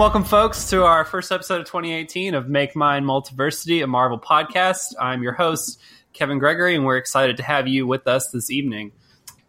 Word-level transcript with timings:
right, 0.00 0.06
welcome, 0.06 0.24
folks, 0.24 0.70
to 0.70 0.82
our 0.82 1.04
first 1.04 1.30
episode 1.30 1.60
of 1.60 1.66
2018 1.66 2.34
of 2.34 2.48
Make 2.48 2.74
Mine 2.74 3.04
Multiversity, 3.04 3.84
a 3.84 3.86
Marvel 3.86 4.18
podcast. 4.18 4.94
I'm 4.98 5.22
your 5.22 5.34
host, 5.34 5.78
Kevin 6.14 6.38
Gregory, 6.38 6.74
and 6.74 6.86
we're 6.86 6.96
excited 6.96 7.36
to 7.36 7.42
have 7.42 7.68
you 7.68 7.86
with 7.86 8.08
us 8.08 8.30
this 8.30 8.50
evening, 8.50 8.92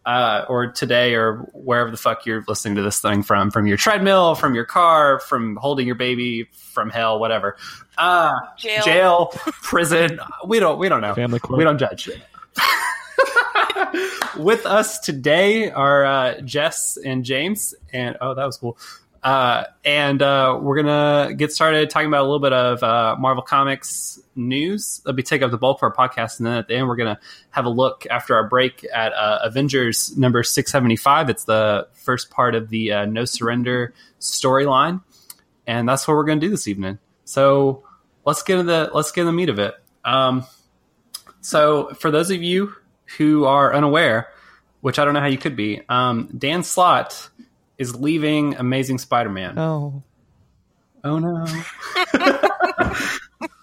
uh, 0.04 0.44
or 0.50 0.70
today, 0.70 1.14
or 1.14 1.38
wherever 1.54 1.90
the 1.90 1.96
fuck 1.96 2.26
you're 2.26 2.44
listening 2.46 2.74
to 2.74 2.82
this 2.82 3.00
thing 3.00 3.22
from 3.22 3.50
from 3.50 3.66
your 3.66 3.78
treadmill, 3.78 4.34
from 4.34 4.54
your 4.54 4.66
car, 4.66 5.20
from 5.20 5.56
holding 5.56 5.86
your 5.86 5.96
baby, 5.96 6.50
from 6.52 6.90
hell, 6.90 7.18
whatever. 7.18 7.56
Uh, 7.96 8.34
Jail. 8.58 8.82
jail, 8.84 9.26
prison. 9.62 10.20
We 10.46 10.60
don't. 10.60 10.78
We 10.78 10.90
don't 10.90 11.00
know. 11.00 11.14
Family 11.14 11.40
court. 11.40 11.56
We 11.56 11.64
don't 11.64 11.78
judge. 11.78 12.10
With 14.36 14.66
us 14.66 14.98
today 15.00 15.70
are 15.70 16.04
uh, 16.04 16.40
Jess 16.42 16.98
and 17.02 17.24
James, 17.24 17.74
and 17.90 18.18
oh, 18.20 18.34
that 18.34 18.44
was 18.44 18.58
cool. 18.58 18.76
Uh, 19.22 19.64
and 19.84 20.20
uh, 20.20 20.58
we're 20.60 20.82
gonna 20.82 21.32
get 21.34 21.52
started 21.52 21.88
talking 21.90 22.08
about 22.08 22.22
a 22.22 22.24
little 22.24 22.40
bit 22.40 22.52
of 22.52 22.82
uh, 22.82 23.16
Marvel 23.18 23.42
Comics 23.42 24.18
news. 24.34 25.00
Let 25.04 25.14
me 25.14 25.22
take 25.22 25.42
up 25.42 25.52
the 25.52 25.58
bulk 25.58 25.78
of 25.78 25.84
our 25.84 25.94
podcast, 25.94 26.38
and 26.38 26.46
then 26.46 26.54
at 26.54 26.66
the 26.66 26.74
end, 26.74 26.88
we're 26.88 26.96
gonna 26.96 27.20
have 27.50 27.64
a 27.64 27.70
look 27.70 28.04
after 28.10 28.34
our 28.34 28.48
break 28.48 28.84
at 28.92 29.12
uh, 29.12 29.38
Avengers 29.42 30.16
number 30.16 30.42
six 30.42 30.72
seventy 30.72 30.96
five. 30.96 31.30
It's 31.30 31.44
the 31.44 31.86
first 31.92 32.30
part 32.30 32.56
of 32.56 32.68
the 32.68 32.92
uh, 32.92 33.06
No 33.06 33.24
Surrender 33.24 33.94
storyline, 34.18 35.02
and 35.68 35.88
that's 35.88 36.08
what 36.08 36.14
we're 36.14 36.24
gonna 36.24 36.40
do 36.40 36.50
this 36.50 36.66
evening. 36.66 36.98
So 37.24 37.84
let's 38.24 38.42
get 38.42 38.58
into 38.58 38.72
the 38.72 38.90
let's 38.92 39.12
get 39.12 39.22
in 39.22 39.26
the 39.28 39.32
meat 39.32 39.50
of 39.50 39.60
it. 39.60 39.74
Um, 40.04 40.44
so, 41.42 41.92
for 41.94 42.10
those 42.10 42.30
of 42.30 42.42
you 42.42 42.72
who 43.18 43.44
are 43.44 43.74
unaware, 43.74 44.28
which 44.80 44.98
I 44.98 45.04
don't 45.04 45.14
know 45.14 45.20
how 45.20 45.26
you 45.26 45.38
could 45.38 45.56
be, 45.56 45.82
um, 45.88 46.28
Dan 46.36 46.62
Slott 46.62 47.30
is 47.78 47.94
leaving 47.96 48.54
Amazing 48.56 48.98
Spider-Man. 48.98 49.58
Oh, 49.58 50.02
Oh 51.04 51.18
no! 51.18 51.44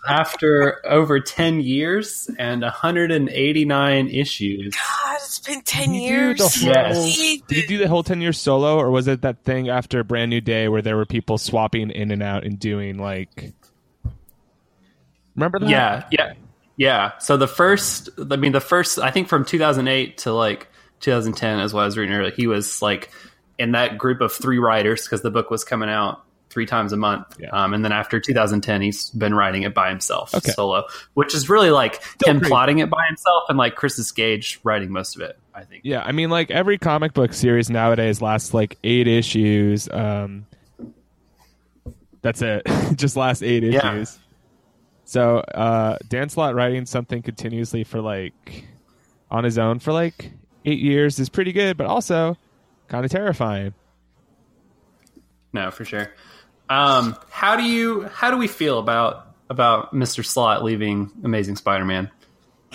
After 0.07 0.85
over 0.87 1.19
ten 1.19 1.61
years 1.61 2.29
and 2.39 2.61
189 2.63 4.07
issues, 4.09 4.75
God, 4.75 5.15
it's 5.17 5.39
been 5.39 5.61
ten 5.61 5.91
Did 5.91 5.95
you 5.95 6.01
years. 6.09 6.37
the 6.39 6.47
whole- 6.65 6.73
Yes. 6.73 7.41
Did 7.47 7.57
you 7.57 7.67
do 7.67 7.77
the 7.77 7.87
whole 7.87 8.03
ten 8.03 8.19
years 8.19 8.37
solo, 8.39 8.77
or 8.77 8.89
was 8.91 9.07
it 9.07 9.21
that 9.21 9.43
thing 9.43 9.69
after 9.69 10.03
Brand 10.03 10.29
New 10.31 10.41
Day 10.41 10.67
where 10.67 10.81
there 10.81 10.97
were 10.97 11.05
people 11.05 11.37
swapping 11.37 11.91
in 11.91 12.11
and 12.11 12.23
out 12.23 12.43
and 12.43 12.59
doing 12.59 12.97
like? 12.97 13.53
Remember 15.35 15.59
that? 15.59 15.69
yeah, 15.69 16.07
yeah, 16.11 16.33
yeah. 16.75 17.11
So 17.19 17.37
the 17.37 17.47
first, 17.47 18.09
I 18.31 18.35
mean, 18.35 18.51
the 18.51 18.59
first, 18.59 18.99
I 18.99 19.11
think 19.11 19.27
from 19.29 19.45
2008 19.45 20.17
to 20.19 20.33
like 20.33 20.67
2010, 21.01 21.59
as 21.59 21.73
what 21.73 21.83
I 21.83 21.85
was 21.85 21.97
reading 21.97 22.15
earlier, 22.15 22.31
he 22.31 22.47
was 22.47 22.81
like 22.81 23.11
in 23.59 23.73
that 23.73 23.97
group 23.99 24.21
of 24.21 24.31
three 24.33 24.57
writers 24.57 25.03
because 25.03 25.21
the 25.21 25.29
book 25.29 25.51
was 25.51 25.63
coming 25.63 25.89
out 25.89 26.23
three 26.49 26.65
times 26.65 26.91
a 26.93 26.97
month. 26.97 27.37
Yeah. 27.39 27.49
Um, 27.49 27.75
and 27.75 27.85
then 27.85 27.91
after 27.91 28.19
2010, 28.19 28.81
he's 28.81 29.11
been 29.11 29.35
writing 29.35 29.61
it 29.61 29.75
by 29.75 29.89
himself, 29.89 30.33
Okay. 30.33 30.51
solo, 30.51 30.85
which 31.13 31.35
is 31.35 31.47
really 31.47 31.69
like 31.69 32.01
him 32.25 32.39
great. 32.39 32.49
plotting 32.49 32.79
it 32.79 32.89
by 32.89 33.05
himself 33.07 33.43
and 33.49 33.57
like 33.59 33.75
Christos 33.75 34.11
Gage 34.11 34.59
writing 34.63 34.91
most 34.91 35.15
of 35.15 35.21
it. 35.21 35.37
I 35.53 35.63
think. 35.65 35.81
Yeah, 35.83 36.01
I 36.01 36.11
mean, 36.11 36.31
like 36.31 36.49
every 36.49 36.79
comic 36.79 37.13
book 37.13 37.33
series 37.33 37.69
nowadays 37.69 38.19
lasts 38.21 38.51
like 38.53 38.79
eight 38.83 39.07
issues. 39.07 39.87
Um, 39.91 40.47
that's 42.21 42.41
it. 42.41 42.63
Just 42.95 43.15
last 43.15 43.43
eight 43.43 43.63
Yeah. 43.63 43.93
issues. 43.93 44.17
So 45.05 45.37
uh, 45.39 45.97
Dan 46.07 46.29
Slott 46.29 46.55
writing 46.55 46.85
something 46.85 47.21
continuously 47.21 47.83
for 47.83 47.99
like 48.01 48.65
on 49.31 49.43
his 49.43 49.57
own 49.57 49.79
for 49.79 49.91
like 49.91 50.31
eight 50.65 50.79
years 50.79 51.19
is 51.19 51.29
pretty 51.29 51.51
good, 51.51 51.77
but 51.77 51.87
also 51.87 52.37
kind 52.89 53.05
of 53.05 53.11
terrifying. 53.11 53.73
No, 55.53 55.71
for 55.71 55.85
sure. 55.85 56.11
Um, 56.69 57.15
how 57.29 57.55
do 57.55 57.63
you 57.63 58.03
how 58.03 58.29
do 58.29 58.37
we 58.37 58.47
feel 58.47 58.79
about 58.79 59.27
about 59.49 59.93
Mr. 59.93 60.23
Slott 60.23 60.63
leaving 60.63 61.11
Amazing 61.23 61.55
Spider-Man? 61.55 62.11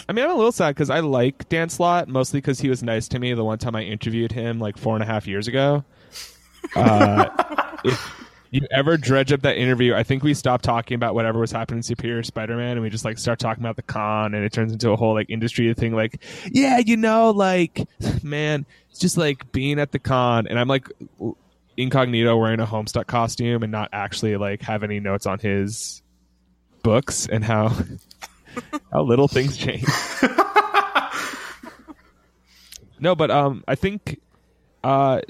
I 0.08 0.12
mean, 0.12 0.24
I'm 0.24 0.32
a 0.32 0.34
little 0.34 0.50
sad 0.52 0.74
because 0.74 0.90
I 0.90 1.00
like 1.00 1.48
Dan 1.48 1.68
Slott 1.68 2.08
mostly 2.08 2.38
because 2.38 2.60
he 2.60 2.68
was 2.68 2.82
nice 2.82 3.06
to 3.08 3.18
me 3.18 3.32
the 3.34 3.44
one 3.44 3.58
time 3.58 3.76
I 3.76 3.82
interviewed 3.82 4.32
him 4.32 4.58
like 4.58 4.76
four 4.76 4.94
and 4.94 5.02
a 5.02 5.06
half 5.06 5.28
years 5.28 5.46
ago. 5.46 5.84
Uh, 6.74 7.76
if 7.84 8.23
you 8.54 8.66
ever 8.70 8.96
dredge 8.96 9.32
up 9.32 9.42
that 9.42 9.56
interview, 9.56 9.94
I 9.94 10.04
think 10.04 10.22
we 10.22 10.32
stopped 10.32 10.64
talking 10.64 10.94
about 10.94 11.16
whatever 11.16 11.40
was 11.40 11.50
happening 11.50 11.78
in 11.78 11.82
Superior 11.82 12.22
Spider-Man, 12.22 12.72
and 12.72 12.82
we 12.82 12.88
just 12.88 13.04
like 13.04 13.18
start 13.18 13.40
talking 13.40 13.64
about 13.64 13.74
the 13.74 13.82
con, 13.82 14.32
and 14.32 14.44
it 14.44 14.52
turns 14.52 14.72
into 14.72 14.92
a 14.92 14.96
whole 14.96 15.12
like 15.12 15.28
industry 15.28 15.74
thing. 15.74 15.92
Like, 15.92 16.22
yeah, 16.52 16.78
you 16.78 16.96
know, 16.96 17.30
like 17.30 17.88
man, 18.22 18.64
it's 18.90 19.00
just 19.00 19.16
like 19.16 19.50
being 19.50 19.80
at 19.80 19.90
the 19.90 19.98
con, 19.98 20.46
and 20.46 20.56
I'm 20.56 20.68
like 20.68 20.88
incognito 21.76 22.36
wearing 22.36 22.60
a 22.60 22.66
Homestuck 22.66 23.08
costume 23.08 23.64
and 23.64 23.72
not 23.72 23.88
actually 23.92 24.36
like 24.36 24.62
have 24.62 24.84
any 24.84 25.00
notes 25.00 25.26
on 25.26 25.40
his 25.40 26.00
books 26.84 27.26
and 27.26 27.44
how 27.44 27.76
how 28.92 29.02
little 29.02 29.26
things 29.26 29.56
change. 29.56 29.84
no, 33.00 33.16
but 33.16 33.32
um, 33.32 33.64
I 33.66 33.74
think 33.74 34.20
uh, 34.84 35.22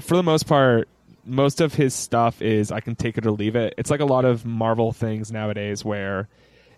for 0.00 0.16
the 0.16 0.24
most 0.24 0.48
part, 0.48 0.88
most 1.26 1.60
of 1.60 1.74
his 1.74 1.94
stuff 1.94 2.40
is 2.40 2.70
I 2.70 2.80
can 2.80 2.94
take 2.94 3.18
it 3.18 3.26
or 3.26 3.30
leave 3.32 3.56
it. 3.56 3.74
It's 3.76 3.90
like 3.90 4.00
a 4.00 4.04
lot 4.06 4.24
of 4.24 4.46
Marvel 4.46 4.92
things 4.92 5.32
nowadays 5.32 5.84
where 5.84 6.28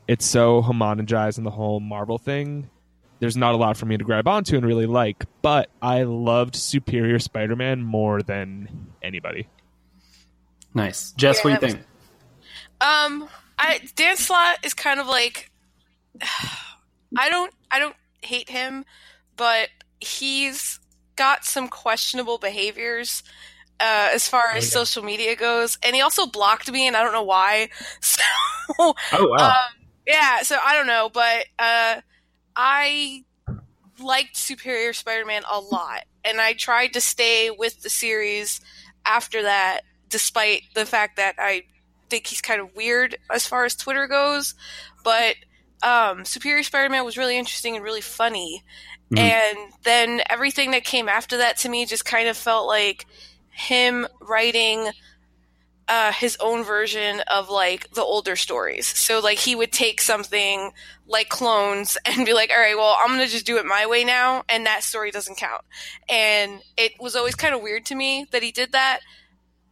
it's 0.06 0.25
so 0.25 0.62
homogenized 0.62 1.38
in 1.38 1.44
the 1.44 1.50
whole 1.50 1.81
Marvel 1.81 2.19
thing. 2.19 2.70
There's 3.20 3.37
not 3.37 3.54
a 3.54 3.56
lot 3.56 3.76
for 3.76 3.87
me 3.87 3.97
to 3.97 4.04
grab 4.04 4.28
onto 4.28 4.56
and 4.56 4.64
really 4.64 4.87
like, 4.87 5.25
but 5.42 5.70
I 5.82 6.04
loved 6.04 6.54
Superior 6.54 7.19
Spider-Man 7.19 7.82
more 7.82 8.22
than 8.22 8.92
anybody. 9.03 9.48
Nice, 10.72 11.12
Jess. 11.12 11.38
Yeah, 11.38 11.50
what 11.50 11.60
do 11.60 11.66
you 11.66 11.72
that 11.72 11.78
think? 11.78 11.87
Um, 12.81 13.28
I 13.58 13.81
Dan 13.97 14.16
Slott 14.16 14.58
is 14.64 14.75
kind 14.75 15.00
of 15.00 15.08
like 15.08 15.50
I 16.22 17.28
don't 17.28 17.53
I 17.70 17.81
don't 17.81 17.97
hate 18.22 18.48
him, 18.48 18.84
but 19.37 19.69
he's 20.00 20.78
got 21.16 21.44
some 21.44 21.66
questionable 21.66 22.38
behaviors 22.38 23.25
uh, 23.81 24.11
as 24.12 24.28
far 24.28 24.49
as 24.55 24.71
social 24.71 25.03
media 25.03 25.37
goes, 25.37 25.78
and 25.83 25.94
he 25.94 26.03
also 26.03 26.27
blocked 26.27 26.71
me, 26.71 26.87
and 26.87 26.97
I 26.97 27.03
don't 27.03 27.12
know 27.12 27.22
why. 27.22 27.69
So 28.00 28.22
Oh 28.78 28.94
wow, 29.31 29.49
um, 29.49 29.87
yeah, 30.06 30.43
so 30.43 30.56
I 30.65 30.75
don't 30.75 30.87
know, 30.87 31.11
but 31.12 31.47
uh, 31.59 32.00
I 32.55 33.25
liked 33.99 34.37
Superior 34.37 34.93
Spider-Man 34.93 35.43
a 35.50 35.59
lot, 35.61 36.05
and 36.25 36.41
I 36.41 36.53
tried 36.53 36.93
to 36.93 37.00
stay 37.00 37.50
with 37.50 37.83
the 37.83 37.91
series 37.91 38.61
after 39.06 39.43
that, 39.43 39.81
despite 40.09 40.62
the 40.75 40.84
fact 40.87 41.17
that 41.17 41.37
I 41.38 41.62
think 42.11 42.27
he's 42.27 42.41
kind 42.43 42.61
of 42.61 42.75
weird 42.77 43.17
as 43.33 43.47
far 43.47 43.65
as 43.65 43.75
Twitter 43.75 44.06
goes. 44.06 44.55
But 45.03 45.37
um, 45.83 46.25
Superior 46.25 46.62
Spider-Man 46.62 47.05
was 47.05 47.17
really 47.17 47.38
interesting 47.38 47.75
and 47.75 47.84
really 47.84 48.00
funny, 48.03 48.62
Mhm. 49.12 49.19
and 49.19 49.59
then 49.84 50.21
everything 50.28 50.72
that 50.72 50.84
came 50.84 51.09
after 51.09 51.38
that 51.38 51.56
to 51.59 51.69
me 51.71 51.87
just 51.87 52.05
kind 52.05 52.28
of 52.28 52.37
felt 52.37 52.67
like 52.67 53.06
him 53.58 54.06
writing 54.20 54.91
uh, 55.88 56.12
his 56.12 56.36
own 56.38 56.62
version 56.64 57.20
of 57.30 57.48
like 57.48 57.91
the 57.92 58.02
older 58.02 58.36
stories. 58.36 58.86
So 58.86 59.20
like 59.20 59.38
he 59.38 59.56
would 59.56 59.72
take 59.72 60.00
something 60.00 60.72
like 61.06 61.28
clones 61.28 61.96
and 62.04 62.26
be 62.26 62.34
like, 62.34 62.50
all 62.50 62.60
right, 62.60 62.76
well, 62.76 62.96
I'm 62.98 63.08
gonna 63.08 63.26
just 63.26 63.46
do 63.46 63.56
it 63.56 63.66
my 63.66 63.86
way 63.86 64.04
now, 64.04 64.44
and 64.48 64.66
that 64.66 64.82
story 64.84 65.10
doesn't 65.10 65.38
count. 65.38 65.62
And 66.08 66.60
it 66.76 66.93
was 67.00 67.16
always 67.16 67.34
kind 67.34 67.55
of 67.55 67.62
weird 67.62 67.87
to 67.87 67.94
me 67.94 68.26
that 68.31 68.43
he 68.43 68.52
did 68.52 68.72
that, 68.72 69.00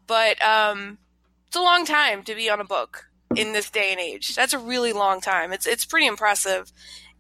but 0.07 0.43
um, 0.43 0.99
it's 1.47 1.57
a 1.57 1.63
long 1.63 1.85
time 1.85 2.23
to 2.25 2.35
be 2.35 2.51
on 2.51 2.61
a 2.61 2.65
book 2.65 3.07
in 3.35 3.53
this 3.53 3.71
day 3.71 3.93
and 3.93 4.01
age. 4.01 4.35
That's 4.35 4.55
a 4.55 4.59
really 4.59 4.93
long 4.93 5.21
time. 5.21 5.53
It's 5.53 5.67
it's 5.67 5.85
pretty 5.85 6.07
impressive, 6.07 6.73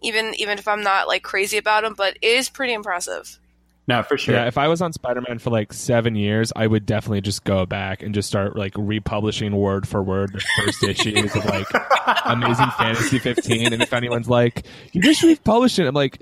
even 0.03 0.35
even 0.37 0.59
if 0.59 0.67
I'm 0.67 0.83
not 0.83 1.07
like 1.07 1.23
crazy 1.23 1.59
about 1.59 1.85
him, 1.85 1.95
but 1.95 2.17
it 2.23 2.39
is 2.39 2.49
pretty 2.49 2.73
impressive. 2.73 3.39
No, 3.89 4.03
for 4.03 4.19
sure. 4.19 4.35
Yeah, 4.35 4.47
if 4.47 4.59
I 4.59 4.67
was 4.67 4.83
on 4.83 4.93
Spider-Man 4.93 5.39
for 5.39 5.51
like 5.51 5.73
seven 5.73 6.17
years, 6.17 6.53
I 6.57 6.67
would 6.67 6.87
definitely 6.87 7.21
just 7.21 7.45
go 7.45 7.67
back 7.67 8.03
and 8.03 8.13
just 8.13 8.27
start 8.27 8.57
like 8.57 8.73
republishing 8.77 9.55
word 9.55 9.87
for 9.87 10.03
word 10.03 10.33
the 10.33 10.45
first 10.59 10.83
issues 10.83 11.37
of 11.37 11.45
like 11.45 11.69
Amazing 12.25 12.71
Fantasy 12.79 13.21
15. 13.21 13.73
And 13.73 13.81
if 13.81 13.93
anyone's 13.93 14.29
like, 14.29 14.67
"You 14.93 15.01
just 15.03 15.23
republished 15.23 15.79
it," 15.79 15.87
I'm 15.87 15.95
like, 15.95 16.21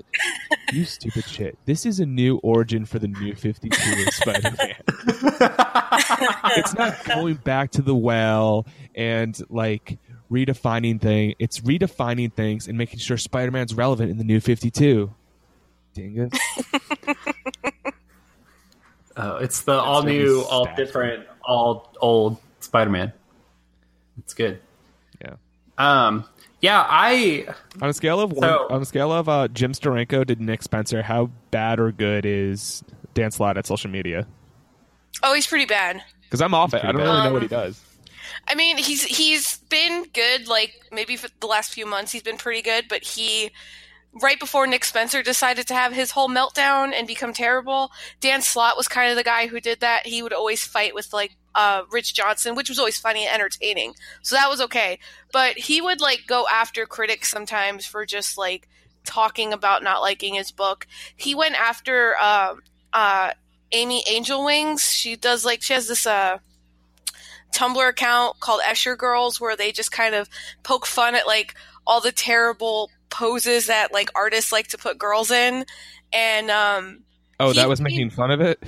"You 0.73 0.85
stupid 0.85 1.25
shit! 1.25 1.57
This 1.65 1.87
is 1.87 1.99
a 1.99 2.05
new 2.05 2.37
origin 2.37 2.85
for 2.85 2.99
the 2.99 3.07
new 3.07 3.33
52 3.33 4.03
of 4.07 4.13
Spider-Man. 4.13 4.75
it's 6.57 6.75
not 6.75 7.03
going 7.05 7.35
back 7.35 7.71
to 7.71 7.81
the 7.81 7.95
well 7.95 8.67
and 8.93 9.39
like." 9.49 9.97
Redefining 10.31 10.99
thing, 10.99 11.35
it's 11.37 11.59
redefining 11.59 12.33
things 12.33 12.67
and 12.67 12.75
making 12.79 12.97
sure 12.97 13.15
Spider-Man's 13.15 13.75
relevant 13.75 14.09
in 14.09 14.17
the 14.17 14.23
new 14.23 14.39
52. 14.39 15.13
Dingus. 15.95 16.31
Oh, 19.17 19.37
it's 19.41 19.61
the 19.61 19.73
all 19.73 20.03
really 20.03 20.19
new, 20.19 20.41
all 20.43 20.67
different, 20.75 21.25
all 21.43 21.91
old 22.01 22.37
Spider-Man. 22.59 23.13
It's 24.19 24.33
good. 24.33 24.59
Yeah. 25.21 25.35
Um. 25.77 26.25
Yeah, 26.61 26.83
I 26.87 27.47
On 27.81 27.89
a 27.89 27.93
scale 27.93 28.19
of 28.19 28.31
one, 28.31 28.41
So- 28.49 28.67
on 28.69 28.81
a 28.81 28.85
scale 28.85 29.11
of 29.11 29.29
uh, 29.29 29.47
Jim 29.49 29.73
Steranko 29.73 30.25
to 30.27 30.35
Nick 30.35 30.63
Spencer, 30.63 31.01
how 31.03 31.29
bad 31.51 31.79
or 31.79 31.91
good 31.91 32.25
is 32.25 32.83
Dan 33.13 33.29
Slott 33.31 33.57
at 33.57 33.67
social 33.67 33.89
media? 33.91 34.25
Oh, 35.21 35.33
he's 35.33 35.45
pretty 35.47 35.65
bad. 35.65 36.01
Because 36.23 36.41
I'm 36.41 36.53
off 36.53 36.73
it. 36.73 36.83
I 36.83 36.87
don't 36.91 36.95
pretty 36.95 37.07
really 37.09 37.17
good. 37.21 37.27
know 37.27 37.33
what 37.33 37.41
he 37.43 37.47
does. 37.47 37.81
I 38.47 38.55
mean, 38.55 38.77
he's 38.77 39.03
he's 39.03 39.57
been 39.69 40.05
good. 40.13 40.47
Like 40.47 40.73
maybe 40.91 41.15
for 41.17 41.29
the 41.39 41.47
last 41.47 41.73
few 41.73 41.85
months, 41.85 42.11
he's 42.11 42.23
been 42.23 42.37
pretty 42.37 42.61
good. 42.61 42.85
But 42.89 43.03
he, 43.03 43.51
right 44.21 44.39
before 44.39 44.65
Nick 44.65 44.85
Spencer 44.85 45.21
decided 45.21 45.67
to 45.67 45.73
have 45.73 45.91
his 45.93 46.11
whole 46.11 46.29
meltdown 46.29 46.93
and 46.93 47.07
become 47.07 47.33
terrible, 47.33 47.91
Dan 48.21 48.41
Slott 48.41 48.77
was 48.77 48.87
kind 48.87 49.11
of 49.11 49.17
the 49.17 49.23
guy 49.23 49.47
who 49.47 49.59
did 49.59 49.81
that. 49.81 50.07
He 50.07 50.23
would 50.23 50.33
always 50.33 50.63
fight 50.63 50.95
with 50.95 51.11
like 51.11 51.35
uh, 51.53 51.83
Rich 51.91 52.13
Johnston, 52.13 52.55
which 52.55 52.69
was 52.69 52.79
always 52.79 52.97
funny 52.97 53.25
and 53.25 53.35
entertaining. 53.35 53.93
So 54.21 54.35
that 54.35 54.49
was 54.49 54.61
okay. 54.61 54.99
But 55.31 55.57
he 55.57 55.81
would 55.81 56.01
like 56.01 56.21
go 56.27 56.45
after 56.51 56.85
critics 56.85 57.29
sometimes 57.29 57.85
for 57.85 58.05
just 58.05 58.37
like 58.37 58.67
talking 59.05 59.53
about 59.53 59.83
not 59.83 60.01
liking 60.01 60.35
his 60.35 60.51
book. 60.51 60.87
He 61.15 61.35
went 61.35 61.55
after 61.55 62.15
uh, 62.19 62.55
uh, 62.93 63.31
Ami 63.73 64.03
Angelwings. 64.09 64.91
She 64.91 65.15
does 65.15 65.43
like 65.45 65.61
she 65.61 65.73
has 65.73 65.87
this 65.87 66.07
uh 66.07 66.39
Tumblr 67.53 67.87
account 67.87 68.39
called 68.41 68.61
Escher 68.61 68.97
Girls 68.97 69.39
where 69.39 69.55
they 69.55 69.71
just 69.71 69.91
kind 69.91 70.13
of 70.13 70.27
poke 70.63 70.85
fun 70.85 71.15
at 71.15 71.25
like 71.25 71.55
all 71.87 72.01
the 72.01 72.11
terrible 72.11 72.89
poses 73.09 73.67
that 73.67 73.91
like 73.93 74.09
artists 74.15 74.51
like 74.51 74.67
to 74.69 74.77
put 74.77 74.97
girls 74.97 75.31
in. 75.31 75.65
And 76.13 76.49
um 76.51 76.99
Oh, 77.39 77.49
He- 77.51 77.55
that 77.59 77.67
was 77.67 77.79
he- 77.79 77.83
making 77.83 78.09
fun 78.11 78.31
of 78.31 78.39
it. 78.41 78.63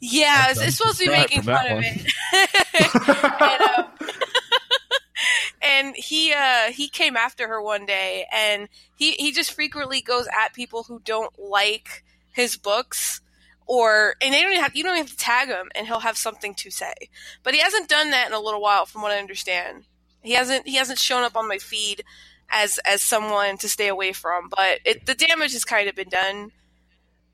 yeah, 0.00 0.46
it's, 0.50 0.60
it's 0.60 0.76
supposed 0.78 0.98
to 0.98 1.04
be 1.06 1.10
making 1.12 1.42
fun 1.42 1.64
of 1.66 1.78
it. 1.82 2.06
and, 3.42 3.62
um, 3.78 3.92
and 5.62 5.94
he 5.96 6.32
uh 6.32 6.72
he 6.72 6.88
came 6.88 7.16
after 7.16 7.46
her 7.48 7.62
one 7.62 7.86
day 7.86 8.26
and 8.32 8.68
he 8.96 9.12
he 9.12 9.32
just 9.32 9.52
frequently 9.52 10.00
goes 10.00 10.26
at 10.40 10.54
people 10.54 10.82
who 10.84 11.00
don't 11.04 11.32
like 11.38 12.02
his 12.32 12.56
books 12.56 13.20
or 13.66 14.14
and 14.22 14.32
they 14.34 14.40
don't 14.40 14.50
even 14.52 14.62
have 14.62 14.74
you 14.74 14.82
don't 14.82 14.94
even 14.96 15.06
have 15.06 15.10
to 15.10 15.16
tag 15.16 15.48
him 15.48 15.70
and 15.74 15.86
he'll 15.86 16.00
have 16.00 16.16
something 16.16 16.54
to 16.54 16.70
say 16.70 16.94
but 17.42 17.54
he 17.54 17.60
hasn't 17.60 17.88
done 17.88 18.10
that 18.10 18.26
in 18.28 18.32
a 18.32 18.40
little 18.40 18.60
while 18.62 18.86
from 18.86 19.02
what 19.02 19.12
i 19.12 19.18
understand 19.18 19.84
he 20.22 20.32
hasn't 20.32 20.66
he 20.66 20.76
hasn't 20.76 20.98
shown 20.98 21.22
up 21.22 21.36
on 21.36 21.46
my 21.48 21.58
feed 21.58 22.02
as 22.50 22.78
as 22.86 23.02
someone 23.02 23.56
to 23.58 23.68
stay 23.68 23.88
away 23.88 24.12
from 24.12 24.48
but 24.48 24.80
it, 24.84 25.06
the 25.06 25.14
damage 25.14 25.52
has 25.52 25.64
kind 25.64 25.88
of 25.88 25.94
been 25.94 26.08
done 26.08 26.50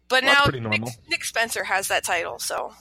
but 0.08 0.22
Well, 0.22 0.50
now 0.52 0.68
Nick. 0.68 0.82
Nick 1.08 1.24
spencer 1.24 1.64
has 1.64 1.88
that 1.88 2.04
title 2.04 2.38
so 2.38 2.72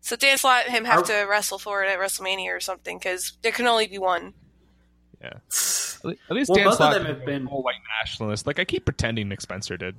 so 0.00 0.16
Dan 0.16 0.38
Slott 0.38 0.64
and 0.66 0.74
him 0.74 0.84
have 0.84 1.04
to 1.04 1.26
wrestle 1.28 1.58
for 1.58 1.82
it 1.84 1.88
at 1.90 1.98
WrestleMania 1.98 2.56
or 2.56 2.60
something 2.60 2.98
because 2.98 3.32
there 3.42 3.52
can 3.52 3.66
only 3.66 3.86
be 3.88 3.98
one. 3.98 4.32
At 5.20 5.34
le- 6.04 6.14
at 6.30 6.36
least 6.36 6.48
Well, 6.48 6.56
Dan 6.56 6.64
both 6.66 6.72
of 6.74 6.76
Slott 6.76 6.94
them 6.94 7.04
have 7.06 7.24
been- 7.26 7.48
full 7.48 7.62
white 7.64 7.80
nationalist. 8.00 8.46
Like 8.46 8.58
I 8.60 8.64
keep 8.64 8.84
pretending 8.84 9.28
Nick 9.28 9.40
Spencer 9.40 9.76
did. 9.76 9.96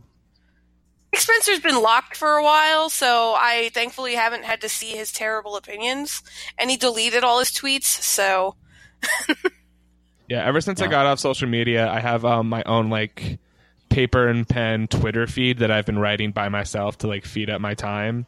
Nick 1.13 1.19
Spencer's 1.21 1.59
been 1.59 1.81
locked 1.81 2.15
for 2.15 2.37
a 2.37 2.43
while, 2.43 2.89
so 2.89 3.33
I 3.37 3.69
thankfully 3.73 4.15
haven't 4.15 4.45
had 4.45 4.61
to 4.61 4.69
see 4.69 4.91
his 4.91 5.11
terrible 5.11 5.57
opinions. 5.57 6.23
And 6.57 6.69
he 6.69 6.77
deleted 6.77 7.23
all 7.25 7.39
his 7.39 7.49
tweets, 7.51 7.83
so 7.83 8.55
Yeah, 10.29 10.45
ever 10.45 10.61
since 10.61 10.79
I 10.79 10.87
got 10.87 11.07
off 11.07 11.19
social 11.19 11.49
media, 11.49 11.89
I 11.89 11.99
have 11.99 12.23
um, 12.23 12.49
my 12.49 12.61
own 12.67 12.91
like 12.91 13.39
paper 13.89 14.27
and 14.27 14.47
pen 14.47 14.87
Twitter 14.87 15.25
feed 15.25 15.57
that 15.59 15.71
I've 15.71 15.87
been 15.87 15.97
writing 15.97 16.31
by 16.31 16.49
myself 16.49 16.99
to 16.99 17.07
like 17.07 17.25
feed 17.25 17.49
up 17.49 17.59
my 17.59 17.73
time. 17.73 18.27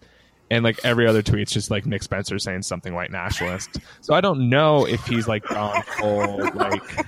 And 0.50 0.63
like 0.63 0.80
every 0.83 1.07
other 1.07 1.21
tweet's 1.21 1.51
just 1.51 1.69
like 1.69 1.86
Nick 1.86 2.03
Spencer 2.03 2.39
saying 2.39 2.63
something 2.63 2.94
white 2.94 3.12
nationalist. 3.12 3.77
So 4.01 4.15
I 4.15 4.19
don't 4.19 4.50
know 4.50 4.86
if 4.86 5.06
he's 5.06 5.27
like 5.27 5.45
gone 5.45 5.83
full 6.00 6.39
like 6.56 7.06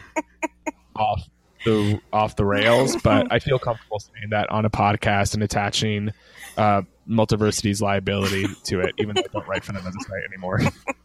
off 0.96 1.28
the 1.66 2.00
off 2.14 2.36
the 2.36 2.46
rails, 2.46 2.96
but 3.04 3.28
I 3.32 3.40
feel 3.40 3.58
comfortable 3.58 4.00
saying 4.00 4.30
that 4.30 4.50
on 4.52 4.64
a 4.64 4.70
podcast 4.70 5.34
and 5.34 5.42
attaching 5.42 6.12
uh, 6.56 6.84
Multiversity's 7.10 7.82
liability 7.82 8.46
to 8.66 8.80
it, 8.82 8.94
even 9.00 9.16
though 9.16 9.24
I 9.24 9.34
don't 9.34 9.48
write 9.48 9.64
for 9.64 9.74
them 9.74 9.86
as 9.86 9.96
a 9.96 10.00
site 10.02 10.24
anymore. 10.32 10.62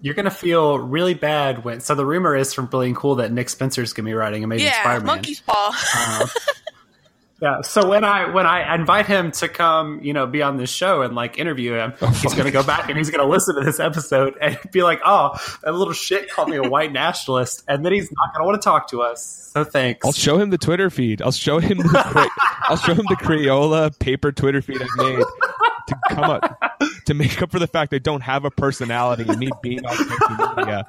You're 0.00 0.14
gonna 0.14 0.30
feel 0.30 0.78
really 0.78 1.14
bad 1.14 1.64
when. 1.64 1.80
So 1.80 1.94
the 1.94 2.06
rumor 2.06 2.36
is 2.36 2.54
from 2.54 2.66
Bleeding 2.66 2.94
Cool 2.94 3.16
that 3.16 3.32
Nick 3.32 3.48
Spencer's 3.48 3.92
gonna 3.92 4.06
be 4.06 4.14
writing 4.14 4.44
Amazing 4.44 4.66
yeah, 4.66 4.80
Spider-Man. 4.80 5.06
monkey's 5.06 5.40
paw. 5.40 5.76
Uh, 5.96 6.26
yeah. 7.40 7.62
So 7.62 7.88
when 7.88 8.04
I 8.04 8.30
when 8.30 8.46
I 8.46 8.74
invite 8.74 9.06
him 9.06 9.30
to 9.32 9.48
come, 9.48 10.00
you 10.02 10.12
know, 10.12 10.26
be 10.26 10.42
on 10.42 10.56
this 10.56 10.70
show 10.70 11.02
and 11.02 11.14
like 11.14 11.38
interview 11.38 11.74
him, 11.74 11.92
he's 12.20 12.34
gonna 12.34 12.50
go 12.50 12.62
back 12.62 12.88
and 12.88 12.98
he's 12.98 13.10
gonna 13.10 13.28
listen 13.28 13.54
to 13.56 13.62
this 13.62 13.80
episode 13.80 14.34
and 14.40 14.58
be 14.72 14.82
like, 14.82 15.00
"Oh, 15.04 15.30
that 15.62 15.74
little 15.74 15.92
shit 15.92 16.30
called 16.30 16.48
me 16.48 16.56
a 16.56 16.62
white 16.68 16.92
nationalist," 16.92 17.64
and 17.68 17.84
then 17.84 17.92
he's 17.92 18.10
not 18.10 18.32
gonna 18.32 18.44
want 18.44 18.60
to 18.60 18.64
talk 18.64 18.88
to 18.90 19.02
us. 19.02 19.50
So 19.52 19.64
thanks. 19.64 20.04
I'll 20.04 20.12
show 20.12 20.38
him 20.38 20.50
the 20.50 20.58
Twitter 20.58 20.90
feed. 20.90 21.22
I'll 21.22 21.32
show 21.32 21.58
him 21.58 21.78
the 21.78 21.88
Cra- 21.88 22.28
I'll 22.68 22.76
show 22.76 22.94
him 22.94 23.06
the 23.08 23.16
Crayola 23.16 23.96
paper 23.98 24.32
Twitter 24.32 24.60
feed 24.60 24.82
I've 24.82 24.88
made 24.96 25.24
to 25.88 25.96
come 26.10 26.24
up 26.24 26.72
to 27.06 27.14
make 27.14 27.40
up 27.40 27.50
for 27.50 27.58
the 27.58 27.66
fact 27.66 27.94
I 27.94 27.98
don't 27.98 28.20
have 28.22 28.44
a 28.44 28.50
personality 28.50 29.24
and 29.26 29.38
me 29.38 29.50
being 29.62 29.86
on 29.86 29.96
social 29.96 30.54
media 30.56 30.86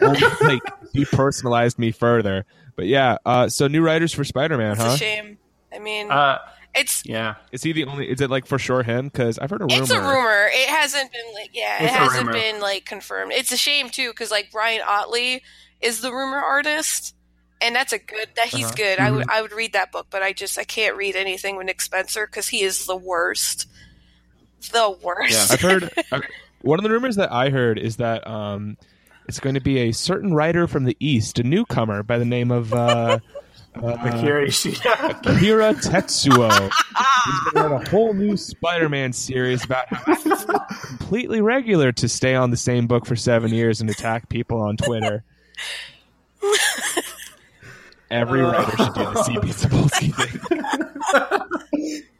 won't, 0.00 0.20
like 0.42 0.62
depersonalized 0.94 1.78
me 1.78 1.92
further. 1.92 2.44
But 2.74 2.86
yeah, 2.86 3.18
uh, 3.24 3.48
so 3.48 3.68
new 3.68 3.82
writers 3.82 4.12
for 4.12 4.24
Spider 4.24 4.58
Man, 4.58 4.76
huh? 4.76 4.88
a 4.88 4.96
shame. 4.96 5.35
I 5.76 5.78
mean, 5.78 6.10
Uh, 6.10 6.38
it's 6.74 7.02
yeah. 7.06 7.36
Is 7.52 7.62
he 7.62 7.72
the 7.72 7.84
only? 7.84 8.10
Is 8.10 8.20
it 8.20 8.30
like 8.30 8.46
for 8.46 8.58
sure 8.58 8.82
him? 8.82 9.06
Because 9.08 9.38
I've 9.38 9.50
heard 9.50 9.62
a 9.62 9.64
rumor. 9.66 9.82
it's 9.82 9.90
a 9.90 10.00
rumor. 10.00 10.48
It 10.52 10.68
hasn't 10.68 11.12
been 11.12 11.34
like 11.34 11.50
yeah, 11.52 11.82
It's 11.82 11.92
it 11.92 11.96
hasn't 11.96 12.32
been 12.32 12.60
like 12.60 12.84
confirmed. 12.84 13.32
It's 13.32 13.52
a 13.52 13.56
shame 13.56 13.88
too 13.90 14.10
because 14.10 14.30
like 14.30 14.48
Ryan 14.54 14.82
Ottley 14.86 15.42
is 15.80 16.00
the 16.00 16.12
rumor 16.12 16.38
artist. 16.38 17.14
And 17.62 17.74
that's 17.74 17.94
a 17.94 17.98
good. 17.98 18.28
That 18.36 18.48
he's 18.48 18.66
Uh-huh. 18.66 18.74
good. 18.76 18.98
I 18.98 19.10
would. 19.10 19.30
I 19.30 19.40
would 19.40 19.52
read 19.52 19.72
that 19.72 19.90
book, 19.90 20.08
but 20.10 20.22
I 20.22 20.34
just 20.34 20.58
I 20.58 20.64
can't 20.64 20.94
read 20.96 21.16
anything 21.16 21.56
with 21.56 21.64
Nick 21.64 21.80
Spencer 21.80 22.26
because 22.26 22.48
he 22.48 22.60
is 22.62 22.84
the 22.84 22.96
worst. 22.96 23.66
The 24.72 24.94
worst. 25.02 25.52
I've 25.52 25.60
heard 25.62 25.90
one 26.60 26.78
of 26.78 26.82
the 26.82 26.90
rumors 26.90 27.16
that 27.16 27.32
I 27.32 27.48
heard 27.48 27.78
is 27.78 27.96
that 27.96 28.26
um, 28.26 28.76
it's 29.26 29.40
going 29.40 29.54
to 29.54 29.60
be 29.62 29.78
a 29.78 29.92
certain 29.92 30.34
writer 30.34 30.66
from 30.66 30.84
the 30.84 30.96
East, 31.00 31.38
a 31.38 31.44
newcomer 31.44 32.02
by 32.02 32.18
the 32.18 32.24
name 32.26 32.50
of 32.50 32.74
uh, 32.74 33.20
Akira 33.82 34.42
uh, 34.42 34.46
Ishida. 34.46 35.20
Akira 35.24 35.74
Tetsuo. 35.82 36.50
He's 36.50 37.52
going 37.52 37.68
to 37.68 37.74
write 37.74 37.86
a 37.86 37.90
whole 37.90 38.14
new 38.14 38.36
Spider-Man 38.36 39.12
series 39.12 39.64
about 39.64 39.86
how 39.88 40.12
it's 40.12 40.44
completely 40.86 41.40
regular 41.40 41.92
to 41.92 42.08
stay 42.08 42.34
on 42.34 42.50
the 42.50 42.56
same 42.56 42.86
book 42.86 43.06
for 43.06 43.16
seven 43.16 43.52
years 43.52 43.80
and 43.80 43.90
attack 43.90 44.28
people 44.28 44.60
on 44.60 44.76
Twitter. 44.76 45.24
Every 48.10 48.40
writer 48.40 48.76
should 48.76 48.94
do 48.94 49.04
the 49.04 49.24
CB 49.26 50.12
Cebulski 50.12 50.14
thing. 51.82 52.02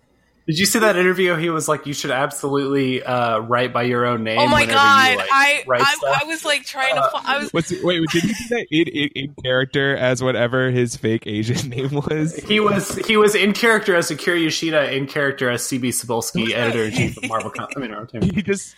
Did 0.47 0.59
you 0.59 0.67
see 0.67 0.79
that 0.79 0.97
interview? 0.97 1.35
He 1.35 1.50
was 1.50 1.67
like, 1.67 1.87
"You 1.87 1.93
should 1.93 2.12
absolutely 2.12 3.03
uh, 3.03 3.38
write 3.41 3.73
by 3.73 3.83
your 3.83 4.07
own 4.07 4.23
name." 4.23 4.38
oh 4.38 4.47
my 4.47 4.65
god! 4.65 5.11
You, 5.11 5.17
like, 5.19 5.29
I, 5.33 5.65
write 5.67 5.81
I. 5.83 6.21
I 6.23 6.25
was 6.26 6.45
like 6.45 6.65
trying 6.65 6.95
to. 6.95 7.03
fi- 7.12 7.23
I 7.25 7.38
was 7.38 7.50
What's 7.53 7.73
wait? 7.83 8.00
Did 8.12 8.23
he 8.23 8.29
do 8.29 8.35
that 8.50 8.67
in, 8.71 8.88
in, 8.88 9.09
in 9.17 9.35
character 9.43 9.97
as 9.97 10.23
whatever 10.23 10.71
his 10.71 10.97
fake 10.97 11.26
Asian 11.26 11.69
name 11.71 11.91
was? 11.95 12.37
He 12.37 12.61
was 12.61 12.95
he 13.07 13.17
was 13.17 13.35
in 13.35 13.55
character 13.55 13.97
as 13.97 14.11
Akira 14.12 14.38
Yoshida, 14.38 14.93
in 14.93 15.09
character 15.09 15.50
as 15.50 15.62
CB 15.62 15.88
Cebulski, 15.88 16.53
editor 16.53 16.85
in 16.85 16.93
chief 16.93 17.17
of 17.17 17.29
Marvel. 17.29 17.50
Com- 17.50 17.67
I 17.76 17.81
mean, 17.81 17.91
Entertainment. 17.91 18.35
he 18.35 18.43
just 18.43 18.76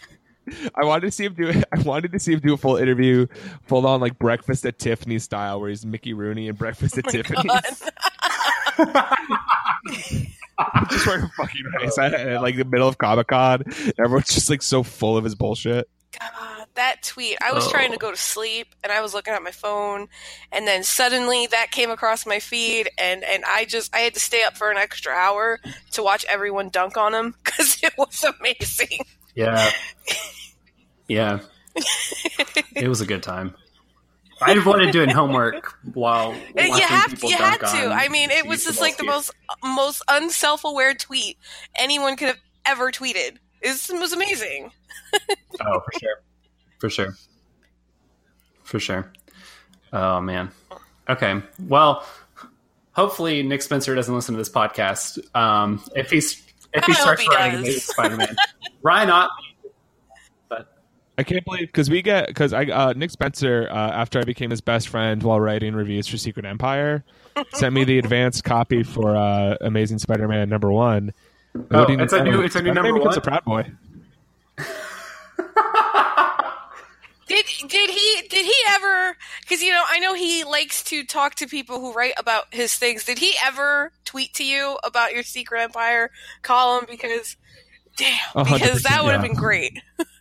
I 0.75 0.85
wanted 0.87 1.03
to 1.03 1.11
see 1.11 1.27
him 1.27 1.35
do 1.35 1.51
I 1.73 1.83
wanted 1.83 2.13
to 2.13 2.19
see 2.19 2.33
him 2.33 2.41
do 2.41 2.55
a 2.55 2.57
full 2.57 2.77
interview 2.77 3.27
full 3.67 3.87
on 3.87 4.01
like 4.01 4.19
breakfast 4.19 4.65
at 4.65 4.79
Tiffany 4.79 5.19
style 5.19 5.61
where 5.61 5.69
he's 5.69 5.85
Mickey 5.85 6.15
Rooney 6.15 6.49
and 6.49 6.57
breakfast 6.57 6.97
at 6.97 7.05
Tiffany's. 7.05 7.83
just 10.91 11.07
wearing 11.07 11.25
a 11.25 11.29
fucking 11.31 11.63
race 11.81 11.99
at, 11.99 12.15
at 12.15 12.43
like 12.43 12.57
the 12.57 12.65
middle 12.65 12.89
of 12.89 12.99
Comic 12.99 13.29
Con. 13.29 13.63
Everyone's 13.99 14.35
just 14.35 14.51
like 14.51 14.63
so 14.63 14.83
full 14.83 15.17
of 15.17 15.25
his 15.25 15.35
bullshit. 15.35 15.89
God, 16.19 16.67
that 16.75 17.03
tweet. 17.03 17.37
I 17.41 17.53
was 17.53 17.67
Oh. 17.67 17.71
trying 17.71 17.91
to 17.91 17.97
oh. 17.97 17.99
go 17.99 18.11
to 18.11 18.17
sleep 18.17 18.75
and 18.83 18.91
I 18.91 19.01
was 19.03 19.13
looking 19.15 19.35
at 19.35 19.43
my 19.43 19.51
phone 19.51 20.09
and 20.51 20.67
then 20.67 20.83
suddenly 20.83 21.47
that 21.49 21.71
came 21.71 21.91
across 21.91 22.25
my 22.27 22.39
feed 22.41 22.89
and 22.99 23.23
and 23.25 23.45
I 23.47 23.67
just 23.67 23.95
I 23.95 23.99
had 24.01 24.15
to 24.15 24.21
stay 24.21 24.43
up 24.43 24.57
for 24.57 24.71
an 24.71 24.79
extra 24.79 25.13
hour 25.13 25.61
to 25.93 26.03
watch 26.03 26.25
everyone 26.29 26.71
dunk 26.71 26.97
on 26.97 27.15
him 27.15 27.35
cuz 27.45 27.79
it 27.83 27.93
was 27.99 28.25
amazing. 28.25 29.01
Yeah, 29.35 29.71
yeah. 31.09 31.41
It 32.75 32.89
was 32.89 33.01
a 33.01 33.07
good 33.07 33.23
time. 33.23 33.55
I 34.41 34.53
avoided 34.53 34.93
doing 34.93 35.11
homework 35.11 35.75
while 35.95 36.33
you 36.57 36.71
watching 36.71 36.87
have 36.87 37.23
you 37.23 37.37
have 37.37 37.61
to. 37.61 37.89
I 37.89 38.09
mean, 38.09 38.31
it 38.31 38.47
was 38.47 38.65
just 38.65 38.81
like 38.81 38.97
the 38.97 39.05
most 39.05 39.33
most 39.63 40.03
unself-aware 40.09 40.95
tweet 40.95 41.39
anyone 41.77 42.17
could 42.17 42.29
have 42.29 42.39
ever 42.67 42.91
tweeted. 42.91 43.39
It 43.61 43.91
was 43.93 44.13
amazing. 44.13 44.71
Oh, 45.61 45.81
for 45.81 45.99
sure, 45.99 46.23
for 46.79 46.91
sure, 46.91 47.15
for 48.63 48.79
sure. 48.79 49.13
Oh 49.93 50.21
man. 50.21 50.51
Okay. 51.09 51.43
Well, 51.67 52.07
hopefully 52.93 53.43
Nick 53.43 53.63
Spencer 53.63 53.95
doesn't 53.95 54.15
listen 54.15 54.35
to 54.35 54.39
this 54.39 54.51
podcast. 54.51 55.19
Um, 55.35 55.83
if 55.97 56.11
he's 56.11 56.43
if 56.75 56.85
he 56.85 56.93
starts 56.93 57.23
he 57.23 57.29
writing 57.29 57.65
Spider-Man, 57.73 58.37
Ryan 58.83 59.11
Ottley. 59.11 59.48
But 61.19 61.27
I 61.27 61.31
can't 61.31 61.45
believe 61.45 61.67
because 61.67 61.91
we 61.91 62.01
get 62.03 62.29
because 62.29 62.53
I 62.53 62.65
uh, 62.65 62.93
Nick 62.95 63.11
Spencer 63.11 63.69
uh, 63.71 63.75
after 63.75 64.21
I 64.21 64.23
became 64.23 64.51
his 64.51 64.61
best 64.61 64.89
friend 64.89 65.23
while 65.23 65.41
writing 65.41 65.75
reviews 65.75 66.07
for 66.07 66.17
Secret 66.17 66.47
Empire 66.47 67.05
sent 67.55 67.75
me 67.75 67.85
the 67.85 67.99
advanced 67.99 68.45
copy 68.45 68.83
for 68.83 69.17
uh, 69.17 69.57
Amazing 69.61 69.99
Spider-Man 69.99 70.49
number 70.49 70.71
one. 70.71 71.13
Oh, 71.57 71.61
What 71.71 71.87
do 71.89 71.95
you 71.95 72.01
it's 72.01 72.13
a 72.13 72.23
new- 72.23 72.41
it's 72.43 72.55
a 72.57 72.63
new 72.63 72.73
number 72.73 72.93
becomes 72.93 73.17
one? 73.17 73.19
a 73.19 73.21
proud 73.21 73.45
boy. 73.45 73.71
did 77.27 77.45
did 77.69 77.91
he 77.91 78.23
did 78.29 78.45
he 78.47 78.55
ever 78.71 79.17
because 79.43 79.63
you 79.63 79.71
know 79.71 79.85
i 79.91 79.99
know 79.99 80.15
he 80.15 80.45
likes 80.45 80.83
to 80.83 81.05
talk 81.05 81.35
to 81.35 81.47
people 81.47 81.79
who 81.79 81.93
write 81.93 82.15
about 82.19 82.45
his 82.53 82.75
things 82.75 83.05
did 83.05 83.19
he 83.19 83.35
ever 83.45 83.93
tweet 84.07 84.33
to 84.35 84.45
you 84.45 84.79
about 84.83 85.13
your 85.13 85.23
secret 85.23 85.61
empire 85.61 86.11
column 86.43 86.87
because 86.89 87.37
damn 87.97 88.15
A 88.35 88.45
hundred 88.45 88.65
because 88.65 88.83
that 88.85 89.05
would 89.05 89.13
have 89.13 89.23
yeah. 89.23 89.29
been 89.29 89.37
great 89.37 89.79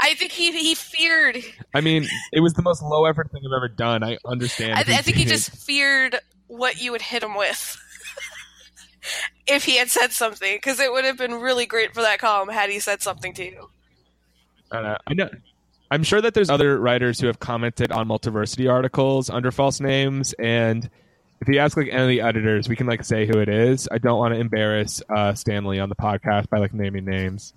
i 0.00 0.14
think 0.14 0.32
he 0.32 0.52
he 0.52 0.74
feared 0.74 1.42
I 1.72 1.80
mean, 1.80 2.06
it 2.32 2.40
was 2.40 2.54
the 2.54 2.62
most 2.62 2.82
low 2.82 3.04
effort 3.04 3.30
thing 3.30 3.42
I've 3.46 3.56
ever 3.56 3.68
done. 3.68 4.02
I 4.02 4.18
understand. 4.24 4.72
I, 4.74 4.82
th- 4.82 4.98
I 4.98 5.02
think 5.02 5.16
he 5.16 5.24
just 5.24 5.50
feared 5.52 6.18
what 6.48 6.82
you 6.82 6.90
would 6.90 7.02
hit 7.02 7.22
him 7.22 7.36
with 7.36 7.76
if 9.46 9.64
he 9.64 9.76
had 9.76 9.88
said 9.88 10.10
something 10.10 10.56
because 10.56 10.80
it 10.80 10.90
would 10.92 11.04
have 11.04 11.16
been 11.16 11.34
really 11.34 11.66
great 11.66 11.94
for 11.94 12.02
that 12.02 12.18
column 12.18 12.48
had 12.48 12.70
he 12.70 12.80
said 12.80 13.02
something 13.02 13.32
to 13.34 13.44
you 13.44 13.70
I 14.72 14.82
know. 14.82 14.96
I 15.06 15.14
know. 15.14 15.30
I'm 15.90 16.02
sure 16.04 16.20
that 16.20 16.34
there's 16.34 16.50
other 16.50 16.78
writers 16.78 17.20
who 17.20 17.26
have 17.26 17.40
commented 17.40 17.90
on 17.90 18.06
multiversity 18.06 18.70
articles 18.70 19.28
under 19.28 19.50
false 19.50 19.80
names, 19.80 20.32
and 20.34 20.88
if 21.40 21.48
you 21.48 21.58
ask 21.58 21.76
like 21.76 21.88
any 21.90 22.02
of 22.02 22.08
the 22.08 22.20
editors, 22.20 22.68
we 22.68 22.76
can 22.76 22.86
like 22.86 23.04
say 23.04 23.26
who 23.26 23.38
it 23.40 23.48
is. 23.48 23.88
I 23.90 23.98
don't 23.98 24.18
want 24.18 24.34
to 24.34 24.40
embarrass 24.40 25.02
uh, 25.08 25.34
Stanley 25.34 25.80
on 25.80 25.88
the 25.88 25.96
podcast 25.96 26.48
by 26.48 26.58
like 26.58 26.72
naming 26.72 27.04
names, 27.04 27.54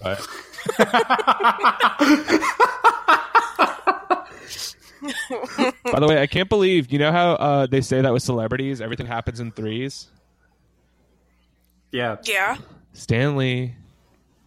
but 0.00 0.26
by 5.84 6.00
the 6.00 6.06
way, 6.08 6.20
I 6.20 6.26
can't 6.26 6.48
believe 6.48 6.92
you 6.92 6.98
know 6.98 7.12
how 7.12 7.32
uh, 7.32 7.66
they 7.66 7.80
say 7.80 8.00
that 8.00 8.12
with 8.12 8.22
celebrities, 8.22 8.80
everything 8.80 9.06
happens 9.06 9.40
in 9.40 9.52
threes. 9.52 10.08
Yeah. 11.92 12.16
yeah 12.24 12.56
Stanley, 12.92 13.74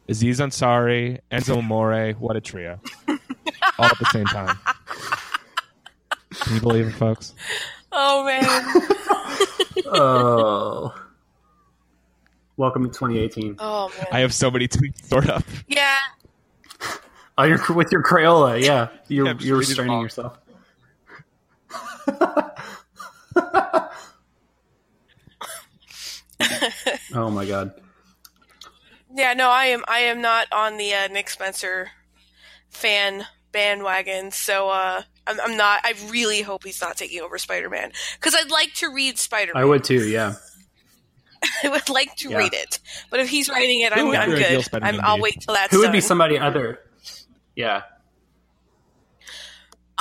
Aziz 0.08 0.40
Ansari, 0.40 1.20
Enzo 1.32 1.58
Amore, 1.58 2.12
what 2.20 2.36
a 2.36 2.42
trio. 2.42 2.80
All 3.08 3.86
at 3.86 3.98
the 4.00 4.06
same 4.12 4.26
time. 4.26 4.58
Can 6.42 6.56
you 6.56 6.62
believe 6.62 6.88
it, 6.88 6.94
folks? 6.94 7.34
oh 7.92 8.24
man 8.24 8.44
Oh. 9.88 10.94
Welcome 12.60 12.84
to 12.84 12.90
2018. 12.90 13.56
oh 13.60 13.90
man 13.98 14.08
I 14.12 14.20
have 14.20 14.34
so 14.34 14.52
many 14.52 14.68
tweets 14.68 15.06
stored 15.06 15.30
up. 15.30 15.46
yeah 15.70 15.96
Oh, 17.38 17.44
you're 17.44 17.62
with 17.70 17.90
your 17.90 18.04
Crayola. 18.04 18.62
Yeah, 18.62 18.90
you're 19.08 19.28
Yeah, 19.28 19.36
you're 19.40 19.58
restraining 19.58 20.02
yourself. 20.02 20.38
oh 27.14 27.30
my 27.32 27.46
god. 27.46 27.72
Yeah, 29.16 29.34
no, 29.36 29.50
I 29.50 29.68
am. 29.68 29.86
I 29.88 30.00
am 30.00 30.22
not 30.22 30.48
on 30.52 30.76
the 30.76 30.94
uh, 30.94 31.08
Nick 31.08 31.30
Spencer 31.30 31.92
fan 32.70 33.26
bandwagon. 33.54 34.32
So 34.32 34.68
uh, 34.68 35.04
I'm, 35.26 35.40
I'm 35.40 35.56
not. 35.56 35.80
I 35.86 35.94
really 36.10 36.42
hope 36.42 36.66
he's 36.66 36.82
not 36.82 36.98
taking 36.98 37.22
over 37.22 37.38
Spider-Man 37.38 37.94
because 38.20 38.36
I'd 38.36 38.52
like 38.52 38.74
to 38.76 38.90
read 38.90 39.18
Spider-Man. 39.18 39.62
I 39.62 39.66
would 39.66 39.86
too. 39.86 40.10
Yeah. 40.10 40.36
I 41.64 41.70
would 41.70 41.90
like 41.90 42.16
to 42.18 42.30
Yeah. 42.30 42.38
read 42.38 42.54
it, 42.54 42.80
but 43.10 43.20
if 43.20 43.30
he's 43.30 43.50
writing 43.50 43.82
it, 43.82 43.94
Who 43.94 44.02
I'm, 44.02 44.08
would 44.08 44.18
I'm 44.18 44.30
good. 44.30 44.66
I'm, 44.74 45.00
I'll 45.02 45.20
wait 45.20 45.40
till 45.40 45.54
that's 45.54 45.72
Who 45.74 45.80
would 45.80 45.92
be 45.92 46.02
somebody 46.02 46.38
other? 46.38 46.80
Yeah. 47.56 47.84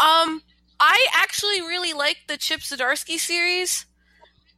Um, 0.01 0.43
I 0.81 1.07
actually 1.15 1.61
really 1.61 1.93
like 1.93 2.19
the 2.29 2.37
Chip 2.37 2.61
Zdarsky 2.61 3.19
series. 3.19 3.87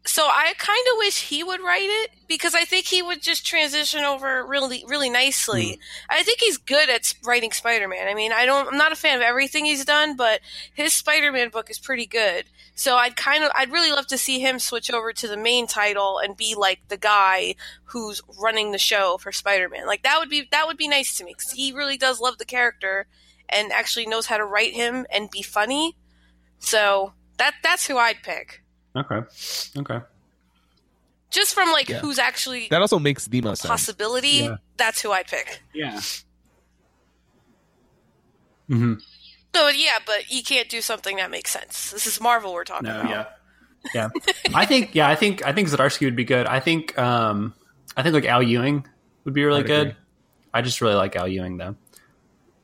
So 0.07 0.23
I 0.23 0.54
kind 0.57 0.87
of 0.92 0.99
wish 0.99 1.28
he 1.28 1.45
would 1.45 1.61
write 1.61 1.88
it 1.88 2.12
because 2.26 2.54
I 2.54 2.64
think 2.64 2.87
he 2.87 3.02
would 3.02 3.21
just 3.21 3.47
transition 3.47 4.02
over 4.02 4.47
really, 4.47 4.83
really 4.88 5.11
nicely. 5.11 5.75
Hmm. 5.75 5.80
I 6.09 6.23
think 6.23 6.40
he's 6.40 6.57
good 6.57 6.88
at 6.88 7.14
writing 7.25 7.52
Spider-Man. 7.52 8.09
I 8.09 8.14
mean, 8.14 8.33
I 8.33 8.47
don't, 8.47 8.69
I'm 8.69 8.78
not 8.78 8.92
a 8.92 8.97
fan 8.97 9.16
of 9.16 9.23
everything 9.23 9.66
he's 9.66 9.85
done, 9.85 10.16
but 10.16 10.40
his 10.73 10.95
Spider-Man 10.95 11.50
book 11.50 11.71
is 11.71 11.78
pretty 11.78 12.07
good. 12.07 12.47
So 12.75 12.97
I'd 12.97 13.14
kind 13.16 13.45
of, 13.45 13.50
I'd 13.54 13.73
really 13.73 13.92
love 13.92 14.07
to 14.07 14.16
see 14.16 14.40
him 14.40 14.59
switch 14.59 14.90
over 14.90 15.12
to 15.12 15.28
the 15.28 15.37
main 15.37 15.66
title 15.66 16.19
and 16.19 16.35
be 16.35 16.54
like 16.54 16.80
the 16.88 16.97
guy 16.97 17.54
who's 17.85 18.23
running 18.40 18.73
the 18.73 18.78
show 18.78 19.19
for 19.19 19.33
Spider-Man. 19.33 19.87
Like 19.87 20.02
that 20.02 20.19
would 20.19 20.30
be, 20.30 20.49
that 20.50 20.66
would 20.66 20.78
be 20.78 20.88
nice 20.88 21.19
to 21.19 21.25
me 21.25 21.35
because 21.37 21.52
he 21.52 21.73
really 21.73 21.99
does 21.99 22.21
love 22.21 22.38
the 22.38 22.47
character 22.47 23.07
and 23.50 23.71
actually 23.71 24.07
knows 24.07 24.26
how 24.26 24.38
to 24.38 24.47
write 24.47 24.73
him 24.73 25.04
and 25.12 25.30
be 25.30 25.42
funny. 25.42 25.97
So 26.59 27.12
that 27.37 27.54
that's 27.62 27.87
who 27.87 27.99
I'd 27.99 28.23
pick. 28.23 28.60
Okay. 28.97 29.20
Okay. 29.78 30.00
Just 31.30 31.54
from 31.54 31.70
like 31.70 31.88
Yeah. 31.88 32.00
who's 32.00 32.18
actually 32.18 32.68
That 32.70 32.80
also 32.80 32.99
makes 32.99 33.26
the 33.26 33.40
most 33.40 33.62
sense. 33.62 33.70
possibility, 33.70 34.28
Yeah. 34.28 34.56
that's 34.76 35.00
who 35.00 35.12
I'd 35.12 35.28
pick. 35.28 35.62
Yeah. 35.73 36.00
hmm 38.68 38.94
So 39.54 39.68
yeah, 39.68 39.99
but 40.06 40.30
you 40.30 40.42
can't 40.42 40.68
do 40.68 40.80
something 40.80 41.16
that 41.16 41.30
makes 41.30 41.50
sense. 41.50 41.90
This 41.90 42.06
is 42.06 42.20
Marvel 42.20 42.52
we're 42.52 42.64
talking 42.64 42.88
No. 42.88 43.00
about. 43.00 43.11
Yeah. 43.11 43.25
Yeah. 43.94 44.09
I 44.54 44.66
think. 44.66 44.94
Yeah. 44.94 45.09
I 45.09 45.16
think. 45.16 45.42
I 45.47 45.54
think 45.54 45.68
Zdarsky 45.68 46.04
would 46.04 46.14
be 46.16 46.25
good. 46.25 46.47
I 46.47 46.61
think. 46.61 46.99
Um. 46.99 47.54
I 47.97 48.02
think 48.02 48.12
like 48.12 48.26
Al 48.26 48.42
Ewing 48.42 48.87
would 49.25 49.32
be 49.32 49.42
really 49.42 49.61
I'd 49.61 49.66
good. 49.66 49.87
agree. 49.88 49.97
I 50.52 50.61
just 50.61 50.82
really 50.82 50.97
like 50.97 51.16
Al 51.16 51.26
Ewing 51.26 51.56
though. 51.56 51.76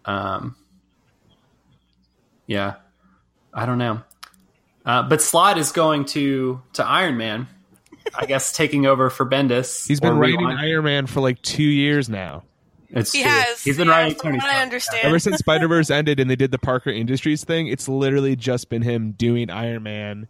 Um. 0.04 0.56
Yeah. 2.46 2.74
I 3.54 3.64
don't 3.64 3.78
know. 3.78 4.02
Uh, 4.86 5.02
but 5.02 5.20
Slott 5.20 5.58
is 5.58 5.72
going 5.72 6.04
to 6.06 6.62
to 6.74 6.86
Iron 6.86 7.16
Man. 7.16 7.48
I 8.14 8.24
guess 8.24 8.52
taking 8.52 8.86
over 8.86 9.10
for 9.10 9.26
Bendis. 9.26 9.86
He's 9.88 9.98
been 10.00 10.12
or 10.12 10.16
writing 10.16 10.38
relaunch- 10.40 10.60
Iron 10.60 10.84
Man 10.84 11.06
for 11.08 11.20
like 11.20 11.42
two 11.42 11.64
years 11.64 12.08
now. 12.08 12.44
It's 12.90 13.10
He 13.12 13.22
true. 13.22 13.30
has. 13.32 13.64
He's 13.64 13.76
been 13.76 13.88
yeah, 13.88 13.94
writing 13.98 14.14
from 14.16 14.26
Tony. 14.30 14.38
what 14.38 14.46
I 14.54 14.62
understand. 14.62 15.04
Ever 15.04 15.18
since 15.18 15.38
Spider 15.40 15.66
Verse 15.66 15.90
ended 15.90 16.20
and 16.20 16.30
they 16.30 16.36
did 16.36 16.52
the 16.52 16.58
Parker 16.58 16.90
Industries 16.90 17.42
thing, 17.42 17.66
it's 17.66 17.88
literally 17.88 18.36
just 18.36 18.68
been 18.70 18.82
him 18.82 19.10
doing 19.10 19.50
Iron 19.50 19.82
Man. 19.82 20.28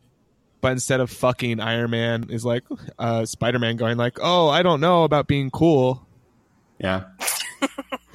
But 0.62 0.72
instead 0.72 1.00
of 1.00 1.10
fucking 1.10 1.60
Iron 1.60 1.90
Man, 1.90 2.30
is 2.30 2.46
like 2.46 2.64
uh, 2.98 3.26
Spider 3.26 3.58
Man 3.58 3.76
going 3.76 3.98
like, 3.98 4.16
"Oh, 4.22 4.48
I 4.48 4.62
don't 4.62 4.80
know 4.80 5.04
about 5.04 5.26
being 5.28 5.50
cool." 5.50 6.04
Yeah. 6.80 7.04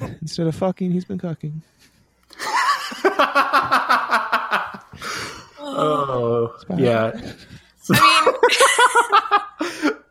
Instead 0.20 0.48
of 0.48 0.56
fucking, 0.56 0.90
he's 0.90 1.04
been 1.04 1.18
cucking. 1.18 1.60
Oh. 5.72 6.54
Yeah. 6.76 7.12
I 7.90 9.20
mean, 9.82 9.92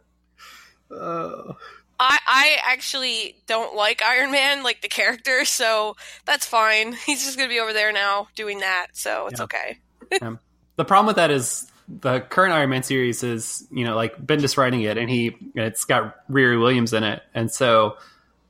Oh. 0.93 1.55
I 1.99 2.17
I 2.27 2.57
actually 2.65 3.35
don't 3.47 3.75
like 3.75 4.01
Iron 4.03 4.31
Man, 4.31 4.63
like 4.63 4.81
the 4.81 4.87
character, 4.89 5.45
so 5.45 5.95
that's 6.25 6.45
fine. 6.45 6.93
He's 7.05 7.23
just 7.23 7.37
gonna 7.37 7.49
be 7.49 7.59
over 7.59 7.73
there 7.73 7.91
now 7.93 8.27
doing 8.35 8.59
that, 8.59 8.87
so 8.93 9.27
it's 9.27 9.39
Yeah. 9.39 9.43
okay. 9.45 9.77
Yeah. 10.11 10.35
The 10.77 10.85
problem 10.85 11.05
with 11.07 11.15
that 11.17 11.31
is 11.31 11.71
the 11.87 12.21
current 12.21 12.53
Iron 12.53 12.69
Man 12.71 12.83
series 12.83 13.23
is, 13.23 13.67
you 13.71 13.85
know, 13.85 13.95
like 13.95 14.17
Bendis 14.17 14.57
writing 14.57 14.81
it, 14.81 14.97
and 14.97 15.09
he 15.09 15.35
it's 15.55 15.85
got 15.85 16.27
Riri 16.29 16.59
Williams 16.59 16.91
in 16.93 17.03
it, 17.03 17.21
and 17.33 17.51
so 17.51 17.97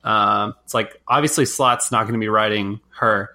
um, 0.02 0.54
it's 0.64 0.74
like 0.74 1.00
obviously 1.06 1.44
Slott's 1.44 1.92
not 1.92 2.02
going 2.04 2.14
to 2.14 2.20
be 2.20 2.28
writing 2.28 2.80
her, 2.98 3.30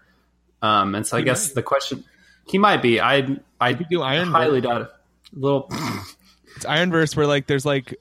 um, 0.62 0.96
and 0.96 1.06
so 1.08 1.16
I 1.18 1.20
He 1.22 1.26
guess 1.26 1.50
might. 1.50 1.56
the 1.56 1.64
question 1.64 2.04
he 2.50 2.58
might 2.58 2.82
be. 2.82 3.00
I 3.02 3.38
I 3.60 3.74
do 3.74 4.02
Iron 4.02 4.30
highly 4.30 4.62
doubt 4.62 4.82
it. 4.84 4.90
Little 5.34 5.68
It's 6.56 6.66
Ironverse 6.66 7.16
where 7.16 7.28
like 7.28 7.46
there's 7.48 7.66
like 7.66 7.96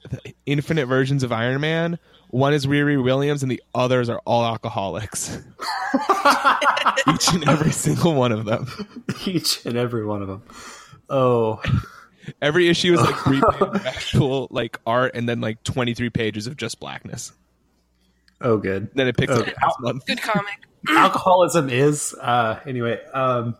infinite 0.45 0.87
versions 0.87 1.21
of 1.23 1.31
Iron 1.31 1.61
Man. 1.61 1.99
One 2.29 2.53
is 2.53 2.65
Riri 2.65 3.01
Williams 3.01 3.43
and 3.43 3.51
the 3.51 3.61
others 3.75 4.09
are 4.09 4.19
all 4.25 4.43
alcoholics. 4.45 5.37
Each 7.07 7.29
and 7.33 7.47
every 7.47 7.71
single 7.71 8.13
one 8.15 8.31
of 8.31 8.45
them. 8.45 8.67
each 9.25 9.65
and 9.65 9.77
every 9.77 10.05
one 10.05 10.21
of 10.21 10.27
them. 10.27 10.43
Oh, 11.09 11.61
Every 12.41 12.67
issue 12.67 12.93
is 12.93 12.99
like 12.99 13.15
three 13.19 13.41
pages 13.59 13.85
actual 13.85 14.47
like 14.51 14.77
art 14.85 15.11
and 15.15 15.29
then 15.29 15.39
like 15.39 15.63
23 15.63 16.09
pages 16.09 16.47
of 16.47 16.57
just 16.57 16.79
blackness. 16.81 17.31
oh, 18.41 18.57
good. 18.57 18.89
Then 18.93 19.07
it 19.07 19.15
picks 19.15 19.31
up 19.31 19.41
Okay. 19.43 19.53
next 19.61 19.79
month. 19.79 20.05
Good 20.05 20.21
comic. 20.21 20.59
alcoholism 20.89 21.69
is 21.69 22.13
uh 22.21 22.59
anyway 22.65 23.01
um 23.13 23.55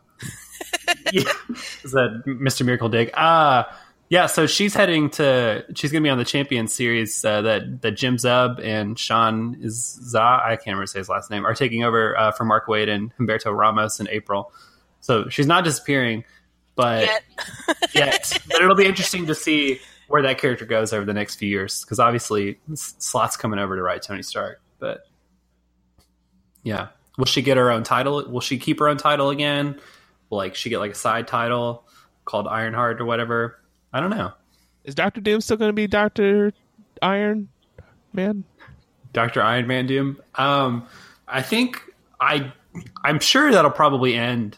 yeah, 1.12 1.32
is 1.84 1.92
that 1.92 2.24
mr 2.26 2.66
miracle 2.66 2.90
dig 2.90 3.10
uh 3.14 3.64
yeah 4.10 4.26
so 4.26 4.46
she's 4.46 4.74
heading 4.74 5.10
to 5.10 5.66
she's 5.76 5.92
gonna 5.92 6.04
be 6.04 6.10
on 6.10 6.18
the 6.18 6.26
champion 6.26 6.68
series 6.68 7.24
uh, 7.26 7.42
that 7.42 7.82
that 7.82 7.92
jim 7.92 8.18
zub 8.18 8.64
and 8.64 8.98
sean 8.98 9.58
is 9.62 10.00
za 10.02 10.42
i 10.44 10.56
can't 10.56 10.68
remember 10.68 10.86
say 10.86 11.00
his 11.00 11.10
last 11.10 11.30
name 11.30 11.46
are 11.46 11.56
taking 11.56 11.84
over 11.84 12.18
uh, 12.18 12.32
for 12.32 12.46
mark 12.46 12.68
waid 12.68 12.90
and 12.90 13.12
humberto 13.18 13.56
ramos 13.56 14.00
in 14.00 14.08
april 14.10 14.52
so 15.00 15.28
she's 15.30 15.48
not 15.48 15.64
disappearing 15.64 16.24
but 16.76 17.06
Yet. 17.06 17.24
yet 17.94 18.42
but 18.48 18.62
it'll 18.62 18.76
be 18.76 18.86
interesting 18.86 19.26
to 19.28 19.36
see 19.36 19.80
where 20.08 20.22
that 20.22 20.38
character 20.38 20.66
goes 20.66 20.94
over 20.94 21.06
the 21.06 21.14
next 21.14 21.36
few 21.36 21.50
years 21.50 21.84
because 21.84 22.00
obviously 22.00 22.60
Slott's 22.76 23.36
coming 23.36 23.60
over 23.60 23.76
to 23.76 23.82
write 23.82 24.04
tony 24.04 24.24
stark 24.24 24.62
but 24.80 25.08
yeah. 26.68 26.90
Will 27.18 27.26
she 27.26 27.42
get 27.42 27.58
her 27.58 27.72
own 27.72 27.84
title? 27.84 28.30
Will 28.30 28.42
she 28.42 28.58
keep 28.60 28.80
her 28.80 28.90
own 28.90 28.98
title 28.98 29.30
again? 29.30 29.80
Will 30.30 30.38
like 30.38 30.56
she 30.56 30.70
get 30.70 30.80
like 30.80 30.92
a 30.92 30.96
side 30.96 31.28
title 31.28 31.84
called 32.26 32.48
Ironheart 32.48 33.00
or 33.02 33.06
whatever? 33.06 33.60
I 33.94 34.00
don't 34.00 34.10
know. 34.10 34.34
Is 34.84 34.96
Doctor 34.96 35.22
Doom 35.22 35.42
still 35.42 35.58
going 35.58 35.70
to 35.70 35.74
be 35.74 35.88
Doctor 35.88 36.54
Iron 37.02 37.50
Man? 38.14 38.44
Doctor 39.14 39.42
Iron 39.42 39.68
Man 39.68 39.88
Doom. 39.88 40.22
Um, 40.36 40.86
I 41.28 41.42
think 41.42 41.82
I 42.20 42.52
I'm 43.04 43.20
sure 43.20 43.52
that'll 43.52 43.72
probably 43.72 44.16
end 44.16 44.58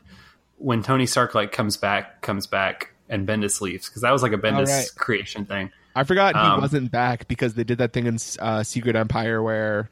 when 0.58 0.84
Tony 0.84 1.06
Stark 1.06 1.36
like 1.36 1.52
comes 1.52 1.78
back, 1.78 2.22
comes 2.22 2.46
back, 2.48 2.92
and 3.08 3.28
Bendis 3.28 3.62
leaves 3.62 3.88
because 3.88 4.02
that 4.02 4.12
was 4.12 4.22
like 4.24 4.34
a 4.34 4.38
Bendis 4.38 4.68
right. 4.68 4.88
creation 4.98 5.46
thing. 5.46 5.72
I 5.96 6.04
forgot 6.04 6.36
he 6.36 6.42
Um, 6.42 6.62
wasn't 6.62 6.92
back 6.92 7.28
because 7.28 7.56
they 7.56 7.64
did 7.64 7.78
that 7.80 7.94
thing 7.94 8.06
in 8.06 8.18
uh, 8.40 8.64
Secret 8.64 8.96
Empire 8.96 9.42
where 9.42 9.90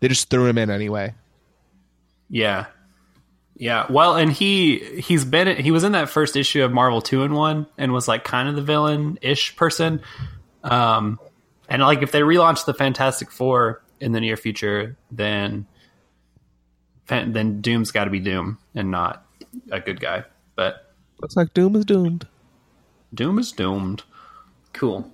they 0.00 0.08
just 0.08 0.30
threw 0.30 0.46
him 0.46 0.58
in 0.58 0.70
anyway. 0.70 1.14
Yeah. 2.30 2.66
Yeah. 3.56 3.86
Well, 3.88 4.16
and 4.16 4.32
he 4.32 4.78
he's 5.00 5.24
been 5.24 5.56
he 5.56 5.70
was 5.70 5.84
in 5.84 5.92
that 5.92 6.08
first 6.08 6.36
issue 6.36 6.64
of 6.64 6.72
Marvel 6.72 7.00
2 7.00 7.22
in 7.22 7.34
1 7.34 7.66
and 7.78 7.92
was 7.92 8.08
like 8.08 8.24
kind 8.24 8.48
of 8.48 8.56
the 8.56 8.62
villain-ish 8.62 9.56
person. 9.56 10.00
Um 10.62 11.20
and 11.68 11.80
like 11.82 12.02
if 12.02 12.10
they 12.12 12.20
relaunch 12.20 12.64
the 12.64 12.74
Fantastic 12.74 13.30
4 13.30 13.82
in 14.00 14.12
the 14.12 14.20
near 14.20 14.36
future, 14.36 14.96
then 15.10 15.66
then 17.06 17.60
Doom's 17.60 17.90
got 17.90 18.04
to 18.04 18.10
be 18.10 18.18
Doom 18.20 18.58
and 18.74 18.90
not 18.90 19.24
a 19.70 19.78
good 19.78 20.00
guy. 20.00 20.24
But 20.56 20.92
Looks 21.20 21.36
like 21.36 21.54
Doom 21.54 21.76
is 21.76 21.84
doomed. 21.84 22.26
Doom 23.12 23.38
is 23.38 23.52
doomed. 23.52 24.02
Cool. 24.72 25.10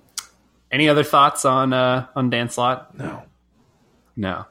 Any 0.71 0.89
other 0.89 1.03
thoughts 1.03 1.45
on 1.45 1.73
uh 1.73 2.07
on 2.15 2.29
Dan 2.31 2.49
Slott? 2.49 2.97
No. 2.97 3.23
No. 4.15 4.45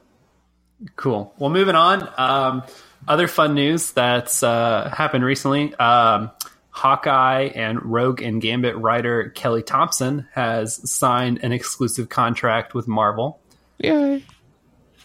Cool. 0.95 1.33
Well, 1.37 1.49
moving 1.49 1.75
on. 1.75 2.09
Um, 2.17 2.63
other 3.07 3.27
fun 3.27 3.55
news 3.55 3.91
that's 3.91 4.43
uh, 4.43 4.89
happened 4.95 5.23
recently. 5.23 5.73
Um, 5.75 6.31
Hawkeye 6.69 7.51
and 7.53 7.83
Rogue 7.83 8.21
and 8.21 8.41
Gambit 8.41 8.77
writer 8.77 9.29
Kelly 9.29 9.61
Thompson 9.61 10.27
has 10.33 10.89
signed 10.89 11.39
an 11.43 11.51
exclusive 11.51 12.09
contract 12.09 12.73
with 12.73 12.87
Marvel. 12.87 13.39
Yay. 13.77 14.23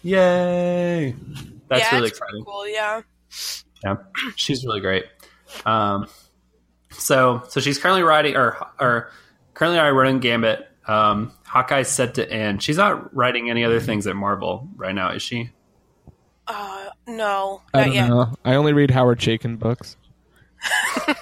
Yay! 0.03 1.15
That's 1.69 1.83
yeah, 1.83 1.95
really 1.97 2.09
exciting. 2.09 2.45
cool. 2.45 2.69
Yeah. 2.69 3.03
Yeah, 3.85 3.97
she's 4.37 4.65
really 4.65 4.81
great. 4.81 5.07
Um, 5.65 6.07
so 6.91 7.43
so 7.49 7.61
she's 7.61 7.79
currently 7.79 8.03
writing 8.03 8.37
or 8.37 8.57
or 8.79 9.11
currently 9.55 9.79
already 9.79 9.97
running 9.97 10.21
Gambit. 10.21 10.69
Um, 10.87 11.33
Hawkeye's 11.45 11.89
set 11.89 12.15
to 12.15 12.31
end. 12.31 12.63
She's 12.63 12.77
not 12.77 13.15
writing 13.15 13.51
any 13.51 13.65
other 13.65 13.81
things 13.81 14.07
at 14.07 14.15
Marvel 14.15 14.69
right 14.77 14.95
now, 14.95 15.11
is 15.11 15.23
she? 15.23 15.51
Uh, 16.49 16.91
no, 17.07 17.63
I 17.75 17.85
don't 17.85 17.95
yet. 17.95 18.09
know. 18.09 18.35
I 18.45 18.55
only 18.55 18.73
read 18.73 18.91
Howard 18.91 19.19
Chaykin 19.19 19.59
books. 19.59 19.97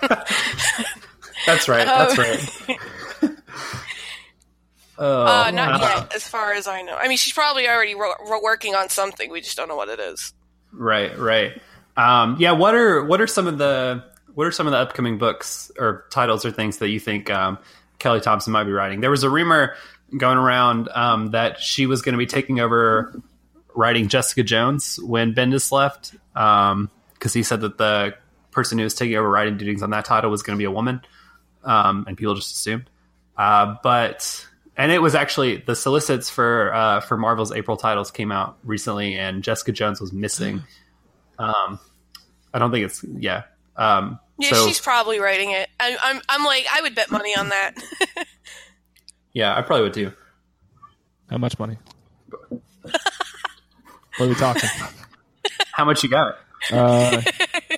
That's 1.47 1.69
right. 1.69 1.87
That's 1.87 2.19
right. 2.19 2.79
Oh, 4.97 5.27
Uh, 5.27 5.51
not 5.51 5.83
uh, 5.83 5.85
yet, 6.03 6.15
as 6.15 6.29
far 6.29 6.53
as 6.53 6.69
I 6.69 6.83
know. 6.83 6.95
I 6.95 7.09
mean, 7.09 7.17
she's 7.19 7.33
probably 7.33 7.69
already 7.69 7.97
ro- 7.97 8.15
ro- 8.31 8.41
working 8.43 8.77
on 8.77 8.89
something. 8.91 9.29
We 9.29 9.41
just 9.41 9.57
don't 9.57 9.67
know 9.67 9.75
what 9.75 9.89
it 9.89 9.99
is. 9.99 10.33
Right, 10.73 11.19
right. 11.19 11.61
Um, 11.97 12.37
yeah. 12.39 12.53
What 12.53 12.77
are 12.77 13.05
what 13.05 13.21
are 13.21 13.27
some 13.27 13.49
of 13.49 13.59
the 13.59 14.05
what 14.35 14.47
are 14.47 14.53
some 14.53 14.69
of 14.69 14.71
the 14.71 14.79
upcoming 14.79 15.19
books 15.19 15.73
or 15.79 16.05
titles 16.11 16.45
or 16.45 16.53
things 16.53 16.79
that 16.79 16.91
you 16.91 17.01
think 17.01 17.29
um, 17.29 17.59
Kelly 17.99 18.21
Thompson 18.21 18.53
might 18.53 18.65
be 18.65 18.71
writing? 18.73 19.01
There 19.01 19.11
was 19.11 19.25
a 19.25 19.31
rumor 19.31 19.75
going 20.17 20.39
around 20.39 20.89
um, 20.95 21.33
that 21.33 21.59
she 21.59 21.87
was 21.87 22.03
going 22.03 22.13
to 22.13 22.19
be 22.19 22.27
taking 22.27 22.61
over 22.61 23.21
writing 23.75 24.09
Jessica 24.09 24.43
Jones 24.43 24.99
when 25.03 25.35
Bendis 25.35 25.73
left 25.73 26.15
because 26.33 27.33
he 27.33 27.43
said 27.43 27.61
that 27.63 27.79
the 27.79 28.15
person 28.51 28.79
who 28.79 28.85
was 28.85 28.95
taking 28.95 29.17
over 29.17 29.29
writing 29.29 29.57
duties 29.57 29.83
on 29.83 29.91
that 29.91 30.05
title 30.05 30.31
was 30.31 30.43
going 30.43 30.57
to 30.57 30.59
be 30.59 30.65
a 30.65 30.71
woman, 30.71 31.01
um, 31.65 32.05
and 32.07 32.17
people 32.17 32.35
just 32.35 32.55
assumed. 32.55 32.89
Uh, 33.37 33.77
but 33.83 34.47
and 34.77 34.93
it 34.93 35.01
was 35.03 35.15
actually 35.15 35.57
the 35.57 35.75
solicits 35.75 36.31
for 36.31 36.73
uh, 36.73 37.01
for 37.01 37.17
Marvel's 37.17 37.53
April 37.53 37.77
titles 37.77 38.11
came 38.11 38.33
out 38.33 38.57
recently, 38.65 39.17
and 39.17 39.43
Jessica 39.43 39.73
Jones 39.73 40.01
was 40.01 40.13
missing. 40.13 40.63
Um, 41.39 41.79
I 42.53 42.59
don't 42.59 42.71
think 42.71 42.87
it's 42.87 43.05
yeah. 43.05 43.43
Um, 43.77 44.21
Yeah, 44.39 44.51
so 44.51 44.67
she's 44.67 44.81
probably 44.81 45.19
writing 45.19 45.51
it. 45.51 45.69
I, 45.81 45.97
I'm, 46.03 46.21
I'm 46.29 46.45
like, 46.45 46.67
I 46.73 46.81
would 46.83 46.95
bet 46.95 47.11
money 47.11 47.35
on 47.37 47.49
that. 47.49 47.75
yeah, 49.33 49.57
I 49.57 49.63
probably 49.63 49.83
would 49.83 49.95
too. 49.95 50.13
How 51.29 51.39
much 51.39 51.59
money? 51.59 51.79
what 54.17 54.27
are 54.27 54.29
we 54.29 54.35
talking? 54.35 54.71
How 55.73 55.85
much 55.85 56.03
you 56.03 56.09
got? 56.09 56.37
Uh, 56.73 57.21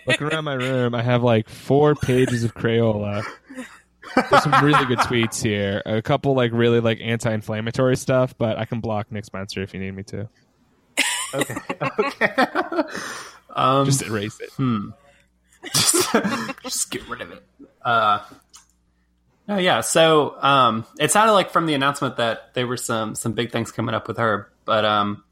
looking 0.07 0.27
around 0.29 0.45
my 0.45 0.55
room, 0.55 0.95
I 0.95 1.03
have 1.03 1.23
like 1.23 1.49
four 1.49 1.95
pages 1.95 2.45
of 2.45 2.55
Crayola. 2.55 3.25
There's 4.15 4.43
some 4.43 4.65
really 4.65 4.85
good 4.87 4.99
tweets 4.99 5.43
here. 5.43 5.83
A 5.85 6.01
couple 6.01 6.35
like 6.35 6.53
really 6.53 6.81
like 6.81 7.01
anti-inflammatory 7.03 7.97
stuff, 7.97 8.37
but 8.39 8.59
I 8.59 8.65
can 8.65 8.81
block 8.81 9.11
Nick 9.11 9.25
Spencer 9.25 9.63
if 9.63 9.75
you 9.75 9.81
need 9.81 9.93
me 9.93 10.05
to. 10.05 10.29
Okay, 11.35 11.55
okay. 11.99 12.29
um, 13.55 13.87
Just 13.87 14.03
erase 14.03 14.41
it. 14.41 14.51
Hmm. 14.53 14.91
just, 15.75 16.13
just 16.63 16.91
get 16.91 17.09
rid 17.09 17.21
of 17.21 17.33
it. 17.33 17.43
Uh, 17.85 18.21
no, 19.49 19.59
yeah. 19.59 19.81
So 19.81 20.41
um, 20.41 20.87
it 20.99 21.11
sounded 21.11 21.33
like 21.33 21.51
from 21.51 21.67
the 21.67 21.75
announcement 21.75 22.17
that 22.19 22.55
there 22.55 22.67
were 22.67 22.77
some 22.77 23.15
some 23.15 23.33
big 23.33 23.51
things 23.51 23.73
coming 23.73 23.95
up 23.95 24.07
with 24.09 24.19
her, 24.19 24.51
but 24.65 24.85
um, 24.85 25.25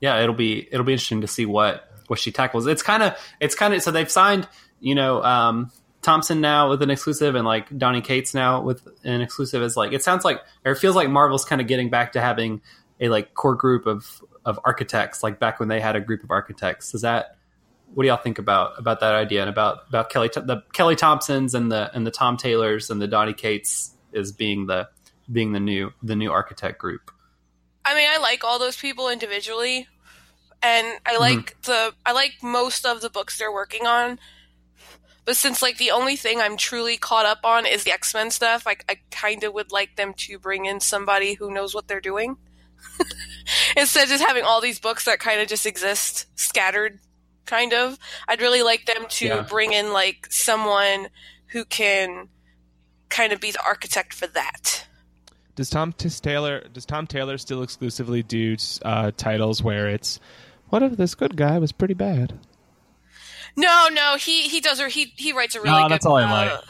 yeah, 0.00 0.22
it'll 0.22 0.34
be 0.34 0.68
it'll 0.70 0.84
be 0.84 0.92
interesting 0.92 1.22
to 1.22 1.26
see 1.26 1.46
what 1.46 1.90
what 2.08 2.18
she 2.18 2.32
tackles. 2.32 2.66
It's 2.66 2.82
kind 2.82 3.02
of 3.02 3.16
it's 3.40 3.54
kind 3.54 3.74
of 3.74 3.82
so 3.82 3.90
they've 3.90 4.10
signed 4.10 4.48
you 4.80 4.94
know 4.94 5.22
um, 5.22 5.70
Thompson 6.02 6.40
now 6.40 6.70
with 6.70 6.82
an 6.82 6.90
exclusive 6.90 7.34
and 7.34 7.46
like 7.46 7.76
Donny 7.76 8.00
Cates 8.00 8.34
now 8.34 8.62
with 8.62 8.86
an 9.04 9.20
exclusive. 9.20 9.62
Is 9.62 9.76
like 9.76 9.92
it 9.92 10.02
sounds 10.02 10.24
like 10.24 10.40
or 10.64 10.72
it 10.72 10.78
feels 10.78 10.96
like 10.96 11.08
Marvel's 11.08 11.44
kind 11.44 11.60
of 11.60 11.66
getting 11.66 11.90
back 11.90 12.12
to 12.12 12.20
having 12.20 12.60
a 13.00 13.08
like 13.08 13.34
core 13.34 13.54
group 13.54 13.86
of 13.86 14.22
of 14.44 14.60
architects 14.64 15.22
like 15.22 15.40
back 15.40 15.58
when 15.58 15.68
they 15.68 15.80
had 15.80 15.96
a 15.96 16.00
group 16.00 16.22
of 16.22 16.30
architects. 16.30 16.94
Is 16.94 17.02
that 17.02 17.36
what 17.94 18.04
do 18.04 18.08
y'all 18.08 18.16
think 18.16 18.38
about 18.38 18.78
about 18.78 19.00
that 19.00 19.14
idea 19.14 19.40
and 19.40 19.50
about 19.50 19.88
about 19.88 20.10
Kelly 20.10 20.28
the 20.34 20.62
Kelly 20.72 20.96
Thompsons 20.96 21.54
and 21.54 21.72
the 21.72 21.90
and 21.94 22.06
the 22.06 22.10
Tom 22.10 22.36
Taylors 22.36 22.90
and 22.90 23.00
the 23.00 23.08
Donny 23.08 23.32
Cates 23.32 23.92
as 24.14 24.32
being 24.32 24.66
the 24.66 24.88
being 25.30 25.52
the 25.52 25.60
new 25.60 25.92
the 26.02 26.16
new 26.16 26.30
architect 26.30 26.78
group? 26.78 27.10
I 27.86 27.94
mean, 27.94 28.08
I 28.10 28.18
like 28.18 28.42
all 28.42 28.58
those 28.58 28.76
people 28.76 29.08
individually, 29.08 29.86
and 30.62 30.86
I 31.06 31.12
mm-hmm. 31.12 31.20
like 31.20 31.62
the 31.62 31.94
I 32.04 32.12
like 32.12 32.32
most 32.42 32.84
of 32.84 33.00
the 33.00 33.08
books 33.08 33.38
they're 33.38 33.52
working 33.52 33.86
on. 33.86 34.18
But 35.24 35.36
since 35.36 35.62
like 35.62 35.78
the 35.78 35.92
only 35.92 36.16
thing 36.16 36.40
I'm 36.40 36.56
truly 36.56 36.96
caught 36.96 37.26
up 37.26 37.40
on 37.44 37.64
is 37.64 37.84
the 37.84 37.92
X 37.92 38.12
Men 38.12 38.30
stuff, 38.30 38.66
I, 38.66 38.76
I 38.88 38.96
kind 39.10 39.44
of 39.44 39.54
would 39.54 39.72
like 39.72 39.96
them 39.96 40.14
to 40.18 40.38
bring 40.38 40.66
in 40.66 40.80
somebody 40.80 41.34
who 41.34 41.50
knows 41.52 41.74
what 41.74 41.88
they're 41.88 42.00
doing 42.00 42.36
instead 43.76 44.04
of 44.04 44.08
just 44.08 44.24
having 44.24 44.44
all 44.44 44.60
these 44.60 44.78
books 44.80 45.04
that 45.04 45.20
kind 45.20 45.40
of 45.40 45.48
just 45.48 45.66
exist 45.66 46.26
scattered. 46.36 47.00
Kind 47.44 47.72
of, 47.72 47.96
I'd 48.26 48.40
really 48.40 48.62
like 48.62 48.86
them 48.86 49.06
to 49.08 49.26
Yeah. 49.26 49.40
bring 49.42 49.72
in 49.72 49.92
like 49.92 50.26
someone 50.30 51.08
who 51.48 51.64
can 51.64 52.28
kind 53.08 53.32
of 53.32 53.40
be 53.40 53.52
the 53.52 53.64
architect 53.64 54.12
for 54.12 54.26
that. 54.28 54.86
Does 55.56 55.70
Tom 55.70 55.92
Taylor 55.92 56.60
does 56.72 56.86
Tom 56.86 57.06
Taylor 57.06 57.38
still 57.38 57.62
exclusively 57.62 58.22
do 58.22 58.56
uh, 58.84 59.10
titles 59.16 59.62
where 59.62 59.88
it's 59.88 60.20
what 60.68 60.82
if 60.82 60.96
this 60.96 61.14
good 61.14 61.36
guy 61.36 61.58
was 61.58 61.72
pretty 61.72 61.94
bad? 61.94 62.38
No, 63.56 63.88
no, 63.90 64.16
he 64.16 64.42
he 64.42 64.60
does. 64.60 64.80
Or 64.80 64.88
he 64.88 65.12
he 65.16 65.32
writes 65.32 65.54
a 65.54 65.60
really 65.60 65.72
No, 65.76 65.84
good. 65.84 65.92
that's 65.92 66.06
all 66.06 66.16
I 66.16 66.24
uh, 66.24 66.28
like. 66.30 66.60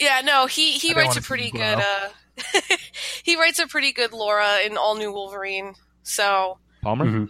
Yeah, 0.00 0.20
no, 0.24 0.46
he 0.46 0.72
he 0.72 0.92
I 0.94 0.98
writes 0.98 1.16
a 1.16 1.22
pretty 1.22 1.50
good. 1.50 1.78
uh 1.78 2.08
He 3.24 3.36
writes 3.36 3.58
a 3.58 3.66
pretty 3.66 3.92
good 3.92 4.12
Laura 4.12 4.58
in 4.64 4.76
All 4.76 4.96
New 4.96 5.12
Wolverine. 5.12 5.74
So 6.02 6.58
Palmer. 6.82 7.04
Mhm. 7.06 7.28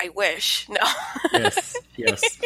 I 0.00 0.08
wish 0.10 0.66
no, 0.68 0.80
Yes, 1.32 1.76
yes. 1.96 2.40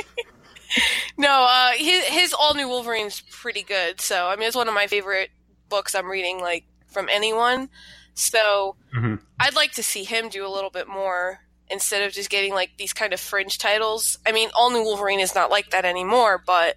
no. 1.18 1.46
Uh, 1.48 1.70
his 1.76 2.04
his 2.04 2.32
All 2.34 2.54
New 2.54 2.68
Wolverine's 2.68 3.22
pretty 3.30 3.62
good. 3.62 4.00
So 4.00 4.26
I 4.26 4.36
mean, 4.36 4.46
it's 4.46 4.56
one 4.56 4.68
of 4.68 4.74
my 4.74 4.86
favorite 4.86 5.30
books 5.68 5.94
I'm 5.94 6.06
reading, 6.06 6.38
like 6.40 6.64
from 6.96 7.10
anyone. 7.10 7.68
So 8.14 8.74
Mhm. 8.94 9.20
I'd 9.38 9.54
like 9.54 9.72
to 9.72 9.82
see 9.82 10.02
him 10.04 10.30
do 10.30 10.46
a 10.46 10.48
little 10.48 10.70
bit 10.70 10.88
more 10.88 11.40
instead 11.68 12.00
of 12.02 12.12
just 12.14 12.30
getting 12.30 12.54
like 12.54 12.70
these 12.78 12.94
kind 12.94 13.12
of 13.12 13.20
fringe 13.20 13.58
titles. 13.58 14.18
I 14.26 14.32
mean, 14.32 14.48
All 14.54 14.70
New 14.70 14.82
Wolverine 14.82 15.20
is 15.20 15.34
not 15.34 15.50
like 15.50 15.68
that 15.72 15.84
anymore, 15.84 16.38
but 16.46 16.76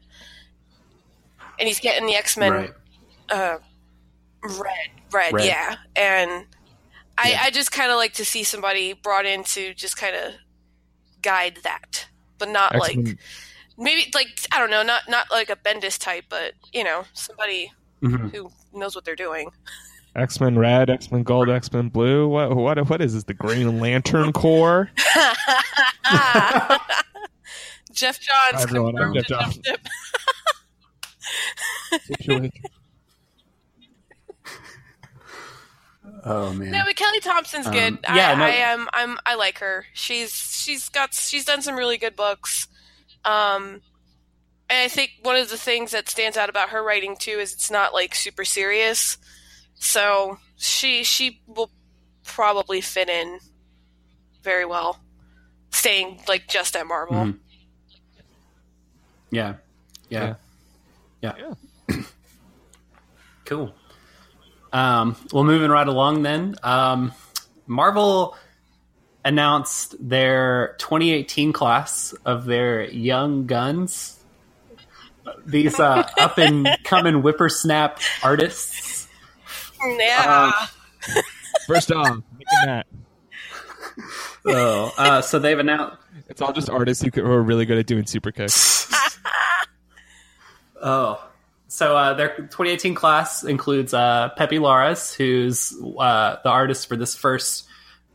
and 1.57 1.67
he's 1.69 1.79
getting 1.79 2.05
the 2.05 2.15
X 2.15 2.35
Men 2.35 2.51
Right. 2.51 2.73
uh, 3.29 3.57
red, 4.43 4.89
red, 5.11 5.33
Red. 5.33 5.45
yeah. 5.45 5.75
And 5.95 6.45
I, 7.17 7.29
Yeah. 7.31 7.41
I 7.43 7.49
just 7.51 7.71
kind 7.71 7.91
of 7.91 7.95
like 7.97 8.13
to 8.15 8.25
see 8.25 8.43
somebody 8.43 8.91
brought 8.91 9.25
in 9.25 9.45
to 9.45 9.73
just 9.73 9.95
kind 9.95 10.15
of 10.17 10.33
guide 11.21 11.59
that, 11.63 12.07
but 12.37 12.49
not 12.49 12.75
X-Men- 12.75 13.05
like 13.05 13.17
maybe 13.77 14.11
like 14.13 14.27
I 14.51 14.59
don't 14.59 14.69
know, 14.71 14.83
not 14.83 15.07
not 15.07 15.31
like 15.31 15.49
a 15.49 15.55
Bendis 15.55 15.97
type, 15.97 16.25
but 16.27 16.53
you 16.73 16.83
know, 16.83 17.05
somebody 17.13 17.71
Mhm. 18.01 18.33
who 18.33 18.51
knows 18.73 18.93
what 18.95 19.05
they're 19.05 19.15
doing. 19.15 19.51
X 20.15 20.39
Men 20.39 20.57
Red, 20.57 20.89
X 20.89 21.11
Men 21.11 21.23
Gold, 21.23 21.49
X 21.49 21.71
Men 21.71 21.89
Blue. 21.89 22.27
What 22.27 22.55
what 22.55 22.89
what 22.89 23.01
is 23.01 23.13
this? 23.13 23.23
The 23.23 23.33
Green 23.33 23.79
Lantern 23.79 24.33
Corps? 24.39 24.89
Geoff 27.91 28.19
Johns, 28.19 28.63
everyone, 28.63 28.97
I'm 28.97 29.13
Geoff 29.13 29.25
Johns. 29.27 29.57
Jeff 29.57 29.77
Dip. 31.91 32.01
Situation. 32.03 32.51
Oh 36.25 36.53
man. 36.53 36.71
No, 36.71 36.83
but 36.85 36.95
Kelly 36.97 37.19
Thompson's 37.21 37.65
Um, 37.67 37.73
good. 37.73 37.99
yeah, 38.13 38.31
I, 38.31 38.35
no- 38.35 38.43
I 38.43 38.49
am. 38.49 38.89
I'm. 38.93 39.17
I 39.25 39.35
like 39.35 39.59
her. 39.59 39.85
She's 39.93 40.31
she's 40.33 40.89
got 40.89 41.13
she's 41.13 41.45
done 41.45 41.61
some 41.61 41.75
really 41.75 41.97
good 41.97 42.15
books. 42.17 42.67
Um, 43.23 43.81
and 44.69 44.79
I 44.83 44.87
think 44.89 45.11
one 45.21 45.37
of 45.37 45.49
the 45.49 45.57
things 45.57 45.91
that 45.91 46.09
stands 46.09 46.35
out 46.35 46.49
about 46.49 46.69
her 46.69 46.83
writing 46.83 47.15
too 47.17 47.31
is 47.39 47.53
it's 47.53 47.71
not 47.71 47.93
like 47.93 48.15
super 48.15 48.43
serious. 48.43 49.17
So 49.79 50.37
she 50.57 51.03
she 51.03 51.41
will 51.47 51.71
probably 52.23 52.81
fit 52.81 53.09
in 53.09 53.39
very 54.43 54.65
well, 54.65 54.99
staying 55.71 56.21
like 56.27 56.47
just 56.47 56.75
at 56.75 56.85
Marvel. 56.85 57.15
Mhm. 57.15 57.39
Yeah. 59.31 59.55
Yeah. 60.09 60.35
Yeah. 61.21 61.33
Cool. 63.45 63.73
Um, 64.71 65.15
well, 65.33 65.43
moving 65.43 65.71
right 65.71 65.87
along 65.87 66.21
then. 66.21 66.53
Um, 66.61 67.13
Marvel 67.65 68.35
announced 69.25 69.95
their 69.99 70.75
2018 70.77 71.51
class 71.51 72.13
of 72.25 72.45
their 72.45 72.83
young 72.83 73.47
guns. 73.47 74.19
These 75.47 75.79
uh, 75.79 76.07
up 76.19 76.37
and 76.37 76.67
coming 76.83 77.23
whippersnap 77.23 77.97
artists. 78.23 78.98
Yeah. 79.83 80.51
First 81.67 81.91
off, 81.91 82.21
making 82.33 82.65
that. 82.65 82.87
So, 84.43 84.91
uh, 84.97 85.21
so 85.21 85.39
they've 85.39 85.59
announced. 85.59 85.97
It's 86.27 86.41
all 86.41 86.53
just 86.53 86.69
artists 86.69 87.03
who, 87.03 87.09
who 87.13 87.31
are 87.31 87.41
really 87.41 87.65
good 87.65 87.77
at 87.77 87.85
doing 87.85 88.05
super 88.05 88.31
kicks. 88.31 88.91
Oh, 90.81 91.21
so 91.67 91.95
uh, 91.97 92.13
their 92.13 92.29
2018 92.35 92.95
class 92.95 93.43
includes 93.43 93.93
uh, 93.93 94.29
Pepe 94.37 94.59
Larraz, 94.59 95.13
who's 95.13 95.73
uh, 95.99 96.37
the 96.43 96.49
artist 96.49 96.87
for 96.87 96.95
this 96.95 97.15
first 97.15 97.67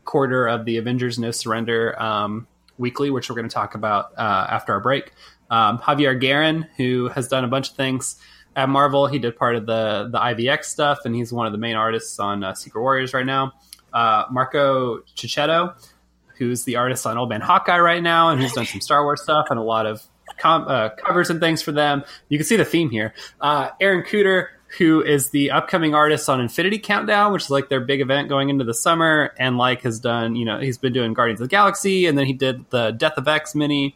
quarter 0.03 0.47
of 0.47 0.65
the 0.65 0.77
Avengers 0.77 1.19
No 1.19 1.31
Surrender 1.31 2.01
um, 2.01 2.47
weekly, 2.77 3.11
which 3.11 3.29
we're 3.29 3.35
going 3.35 3.47
to 3.47 3.53
talk 3.53 3.75
about 3.75 4.13
uh, 4.17 4.47
after 4.49 4.73
our 4.73 4.79
break. 4.79 5.13
Um, 5.49 5.77
Javier 5.77 6.19
Garrón, 6.19 6.67
who 6.77 7.09
has 7.09 7.27
done 7.27 7.43
a 7.43 7.47
bunch 7.47 7.69
of 7.69 7.75
things 7.75 8.19
at 8.55 8.69
Marvel. 8.69 9.07
He 9.07 9.19
did 9.19 9.35
part 9.37 9.55
of 9.55 9.65
the 9.65 10.09
the 10.11 10.17
IVX 10.19 10.65
stuff, 10.65 10.99
and 11.05 11.15
he's 11.15 11.31
one 11.33 11.45
of 11.45 11.51
the 11.51 11.57
main 11.57 11.75
artists 11.75 12.19
on 12.19 12.43
uh, 12.43 12.53
Secret 12.53 12.81
Warriors 12.81 13.13
right 13.13 13.25
now. 13.25 13.53
Uh, 13.93 14.25
Marco 14.29 14.99
Checchetto, 15.15 15.73
who's 16.37 16.63
the 16.63 16.75
artist 16.75 17.05
on 17.05 17.17
Old 17.17 17.29
Man 17.29 17.41
Hawkeye 17.41 17.79
right 17.79 18.03
now, 18.03 18.29
and 18.29 18.41
who's 18.41 18.53
done 18.53 18.65
some 18.65 18.81
Star 18.81 19.03
Wars 19.03 19.21
stuff 19.21 19.47
and 19.49 19.59
a 19.59 19.63
lot 19.63 19.85
of 19.85 20.03
com- 20.37 20.67
uh, 20.67 20.89
covers 20.89 21.29
and 21.29 21.39
things 21.39 21.61
for 21.61 21.71
them. 21.71 22.03
You 22.29 22.37
can 22.37 22.45
see 22.45 22.57
the 22.57 22.65
theme 22.65 22.89
here. 22.89 23.13
Uh, 23.39 23.69
Aaron 23.79 24.03
Kuder, 24.03 24.47
who 24.77 25.01
is 25.01 25.29
the 25.29 25.51
upcoming 25.51 25.95
artist 25.95 26.27
on 26.27 26.41
Infinity 26.41 26.79
Countdown, 26.79 27.31
which 27.31 27.43
is 27.43 27.49
like 27.49 27.69
their 27.69 27.79
big 27.79 28.01
event 28.01 28.27
going 28.27 28.49
into 28.49 28.65
the 28.65 28.73
summer, 28.73 29.33
and 29.37 29.57
like 29.57 29.81
has 29.83 29.99
done, 29.99 30.35
you 30.35 30.43
know, 30.45 30.59
he's 30.59 30.77
been 30.77 30.91
doing 30.93 31.13
Guardians 31.13 31.39
of 31.39 31.47
the 31.47 31.51
Galaxy, 31.51 32.05
and 32.05 32.17
then 32.17 32.25
he 32.25 32.33
did 32.33 32.69
the 32.71 32.91
Death 32.91 33.17
of 33.17 33.27
X 33.27 33.55
mini. 33.55 33.95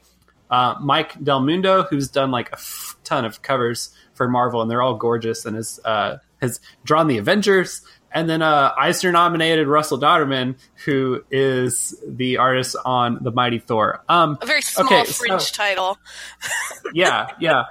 Uh, 0.49 0.75
Mike 0.81 1.21
Del 1.23 1.41
Mundo, 1.41 1.83
who's 1.83 2.07
done 2.07 2.31
like 2.31 2.49
a 2.49 2.53
f- 2.53 2.97
ton 3.03 3.23
of 3.23 3.41
covers 3.43 3.91
for 4.19 4.27
Marvel, 4.27 4.61
and 4.61 4.69
they're 4.69 4.81
all 4.81 4.95
gorgeous, 4.95 5.45
and 5.45 5.55
has 5.55 5.79
uh, 5.85 6.17
has 6.41 6.59
drawn 6.83 7.07
the 7.07 7.17
Avengers. 7.17 7.81
And 8.11 8.29
then 8.29 8.41
uh, 8.41 8.73
Eisner 8.77 9.11
nominated 9.11 9.67
Russell 9.67 9.97
Dauterman, 9.99 10.55
who 10.83 11.23
is 11.31 11.95
the 12.05 12.37
artist 12.37 12.75
on 12.83 13.19
the 13.21 13.31
Mighty 13.31 13.59
Thor. 13.59 14.03
Um, 14.09 14.37
a 14.41 14.45
very 14.45 14.61
small 14.61 14.87
okay, 14.87 15.05
so- 15.05 15.13
fringe 15.13 15.51
title. 15.53 15.97
yeah, 16.93 17.29
yeah. 17.39 17.63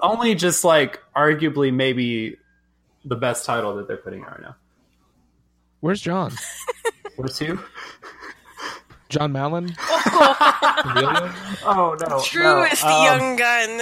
Only 0.00 0.34
just 0.34 0.64
like 0.64 1.00
arguably 1.14 1.72
maybe 1.74 2.36
the 3.04 3.16
best 3.16 3.44
title 3.44 3.74
that 3.76 3.88
they're 3.88 3.96
putting 3.98 4.22
out 4.22 4.30
right 4.30 4.40
now. 4.42 4.56
Where's 5.80 6.00
John? 6.00 6.32
Where's 7.16 7.38
who? 7.38 7.58
Jon 9.08 9.32
Malin? 9.32 9.64
Really? 9.66 9.76
Oh 11.64 11.96
no, 12.08 12.20
True 12.24 12.62
is 12.64 12.80
the 12.80 12.86
Um, 12.86 13.04
young 13.04 13.36
gun. 13.36 13.80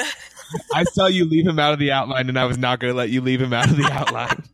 I 0.75 0.85
saw 0.85 1.07
you 1.07 1.25
leave 1.25 1.47
him 1.47 1.59
out 1.59 1.73
of 1.73 1.79
the 1.79 1.93
outline, 1.93 2.29
and 2.29 2.39
I 2.39 2.45
was 2.45 2.59
not 2.59 2.81
going 2.81 2.93
to 2.93 2.97
let 2.97 3.11
you 3.11 3.21
leave 3.21 3.41
him 3.41 3.53
out 3.53 3.71
of 3.71 3.77
the 3.77 3.91
outline. 3.91 4.43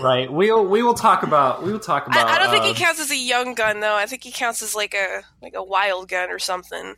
Right. 0.00 0.32
We'll 0.32 0.64
we 0.64 0.82
will 0.82 0.94
talk 0.94 1.22
about 1.24 1.62
we 1.62 1.72
will 1.72 1.78
talk 1.78 2.06
about. 2.06 2.26
I, 2.26 2.36
I 2.36 2.38
don't 2.38 2.48
think 2.50 2.64
he 2.64 2.70
um, 2.70 2.76
counts 2.76 3.00
as 3.00 3.10
a 3.10 3.16
young 3.16 3.52
gun 3.52 3.80
though. 3.80 3.94
I 3.94 4.06
think 4.06 4.24
he 4.24 4.32
counts 4.32 4.62
as 4.62 4.74
like 4.74 4.94
a 4.94 5.20
like 5.42 5.52
a 5.54 5.62
wild 5.62 6.08
gun 6.08 6.30
or 6.30 6.38
something. 6.38 6.94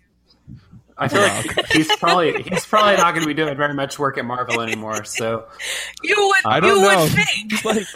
I 0.96 1.08
feel 1.08 1.22
like 1.22 1.66
he's 1.72 1.94
probably 1.96 2.40
he's 2.44 2.64
probably 2.64 2.96
not 2.96 3.10
going 3.12 3.22
to 3.22 3.26
be 3.26 3.34
doing 3.34 3.56
very 3.56 3.74
much 3.74 3.98
work 3.98 4.18
at 4.18 4.24
Marvel 4.24 4.60
anymore. 4.60 5.02
So 5.04 5.46
You 6.04 6.14
would 6.16 6.46
I 6.52 6.60
don't 6.60 6.76
you 6.76 6.82
know. 6.82 7.02
would 7.02 7.10
think. 7.10 7.64
like, 7.64 7.86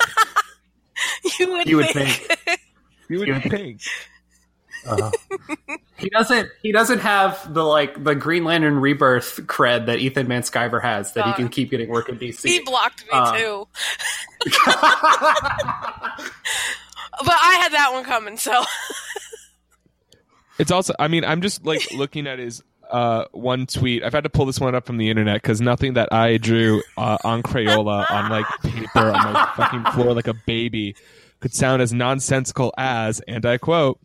You 1.38 1.52
would 1.52 1.68
You 1.68 1.76
would 1.76 1.90
think. 1.90 2.38
you 3.08 3.18
would 3.20 3.28
You- 3.28 3.78
think. 4.84 5.80
he 5.98 6.08
doesn't 6.10 6.48
he 6.62 6.72
doesn't 6.72 7.00
have 7.00 7.52
the 7.52 7.62
like 7.64 8.02
the 8.02 8.14
Green 8.14 8.44
Lantern 8.44 8.78
Rebirth 8.80 9.40
cred 9.46 9.86
that 9.86 9.98
Ethan 9.98 10.26
Van 10.28 10.42
Sciver 10.42 10.80
has 10.82 11.12
that 11.14 11.24
he 11.26 11.30
Uh, 11.32 11.34
can 11.36 11.48
keep 11.48 11.70
getting 11.70 11.88
work 11.88 12.08
in 12.08 12.18
DC. 12.18 12.46
he 12.46 12.60
blocked 12.60 13.02
me 13.04 13.10
Uh. 13.12 13.36
too. 13.36 13.68
But 17.20 17.34
I 17.34 17.54
had 17.62 17.72
that 17.72 17.90
one 17.92 18.04
coming, 18.04 18.36
so 18.36 18.62
It's 20.60 20.70
also, 20.70 20.94
I 21.00 21.08
mean, 21.08 21.24
I'm 21.24 21.40
just 21.42 21.64
like 21.66 21.90
looking 21.92 22.26
at 22.28 22.38
his 22.38 22.62
uh, 22.90 23.24
one 23.32 23.66
tweet. 23.66 24.04
I've 24.04 24.12
had 24.12 24.22
to 24.24 24.30
pull 24.30 24.46
this 24.46 24.60
one 24.60 24.74
up 24.76 24.86
from 24.86 24.98
the 24.98 25.10
internet 25.10 25.42
because 25.42 25.60
nothing 25.60 25.94
that 25.94 26.12
I 26.12 26.36
drew 26.36 26.80
uh, 26.96 27.18
on 27.24 27.42
Crayola 27.42 28.08
on 28.10 28.30
like 28.30 28.46
paper 28.62 29.10
on 29.10 29.32
my 29.32 29.52
fucking 29.56 29.84
floor 29.92 30.14
like 30.14 30.28
a 30.28 30.34
baby 30.46 30.94
could 31.40 31.52
sound 31.54 31.82
as 31.82 31.92
nonsensical 31.92 32.72
as, 32.78 33.20
and 33.26 33.44
I 33.44 33.58
quote, 33.58 33.98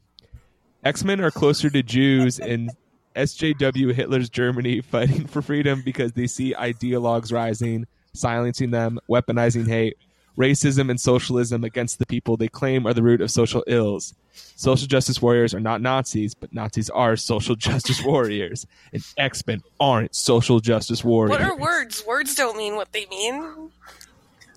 X 0.84 1.04
Men 1.04 1.22
are 1.22 1.32
closer 1.32 1.70
to 1.70 1.84
Jews 1.84 2.40
in 2.40 2.70
SJW 3.16 3.94
Hitler's 3.94 4.30
Germany 4.30 4.82
fighting 4.82 5.28
for 5.28 5.42
freedom 5.42 5.82
because 5.84 6.14
they 6.14 6.28
see 6.28 6.54
ideologues 6.54 7.32
rising, 7.32 7.88
silencing 8.14 8.72
them, 8.72 9.00
weaponizing 9.10 9.68
hate, 9.68 9.98
racism, 10.38 10.90
and 10.90 11.00
socialism 11.00 11.64
against 11.64 12.00
the 12.00 12.06
people 12.06 12.36
they 12.38 12.48
claim 12.48 12.86
are 12.88 12.94
the 12.94 13.04
root 13.04 13.22
of 13.22 13.32
social 13.32 13.64
ills. 13.68 14.14
Social 14.56 14.88
justice 14.88 15.22
warriors 15.22 15.54
are 15.54 15.60
not 15.60 15.80
Nazis, 15.80 16.34
but 16.34 16.52
Nazis 16.54 16.90
are 16.90 17.16
social 17.16 17.56
justice 17.68 18.02
warriors. 18.04 18.66
And 18.92 19.04
X 19.18 19.46
Men 19.46 19.62
aren't 19.80 20.16
social 20.16 20.60
justice 20.60 21.04
warriors. 21.04 21.40
what 21.40 21.42
are 21.42 21.56
words? 21.56 22.04
Words 22.06 22.36
don't 22.36 22.58
mean 22.58 22.76
what 22.76 22.92
they 22.92 23.06
mean. 23.06 23.70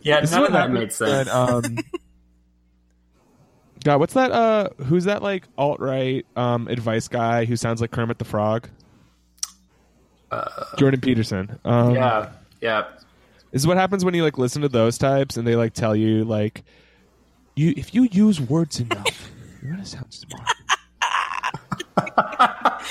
yeah, 0.01 0.21
This 0.23 0.33
none 0.33 0.41
what 0.41 0.47
of 0.49 0.53
that 0.55 0.59
happened 0.61 0.79
made 0.79 0.93
sense. 0.93 1.29
when, 1.29 1.37
um, 1.37 1.79
God, 3.87 4.01
what's 4.01 4.15
that? 4.15 4.33
Uh, 4.33 4.71
who's 4.87 5.05
that? 5.05 5.23
Like 5.23 5.47
alt 5.57 5.79
right 5.79 6.27
um, 6.35 6.67
advice 6.67 7.07
guy 7.07 7.45
who 7.45 7.55
sounds 7.55 7.81
like 7.81 7.93
Kermit 7.93 8.19
the 8.19 8.25
Frog? 8.25 8.69
Jordan 10.77 11.01
Peterson. 11.01 11.61
Um, 11.65 11.95
yeah, 11.95 12.31
yeah. 12.61 12.89
This 13.53 13.63
is 13.63 13.67
what 13.69 13.77
happens 13.77 14.05
when 14.05 14.13
you 14.13 14.25
like 14.25 14.39
listen 14.39 14.63
to 14.63 14.69
those 14.69 14.99
types 14.99 15.37
and 15.37 15.47
they 15.47 15.55
like 15.55 15.73
tell 15.73 15.95
you 15.95 16.25
like 16.25 16.65
you 17.55 17.75
if 17.77 17.95
you 17.95 18.09
use 18.11 18.41
words 18.41 18.81
enough, 18.81 19.31
you're 19.63 19.71
gonna 19.71 19.87
sound 19.87 20.13
smart. 20.13 20.49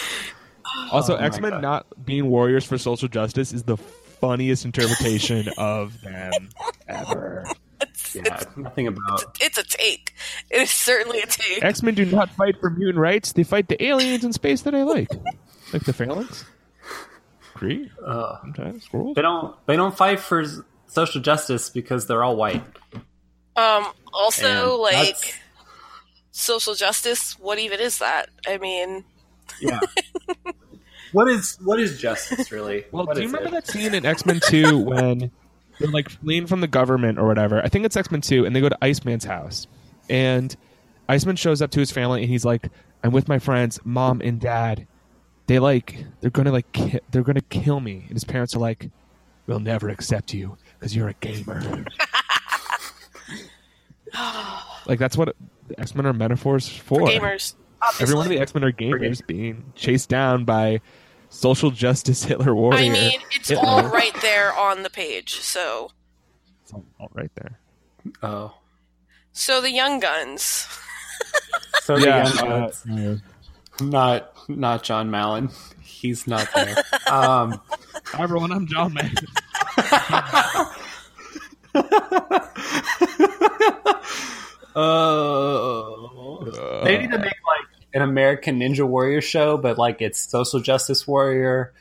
also, 0.94 1.18
Oh 1.18 1.20
X 1.20 1.42
Men 1.42 1.60
not 1.60 2.06
being 2.06 2.30
warriors 2.30 2.64
for 2.64 2.78
social 2.78 3.10
justice 3.10 3.52
is 3.52 3.64
the 3.64 3.76
funniest 3.76 4.64
interpretation 4.64 5.50
of 5.58 6.00
them 6.00 6.32
ever. 6.88 7.44
Yeah, 8.16 8.44
nothing 8.56 8.88
about. 8.88 9.38
It's 9.42 9.58
a 9.58 9.64
take. 9.64 10.14
It 10.50 10.62
is 10.62 10.72
certainly 10.72 11.20
a 11.22 11.26
take. 11.26 11.64
X 11.64 11.84
Men 11.84 11.94
do 11.96 12.06
not 12.06 12.30
fight 12.32 12.60
for 12.60 12.70
mutant 12.70 12.98
rights; 13.00 13.34
they 13.34 13.44
fight 13.44 13.68
the 13.68 13.84
aliens 13.84 14.24
in 14.24 14.34
space 14.34 14.62
that 14.64 14.74
I 14.76 14.84
like, 14.84 15.10
like 15.74 15.84
the 15.84 15.94
Phalanx, 15.94 16.46
Kree, 17.56 17.90
Uh, 18.06 18.40
sometimes 18.42 18.88
Skrulls. 18.88 19.16
they 19.16 19.22
don't. 19.22 19.56
They 19.66 19.76
don't 19.76 19.96
fight 19.96 20.20
for 20.20 20.44
social 20.88 21.22
justice 21.22 21.70
because 21.70 22.08
they're 22.08 22.24
all 22.24 22.36
white. 22.36 22.64
Um. 23.56 23.88
Also, 24.14 24.48
And 24.74 24.82
like 24.82 24.96
that's- 24.96 25.34
social 26.32 26.74
justice. 26.76 27.38
What 27.40 27.60
even 27.60 27.80
is 27.80 28.00
that? 28.00 28.30
I 28.48 28.58
mean, 28.58 29.04
Yeah. 29.60 29.80
what 31.12 31.28
is 31.30 31.58
what 31.64 31.80
is 31.80 32.00
justice 32.00 32.52
really? 32.52 32.86
Well, 32.92 33.06
What 33.06 33.16
do 33.16 33.22
you 33.22 33.28
remember 33.28 33.50
it? 33.50 33.52
that 33.52 33.68
scene 33.68 33.94
in 33.94 34.06
X 34.06 34.26
Men 34.26 34.40
Two 34.42 34.78
when 34.80 35.32
they're 35.80 35.90
like 35.90 36.10
fleeing 36.10 36.48
from 36.48 36.62
the 36.62 36.68
government 36.68 37.20
or 37.20 37.28
whatever? 37.28 37.62
I 37.62 37.70
think 37.70 37.86
it's 37.86 37.96
X 37.98 38.12
Men 38.12 38.22
Two, 38.22 38.46
and 38.46 38.56
they 38.56 38.62
go 38.62 38.70
to 38.70 38.78
Iceman's 38.82 39.26
house, 39.26 39.68
and 40.10 40.56
Iceman 41.08 41.36
shows 41.36 41.62
up 41.62 41.72
to 41.72 41.80
his 41.80 41.92
family, 41.92 42.22
and 42.22 42.30
he's 42.30 42.46
like, 42.46 42.70
"I'm 43.04 43.12
with 43.12 43.28
my 43.28 43.40
friends, 43.40 43.80
mom 43.84 44.22
and 44.22 44.40
dad. 44.40 44.88
They 45.48 45.60
like 45.60 46.06
they're 46.22 46.32
gonna 46.32 46.52
like 46.52 46.72
ki- 46.72 47.00
they're 47.12 47.24
gonna 47.24 47.42
kill 47.42 47.80
me." 47.80 48.06
And 48.08 48.14
his 48.14 48.24
parents 48.24 48.56
are 48.56 48.60
like, 48.60 48.90
"We'll 49.48 49.60
never 49.60 49.90
accept 49.90 50.34
you 50.34 50.58
because 50.80 50.96
you're 50.96 51.10
a 51.10 51.14
gamer." 51.14 51.86
like 54.86 55.00
that's 55.00 55.18
what 55.18 55.36
X 55.78 55.96
Men 55.96 56.06
are 56.06 56.14
metaphors 56.14 56.68
for. 56.68 57.00
for 57.00 57.08
gamers. 57.08 57.56
Obviously. 57.82 58.04
Every 58.04 58.16
one 58.16 58.26
of 58.26 58.30
the 58.30 58.40
X 58.40 58.56
Men 58.56 58.64
are 58.64 58.72
gamers 58.72 59.26
being 59.26 59.72
chased 59.76 60.10
down 60.10 60.46
by 60.46 60.82
social 61.36 61.72
justice 61.72 62.24
Hitler 62.24 62.56
warrior. 62.56 62.80
I 62.80 62.90
mean, 62.90 63.20
it's 63.32 63.50
Hitler. 63.50 63.66
all 63.68 63.88
right 63.90 64.16
there 64.22 64.54
on 64.54 64.84
the 64.84 64.90
page. 64.90 65.36
So, 65.40 65.92
It's 66.64 66.74
all- 66.74 66.86
all 67.00 67.10
right 67.14 67.32
there. 67.36 67.60
Oh, 68.24 68.54
So 69.32 69.62
the 69.62 69.72
Young 69.72 70.00
Guns. 70.00 70.68
So 71.84 71.98
the 72.00 72.06
Yeah, 72.08 72.28
young 72.34 72.52
uh, 72.52 72.72
Guns. 72.88 73.22
not 73.82 74.32
not 74.50 74.84
Jon 74.84 75.12
Malin. 75.12 75.50
He's 75.82 76.26
not 76.28 76.48
there. 76.56 76.78
um, 77.10 77.60
Hi 78.08 78.24
everyone, 78.24 78.52
I'm 78.52 78.66
John 78.68 78.94
Man. 78.94 79.12
uh, 84.76 85.86
they 86.84 86.98
need 86.98 87.12
to 87.12 87.18
make 87.18 87.34
like 87.48 87.75
an 87.96 88.02
American 88.04 88.60
Ninja 88.60 88.86
Warrior 88.88 89.22
show, 89.22 89.58
but 89.58 89.80
like 89.80 90.02
it's 90.02 90.20
social 90.20 90.60
justice 90.60 91.08
warrior. 91.08 91.74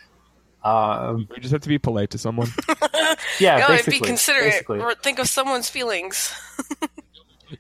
Um, 0.63 1.29
We 1.31 1.41
just 1.41 1.53
have 1.53 1.61
to 1.63 1.69
be 1.69 1.77
polite 1.79 2.11
to 2.11 2.19
someone. 2.19 2.49
yeah, 3.39 3.59
Go 3.59 3.67
and 3.67 3.77
basically, 3.85 4.01
be 4.01 4.07
considerate 4.07 4.45
basically. 4.53 4.81
or 4.81 4.95
think 4.95 5.19
of 5.19 5.29
someone's 5.29 5.69
feelings. 5.69 6.33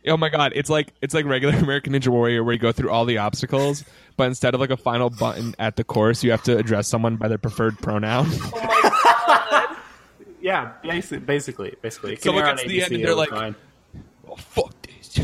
Oh 0.09 0.17
my 0.17 0.29
god, 0.29 0.53
it's 0.57 0.69
like 0.69 0.93
it's 1.03 1.14
like 1.14 1.25
regular 1.25 1.55
American 1.62 1.93
Ninja 1.93 2.09
Warrior 2.09 2.43
where 2.43 2.53
you 2.55 2.59
go 2.59 2.73
through 2.73 2.90
all 2.90 3.05
the 3.05 3.19
obstacles, 3.19 3.85
but 4.17 4.25
instead 4.25 4.53
of 4.53 4.59
like 4.61 4.71
a 4.71 4.77
final 4.77 5.09
button 5.09 5.55
at 5.59 5.77
the 5.77 5.85
course, 5.85 6.25
you 6.25 6.33
have 6.33 6.43
to 6.45 6.59
address 6.59 6.88
someone 6.88 7.14
by 7.14 7.29
their 7.29 7.38
preferred 7.38 7.79
pronoun. 7.79 8.27
Yeah, 10.40 10.73
basically, 10.83 11.19
basically, 11.21 11.75
basically. 11.81 12.17
So, 12.17 12.33
like, 12.33 12.45
Canary 12.45 12.53
it's 12.55 12.62
on 12.62 12.69
the 12.69 12.83
end 12.83 12.93
and 12.93 13.05
they're 13.05 13.14
like- 13.14 13.55
oh, 14.29 14.37
fuck 14.37 14.75
this. 14.83 15.21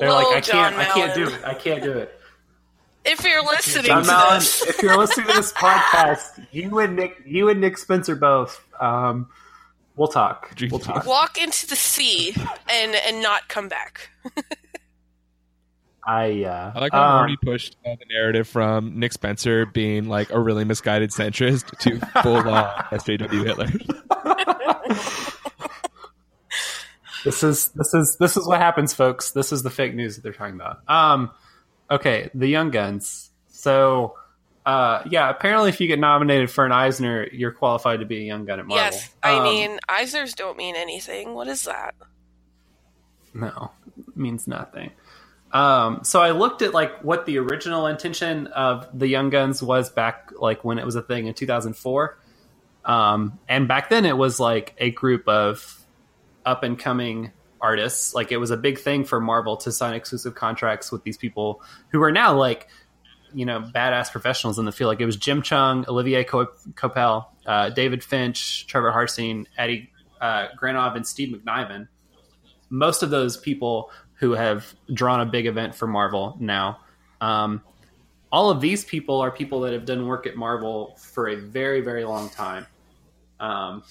Hello, 0.00 0.18
they're 0.18 0.24
like, 0.24 0.36
I 0.36 0.40
John 0.40 0.72
can't, 0.72 0.88
I 0.88 0.92
can't 0.92 1.14
do 1.14 1.28
it. 1.28 1.44
I 1.44 1.54
can't 1.54 1.82
do 1.82 1.92
it. 1.92 2.20
If 3.04 3.22
you're 3.22 3.44
listening 3.44 3.86
John 3.86 4.02
to 4.02 4.08
Mallon, 4.08 4.38
this, 4.38 4.62
if 4.66 4.82
you're 4.82 4.96
listening 4.96 5.26
to 5.28 5.32
this 5.34 5.52
podcast, 5.54 6.46
you 6.50 6.78
and 6.78 6.96
Nick, 6.96 7.22
you 7.24 7.48
and 7.48 7.60
Nick 7.60 7.78
Spencer 7.78 8.16
both, 8.16 8.64
um, 8.80 9.28
we'll 9.96 10.08
talk. 10.08 10.52
We'll 10.70 10.80
talk. 10.80 11.06
walk 11.06 11.40
into 11.40 11.66
the 11.66 11.76
sea 11.76 12.34
and 12.68 12.94
and 12.94 13.22
not 13.22 13.48
come 13.48 13.68
back. 13.68 14.10
I, 16.06 16.44
uh, 16.44 16.72
I 16.74 16.80
like 16.80 16.92
how 16.92 17.02
um, 17.02 17.14
Marty 17.14 17.36
pushed 17.42 17.76
uh, 17.86 17.94
the 17.98 18.04
narrative 18.10 18.46
from 18.46 18.98
Nick 18.98 19.12
Spencer 19.12 19.64
being 19.64 20.08
like 20.08 20.30
a 20.30 20.38
really 20.38 20.64
misguided 20.64 21.10
centrist 21.10 21.78
to 21.78 21.98
full 22.22 22.36
on 22.36 22.44
SJW 22.90 23.44
Hitler. 23.46 23.68
This 27.24 27.42
is 27.42 27.68
this 27.70 27.94
is 27.94 28.16
this 28.20 28.36
is 28.36 28.46
what 28.46 28.60
happens, 28.60 28.92
folks. 28.94 29.30
This 29.32 29.50
is 29.52 29.62
the 29.62 29.70
fake 29.70 29.94
news 29.94 30.16
that 30.16 30.22
they're 30.22 30.32
talking 30.32 30.54
about. 30.54 30.80
Um, 30.88 31.30
okay, 31.90 32.30
the 32.34 32.46
Young 32.46 32.70
Guns. 32.70 33.30
So, 33.48 34.16
uh, 34.66 35.02
yeah, 35.08 35.30
apparently, 35.30 35.70
if 35.70 35.80
you 35.80 35.86
get 35.88 35.98
nominated 35.98 36.50
for 36.50 36.66
an 36.66 36.72
Eisner, 36.72 37.26
you're 37.32 37.52
qualified 37.52 38.00
to 38.00 38.06
be 38.06 38.18
a 38.18 38.22
Young 38.24 38.44
Gun 38.44 38.60
at 38.60 38.66
Marvel. 38.66 38.84
Yes, 38.84 39.08
I 39.22 39.36
Um, 39.38 39.44
mean 39.44 39.78
Eisners 39.88 40.34
don't 40.34 40.56
mean 40.58 40.76
anything. 40.76 41.34
What 41.34 41.48
is 41.48 41.64
that? 41.64 41.94
no, 43.32 43.70
it 43.96 44.16
means 44.16 44.46
nothing. 44.46 44.90
Um, 45.52 46.00
so 46.02 46.20
I 46.20 46.32
looked 46.32 46.62
at 46.62 46.74
like 46.74 47.02
what 47.02 47.26
the 47.26 47.38
original 47.38 47.86
intention 47.86 48.48
of 48.48 48.86
the 48.96 49.06
Young 49.06 49.30
Guns 49.30 49.62
was 49.62 49.88
back, 49.90 50.30
like 50.38 50.64
when 50.64 50.78
it 50.78 50.84
was 50.84 50.96
a 50.96 51.02
thing 51.02 51.26
in 51.26 51.34
2004. 51.34 52.18
Um, 52.84 53.38
and 53.48 53.66
back 53.66 53.88
then 53.88 54.04
it 54.04 54.16
was 54.16 54.38
like 54.40 54.74
a 54.78 54.90
group 54.90 55.26
of 55.28 55.83
up 56.44 56.62
and 56.62 56.78
coming 56.78 57.32
artists. 57.60 58.14
Like 58.14 58.30
it 58.30 58.36
was 58.36 58.50
a 58.50 58.56
big 58.56 58.78
thing 58.78 59.04
for 59.04 59.20
Marvel 59.20 59.56
to 59.58 59.72
sign 59.72 59.94
exclusive 59.94 60.34
contracts 60.34 60.92
with 60.92 61.02
these 61.02 61.16
people 61.16 61.62
who 61.88 62.02
are 62.02 62.12
now 62.12 62.36
like, 62.36 62.68
you 63.32 63.46
know, 63.46 63.60
badass 63.60 64.12
professionals 64.12 64.58
in 64.58 64.64
the 64.64 64.72
field. 64.72 64.88
Like 64.88 65.00
it 65.00 65.06
was 65.06 65.16
Jim 65.16 65.42
Cheung, 65.42 65.88
Olivier 65.88 66.24
Co- 66.24 66.52
Coipel, 66.74 67.26
uh, 67.46 67.70
David 67.70 68.04
Finch, 68.04 68.66
Trevor 68.66 68.92
Hairsine, 68.92 69.46
Adi 69.58 69.90
uh, 70.20 70.48
Granov, 70.60 70.94
and 70.94 71.06
Steve 71.06 71.36
McNiven. 71.36 71.88
Most 72.70 73.02
of 73.02 73.10
those 73.10 73.36
people 73.36 73.90
who 74.14 74.32
have 74.32 74.74
drawn 74.92 75.20
a 75.20 75.26
big 75.26 75.46
event 75.46 75.74
for 75.74 75.86
Marvel 75.86 76.36
now. 76.38 76.78
Um, 77.20 77.62
all 78.30 78.50
of 78.50 78.60
these 78.60 78.84
people 78.84 79.20
are 79.20 79.30
people 79.30 79.60
that 79.60 79.72
have 79.72 79.84
done 79.84 80.06
work 80.06 80.26
at 80.26 80.36
Marvel 80.36 80.96
for 80.98 81.28
a 81.28 81.36
very, 81.36 81.80
very 81.80 82.04
long 82.04 82.28
time. 82.28 82.66
Um, 83.38 83.82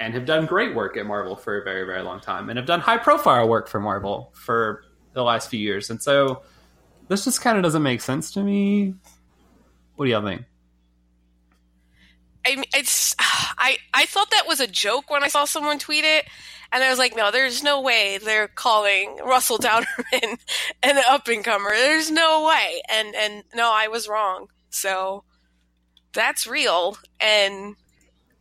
and 0.00 0.14
have 0.14 0.24
done 0.24 0.46
great 0.46 0.74
work 0.74 0.96
at 0.96 1.06
Marvel 1.06 1.36
for 1.36 1.60
a 1.60 1.64
very, 1.64 1.84
very 1.84 2.02
long 2.02 2.20
time, 2.20 2.48
and 2.48 2.56
have 2.56 2.66
done 2.66 2.80
high 2.80 2.98
profile 2.98 3.48
work 3.48 3.68
for 3.68 3.80
Marvel 3.80 4.30
for 4.34 4.84
the 5.12 5.22
last 5.22 5.50
few 5.50 5.60
years. 5.60 5.90
And 5.90 6.00
so 6.00 6.42
this 7.08 7.24
just 7.24 7.40
kind 7.40 7.56
of 7.56 7.62
doesn't 7.62 7.82
make 7.82 8.00
sense 8.00 8.30
to 8.32 8.42
me. 8.42 8.94
What 9.96 10.06
do 10.06 10.10
y'all 10.12 10.22
think? 10.24 10.44
I 12.46 12.56
mean, 12.56 12.64
it's 12.74 13.14
I 13.18 13.78
I 13.92 14.06
thought 14.06 14.30
that 14.30 14.46
was 14.46 14.60
a 14.60 14.66
joke 14.66 15.10
when 15.10 15.22
I 15.22 15.28
saw 15.28 15.44
someone 15.44 15.78
tweet 15.78 16.04
it, 16.04 16.26
and 16.72 16.82
I 16.82 16.90
was 16.90 16.98
like, 16.98 17.16
no, 17.16 17.30
there's 17.30 17.62
no 17.62 17.80
way 17.80 18.18
they're 18.18 18.48
calling 18.48 19.18
Russell 19.24 19.58
Dauterman 19.58 20.38
an 20.82 20.98
up 21.08 21.28
and 21.28 21.44
comer. 21.44 21.70
There's 21.70 22.10
no 22.10 22.46
way. 22.46 22.82
And 22.88 23.14
and 23.14 23.44
no, 23.54 23.70
I 23.72 23.88
was 23.88 24.08
wrong. 24.08 24.48
So 24.70 25.24
that's 26.12 26.46
real, 26.46 26.96
and 27.20 27.76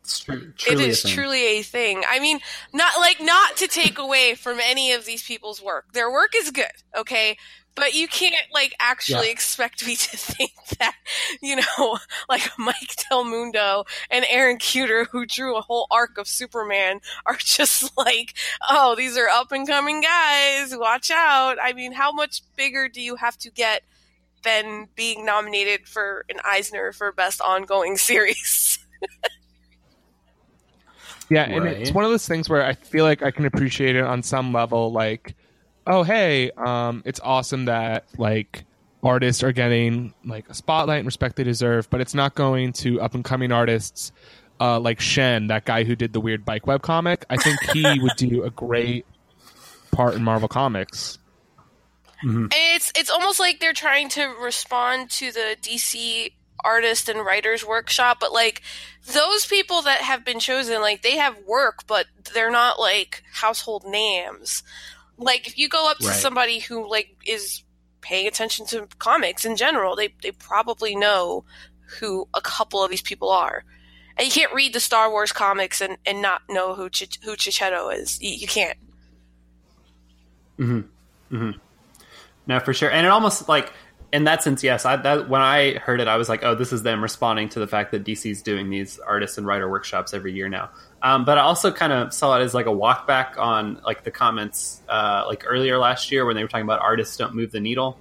It's 0.08 0.20
tru- 0.22 0.36
it 0.36 0.58
truly 0.58 0.90
a 0.90 0.96
truly 0.96 1.44
a 1.60 1.62
thing. 1.64 2.04
I 2.08 2.20
mean, 2.22 2.40
not 2.74 2.98
like 2.98 3.20
not 3.20 3.58
to 3.58 3.68
take 3.68 4.00
away 4.00 4.36
from 4.36 4.58
any 4.62 4.94
of 4.94 5.04
these 5.06 5.22
people's 5.22 5.62
work. 5.62 5.92
Their 5.92 6.10
work 6.10 6.32
is 6.34 6.50
good, 6.52 6.72
okay? 6.98 7.38
But 7.76 7.94
you 7.94 8.08
can't 8.08 8.34
like 8.54 8.74
actually 8.80 9.26
Yeah. 9.28 9.34
expect 9.34 9.86
me 9.86 9.98
to 9.98 10.18
think 10.18 10.52
that, 10.80 10.96
you 11.42 11.58
know, 11.58 12.00
like 12.30 12.50
Mike 12.58 12.96
Del 13.10 13.26
Mundo 13.26 13.84
and 14.10 14.26
Aaron 14.30 14.58
Kuder, 14.60 15.08
who 15.12 15.26
drew 15.26 15.58
a 15.58 15.62
whole 15.62 15.88
arc 15.92 16.18
of 16.18 16.28
Superman, 16.28 17.02
are 17.26 17.36
just 17.38 17.96
like, 17.98 18.34
oh, 18.70 18.96
these 18.96 19.18
are 19.18 19.28
up 19.28 19.52
and 19.52 19.68
coming 19.68 20.00
guys. 20.02 20.74
Watch 20.76 21.12
out. 21.12 21.58
I 21.62 21.74
mean, 21.74 21.92
how 21.92 22.14
much 22.14 22.42
bigger 22.56 22.88
do 22.88 23.02
you 23.02 23.18
have 23.18 23.38
to 23.40 23.52
get 23.52 23.84
than 24.44 24.88
being 24.96 25.26
nominated 25.26 25.86
for 25.88 26.24
an 26.30 26.38
Eisner 26.46 26.94
for 26.94 27.12
best 27.12 27.42
ongoing 27.42 27.98
series? 28.10 28.80
Yeah, 31.30 31.44
and 31.44 31.64
Right. 31.64 31.78
it's 31.78 31.92
one 31.92 32.06
of 32.06 32.12
those 32.12 32.28
things 32.28 32.50
where 32.50 32.64
I 32.64 32.74
feel 32.74 33.04
like 33.04 33.22
I 33.24 33.32
can 33.32 33.46
appreciate 33.46 33.96
it 33.96 34.04
on 34.04 34.24
some 34.24 34.54
level. 34.54 34.92
Like, 34.92 35.36
oh 35.86 36.04
hey, 36.04 36.52
um, 36.52 37.02
it's 37.06 37.20
awesome 37.24 37.66
that 37.66 38.06
like 38.18 38.64
artists 39.04 39.44
are 39.44 39.52
getting 39.52 40.14
like 40.26 40.50
a 40.50 40.54
spotlight 40.54 41.00
and 41.00 41.06
respect 41.06 41.36
they 41.36 41.44
deserve, 41.44 41.90
but 41.90 42.02
it's 42.02 42.14
not 42.14 42.36
going 42.36 42.74
to 42.74 43.00
up 43.02 43.14
and 43.14 43.24
coming 43.26 43.52
artists 43.52 44.12
uh, 44.60 44.80
like 44.80 45.00
Shen, 45.00 45.48
that 45.48 45.66
guy 45.66 45.84
who 45.84 45.96
did 45.96 46.14
the 46.14 46.20
weird 46.20 46.44
bike 46.46 46.66
web 46.66 46.82
comic. 46.82 47.26
I 47.30 47.38
think 47.38 47.62
he 47.72 48.00
would 48.02 48.16
do 48.18 48.44
a 48.44 48.50
great 48.50 49.06
part 49.92 50.16
in 50.16 50.24
Marvel 50.24 50.48
Comics. 50.48 51.20
And 52.24 52.52
it's 52.52 52.92
it's 52.96 53.12
almost 53.12 53.40
like 53.40 53.60
they're 53.60 53.74
trying 53.74 54.10
to 54.10 54.26
respond 54.42 55.12
to 55.12 55.32
the 55.32 55.56
DC 55.62 56.32
artist 56.64 57.10
and 57.10 57.26
writers 57.26 57.66
workshop, 57.66 58.18
but 58.20 58.32
like 58.34 58.62
those 59.14 59.46
people 59.46 59.82
that 59.84 60.00
have 60.02 60.26
been 60.26 60.40
chosen, 60.40 60.82
like 60.82 61.02
they 61.02 61.18
have 61.18 61.38
work, 61.48 61.86
but 61.88 62.06
they're 62.34 62.52
not 62.52 62.80
like 62.80 63.24
household 63.34 63.84
names. 63.86 64.64
Like 65.18 65.48
if 65.48 65.58
you 65.58 65.70
go 65.70 65.90
up 65.90 65.98
to 66.00 66.08
Right. 66.08 66.16
somebody 66.16 66.60
who 66.60 66.90
like 66.90 67.16
is 67.26 67.64
paying 68.02 68.28
attention 68.28 68.66
to 68.68 68.88
comics 69.00 69.46
in 69.46 69.56
general, 69.56 69.96
they 69.96 70.14
they 70.22 70.32
probably 70.32 70.96
know 70.96 71.44
who 72.00 72.28
a 72.34 72.42
couple 72.42 72.84
of 72.84 72.90
these 72.92 73.02
people 73.02 73.30
are. 73.30 73.64
And 74.18 74.26
you 74.26 74.32
can't 74.34 74.54
read 74.54 74.74
the 74.74 74.80
Star 74.80 75.10
Wars 75.12 75.32
comics 75.32 75.80
and, 75.80 75.98
and 76.06 76.22
not 76.22 76.42
know 76.50 76.74
who 76.74 76.90
Ch- 76.90 77.20
who 77.24 77.36
Checchetto 77.36 77.90
is. 77.90 78.20
You, 78.22 78.32
you 78.32 78.48
can't. 78.48 78.78
mm-hmm 80.60 81.52
No, 82.48 82.60
for 82.60 82.74
sure. 82.74 82.90
And 82.90 83.06
it 83.06 83.10
almost 83.10 83.48
like 83.48 83.72
in 84.14 84.24
that 84.24 84.42
sense, 84.42 84.64
yes. 84.64 84.86
I 84.86 84.96
that 84.96 85.30
when 85.30 85.42
I 85.42 85.74
heard 85.74 86.00
it, 86.00 86.08
I 86.08 86.16
was 86.16 86.30
like, 86.30 86.44
oh, 86.44 86.56
this 86.56 86.72
is 86.72 86.84
them 86.84 87.02
responding 87.02 87.50
to 87.50 87.60
the 87.60 87.68
fact 87.68 87.92
that 87.92 88.06
DC's 88.06 88.42
doing 88.42 88.70
these 88.70 89.00
artist 89.00 89.38
and 89.38 89.46
writer 89.46 89.70
workshops 89.70 90.14
every 90.14 90.34
year 90.34 90.48
now. 90.48 90.70
Um, 91.02 91.26
but 91.26 91.38
I 91.38 91.42
also 91.42 91.72
kind 91.72 91.92
of 91.92 92.14
saw 92.14 92.38
it 92.40 92.42
as 92.42 92.54
like 92.54 92.68
a 92.68 92.72
walk 92.72 93.06
back 93.06 93.36
on 93.38 93.82
like 93.86 94.04
the 94.04 94.12
comments 94.12 94.82
uh, 94.88 95.26
like 95.28 95.44
earlier 95.46 95.78
last 95.78 96.12
year 96.12 96.26
when 96.26 96.36
they 96.36 96.42
were 96.42 96.48
talking 96.48 96.66
about 96.66 96.80
artists 96.80 97.18
don't 97.18 97.36
move 97.36 97.52
the 97.52 97.60
needle. 97.60 98.00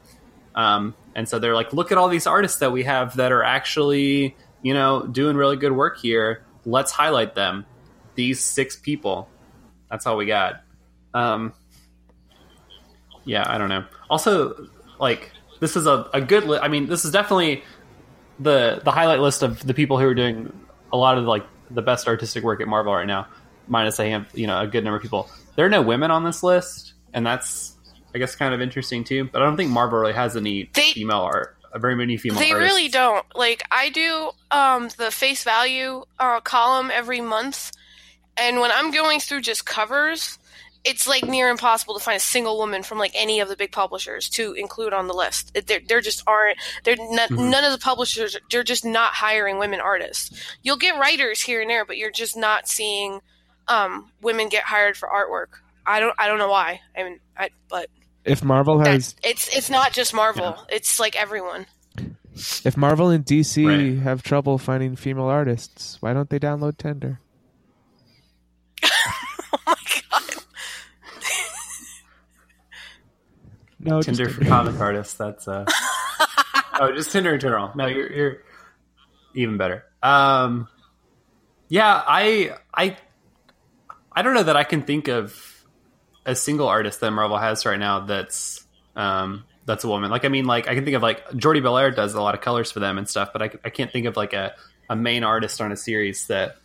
Um, 0.54 0.94
and 1.14 1.28
so 1.28 1.38
they're 1.38 1.54
like, 1.54 1.72
look 1.72 1.90
at 1.90 1.98
all 1.98 2.08
these 2.08 2.26
artists 2.26 2.60
that 2.60 2.70
we 2.72 2.84
have 2.84 3.16
that 3.16 3.32
are 3.32 3.42
actually, 3.42 4.36
you 4.62 4.74
know, 4.74 5.06
doing 5.06 5.36
really 5.36 5.56
good 5.56 5.72
work 5.72 5.98
here. 5.98 6.44
Let's 6.64 6.92
highlight 6.92 7.34
them. 7.34 7.66
These 8.14 8.40
six 8.40 8.76
people. 8.76 9.28
That's 9.90 10.06
all 10.06 10.16
we 10.16 10.26
got. 10.26 10.62
Um, 11.12 11.52
yeah, 13.24 13.44
I 13.46 13.58
don't 13.58 13.68
know. 13.68 13.84
Also, 14.08 14.68
like 14.98 15.32
this 15.60 15.76
is 15.76 15.86
a, 15.86 16.08
a 16.14 16.20
good. 16.20 16.44
Li- 16.44 16.58
I 16.60 16.68
mean, 16.68 16.86
this 16.86 17.04
is 17.04 17.10
definitely 17.12 17.62
the 18.38 18.80
the 18.84 18.90
highlight 18.90 19.20
list 19.20 19.42
of 19.42 19.64
the 19.66 19.74
people 19.74 19.98
who 19.98 20.06
are 20.06 20.14
doing 20.14 20.52
a 20.92 20.96
lot 20.96 21.18
of 21.18 21.24
like 21.24 21.44
the 21.70 21.82
best 21.82 22.06
artistic 22.08 22.44
work 22.44 22.60
at 22.60 22.68
Marvel 22.68 22.92
right 22.94 23.06
now, 23.06 23.26
minus 23.66 23.98
a 23.98 24.24
you 24.34 24.46
know, 24.46 24.60
a 24.60 24.66
good 24.66 24.84
number 24.84 24.96
of 24.96 25.02
people. 25.02 25.28
There 25.56 25.64
are 25.66 25.70
no 25.70 25.82
women 25.82 26.10
on 26.10 26.24
this 26.24 26.42
list, 26.42 26.92
and 27.12 27.26
that's 27.26 27.74
I 28.14 28.18
guess 28.18 28.34
kind 28.36 28.54
of 28.54 28.60
interesting 28.60 29.04
too. 29.04 29.24
But 29.24 29.42
I 29.42 29.46
don't 29.46 29.56
think 29.56 29.70
Marvel 29.70 29.98
really 29.98 30.12
has 30.12 30.36
any 30.36 30.70
They- 30.74 30.92
female 30.92 31.20
art, 31.22 31.56
very 31.74 31.96
many 31.96 32.16
female. 32.16 32.38
They 32.38 32.52
artists. 32.52 32.74
really 32.74 32.88
don't. 32.88 33.24
Like 33.34 33.62
I 33.70 33.88
do 33.90 34.30
um, 34.50 34.88
the 34.98 35.10
face 35.10 35.42
value 35.44 36.04
uh, 36.18 36.40
column 36.40 36.90
every 36.92 37.20
month, 37.20 37.72
and 38.36 38.60
when 38.60 38.70
I'm 38.70 38.90
going 38.90 39.20
through 39.20 39.40
just 39.40 39.64
covers, 39.66 40.38
it's 40.86 41.06
like 41.06 41.24
near 41.24 41.50
impossible 41.50 41.94
to 41.94 42.00
find 42.00 42.16
a 42.16 42.20
single 42.20 42.56
woman 42.56 42.82
from 42.82 42.98
like 42.98 43.12
any 43.14 43.40
of 43.40 43.48
the 43.48 43.56
big 43.56 43.72
publishers 43.72 44.28
to 44.30 44.52
include 44.52 44.92
on 44.94 45.08
the 45.08 45.14
list. 45.14 45.52
There, 45.66 45.80
there 45.86 46.00
just 46.00 46.22
aren't. 46.26 46.56
There, 46.84 46.96
none, 46.98 47.28
Mhm. 47.28 47.50
none 47.50 47.64
of 47.64 47.72
the 47.72 47.78
publishers. 47.78 48.36
They're 48.50 48.62
just 48.62 48.84
not 48.84 49.12
hiring 49.12 49.58
women 49.58 49.80
artists. 49.80 50.30
You'll 50.62 50.76
get 50.78 50.98
writers 50.98 51.42
here 51.42 51.60
and 51.60 51.68
there, 51.68 51.84
but 51.84 51.96
you're 51.98 52.10
just 52.10 52.36
not 52.36 52.68
seeing 52.68 53.20
um, 53.68 54.10
women 54.22 54.48
get 54.48 54.62
hired 54.62 54.96
for 54.96 55.08
artwork. 55.08 55.58
I 55.84 56.00
don't. 56.00 56.14
I 56.18 56.26
don't 56.28 56.38
know 56.38 56.48
why. 56.50 56.80
I 56.96 57.02
mean, 57.02 57.20
I, 57.36 57.50
but 57.68 57.88
If 58.24 58.42
Marvel 58.44 58.78
has, 58.80 59.14
it's 59.22 59.48
it's 59.56 59.68
not 59.70 59.92
just 59.92 60.14
Marvel. 60.14 60.56
It's 60.68 60.98
like 61.00 61.14
everyone. 61.20 61.66
if 62.64 62.76
Marvel 62.76 63.08
and 63.10 63.24
DC 63.24 63.66
Right. 63.66 64.02
have 64.02 64.22
trouble 64.22 64.58
finding 64.58 64.94
female 64.96 65.24
artists, 65.26 65.96
why 66.00 66.12
don't 66.12 66.28
they 66.30 66.38
download 66.38 66.76
Tinder? 66.78 67.20
Oh 69.52 69.58
my 69.66 69.74
god. 70.10 70.44
No, 73.86 74.02
just 74.02 74.18
Tinder 74.18 74.32
for 74.32 74.44
comic 74.44 74.80
artists. 74.80 75.14
That's 75.14 75.46
uh 75.46 75.64
oh, 76.80 76.92
just 76.92 77.12
Tinder 77.12 77.34
in 77.34 77.40
general. 77.40 77.70
No, 77.74 77.86
you're 77.86 78.12
you're 78.12 78.38
even 79.34 79.56
better. 79.56 79.84
Um, 80.02 80.68
yeah, 81.68 82.02
I 82.06 82.56
I 82.74 82.96
I 84.12 84.22
don't 84.22 84.34
know 84.34 84.42
that 84.42 84.56
I 84.56 84.64
can 84.64 84.82
think 84.82 85.08
of 85.08 85.64
a 86.24 86.34
single 86.34 86.68
artist 86.68 87.00
that 87.00 87.10
Marvel 87.12 87.38
has 87.38 87.64
right 87.64 87.78
now 87.78 88.00
that's 88.00 88.66
um 88.96 89.44
that's 89.64 89.84
a 89.84 89.88
woman. 89.88 90.10
Like 90.10 90.24
I 90.24 90.28
mean, 90.28 90.46
like 90.46 90.68
I 90.68 90.74
can 90.74 90.84
think 90.84 90.96
of 90.96 91.02
like 91.02 91.36
Jordie 91.36 91.60
Bellaire 91.60 91.94
does 91.94 92.14
a 92.14 92.22
lot 92.22 92.34
of 92.34 92.40
colors 92.40 92.72
for 92.72 92.80
them 92.80 92.98
and 92.98 93.08
stuff, 93.08 93.30
but 93.32 93.42
I, 93.42 93.50
I 93.64 93.70
can't 93.70 93.92
think 93.92 94.06
of 94.06 94.16
like 94.16 94.32
a 94.32 94.54
a 94.88 94.96
main 94.96 95.24
artist 95.24 95.60
on 95.60 95.72
a 95.72 95.76
series 95.76 96.26
that 96.26 96.56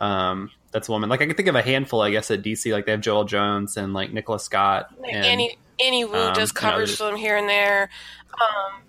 um 0.00 0.50
that's 0.72 0.88
a 0.88 0.92
woman. 0.92 1.08
Like 1.08 1.22
I 1.22 1.26
can 1.26 1.36
think 1.36 1.48
of 1.48 1.54
a 1.54 1.62
handful, 1.62 2.02
I 2.02 2.10
guess, 2.10 2.30
at 2.30 2.42
DC. 2.42 2.72
Like 2.72 2.86
they 2.86 2.92
have 2.92 3.00
Joëlle 3.00 3.28
Jones 3.28 3.76
and 3.76 3.94
like 3.94 4.12
Nicola 4.12 4.40
Scott 4.40 4.88
Like 4.98 5.14
and 5.14 5.24
Annie 5.24 5.58
Annie 5.80 6.04
Wu 6.04 6.14
um, 6.14 6.34
does 6.34 6.50
you 6.50 6.54
know, 6.54 6.70
covers 6.70 6.96
for 6.96 7.04
them 7.04 7.16
here 7.16 7.36
and 7.36 7.48
there. 7.48 7.90
Um, 8.34 8.82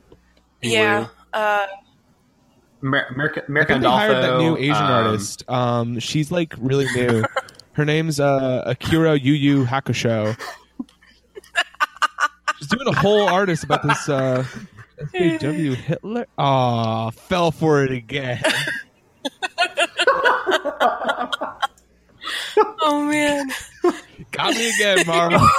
yeah. 0.61 0.99
Wu. 0.99 1.07
Uh, 1.33 1.67
Mer- 2.81 3.07
America, 3.13 3.41
I 3.43 3.45
America 3.47 3.73
think 3.73 3.83
they 3.83 3.89
hired 3.89 4.23
that 4.23 4.37
new 4.37 4.57
Asian 4.57 4.75
um, 4.75 4.91
artist. 4.91 5.43
Um, 5.49 5.99
she's 5.99 6.31
like 6.31 6.53
really 6.57 6.87
new. 6.95 7.23
Her 7.73 7.85
name's 7.85 8.19
uh, 8.19 8.63
Akira 8.65 9.17
Yu 9.17 9.33
Yu 9.33 9.65
Hakusho. 9.65 10.37
She's 12.57 12.67
doing 12.67 12.87
a 12.87 12.95
whole 12.95 13.27
artist 13.27 13.63
about 13.63 13.83
this 13.83 14.09
uh, 14.09 14.45
SJW 15.13 15.75
Hitler. 15.75 16.25
Aw, 16.37 17.11
fell 17.11 17.51
for 17.51 17.83
it 17.83 17.91
again. 17.91 18.41
oh 22.81 23.05
man. 23.09 23.49
Got 24.31 24.55
me 24.55 24.69
again, 24.71 25.07
Marvel. 25.07 25.39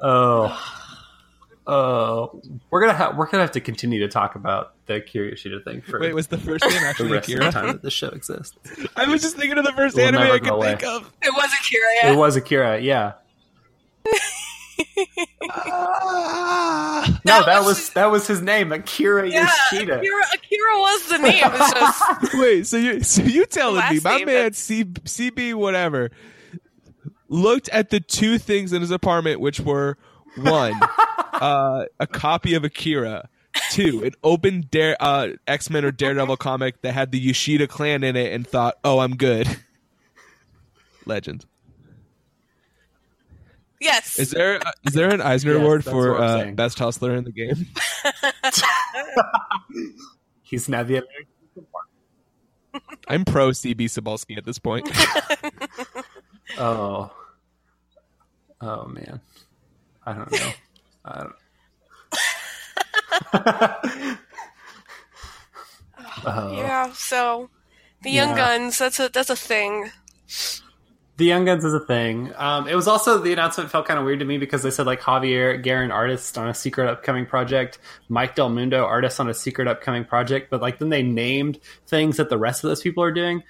Oh, 0.00 0.62
oh, 1.66 2.42
we're 2.70 2.80
gonna 2.80 2.92
have 2.92 3.16
we're 3.16 3.26
gonna 3.30 3.42
have 3.42 3.52
to 3.52 3.60
continue 3.60 4.00
to 4.00 4.08
talk 4.08 4.34
about 4.34 4.74
the 4.86 4.96
Akira 4.96 5.30
Yoshida 5.30 5.60
thing 5.60 5.80
for 5.80 5.98
Wait, 5.98 6.14
was 6.14 6.26
the 6.26 6.36
first 6.36 6.62
name 6.64 6.72
the 6.80 6.86
actually 6.86 7.12
rest 7.12 7.28
of 7.28 7.34
Akira? 7.36 7.44
the 7.46 7.50
time 7.50 7.66
that 7.68 7.82
this 7.82 7.94
show 7.94 8.08
exists. 8.08 8.56
I 8.94 9.06
was 9.08 9.22
just 9.22 9.36
thinking 9.36 9.56
of 9.58 9.64
the 9.64 9.72
first 9.72 9.96
It 9.96 10.02
will 10.02 10.08
anime 10.08 10.32
I 10.32 10.38
could 10.38 10.48
away. 10.50 10.68
think 10.76 10.84
of. 10.84 11.10
It 11.22 11.32
was 11.34 11.50
Akira. 11.60 12.12
It 12.12 12.16
was 12.16 12.36
Akira, 12.36 12.78
yeah. 12.80 13.12
Ah. 15.50 17.20
No, 17.24 17.38
That 17.38 17.46
that 17.46 17.58
was- 17.60 17.66
was 17.78 17.90
that 17.90 18.10
was 18.10 18.26
his 18.26 18.42
name, 18.42 18.72
Akira 18.72 19.28
Yeah, 19.28 19.48
Yoshida. 19.70 19.98
Akira, 19.98 20.22
Akira 20.34 20.78
was 20.78 21.08
the 21.08 21.18
name. 21.18 21.42
It's 21.44 21.72
just 21.72 22.34
Wait, 22.40 22.66
so 22.66 22.76
you 22.76 23.00
so 23.02 23.22
you 23.22 23.46
telling 23.46 23.82
me 23.94 24.00
my 24.04 24.18
name, 24.18 24.26
man 24.26 24.52
C, 24.52 24.84
CB 24.84 25.54
whatever 25.54 26.10
looked 27.36 27.68
at 27.68 27.90
the 27.90 28.00
two 28.00 28.38
things 28.38 28.72
in 28.72 28.80
his 28.80 28.90
apartment, 28.90 29.38
which 29.40 29.60
were 29.60 29.96
one, 30.36 30.72
uh, 31.34 31.84
a 32.00 32.06
copy 32.06 32.54
of 32.54 32.64
Akira, 32.64 33.28
two, 33.70 34.02
an 34.04 34.12
open 34.24 34.66
Dare 34.70 34.96
uh, 34.98 35.28
X 35.46 35.70
Men 35.70 35.84
or 35.84 35.92
Daredevil 35.92 36.38
comic 36.38 36.80
that 36.82 36.92
had 36.92 37.12
the 37.12 37.18
Yoshida 37.20 37.68
clan 37.68 38.02
in 38.02 38.16
it, 38.16 38.32
and 38.32 38.46
thought, 38.46 38.76
"Oh, 38.82 38.98
I'm 38.98 39.16
good." 39.16 39.46
Legend. 41.06 41.46
yes. 43.80 44.18
Is 44.18 44.32
there 44.32 44.66
uh, 44.66 44.72
is 44.84 44.94
there 44.94 45.12
an 45.14 45.20
Eisner 45.20 45.52
Yes, 45.52 45.62
Award 45.62 45.84
for 45.84 46.20
uh, 46.20 46.50
best 46.52 46.78
hustler 46.80 47.14
in 47.14 47.22
the 47.22 47.30
game? 47.30 47.68
He's 50.42 50.68
now 50.68 50.82
the 50.82 51.04
I'm 53.06 53.24
pro 53.24 53.50
CB 53.50 53.82
Cebulski 53.82 54.36
at 54.36 54.44
this 54.44 54.58
point. 54.58 54.90
oh 56.58 57.12
oh 58.60 58.86
man, 58.86 59.20
I 60.04 60.12
don't 60.12 60.30
know. 60.32 60.50
I 61.04 61.24
don't. 61.24 61.34
Oh. 66.24 66.56
yeah. 66.56 66.92
So 66.92 67.50
the 68.02 68.10
Young 68.10 68.30
Yeah. 68.30 68.36
Guns. 68.36 68.78
That's 68.78 68.98
a 68.98 69.08
that's 69.08 69.30
a 69.30 69.36
thing. 69.36 69.90
The 71.18 71.24
Young 71.24 71.44
Guns 71.44 71.64
is 71.64 71.72
a 71.72 71.80
thing. 71.80 72.32
Um, 72.36 72.68
it 72.68 72.74
was 72.74 72.88
also 72.88 73.18
the 73.18 73.32
announcement 73.32 73.70
felt 73.70 73.86
kind 73.86 73.98
of 73.98 74.04
weird 74.04 74.18
to 74.20 74.24
me 74.24 74.38
because 74.38 74.62
they 74.62 74.70
said 74.70 74.86
like 74.86 75.00
Javier 75.00 75.64
Garrón, 75.64 75.92
artist 75.92 76.36
on 76.36 76.48
a 76.48 76.54
secret 76.54 76.88
upcoming 76.88 77.26
project, 77.26 77.78
Mike 78.08 78.34
Del 78.34 78.48
Mundo, 78.48 78.84
artist 78.84 79.20
on 79.20 79.28
a 79.28 79.34
secret 79.34 79.68
upcoming 79.68 80.04
project, 80.04 80.50
but 80.50 80.60
like 80.60 80.78
then 80.78 80.88
they 80.90 81.02
named 81.02 81.58
things 81.86 82.16
that 82.18 82.28
the 82.28 82.38
rest 82.38 82.64
of 82.64 82.68
those 82.68 82.82
people 82.82 83.02
are 83.02 83.12
doing. 83.12 83.42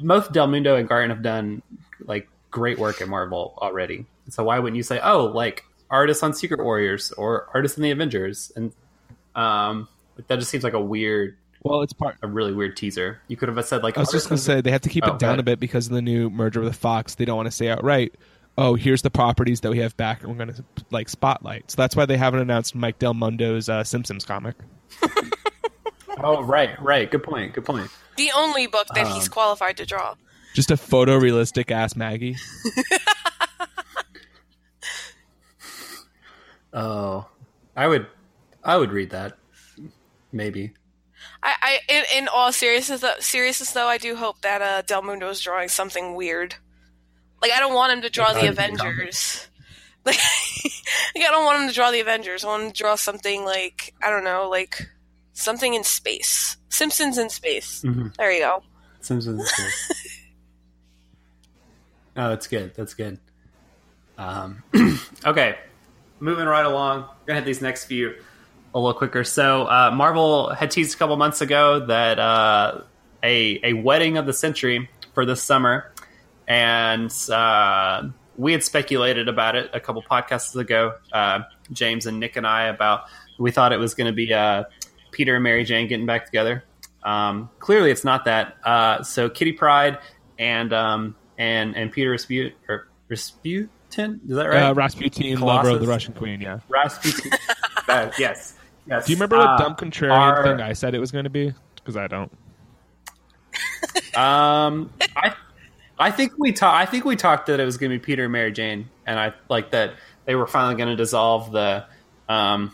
Both 0.00 0.32
Del 0.32 0.46
Mundo 0.46 0.76
and 0.76 0.88
Garrón 0.88 1.08
have 1.08 1.22
done 1.22 1.62
like 2.00 2.28
great 2.52 2.78
work 2.78 3.00
at 3.02 3.08
Marvel 3.08 3.58
already. 3.60 4.06
So 4.28 4.44
why 4.44 4.60
wouldn't 4.60 4.76
you 4.76 4.84
say, 4.84 5.00
oh, 5.02 5.24
like 5.24 5.64
artists 5.90 6.22
on 6.22 6.32
Secret 6.34 6.62
Warriors 6.62 7.10
or 7.10 7.48
artists 7.52 7.76
in 7.76 7.82
the 7.82 7.90
Avengers? 7.90 8.52
And 8.54 8.72
um, 9.34 9.88
that 10.28 10.38
just 10.38 10.50
seems 10.50 10.62
like 10.62 10.74
a 10.74 10.80
weird, 10.80 11.36
well, 11.64 11.82
it's 11.82 11.92
part. 11.92 12.16
a 12.22 12.28
really 12.28 12.52
weird 12.52 12.76
teaser. 12.76 13.20
You 13.26 13.36
could 13.36 13.48
have 13.48 13.64
said 13.66 13.82
like 13.82 13.96
I 13.96 14.00
was 14.00 14.10
just 14.12 14.28
gonna 14.28 14.38
say 14.38 14.60
they 14.60 14.70
have 14.70 14.82
to 14.82 14.88
keep 14.88 15.04
Oh, 15.06 15.14
it 15.14 15.18
down 15.18 15.40
a 15.40 15.42
bit 15.42 15.58
because 15.58 15.86
of 15.88 15.92
the 15.92 16.02
new 16.02 16.30
merger 16.30 16.60
with 16.60 16.76
Fox. 16.76 17.16
They 17.16 17.24
don't 17.24 17.36
want 17.36 17.46
to 17.46 17.52
say 17.52 17.68
outright, 17.68 18.14
"Oh, 18.58 18.74
here's 18.74 19.02
the 19.02 19.10
properties 19.10 19.60
that 19.62 19.70
we 19.70 19.78
have 19.78 19.96
back, 19.96 20.22
and 20.22 20.30
we're 20.30 20.44
going 20.44 20.54
to 20.54 20.64
like 20.90 21.08
spotlight." 21.08 21.70
So 21.70 21.76
that's 21.76 21.94
why 21.96 22.04
they 22.06 22.16
haven't 22.16 22.40
announced 22.40 22.74
Mike 22.74 22.98
Del 22.98 23.14
Mundo's 23.14 23.68
uh, 23.68 23.82
Simpsons 23.84 24.24
comic. 24.24 24.56
Oh, 26.22 26.42
right, 26.42 26.80
right. 26.80 27.10
Good 27.10 27.22
point. 27.22 27.54
Good 27.54 27.64
point. 27.64 27.90
The 28.16 28.30
only 28.36 28.66
book 28.66 28.86
that 28.94 29.08
he's 29.08 29.24
Um, 29.28 29.32
qualified 29.32 29.78
to 29.78 29.86
draw. 29.86 30.14
Just 30.54 30.70
a 30.70 30.74
photorealistic 30.74 31.70
ass 31.70 31.96
Maggie. 31.96 32.36
Oh, 36.74 37.26
I 37.76 37.86
would, 37.86 38.06
I 38.64 38.76
would 38.76 38.92
read 38.92 39.10
that. 39.10 39.36
Maybe. 40.32 40.72
I, 41.42 41.52
I 41.60 41.78
in, 41.92 42.04
in 42.16 42.28
all 42.28 42.52
seriousness, 42.52 43.02
though, 43.02 43.14
seriousness 43.20 43.72
though, 43.72 43.88
I 43.88 43.98
do 43.98 44.16
hope 44.16 44.40
that 44.40 44.62
uh, 44.62 44.82
Del 44.82 45.02
Mundo 45.02 45.28
is 45.28 45.40
drawing 45.40 45.68
something 45.68 46.14
weird. 46.14 46.54
Like 47.42 47.52
I 47.52 47.60
don't 47.60 47.74
want 47.74 47.92
him 47.92 48.02
to 48.02 48.10
draw 48.10 48.32
the 48.32 48.40
Like, 48.40 48.50
Avengers. 48.50 49.48
Like, 50.04 50.16
like 51.14 51.24
I 51.24 51.30
don't 51.30 51.44
want 51.44 51.62
him 51.62 51.68
to 51.68 51.74
draw 51.74 51.90
the 51.90 52.00
Avengers. 52.00 52.44
I 52.44 52.48
want 52.48 52.62
him 52.62 52.72
to 52.72 52.76
draw 52.82 52.94
something 52.94 53.44
like 53.44 53.94
I 54.02 54.08
don't 54.08 54.24
know, 54.24 54.48
like 54.48 54.88
something 55.34 55.74
in 55.74 55.84
space. 55.84 56.56
Simpsons 56.70 57.18
in 57.18 57.28
space. 57.28 57.82
Mhm. 57.82 58.14
There 58.16 58.32
you 58.32 58.40
go. 58.40 58.62
Simpsons. 59.00 59.42
is 59.42 59.52
good. 59.56 60.12
Oh, 62.16 62.28
that's 62.28 62.46
good. 62.46 62.74
That's 62.74 62.94
good. 62.94 63.18
Um, 64.18 64.62
okay, 65.26 65.58
moving 66.20 66.46
right 66.46 66.66
along. 66.66 67.00
We're 67.00 67.26
gonna 67.26 67.40
hit 67.40 67.46
these 67.46 67.62
next 67.62 67.86
few 67.86 68.14
a 68.74 68.78
little 68.78 68.96
quicker. 68.96 69.24
So, 69.24 69.64
uh, 69.66 69.90
Marvel 69.92 70.50
had 70.50 70.70
teased 70.70 70.94
a 70.94 70.98
couple 70.98 71.16
months 71.16 71.40
ago 71.40 71.86
that 71.86 72.18
uh, 72.18 72.82
a 73.22 73.60
a 73.62 73.72
wedding 73.74 74.16
of 74.18 74.26
the 74.26 74.32
century 74.32 74.90
for 75.14 75.24
this 75.24 75.42
summer, 75.42 75.92
and 76.46 77.12
uh, 77.30 78.08
we 78.36 78.52
had 78.52 78.62
speculated 78.62 79.28
about 79.28 79.56
it 79.56 79.70
a 79.72 79.80
couple 79.80 80.02
podcasts 80.02 80.54
ago. 80.56 80.94
Uh, 81.12 81.40
James 81.72 82.06
and 82.06 82.20
Nick 82.20 82.36
and 82.36 82.46
I 82.46 82.64
about 82.64 83.04
we 83.38 83.50
thought 83.50 83.72
it 83.72 83.78
was 83.78 83.94
going 83.94 84.06
to 84.06 84.12
be 84.12 84.32
uh, 84.32 84.64
Peter 85.10 85.34
and 85.34 85.44
Mary 85.44 85.64
Jane 85.64 85.88
getting 85.88 86.06
back 86.06 86.26
together. 86.26 86.64
Um, 87.02 87.50
clearly, 87.58 87.90
it's 87.90 88.04
not 88.04 88.24
that. 88.26 88.56
Uh, 88.64 89.02
so 89.02 89.28
Kitty 89.28 89.52
Pryde 89.52 89.98
and 90.38 90.72
um, 90.72 91.16
and 91.38 91.76
and 91.76 91.90
Peter 91.92 92.10
Rasput 92.12 92.52
or 92.68 92.88
Rasputin 93.08 93.68
is 94.28 94.36
that 94.36 94.46
right? 94.46 94.62
Uh, 94.64 94.74
Rasputin, 94.74 95.40
lover 95.40 95.70
of 95.70 95.80
the 95.80 95.86
Russian 95.86 96.14
Queen. 96.14 96.40
Yeah. 96.40 96.60
Rasputin. 96.68 97.32
Uh, 97.88 98.10
yes. 98.16 98.54
Yes. 98.86 99.06
Do 99.06 99.12
you 99.12 99.16
remember 99.16 99.36
what 99.38 99.48
Uh, 99.48 99.58
dumb 99.58 99.74
contrarian 99.74 100.12
are- 100.12 100.42
thing 100.44 100.60
I 100.60 100.72
said 100.72 100.94
it 100.94 101.00
was 101.00 101.10
going 101.10 101.24
to 101.24 101.30
be? 101.30 101.52
Because 101.74 101.96
I 101.96 102.06
don't. 102.06 102.30
Um, 104.16 104.92
I 105.16 105.34
I 105.98 106.10
think 106.10 106.32
we 106.38 106.52
talked. 106.52 106.80
I 106.80 106.90
think 106.90 107.04
we 107.04 107.16
talked 107.16 107.46
that 107.46 107.60
it 107.60 107.64
was 107.64 107.76
going 107.76 107.90
to 107.90 107.98
be 107.98 108.04
Peter 108.04 108.24
and 108.24 108.32
Mary 108.32 108.52
Jane, 108.52 108.88
and 109.06 109.18
I 109.18 109.32
like 109.48 109.70
that 109.72 109.94
they 110.26 110.34
were 110.34 110.46
finally 110.46 110.74
going 110.76 110.88
to 110.88 110.96
dissolve 110.96 111.50
the 111.52 111.84
um 112.28 112.72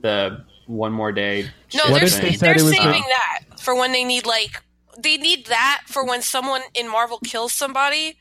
the 0.00 0.44
one 0.66 0.92
more 0.92 1.12
day. 1.12 1.50
No, 1.74 1.88
they're, 1.90 2.00
they 2.00 2.06
sa- 2.08 2.20
said 2.20 2.38
they're 2.40 2.58
saving 2.58 3.02
the- 3.02 3.04
that 3.08 3.60
for 3.60 3.74
when 3.74 3.92
they 3.92 4.04
need 4.04 4.24
like 4.26 4.62
they 4.98 5.16
need 5.16 5.46
that 5.46 5.82
for 5.86 6.04
when 6.04 6.22
someone 6.22 6.62
in 6.74 6.88
Marvel 6.90 7.18
kills 7.24 7.52
somebody, 7.52 8.16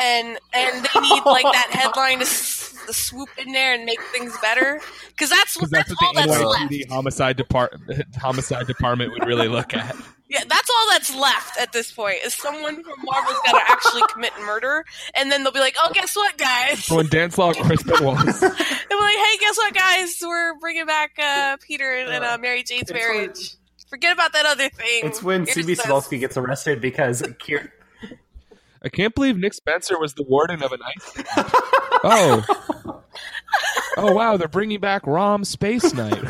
and 0.00 0.38
and 0.52 0.84
they 0.94 1.00
need 1.00 1.22
like 1.26 1.44
that 1.44 1.68
headline 1.70 2.18
to, 2.18 2.24
s- 2.24 2.74
to 2.86 2.92
swoop 2.92 3.28
in 3.38 3.52
there 3.52 3.74
and 3.74 3.84
make 3.84 4.00
things 4.12 4.36
better 4.42 4.80
because 5.08 5.30
that's 5.30 5.54
Because 5.54 5.70
that's, 5.70 5.88
that's 5.90 6.02
all 6.02 6.12
what 6.14 6.26
that's 6.26 6.38
the 6.38 6.46
left. 6.46 6.72
NYPD 6.72 6.88
homicide 6.88 7.36
department 7.36 8.04
homicide 8.16 8.66
department 8.66 9.12
would 9.12 9.26
really 9.26 9.48
look 9.48 9.74
at. 9.74 9.94
Yeah, 10.28 10.44
that's 10.48 10.70
all 10.70 10.86
that's 10.88 11.14
left 11.14 11.60
at 11.60 11.72
this 11.74 11.92
point 11.92 12.16
is 12.24 12.32
someone 12.32 12.82
from 12.82 12.94
Marvel's 13.04 13.36
got 13.44 13.52
to 13.52 13.70
actually 13.70 14.00
commit 14.10 14.32
murder, 14.46 14.82
and 15.14 15.30
then 15.30 15.42
they'll 15.44 15.52
be 15.52 15.58
like, 15.60 15.76
"Oh, 15.78 15.90
guess 15.92 16.16
what, 16.16 16.38
guys?" 16.38 16.86
When 16.88 17.06
Dan 17.08 17.30
Slott 17.30 17.58
and 17.58 17.66
Chris 17.66 17.82
Benoit 17.82 18.00
They'll 18.00 18.40
be 18.40 18.46
like, 18.46 19.16
"Hey, 19.16 19.36
guess 19.40 19.56
what, 19.58 19.74
guys? 19.74 20.16
We're 20.22 20.54
bringing 20.58 20.86
back 20.86 21.18
uh, 21.22 21.58
Peter 21.60 21.92
and, 21.92 22.08
and 22.14 22.24
uh, 22.24 22.38
Mary 22.40 22.62
Jane's 22.62 22.82
It's 22.84 22.92
marriage. 22.94 23.50
Forget 23.92 24.14
about 24.14 24.32
that 24.32 24.46
other 24.46 24.70
thing." 24.70 25.02
It's 25.04 25.22
when 25.22 25.44
Here's 25.44 25.58
CB 25.58 25.66
this." 25.66 25.82
Cebulski 25.82 26.18
gets 26.18 26.38
arrested 26.38 26.80
because 26.80 27.20
Kier- 27.20 27.68
I 28.82 28.88
can't 28.88 29.14
believe 29.14 29.36
Nick 29.36 29.52
Spencer 29.52 29.98
was 29.98 30.14
the 30.14 30.22
warden 30.22 30.62
of 30.62 30.72
an 30.72 30.80
ice. 30.82 31.24
oh, 32.02 33.04
oh 33.98 34.12
wow! 34.12 34.38
They're 34.38 34.48
bringing 34.48 34.80
back 34.80 35.06
Rom 35.06 35.44
Space 35.44 35.92
Knight. 35.92 36.24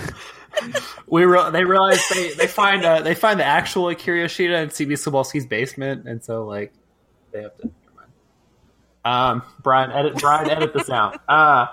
we 1.06 1.24
re- 1.24 1.50
they 1.52 1.64
realize 1.64 2.02
they 2.12 2.32
they 2.34 2.48
find 2.48 2.84
uh, 2.84 3.00
they 3.00 3.14
find 3.14 3.38
the 3.38 3.44
actual 3.44 3.88
Akira 3.88 4.22
Yoshida 4.22 4.58
in 4.62 4.68
CB 4.70 4.94
Cebulski's 4.94 5.46
basement, 5.46 6.08
and 6.08 6.22
so 6.22 6.44
like 6.44 6.72
they 7.32 7.42
have 7.42 7.56
to. 7.58 7.70
Um, 9.04 9.42
Brian, 9.62 9.90
edit 9.90 10.16
Brian, 10.16 10.50
edit 10.50 10.74
this 10.74 10.90
out. 10.90 11.20
Uh 11.28 11.66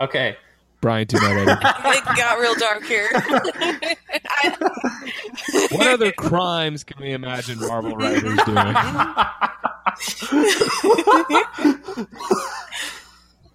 okay. 0.00 0.36
Brian, 0.80 1.06
do 1.06 1.16
not 1.18 1.30
edit. 1.32 1.58
it 1.62 2.04
got 2.16 2.38
real 2.38 2.54
dark 2.54 2.84
here. 2.84 3.08
I- 3.14 4.56
What 5.70 5.86
other 5.86 6.12
crimes 6.12 6.84
can 6.84 7.00
we 7.02 7.12
imagine 7.12 7.58
Marvel 7.60 7.96
writers 7.96 8.38
doing? 8.44 8.76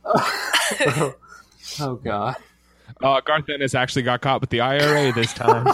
Oh 1.80 1.96
god. 2.04 2.36
Uh, 3.02 3.22
Garth 3.22 3.50
Ennis 3.50 3.74
actually 3.74 4.04
got 4.04 4.22
caught 4.22 4.42
with 4.42 4.50
the 4.50 4.60
IRA 4.62 5.12
this 5.14 5.34
time. 5.34 5.66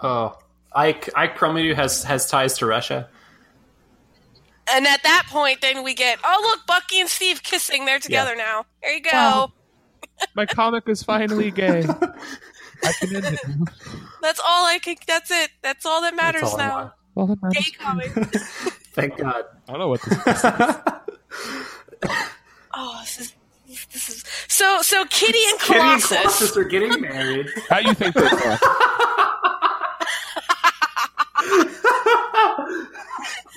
Oh, 0.00 0.38
Ike 0.72 1.10
Ike 1.16 1.36
Perlmutter 1.36 1.74
has 1.74 2.04
has 2.04 2.28
ties 2.30 2.58
to 2.58 2.66
Russia. 2.66 3.08
And 4.72 4.86
at 4.86 5.02
that 5.02 5.26
point, 5.28 5.60
then 5.60 5.82
we 5.82 5.94
get, 5.94 6.18
"Oh, 6.24 6.40
look, 6.42 6.66
Bucky 6.66 7.00
and 7.00 7.08
Steve 7.08 7.42
kissing. 7.42 7.84
They're 7.86 7.98
together 7.98 8.34
now. 8.36 8.66
There 8.82 8.92
you 8.94 9.00
go." 9.02 9.10
Wow. 9.12 9.52
My 10.34 10.46
comic 10.46 10.88
is 10.88 11.02
finally 11.02 11.50
gay. 11.50 11.84
I 12.84 12.92
can 12.92 13.16
end 13.16 13.26
it. 13.26 13.40
That's 14.22 14.40
all 14.40 14.66
I 14.66 14.78
can. 14.78 14.96
That's 15.06 15.30
it. 15.30 15.50
That's 15.62 15.86
all 15.86 16.02
that 16.02 16.14
matters 16.14 16.42
all 16.44 16.58
now. 16.58 16.74
want. 16.74 16.92
Well, 17.14 17.26
that 17.28 17.42
matters. 17.42 17.64
Gay 17.64 17.70
comic. 17.72 18.10
Thank 18.92 19.16
God. 19.16 19.44
I 19.68 19.72
don't 19.72 19.78
know 19.80 19.88
what 19.88 20.02
this 20.02 20.12
is. 20.12 20.44
Oh, 22.72 22.98
this 23.00 23.20
is 23.20 23.34
this 23.92 24.08
is 24.08 24.24
so 24.48 24.80
so. 24.82 25.04
Kitty 25.06 25.38
and 25.50 25.58
Kitty 25.60 25.78
and 25.80 26.02
Colossus. 26.02 26.18
Colossus 26.18 26.56
are 26.56 26.64
getting 26.64 27.00
married. 27.00 27.46
How 27.68 27.80
do 27.80 27.88
you 27.88 27.94
think 27.94 28.14
they 28.14 28.28
fuck? 28.28 28.60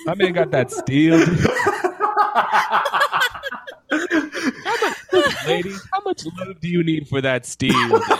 My 0.06 0.14
man 0.14 0.32
got 0.32 0.50
that 0.50 0.70
steel. 0.70 1.18
how 4.64 4.76
much, 5.12 5.46
lady? 5.46 5.72
How 5.92 6.00
much 6.04 6.24
love 6.38 6.60
do 6.60 6.68
you 6.68 6.82
need 6.82 7.08
for 7.08 7.20
that 7.20 7.46
steel? 7.46 8.00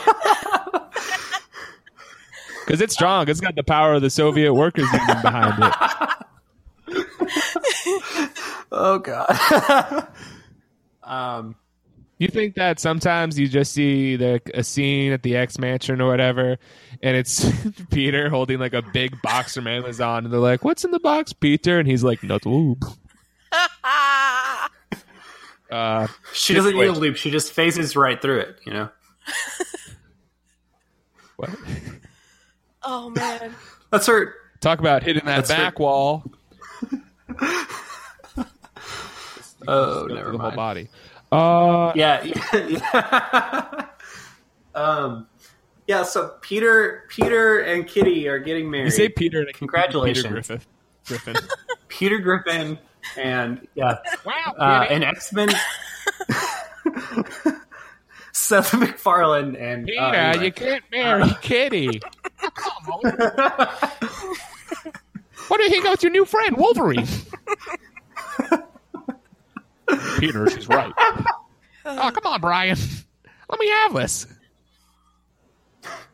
Because 2.65 2.81
it's 2.81 2.95
strong. 2.95 3.29
It's 3.29 3.41
got 3.41 3.57
the 3.57 3.63
power 3.63 3.93
of 3.93 4.01
the 4.03 4.09
Soviet 4.09 4.55
Workers 4.55 4.91
Union 4.91 5.19
behind 5.23 5.63
it. 5.63 5.75
Oh 8.73 8.99
God. 8.99 10.09
um. 11.03 11.57
You 12.19 12.29
think 12.29 12.55
that 12.55 12.79
sometimes 12.81 13.39
you 13.39 13.49
just 13.49 13.73
see 13.73 14.17
the 14.17 14.41
a 14.55 14.63
scene 14.65 15.13
at 15.13 15.23
the 15.25 15.37
X 15.37 15.59
Mansion 15.59 16.01
or 16.01 16.07
whatever, 16.07 16.59
and 17.05 17.17
it's 17.17 17.47
Peter 17.93 18.29
holding 18.29 18.59
like 18.59 18.73
a 18.75 18.83
big 18.83 19.21
box 19.23 19.55
from 19.55 19.69
Amazon, 19.69 20.25
and 20.25 20.33
they're 20.33 20.41
like, 20.41 20.65
"What's 20.65 20.85
in 20.85 20.91
the 20.91 20.99
box, 20.99 21.33
Peter?" 21.33 21.79
And 21.79 21.87
he's 21.89 22.03
like, 22.03 22.23
"Not 22.25 22.45
lube." 22.47 22.85
Uh, 25.71 26.07
She 26.33 26.55
doesn't 26.55 26.77
need 26.77 26.87
a 26.87 26.93
loop. 26.93 27.17
She 27.17 27.31
just 27.33 27.53
phases 27.53 27.97
right 27.97 28.21
through 28.23 28.41
it. 28.41 28.59
You 28.65 28.73
know. 28.75 28.89
what? 31.37 31.51
oh 32.85 33.11
man. 33.11 33.53
That's 33.91 34.07
her. 34.07 34.35
Talk 34.61 34.79
about 34.79 35.03
hitting 35.03 35.25
that 35.25 35.37
That's 35.47 35.51
her- 35.51 35.57
back 35.57 35.79
wall. 35.81 36.31
Oh, 39.67 40.07
never 40.07 40.29
through 40.29 40.33
the 40.33 40.39
whole 40.39 40.51
body. 40.53 40.89
Uh, 41.33 41.93
Yeah. 41.97 42.23
yeah. 42.69 43.87
um. 44.77 45.27
Yeah. 45.87 46.03
So 46.03 46.35
Peter, 46.41 47.05
Peter, 47.09 47.61
and 47.61 47.87
Kitty 47.87 48.27
are 48.29 48.39
getting 48.39 48.71
married. 48.71 48.87
you 48.87 48.91
say 48.91 49.09
Peter, 49.09 49.41
and 49.41 49.49
I 49.49 49.53
can 49.53 49.59
Congratulations. 49.61 50.23
Peter 50.25 50.35
Griffith. 50.35 50.67
Griffin. 51.07 51.37
Peter 51.89 52.19
Griffin 52.19 52.79
and 53.19 53.67
yeah, 53.75 53.99
wow, 54.25 54.55
uh, 54.59 54.87
and 54.89 55.05
X 55.05 55.33
Men. 55.33 55.51
Seth 58.33 58.75
MacFarlane 58.75 59.55
and 59.57 59.87
Peter, 59.87 60.01
uh, 60.03 60.13
anyway. 60.13 60.45
you 60.47 60.53
can't 60.53 60.85
marry 60.91 61.25
Kitty. 61.43 62.01
what 65.49 65.59
do 65.59 65.63
you 65.63 65.71
think 65.71 65.85
about 65.85 66.03
your 66.03 66.11
new 66.13 66.25
friend, 66.25 66.57
Wolverine? 66.57 67.07
Peter, 70.19 70.51
she's 70.51 70.69
right. 70.69 70.93
Oh, 71.87 72.11
come 72.13 72.27
on, 72.33 72.41
Brian. 72.41 72.77
Let 73.49 73.61
me 73.61 73.69
have 73.69 73.95
this. 73.95 74.27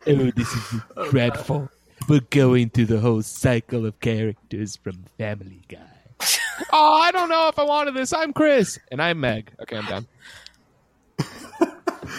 Oh, 0.06 0.30
this 0.30 0.52
is 0.52 0.80
dreadful. 1.10 1.68
We're 2.08 2.20
going 2.30 2.70
through 2.70 2.86
the 2.86 3.00
whole 3.00 3.22
cycle 3.22 3.84
of 3.86 4.00
characters 4.00 4.76
from 4.76 5.04
Family 5.18 5.62
Guy. 5.68 5.78
oh, 6.72 7.00
I 7.02 7.10
don't 7.12 7.28
know 7.28 7.48
if 7.48 7.58
I 7.58 7.64
wanted 7.64 7.94
this. 7.94 8.12
I'm 8.12 8.32
Chris. 8.32 8.78
And 8.90 9.02
I'm 9.02 9.20
Meg. 9.20 9.52
Okay, 9.60 9.76
I'm 9.76 9.86
done. 9.86 10.06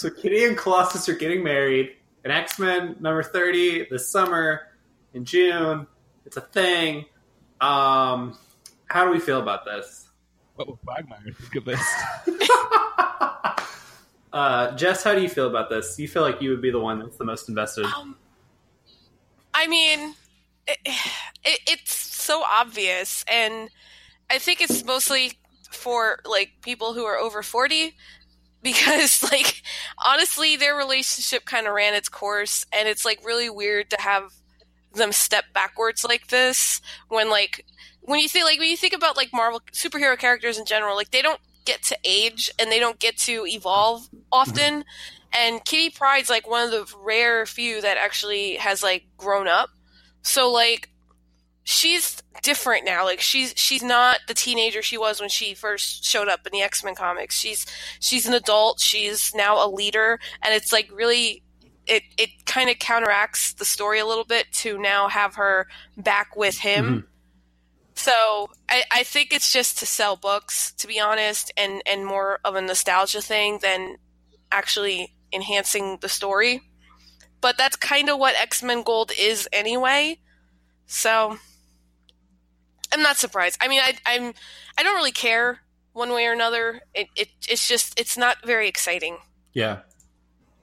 So 0.00 0.08
Kitty 0.08 0.46
and 0.46 0.56
Colossus 0.56 1.10
are 1.10 1.14
getting 1.14 1.44
married. 1.44 1.94
And 2.24 2.32
X 2.32 2.58
Men 2.58 2.96
number 3.00 3.22
thirty 3.22 3.86
this 3.90 4.08
summer 4.08 4.62
in 5.12 5.26
June. 5.26 5.86
It's 6.24 6.38
a 6.38 6.40
thing. 6.40 7.04
Um, 7.60 8.38
how 8.86 9.04
do 9.04 9.10
we 9.10 9.20
feel 9.20 9.42
about 9.42 9.66
this? 9.66 10.08
What 10.54 10.68
will 10.68 10.78
Quagmire 10.86 11.20
think 11.38 11.54
of 11.56 11.66
this? 11.66 11.84
Uh, 14.32 14.72
Jess, 14.76 15.02
how 15.02 15.14
do 15.14 15.20
you 15.20 15.28
feel 15.28 15.48
about 15.48 15.70
this? 15.70 15.98
You 15.98 16.08
feel 16.08 16.22
like 16.22 16.40
you 16.40 16.50
would 16.50 16.62
be 16.62 16.70
the 16.70 16.78
one 16.78 17.00
that's 17.00 17.16
the 17.16 17.24
most 17.24 17.48
invested. 17.48 17.84
Um, 17.86 18.16
I 19.52 19.66
mean, 19.66 20.14
it, 20.66 20.78
it, 21.44 21.60
it's 21.66 21.92
so 21.92 22.42
obvious, 22.44 23.24
and 23.28 23.70
I 24.30 24.38
think 24.38 24.60
it's 24.60 24.84
mostly 24.84 25.32
for 25.70 26.20
like 26.24 26.52
people 26.62 26.94
who 26.94 27.04
are 27.04 27.16
over 27.16 27.42
forty, 27.42 27.96
because 28.62 29.22
like 29.32 29.62
honestly, 30.04 30.56
their 30.56 30.76
relationship 30.76 31.44
kind 31.44 31.66
of 31.66 31.74
ran 31.74 31.94
its 31.94 32.08
course, 32.08 32.64
and 32.72 32.88
it's 32.88 33.04
like 33.04 33.24
really 33.24 33.50
weird 33.50 33.90
to 33.90 34.00
have 34.00 34.32
them 34.94 35.12
step 35.12 35.44
backwards 35.54 36.04
like 36.04 36.26
this 36.28 36.80
when 37.08 37.30
like 37.30 37.64
when 38.02 38.18
you 38.18 38.28
think 38.28 38.44
like 38.44 38.58
when 38.58 38.68
you 38.68 38.76
think 38.76 38.92
about 38.94 39.16
like 39.16 39.32
Marvel 39.32 39.60
superhero 39.72 40.18
characters 40.18 40.58
in 40.58 40.64
general, 40.64 40.96
like 40.96 41.10
they 41.10 41.22
don't 41.22 41.40
get 41.70 41.82
to 41.84 41.96
age 42.04 42.50
and 42.58 42.70
they 42.70 42.78
don't 42.78 42.98
get 42.98 43.16
to 43.18 43.44
evolve 43.46 44.08
often. 44.32 44.84
And 45.32 45.64
Kitty 45.64 45.90
Pryde's 45.90 46.28
like 46.30 46.48
one 46.48 46.64
of 46.64 46.70
the 46.72 46.86
rare 47.02 47.46
few 47.46 47.80
that 47.80 47.96
actually 47.96 48.54
has 48.56 48.82
like 48.82 49.04
grown 49.16 49.46
up. 49.46 49.70
So 50.22 50.50
like 50.50 50.88
she's 51.62 52.22
different 52.42 52.84
now. 52.84 53.04
Like 53.04 53.20
she's 53.20 53.52
she's 53.56 53.82
not 53.82 54.18
the 54.26 54.34
teenager 54.34 54.82
she 54.82 54.98
was 54.98 55.20
when 55.20 55.28
she 55.28 55.54
first 55.54 56.04
showed 56.04 56.28
up 56.28 56.40
in 56.46 56.52
the 56.52 56.62
X-Men 56.62 56.94
comics. 56.94 57.38
She's 57.38 57.66
she's 58.00 58.26
an 58.26 58.34
adult. 58.34 58.80
She's 58.80 59.32
now 59.34 59.64
a 59.64 59.68
leader 59.70 60.18
and 60.42 60.54
it's 60.54 60.72
like 60.72 60.90
really 60.92 61.42
it 61.86 62.02
it 62.18 62.30
kind 62.46 62.68
of 62.70 62.78
counteracts 62.78 63.52
the 63.54 63.64
story 63.64 63.98
a 64.00 64.06
little 64.06 64.24
bit 64.24 64.46
to 64.52 64.78
now 64.78 65.08
have 65.08 65.36
her 65.36 65.68
back 65.96 66.36
with 66.36 66.58
him. 66.58 66.84
Mhm. 66.84 67.04
So 68.00 68.48
I, 68.70 68.82
I 68.90 69.02
think 69.02 69.30
it's 69.34 69.52
just 69.52 69.78
to 69.80 69.86
sell 69.86 70.16
books, 70.16 70.72
to 70.78 70.86
be 70.86 70.98
honest, 70.98 71.52
and, 71.54 71.82
and 71.86 72.06
more 72.06 72.40
of 72.46 72.54
a 72.54 72.62
nostalgia 72.62 73.20
thing 73.20 73.58
than 73.60 73.96
actually 74.50 75.14
enhancing 75.34 75.98
the 76.00 76.08
story. 76.08 76.62
But 77.42 77.58
that's 77.58 77.76
kind 77.76 78.08
of 78.08 78.18
what 78.18 78.34
X 78.40 78.62
Men 78.62 78.84
Gold 78.84 79.12
is 79.20 79.46
anyway. 79.52 80.18
So 80.86 81.36
I'm 82.90 83.02
not 83.02 83.18
surprised. 83.18 83.58
I 83.60 83.68
mean, 83.68 83.82
I, 83.82 83.98
I'm 84.06 84.32
I 84.78 84.82
don't 84.82 84.94
really 84.96 85.12
care 85.12 85.60
one 85.92 86.10
way 86.10 86.24
or 86.24 86.32
another. 86.32 86.80
It, 86.94 87.08
it 87.14 87.28
it's 87.50 87.68
just 87.68 88.00
it's 88.00 88.16
not 88.16 88.38
very 88.46 88.66
exciting. 88.66 89.18
Yeah. 89.52 89.80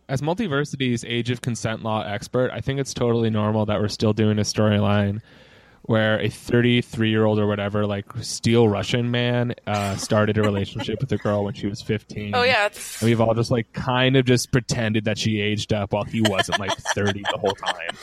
as 0.10 0.22
Multiversity's 0.24 1.06
age 1.06 1.30
of 1.30 1.42
consent 1.42 1.84
law 1.84 2.02
expert, 2.02 2.50
I 2.52 2.62
think 2.62 2.80
it's 2.80 2.96
totally 2.96 3.30
normal 3.30 3.68
that 3.68 3.80
we're 3.80 3.90
still 3.90 4.14
doing 4.14 4.40
a 4.40 4.44
storyline 4.44 5.22
where 5.88 6.20
a 6.22 6.30
33 6.30 7.10
year 7.10 7.26
old 7.26 7.40
or 7.40 7.48
whatever, 7.48 7.86
like 7.86 8.06
steel 8.22 8.70
Russian 8.70 9.10
man, 9.10 9.56
uh, 9.66 9.96
started 9.96 10.38
a 10.38 10.42
relationship 10.42 11.00
with 11.02 11.12
a 11.12 11.18
girl 11.18 11.44
when 11.44 11.54
she 11.56 11.66
was 11.68 11.82
15. 11.82 12.36
Oh 12.36 12.44
yeah, 12.44 12.68
it's, 12.68 13.02
And 13.02 13.10
we've 13.10 13.20
all 13.20 13.34
just 13.34 13.50
like 13.52 13.74
kind 13.74 14.16
of 14.16 14.26
just 14.26 14.52
pretended 14.52 15.06
that 15.06 15.18
she 15.18 15.42
aged 15.42 15.74
up 15.74 15.94
while 15.94 16.04
he 16.04 16.22
wasn't 16.22 16.60
like 16.60 16.78
30 16.94 17.22
the 17.32 17.38
whole 17.40 17.54
time. 17.56 17.98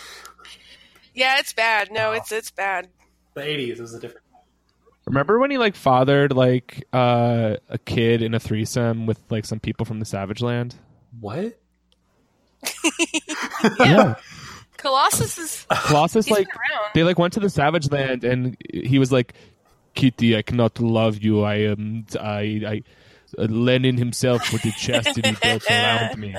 yeah, 1.14 1.38
it's 1.38 1.52
bad. 1.52 1.90
No, 1.92 2.12
it's 2.12 2.32
it's 2.32 2.50
bad. 2.50 2.88
The 3.34 3.42
80s 3.42 3.80
was 3.80 3.94
a 3.94 4.00
different. 4.00 4.24
Remember 5.06 5.38
when 5.38 5.50
he 5.50 5.58
like 5.58 5.76
fathered 5.76 6.32
like 6.32 6.86
uh, 6.92 7.56
a 7.68 7.78
kid 7.78 8.22
in 8.22 8.32
a 8.32 8.40
threesome 8.40 9.04
with 9.06 9.20
like 9.28 9.44
some 9.44 9.60
people 9.60 9.84
from 9.84 9.98
the 10.00 10.06
Savage 10.06 10.40
Land? 10.40 10.74
What? 11.20 11.58
Yeah. 13.80 14.14
Colossus 14.84 15.38
is 15.38 15.66
Colossus 15.86 16.26
he's 16.26 16.36
like 16.36 16.46
around. 16.48 16.90
they 16.94 17.02
like 17.02 17.18
went 17.18 17.32
to 17.34 17.40
the 17.40 17.48
Savage 17.50 17.90
Land 17.90 18.22
and 18.22 18.56
he 18.72 18.98
was 18.98 19.10
like, 19.10 19.32
"Kitty, 19.94 20.36
I 20.36 20.42
cannot 20.42 20.78
love 20.78 21.22
you. 21.22 21.42
I 21.42 21.54
am 21.72 22.06
I 22.20 22.62
I." 22.66 22.82
Uh, 23.36 23.46
Lenin 23.50 23.96
himself 23.96 24.52
with 24.52 24.62
the 24.62 24.70
chastity 24.70 25.34
built 25.42 25.68
around 25.68 26.16
me. 26.18 26.32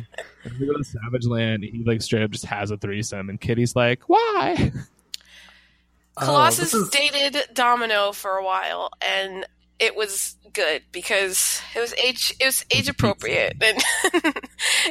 And 0.45 0.53
we 0.59 0.65
go 0.65 0.71
to 0.71 0.77
the 0.77 0.85
Savage 0.85 1.25
Land. 1.25 1.63
He 1.65 1.83
like 1.85 2.01
straight 2.01 2.23
up 2.23 2.31
just 2.31 2.45
has 2.45 2.71
a 2.71 2.77
threesome, 2.77 3.29
and 3.29 3.41
Kitty's 3.41 3.75
like, 3.75 4.03
"Why?" 4.07 4.71
Colossus 6.17 6.73
Oh, 6.73 6.81
is- 6.83 6.89
dated 6.89 7.35
Domino 7.53 8.13
for 8.13 8.37
a 8.37 8.43
while, 8.45 8.91
and 9.01 9.45
it 9.79 9.95
was 9.95 10.35
good 10.53 10.83
because 10.91 11.61
it 11.75 11.79
was 11.79 11.93
age 11.95 12.33
it 12.39 12.45
was 12.45 12.65
age 12.71 12.87
appropriate, 12.87 13.53
and 13.61 13.77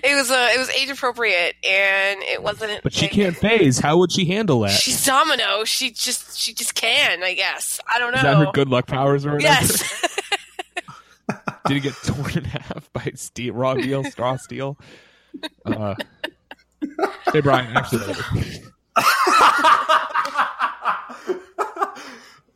it 0.03 0.15
was 0.15 0.31
uh, 0.31 0.51
it 0.55 0.59
was 0.59 0.71
age 0.71 0.91
appropriate, 0.91 1.55
and 1.69 2.23
it 2.23 2.43
wasn't. 2.43 2.83
But 2.83 2.93
she 2.93 3.07
like- 3.07 3.13
can't 3.13 3.37
phase. 3.37 3.79
How 3.79 3.99
would 3.99 4.13
she 4.13 4.25
handle 4.27 4.61
that 4.61 4.73
She's 4.73 5.05
Domino. 5.05 5.65
She 5.65 5.91
just 5.91 6.39
she 6.39 6.53
just 6.55 6.75
can. 6.75 7.23
I 7.23 7.35
guess. 7.35 7.81
I 7.93 7.99
don't 7.99 8.13
know. 8.13 8.19
Is 8.19 8.23
that 8.23 8.37
her 8.37 8.53
good 8.53 8.69
luck 8.69 8.87
powers 8.87 9.27
or 9.27 9.33
whatever? 9.35 9.63
Yes. 9.65 10.21
Did 11.67 11.75
he 11.75 11.81
get 11.81 11.95
torn 12.05 12.37
in 12.37 12.45
half 12.45 12.93
by 12.93 13.13
steel, 13.15 13.55
raw 13.55 13.75
steel, 13.75 14.05
straw 14.05 14.37
steel? 14.37 14.77
Uh, 15.65 15.95
hey, 17.33 17.41
Brian. 17.41 17.75
Actually, 17.75 18.15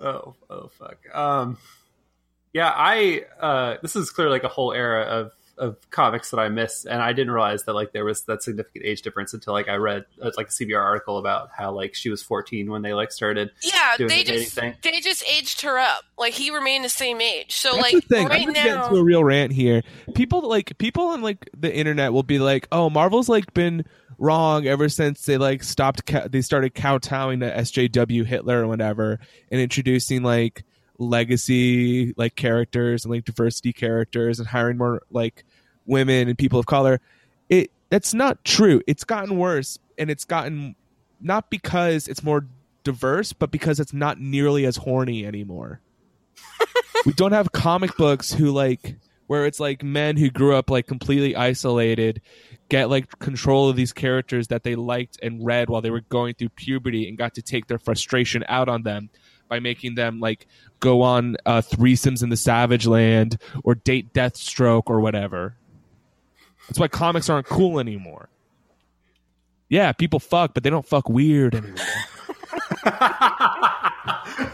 oh, 0.01 0.35
oh, 0.51 0.69
fuck. 0.79 0.99
Um, 1.15 1.57
yeah, 2.53 2.73
I. 2.75 3.25
Uh, 3.41 3.77
this 3.83 3.97
is 3.97 4.11
clearly 4.11 4.33
like 4.33 4.45
a 4.45 4.49
whole 4.49 4.73
era 4.73 5.03
of 5.05 5.33
of 5.57 5.77
comics 5.91 6.31
that 6.31 6.39
I 6.39 6.49
missed, 6.51 6.87
and 6.87 7.03
I 7.03 7.13
didn't 7.13 7.33
realize 7.33 7.65
that 7.65 7.73
like 7.73 7.93
there 7.93 8.05
was 8.05 8.23
that 8.27 8.45
significant 8.45 8.85
age 8.85 9.03
difference 9.03 9.35
until 9.35 9.53
like 9.55 9.69
I 9.69 9.75
read 9.75 10.05
uh, 10.23 10.31
like 10.37 10.47
a 10.47 10.51
CBR 10.51 10.81
article 10.81 11.19
about 11.19 11.51
how 11.53 11.73
like 11.73 11.97
she 11.97 12.11
was 12.11 12.23
14 12.23 12.71
when 12.71 12.83
they 12.83 12.95
like 12.95 13.11
started. 13.11 13.51
yeah, 13.63 13.97
Doing 13.97 14.09
they 14.09 14.23
the 14.23 14.33
just 14.39 14.55
thing. 14.55 14.77
they 14.85 15.01
just 15.01 15.25
aged 15.29 15.63
her 15.63 15.77
up. 15.77 16.05
Like 16.17 16.33
he 16.33 16.51
remained 16.53 16.85
the 16.85 16.89
same 16.89 17.21
age. 17.21 17.57
So 17.57 17.73
That's 17.73 17.83
like 17.83 17.95
the 17.95 18.01
thing. 18.03 18.29
right 18.29 18.41
I'm 18.43 18.55
just 18.55 18.55
getting 18.55 18.73
now, 18.75 18.89
to 18.89 18.97
a 18.99 19.03
real 19.03 19.25
rant 19.25 19.53
here. 19.53 19.83
People 20.15 20.49
like 20.49 20.79
people 20.79 21.09
on 21.09 21.23
like 21.23 21.51
the 21.59 21.75
internet 21.75 22.13
will 22.13 22.23
be 22.23 22.39
like, 22.39 22.69
"Oh, 22.71 22.89
Marvel's 22.89 23.29
like 23.29 23.53
been 23.53 23.85
wrong 24.17 24.65
ever 24.69 24.89
since 24.89 25.25
they 25.27 25.39
like 25.39 25.65
stopped. 25.65 26.07
Ca- 26.07 26.29
they 26.29 26.41
started 26.41 26.75
kowtowing 26.77 27.41
to 27.41 27.51
SJW 27.51 28.25
Hitler 28.25 28.63
or 28.63 28.69
whatever, 28.69 29.19
and 29.51 29.61
introducing 29.61 30.23
like 30.23 30.63
legacy 30.99 32.13
like 32.17 32.35
characters 32.35 33.05
and 33.05 33.13
like 33.13 33.25
diversity 33.25 33.73
characters 33.73 34.39
and 34.39 34.49
hiring 34.49 34.77
more 34.77 35.03
like 35.11 35.45
women 35.87 36.29
and 36.29 36.37
people 36.37 36.59
of 36.59 36.67
color." 36.67 37.01
It 37.49 37.71
that's 37.91 38.13
not 38.15 38.45
true. 38.45 38.83
It's 38.87 39.05
gotten 39.05 39.39
worse, 39.39 39.79
and 39.97 40.11
it's 40.11 40.25
gotten 40.25 40.75
not 41.21 41.51
because 41.51 42.09
it's 42.09 42.23
more 42.23 42.47
diverse, 42.85 43.33
but 43.33 43.51
because 43.51 43.81
it's 43.81 43.93
not 43.93 44.21
nearly 44.21 44.65
as 44.65 44.77
horny 44.77 45.27
anymore 45.27 45.81
we 47.07 47.13
don't 47.13 47.33
have 47.33 47.53
comic 47.53 47.97
books 47.97 48.33
who 48.33 48.51
like 48.51 48.97
where 49.27 49.47
it's 49.47 49.61
like 49.61 49.83
men 49.83 50.17
who 50.17 50.31
grew 50.31 50.55
up 50.55 50.71
like 50.71 50.87
completely 50.87 51.37
isolated 51.37 52.21
get 52.69 52.89
like 52.89 53.19
control 53.19 53.69
of 53.69 53.77
these 53.77 53.93
characters 53.93 54.49
that 54.49 54.63
they 54.63 54.75
liked 54.75 55.19
and 55.23 55.45
read 55.45 55.69
while 55.69 55.81
they 55.81 55.91
were 55.91 56.03
going 56.09 56.35
through 56.35 56.49
puberty 56.51 57.09
and 57.09 57.19
got 57.19 57.35
to 57.35 57.43
take 57.43 57.67
their 57.67 57.79
frustration 57.79 58.45
out 58.49 58.69
on 58.69 58.83
them 58.83 59.11
by 59.49 59.61
making 59.61 59.95
them 59.95 60.21
like 60.21 60.47
go 60.81 61.03
on 61.03 61.37
uh, 61.47 61.61
threesomes 61.61 62.23
in 62.23 62.29
the 62.29 62.37
savage 62.37 62.87
land 62.87 63.39
or 63.65 63.75
date 63.75 64.13
deathstroke 64.13 64.85
or 64.87 65.01
whatever 65.01 65.55
that's 66.69 66.79
why 66.79 66.89
comics 66.89 67.29
aren't 67.29 67.47
cool 67.47 67.79
anymore 67.81 68.29
yeah 69.69 69.93
people 69.93 70.19
fuck 70.21 70.55
but 70.55 70.63
they 70.63 70.71
don't 70.71 70.87
fuck 70.87 71.09
weird 71.09 71.55
anymore 71.55 71.77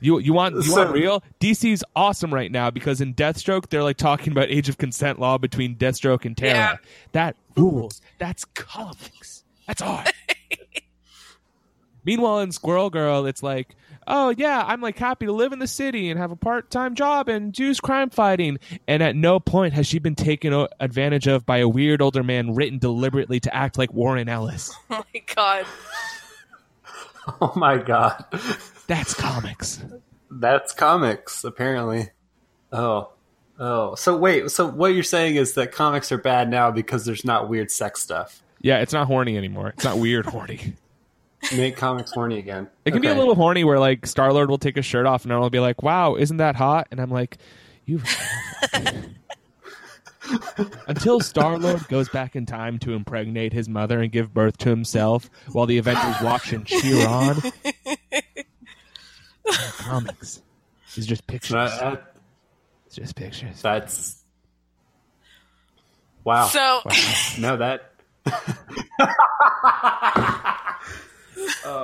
You 0.00 0.20
you 0.20 0.32
want 0.32 0.54
you 0.54 0.62
So- 0.62 0.76
want 0.76 0.92
real? 0.92 1.24
DC's 1.40 1.82
awesome 1.96 2.32
right 2.32 2.52
now 2.52 2.70
because 2.70 3.00
in 3.00 3.14
Deathstroke 3.14 3.68
they're 3.68 3.82
like 3.82 3.96
talking 3.96 4.30
about 4.30 4.48
age 4.48 4.68
of 4.68 4.78
consent 4.78 5.18
law 5.18 5.38
between 5.38 5.74
Deathstroke 5.74 6.24
and 6.24 6.36
Terra. 6.36 6.54
Yeah. 6.54 6.76
That 7.12 7.36
rules. 7.56 8.00
That's 8.18 8.44
comics. 8.44 9.42
That's 9.66 9.82
art. 9.82 10.12
Meanwhile, 12.04 12.38
in 12.40 12.52
Squirrel 12.52 12.90
Girl, 12.90 13.26
it's 13.26 13.42
like, 13.42 13.74
oh 14.08 14.30
yeah, 14.36 14.64
I'm 14.66 14.80
like 14.80 14.98
happy 14.98 15.26
to 15.26 15.32
live 15.32 15.52
in 15.52 15.60
the 15.60 15.66
city 15.68 16.10
and 16.10 16.18
have 16.18 16.32
a 16.32 16.36
part 16.36 16.70
time 16.70 16.96
job 16.96 17.28
and 17.28 17.52
do 17.52 17.72
crime 17.76 18.10
fighting. 18.10 18.58
And 18.88 19.02
at 19.02 19.14
no 19.14 19.38
point 19.38 19.74
has 19.74 19.86
she 19.86 20.00
been 20.00 20.16
taken 20.16 20.52
o- 20.52 20.68
advantage 20.80 21.28
of 21.28 21.46
by 21.46 21.58
a 21.58 21.68
weird 21.68 22.02
older 22.02 22.24
man 22.24 22.54
written 22.54 22.78
deliberately 22.78 23.38
to 23.40 23.54
act 23.54 23.78
like 23.78 23.92
Warren 23.94 24.28
Ellis. 24.28 24.74
oh 24.90 25.04
my 25.14 25.22
god. 25.34 25.66
Oh 27.42 27.52
my 27.56 27.76
god, 27.76 28.24
That's 28.86 29.12
comics. 29.12 29.82
that's 30.30 30.72
comics 30.72 31.44
apparently. 31.44 32.08
Oh, 32.72 33.10
oh. 33.58 33.94
So 33.96 34.16
wait, 34.16 34.50
so 34.50 34.66
what 34.66 34.94
you're 34.94 35.02
saying 35.02 35.36
is 35.36 35.52
that 35.52 35.70
comics 35.70 36.10
are 36.10 36.16
bad 36.16 36.48
now 36.48 36.70
because 36.70 37.04
there's 37.04 37.26
not 37.26 37.50
weird 37.50 37.70
sex 37.70 38.00
stuff. 38.00 38.42
Yeah, 38.62 38.78
it's 38.78 38.94
not 38.94 39.06
horny 39.08 39.36
anymore. 39.36 39.68
It's 39.76 39.84
not 39.84 39.98
weird 39.98 40.24
horny. 40.24 40.72
Make 41.56 41.76
comics 41.76 42.12
horny 42.12 42.38
again. 42.38 42.68
It 42.84 42.90
can 42.90 43.00
be 43.00 43.08
a 43.08 43.14
little 43.14 43.34
horny 43.36 43.62
where 43.64 43.78
like 43.78 44.06
Star 44.06 44.32
Lord 44.32 44.50
will 44.50 44.58
take 44.58 44.76
his 44.76 44.84
shirt 44.84 45.06
off 45.06 45.24
and 45.24 45.32
I'll 45.32 45.48
be 45.50 45.60
like, 45.60 45.82
"Wow, 45.82 46.16
isn't 46.16 46.36
that 46.38 46.56
hot?" 46.56 46.88
And 46.90 47.00
I'm 47.00 47.10
like, 47.10 47.38
"You." 47.86 48.02
Until 50.86 51.20
Star 51.20 51.56
Lord 51.58 51.88
goes 51.88 52.08
back 52.10 52.36
in 52.36 52.44
time 52.44 52.78
to 52.80 52.92
impregnate 52.92 53.52
his 53.54 53.66
mother 53.68 54.00
and 54.00 54.12
give 54.12 54.34
birth 54.34 54.58
to 54.58 54.68
himself, 54.68 55.30
while 55.52 55.64
the 55.64 55.78
Avengers 55.78 56.16
watch 56.22 56.52
and 56.52 56.66
cheer 56.66 57.08
on. 57.08 57.36
Comics. 59.78 60.42
It's 60.96 61.06
just 61.06 61.26
pictures. 61.26 61.52
That- 61.52 61.80
that- 61.80 62.14
It's 62.86 62.96
just 62.96 63.16
pictures. 63.16 63.62
that's 63.62 64.22
wow. 66.24 66.46
So 66.48 66.82
no, 67.40 67.56
that 67.56 67.92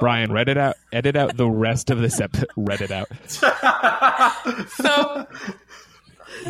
Brian, 0.01 0.33
read 0.33 0.49
it 0.49 0.57
out. 0.57 0.77
Edit 0.93 1.17
out 1.17 1.37
the 1.37 1.49
rest 1.49 1.91
of 1.91 1.99
this 2.01 2.21
episode. 2.21 2.49
Read 2.57 2.81
it 2.81 2.91
out. 2.91 3.09
so 4.71 5.27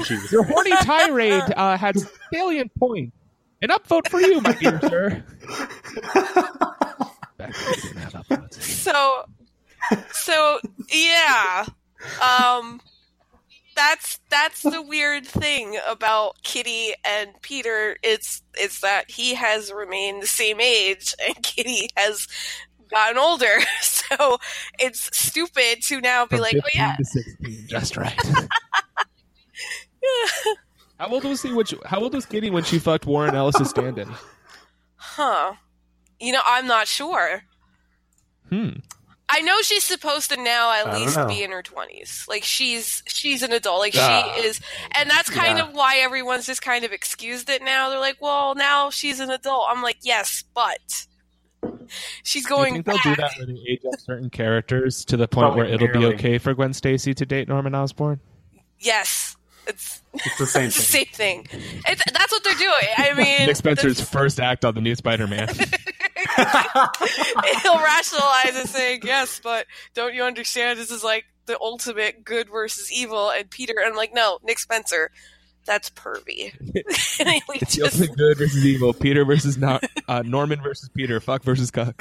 Jesus. 0.02 0.32
Your 0.32 0.42
horny 0.42 0.72
tirade 0.82 1.52
uh, 1.56 1.76
had 1.76 1.96
salient 2.32 2.74
point. 2.78 3.12
An 3.62 3.68
upvote 3.70 4.08
for 4.08 4.20
you, 4.20 4.40
my 4.40 4.52
dear 4.52 4.80
sir. 4.80 5.24
Back 7.36 7.54
when 7.54 7.66
we 7.68 7.82
didn't 7.82 7.96
have 7.98 8.12
upvotes. 8.12 8.54
so 8.62 9.24
so 10.12 10.60
yeah 10.90 11.66
um 12.22 12.80
that's 13.76 14.20
that's 14.30 14.62
the 14.62 14.80
weird 14.80 15.26
thing 15.26 15.78
about 15.88 16.40
kitty 16.42 16.92
and 17.04 17.30
peter 17.42 17.96
it's 18.02 18.42
it's 18.54 18.80
that 18.80 19.10
he 19.10 19.34
has 19.34 19.72
remained 19.72 20.22
the 20.22 20.26
same 20.26 20.60
age 20.60 21.14
and 21.26 21.42
kitty 21.42 21.88
has 21.96 22.26
gotten 22.90 23.18
older 23.18 23.46
so 23.82 24.38
it's 24.78 25.16
stupid 25.16 25.82
to 25.82 26.00
now 26.00 26.24
be 26.26 26.36
From 26.36 26.40
like 26.40 26.56
oh 26.56 26.68
yeah 26.74 26.96
to 26.96 27.04
16, 27.04 27.66
just 27.68 27.96
right. 27.96 28.18
how 30.98 31.08
old 31.08 31.24
was 31.24 31.42
he? 31.42 31.52
When 31.52 31.66
she, 31.66 31.76
how 31.86 32.00
old 32.00 32.14
was 32.14 32.26
Kitty 32.26 32.50
when 32.50 32.64
she 32.64 32.78
fucked 32.78 33.06
Warren 33.06 33.34
Ellis's 33.34 33.70
stand-in? 33.70 34.08
huh 34.96 35.54
you 36.20 36.32
know 36.32 36.40
i'm 36.46 36.66
not 36.66 36.86
sure 36.88 37.42
Hmm. 38.50 38.70
I 39.26 39.40
know 39.40 39.62
she's 39.62 39.84
supposed 39.84 40.30
to 40.30 40.36
now 40.42 40.70
at 40.70 40.84
don't 40.84 41.00
least 41.00 41.16
know. 41.16 41.26
be 41.26 41.42
in 41.42 41.50
her 41.50 41.62
twenties. 41.62 42.26
Like 42.28 42.44
she's 42.44 43.02
she's 43.06 43.42
an 43.42 43.52
adult. 43.52 43.78
Like 43.80 43.94
Ah. 43.96 44.34
she 44.36 44.42
is, 44.42 44.60
and 44.94 45.08
that's 45.08 45.30
kind 45.30 45.56
Yeah. 45.56 45.66
of 45.66 45.74
why 45.74 45.96
everyone's 45.96 46.44
just 46.44 46.60
kind 46.60 46.84
of 46.84 46.92
excused 46.92 47.48
it 47.48 47.62
now. 47.62 47.88
They're 47.88 47.98
like, 47.98 48.18
well, 48.20 48.54
now 48.54 48.90
she's 48.90 49.20
an 49.20 49.30
adult. 49.30 49.64
I'm 49.70 49.80
like, 49.82 49.96
yes, 50.02 50.44
but 50.54 51.06
she's 52.22 52.44
Do 52.46 52.54
you 52.54 52.56
going 52.56 52.72
think 52.74 52.86
they'll 52.86 52.98
do 52.98 53.16
that 53.16 53.32
where 53.36 53.46
they 53.46 53.60
age 53.68 53.82
up 53.92 53.98
certain 54.00 54.30
characters 54.30 55.04
to 55.06 55.16
the 55.16 55.28
point 55.28 55.44
Probably 55.44 55.62
where 55.64 55.72
it'll 55.74 55.86
barely. 55.88 56.08
be 56.10 56.14
okay 56.14 56.38
for 56.38 56.54
Gwen 56.54 56.72
Stacy 56.72 57.14
to 57.14 57.26
date 57.26 57.48
Norman 57.48 57.74
Osborn? 57.74 58.20
Yes, 58.78 59.36
It's 59.66 60.02
It's 60.12 60.38
the 60.38 60.46
same 60.46 60.70
thing. 60.70 60.70
same 60.70 61.06
thing. 61.06 61.46
It's, 61.86 62.02
that's 62.12 62.32
what 62.32 62.44
they're 62.44 62.54
doing. 62.54 62.72
I 62.98 63.14
mean, 63.16 63.46
Nick 63.46 63.56
Spencer's 63.56 63.96
that's- 63.96 64.08
first 64.10 64.40
act 64.40 64.64
on 64.64 64.74
the 64.74 64.80
new 64.80 64.94
Spider-Man. 64.94 65.48
he'll 67.62 67.78
rationalize 67.82 68.56
it 68.56 68.68
saying, 68.68 69.00
"Yes, 69.04 69.40
but 69.42 69.66
don't 69.94 70.14
you 70.14 70.22
understand? 70.24 70.78
This 70.78 70.90
is 70.90 71.04
like 71.04 71.24
the 71.46 71.58
ultimate 71.60 72.24
good 72.24 72.48
versus 72.50 72.90
evil." 72.92 73.30
And 73.30 73.48
Peter, 73.50 73.74
and 73.78 73.88
I'm 73.90 73.96
like, 73.96 74.12
"No, 74.14 74.38
Nick 74.42 74.58
Spencer, 74.58 75.10
that's 75.64 75.90
pervy." 75.90 76.52
And 77.20 77.42
it's 77.62 77.76
just- 77.76 78.00
ultimate 78.00 78.16
good 78.16 78.38
versus 78.38 78.64
evil. 78.64 78.92
Peter 78.92 79.24
versus 79.24 79.56
not 79.56 79.84
uh, 80.08 80.22
Norman 80.22 80.62
versus 80.62 80.88
Peter. 80.94 81.20
Fuck 81.20 81.42
versus 81.44 81.70
cuck. 81.70 82.00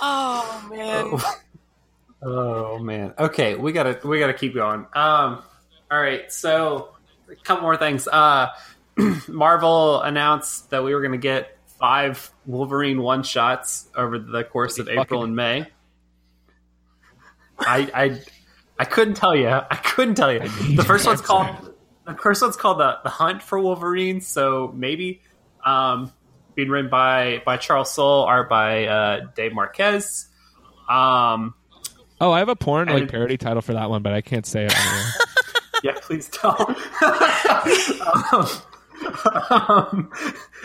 oh 0.00 0.68
man, 0.70 1.20
Oh 2.22 2.78
man. 2.78 3.14
Okay, 3.18 3.54
we 3.54 3.72
gotta 3.72 4.00
we 4.06 4.18
gotta 4.18 4.34
keep 4.34 4.54
going. 4.54 4.80
Um, 4.94 5.42
all 5.90 6.00
right. 6.00 6.32
So 6.32 6.90
a 7.30 7.36
couple 7.36 7.62
more 7.62 7.76
things. 7.76 8.08
Uh, 8.08 8.48
Marvel 9.28 10.00
announced 10.02 10.70
that 10.70 10.82
we 10.82 10.94
were 10.94 11.02
gonna 11.02 11.16
get 11.18 11.56
five 11.78 12.30
Wolverine 12.46 13.00
one 13.02 13.22
shots 13.22 13.88
over 13.94 14.18
the 14.18 14.42
course 14.44 14.78
of 14.78 14.88
April 14.88 15.22
and 15.22 15.36
May. 15.36 15.66
I 17.58 17.90
I 17.94 18.20
I 18.78 18.84
couldn't 18.84 19.14
tell 19.14 19.34
you. 19.34 19.48
I 19.48 19.76
couldn't 19.76 20.14
tell 20.14 20.32
you. 20.32 20.40
The 20.76 20.84
first 20.84 21.06
one's 21.06 21.20
called 21.20 21.74
the 22.06 22.14
first 22.14 22.42
one's 22.42 22.56
called 22.56 22.78
the 22.78 22.98
the 23.02 23.10
Hunt 23.10 23.42
for 23.42 23.58
Wolverine. 23.58 24.20
So 24.20 24.72
maybe 24.74 25.20
um, 25.64 26.12
being 26.54 26.68
written 26.68 26.90
by 26.90 27.42
by 27.44 27.56
Charles 27.56 27.92
Soule, 27.92 28.24
art 28.24 28.48
by 28.48 28.86
uh, 28.86 29.20
Dave 29.34 29.52
Marquez. 29.52 30.28
Um, 30.88 31.54
Oh, 32.20 32.32
I 32.32 32.40
have 32.40 32.48
a 32.48 32.56
porn 32.56 32.88
like 32.88 33.08
parody 33.08 33.36
title 33.36 33.62
for 33.62 33.74
that 33.74 33.90
one, 33.90 34.02
but 34.02 34.12
I 34.12 34.20
can't 34.20 34.46
say 34.46 34.66
it. 34.66 34.74
Yeah, 35.84 35.92
please 36.00 36.28
don't. 36.28 36.76
um, 38.32 38.48
um, 39.48 40.12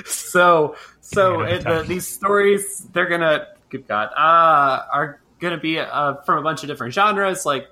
so, 0.05 0.76
so 1.01 1.41
it, 1.41 1.64
the, 1.64 1.86
these 1.88 2.07
stories 2.07 2.80
they're 2.93 3.07
gonna, 3.07 3.45
good 3.70 3.88
God, 3.88 4.09
uh, 4.18 4.86
are 4.91 5.22
gonna 5.39 5.59
be 5.59 5.78
uh, 5.78 6.16
from 6.22 6.39
a 6.39 6.41
bunch 6.41 6.64
of 6.64 6.68
different 6.68 6.95
genres. 6.95 7.45
Like, 7.45 7.68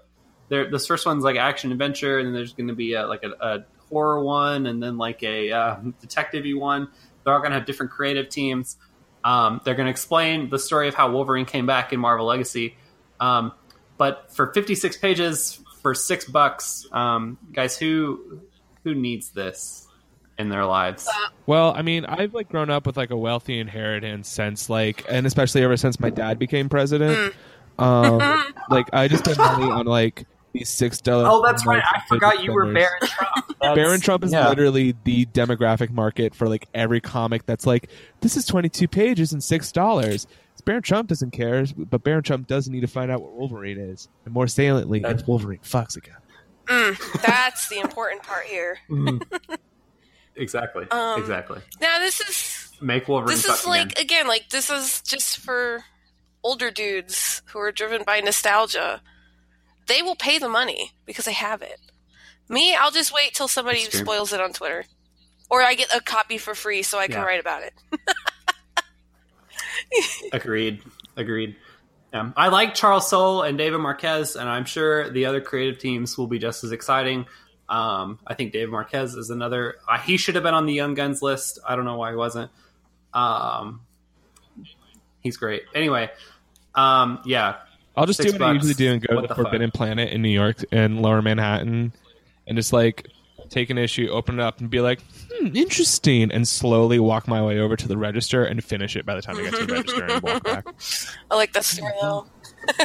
there, 0.52 0.70
this 0.70 0.86
first 0.86 1.06
one's 1.06 1.24
like 1.24 1.38
action 1.38 1.72
adventure, 1.72 2.20
and 2.20 2.28
then 2.28 2.34
there's 2.34 2.52
gonna 2.52 2.76
be 2.76 2.94
a, 2.94 3.08
like 3.08 3.24
a, 3.24 3.32
a 3.40 3.66
horror 3.90 4.22
one, 4.22 4.66
and 4.66 4.84
then 4.84 4.98
like 4.98 5.24
a 5.24 5.50
uh, 5.50 5.78
detective-y 6.02 6.60
one. 6.60 6.90
They're 7.24 7.34
all 7.34 7.42
gonna 7.42 7.56
have 7.56 7.66
different 7.66 7.94
creative 7.94 8.28
teams. 8.28 8.76
Um, 9.24 9.62
they're 9.64 9.76
gonna 9.76 9.90
explain 9.90 10.50
the 10.50 10.60
story 10.60 10.90
of 10.90 10.94
how 10.94 11.10
Wolverine 11.10 11.46
came 11.46 11.66
back 11.66 11.94
in 11.94 12.02
Marvel 12.02 12.26
Legacy. 12.26 12.76
Um, 13.22 13.54
but 13.98 14.34
for 14.34 14.52
56 14.52 14.98
pages 14.98 15.64
for 15.82 15.96
six 15.96 16.26
bucks, 16.26 16.86
um, 16.92 17.38
guys, 17.54 17.78
who 17.78 18.42
who 18.84 18.94
needs 18.94 19.30
this 19.30 19.88
in 20.38 20.50
their 20.50 20.66
lives? 20.66 21.08
Well, 21.46 21.74
I 21.74 21.82
mean, 21.82 22.04
I've 22.04 22.34
like 22.34 22.50
grown 22.50 22.70
up 22.70 22.86
with 22.86 22.98
like 22.98 23.12
a 23.12 23.18
wealthy 23.18 23.58
inheritance 23.58 24.28
since 24.28 24.70
like, 24.70 25.06
and 25.08 25.26
especially 25.26 25.64
ever 25.64 25.78
since 25.78 25.98
my 25.98 26.10
dad 26.10 26.40
became 26.40 26.68
president. 26.68 27.34
Um, 27.80 28.18
like 28.70 28.88
I 28.92 29.08
just 29.08 29.24
spend 29.24 29.38
money 29.38 29.72
on 29.72 29.86
like 29.86 30.26
these 30.26 30.31
six 30.64 31.00
dollars. 31.02 31.28
Oh, 31.30 31.42
that's 31.46 31.66
right. 31.66 31.84
I 31.84 32.02
forgot 32.08 32.44
you 32.44 32.54
were 32.54 32.72
Barron 32.74 32.90
Trump. 33.02 33.46
That's- 33.62 33.76
Barron 33.76 34.00
Trump 34.02 34.24
is 34.24 34.32
yeah. 34.34 34.50
literally 34.50 34.96
the 35.04 35.26
demographic 35.28 35.92
market 35.92 36.34
for 36.36 36.48
like 36.50 36.68
every 36.74 37.00
comic 37.00 37.46
that's 37.46 37.66
like, 37.68 37.90
this 38.22 38.36
is 38.36 38.46
22 38.48 38.88
pages 38.88 39.34
and 39.34 39.44
six 39.44 39.72
dollars. 39.72 40.28
Barron 40.66 40.82
Trump 40.84 41.08
doesn't 41.10 41.32
care, 41.32 41.66
but 41.78 42.04
Barron 42.04 42.22
Trump 42.24 42.48
does 42.48 42.68
need 42.70 42.82
to 42.82 42.88
find 42.88 43.10
out 43.12 43.22
what 43.22 43.32
Wolverine 43.34 43.80
is, 43.80 44.10
and 44.26 44.34
more 44.34 44.48
saliently, 44.48 45.00
That's- 45.00 45.20
it's 45.22 45.28
Wolverine 45.28 45.60
fucks 45.60 45.96
again. 45.98 46.16
Mm, 46.68 47.22
that's 47.24 47.68
the 47.70 47.80
important 47.80 48.22
part 48.24 48.46
here. 48.46 48.78
Mhm. 48.90 49.22
exactly. 50.36 50.86
Um, 50.92 51.20
exactly. 51.20 51.60
Now 51.80 52.00
this 52.00 52.20
is 52.22 52.72
Make 52.82 53.08
Wolverine. 53.08 53.36
this 53.36 53.46
fuck 53.46 53.60
is 53.60 53.66
like 53.68 53.92
again. 53.94 54.02
again 54.04 54.28
like 54.28 54.50
this 54.50 54.70
is 54.70 55.02
just 55.02 55.38
for 55.40 55.84
older 56.44 56.72
dudes 56.72 57.42
who 57.48 57.60
are 57.60 57.72
driven 57.72 58.04
by 58.04 58.20
nostalgia. 58.20 59.02
They 59.88 60.02
will 60.02 60.16
pay 60.16 60.40
the 60.40 60.50
money 60.50 60.92
because 61.06 61.26
they 61.26 61.34
have 61.34 61.62
it. 61.62 61.80
Me, 62.50 62.76
I'll 62.76 62.92
just 62.92 63.14
wait 63.14 63.34
till 63.34 63.48
somebody 63.48 63.80
spoils 63.86 64.34
it 64.34 64.42
on 64.42 64.52
Twitter, 64.54 64.86
or 65.50 65.62
I 65.62 65.74
get 65.76 65.94
a 65.96 66.02
copy 66.02 66.38
for 66.38 66.54
free 66.56 66.82
so 66.84 66.98
I 67.00 67.08
can 67.08 67.18
Yeah. 67.18 67.24
write 67.26 67.40
about 67.40 67.64
it. 67.64 67.74
Agreed. 70.34 70.82
Agreed. 71.18 71.56
Um, 72.14 72.34
I 72.36 72.50
like 72.50 72.74
Charles 72.74 73.10
Soule 73.10 73.44
and 73.44 73.58
David 73.58 73.80
Marquez, 73.80 74.36
and 74.36 74.50
I'm 74.50 74.66
sure 74.66 75.10
the 75.10 75.26
other 75.26 75.40
creative 75.42 75.80
teams 75.80 76.18
will 76.18 76.28
be 76.28 76.40
just 76.40 76.64
as 76.64 76.72
exciting. 76.72 77.26
Um, 77.70 78.20
I 78.28 78.34
think 78.34 78.52
David 78.52 78.70
Marquez 78.70 79.16
is 79.16 79.30
another. 79.30 79.76
Uh, 79.88 79.98
he 79.98 80.18
should 80.18 80.36
have 80.36 80.44
been 80.44 80.54
on 80.54 80.66
the 80.66 80.74
Young 80.74 80.94
Guns 80.94 81.22
list. 81.22 81.60
I 81.66 81.76
don't 81.78 81.86
know 81.86 81.96
why 81.98 82.10
he 82.12 82.18
wasn't. 82.18 82.52
Um, 83.14 83.82
he's 85.22 85.38
great. 85.38 85.64
Anyway, 85.74 86.10
um, 86.76 87.22
yeah, 87.26 87.58
I'll 87.96 88.06
just 88.06 88.22
do 88.22 88.32
what 88.32 88.42
I 88.42 88.54
usually 88.54 88.74
do 88.74 88.92
and 88.94 89.02
go 89.06 89.16
What 89.16 89.22
to 89.22 89.28
the 89.28 89.34
the 89.34 89.36
fuck? 89.36 89.46
Forbidden 89.52 89.72
Planet 89.72 90.12
in 90.12 90.22
New 90.22 90.30
York 90.30 90.58
and 90.72 91.02
Lower 91.02 91.22
Manhattan, 91.22 91.92
and 92.48 92.58
just 92.58 92.72
like 92.74 93.08
take 93.50 93.70
an 93.70 93.78
issue, 93.78 94.08
open 94.10 94.40
it 94.40 94.42
up, 94.42 94.60
and 94.62 94.70
be 94.70 94.80
like, 94.80 95.02
hmm, 95.32 95.48
interesting, 95.56 96.32
and 96.32 96.48
slowly 96.48 97.00
walk 97.00 97.28
my 97.28 97.44
way 97.44 97.60
over 97.60 97.76
to 97.76 97.88
the 97.88 97.98
register 97.98 98.46
and 98.46 98.64
finish 98.64 98.96
it 98.96 99.06
by 99.06 99.16
the 99.16 99.22
time 99.22 99.38
I 99.38 99.42
get 99.44 99.54
to 99.56 99.66
the 99.66 99.74
register 99.74 100.06
and 100.06 100.22
walk 100.24 100.44
back. 100.44 100.66
I 101.32 101.36
like 101.36 101.52
that 101.54 101.66
store 101.66 101.92
though. 102.02 102.28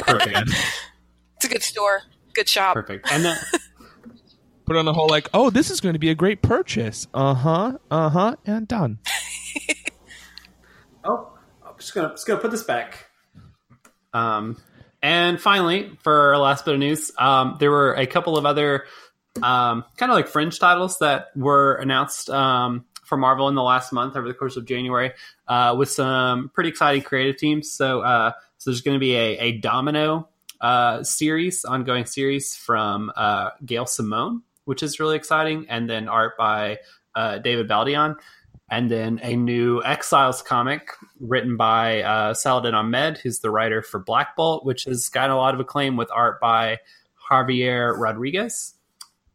perfect, 0.01 0.49
It's 1.37 1.45
a 1.45 1.47
good 1.49 1.63
store, 1.63 2.01
good 2.33 2.49
shop. 2.49 2.73
perfect. 2.73 3.09
And 3.11 3.23
then 3.23 3.37
Put 4.65 4.75
on 4.75 4.83
the 4.83 4.91
whole 4.93 5.07
like, 5.07 5.29
oh, 5.33 5.49
this 5.49 5.71
is 5.71 5.79
going 5.79 5.93
to 5.93 5.99
be 5.99 6.09
a 6.09 6.15
great 6.15 6.41
purchase. 6.41 7.07
Uh 7.13 7.33
huh. 7.33 7.77
Uh 7.89 8.09
huh. 8.09 8.35
And 8.45 8.67
done. 8.67 8.99
Oh, 11.05 11.31
I'm 11.65 11.73
just 11.79 11.93
gonna 11.93 12.09
just 12.09 12.27
gonna 12.27 12.41
put 12.41 12.51
this 12.51 12.63
back. 12.63 13.05
Um, 14.13 14.57
and 15.07 15.39
finally, 15.39 15.89
for 16.03 16.33
our 16.33 16.37
last 16.37 16.65
bit 16.65 16.73
of 16.73 16.81
news, 16.81 17.13
um, 17.17 17.55
there 17.61 17.71
were 17.71 17.93
a 17.93 18.05
couple 18.05 18.37
of 18.37 18.45
other 18.45 18.83
um, 19.41 19.85
kind 19.95 20.11
of 20.11 20.17
like 20.17 20.27
fringe 20.27 20.59
titles 20.59 20.97
that 20.99 21.27
were 21.33 21.75
announced 21.75 22.29
um, 22.29 22.83
for 23.05 23.17
Marvel 23.17 23.47
in 23.47 23.55
the 23.55 23.63
last 23.63 23.93
month 23.93 24.17
over 24.17 24.27
the 24.27 24.33
course 24.33 24.57
of 24.57 24.65
January, 24.65 25.13
uh, 25.47 25.73
with 25.77 25.89
some 25.89 26.49
pretty 26.53 26.67
exciting 26.67 27.03
creative 27.03 27.37
teams. 27.37 27.71
So, 27.71 28.01
uh, 28.01 28.33
so 28.57 28.69
there's 28.69 28.81
going 28.81 28.95
to 28.95 28.99
be 28.99 29.15
a, 29.15 29.37
a 29.37 29.51
Domino 29.59 30.27
uh, 30.59 31.03
series, 31.03 31.63
ongoing 31.63 32.05
series 32.05 32.57
from 32.57 33.09
uh, 33.15 33.51
Gail 33.65 33.85
Simone, 33.85 34.41
which 34.65 34.83
is 34.83 34.99
really 34.99 35.15
exciting, 35.15 35.67
and 35.69 35.89
then 35.89 36.09
art 36.09 36.35
by 36.37 36.79
uh, 37.15 37.37
David 37.37 37.69
Baldeón 37.69 38.15
and 38.69 38.91
then 38.91 39.19
a 39.23 39.35
new 39.35 39.81
Exiles 39.83 40.41
comic 40.41 40.89
written 41.19 41.55
by 41.55 42.01
uh, 42.01 42.33
Saladin 42.33 42.73
Ahmed, 42.73 43.17
who's 43.17 43.39
the 43.39 43.49
writer 43.49 43.81
for 43.81 43.99
Black 43.99 44.35
Bolt, 44.35 44.65
which 44.65 44.83
has 44.83 45.09
gotten 45.09 45.31
a 45.31 45.37
lot 45.37 45.53
of 45.53 45.59
acclaim 45.59 45.95
with 45.95 46.09
art 46.11 46.39
by 46.41 46.79
Javier 47.29 47.97
Rodriguez. 47.97 48.73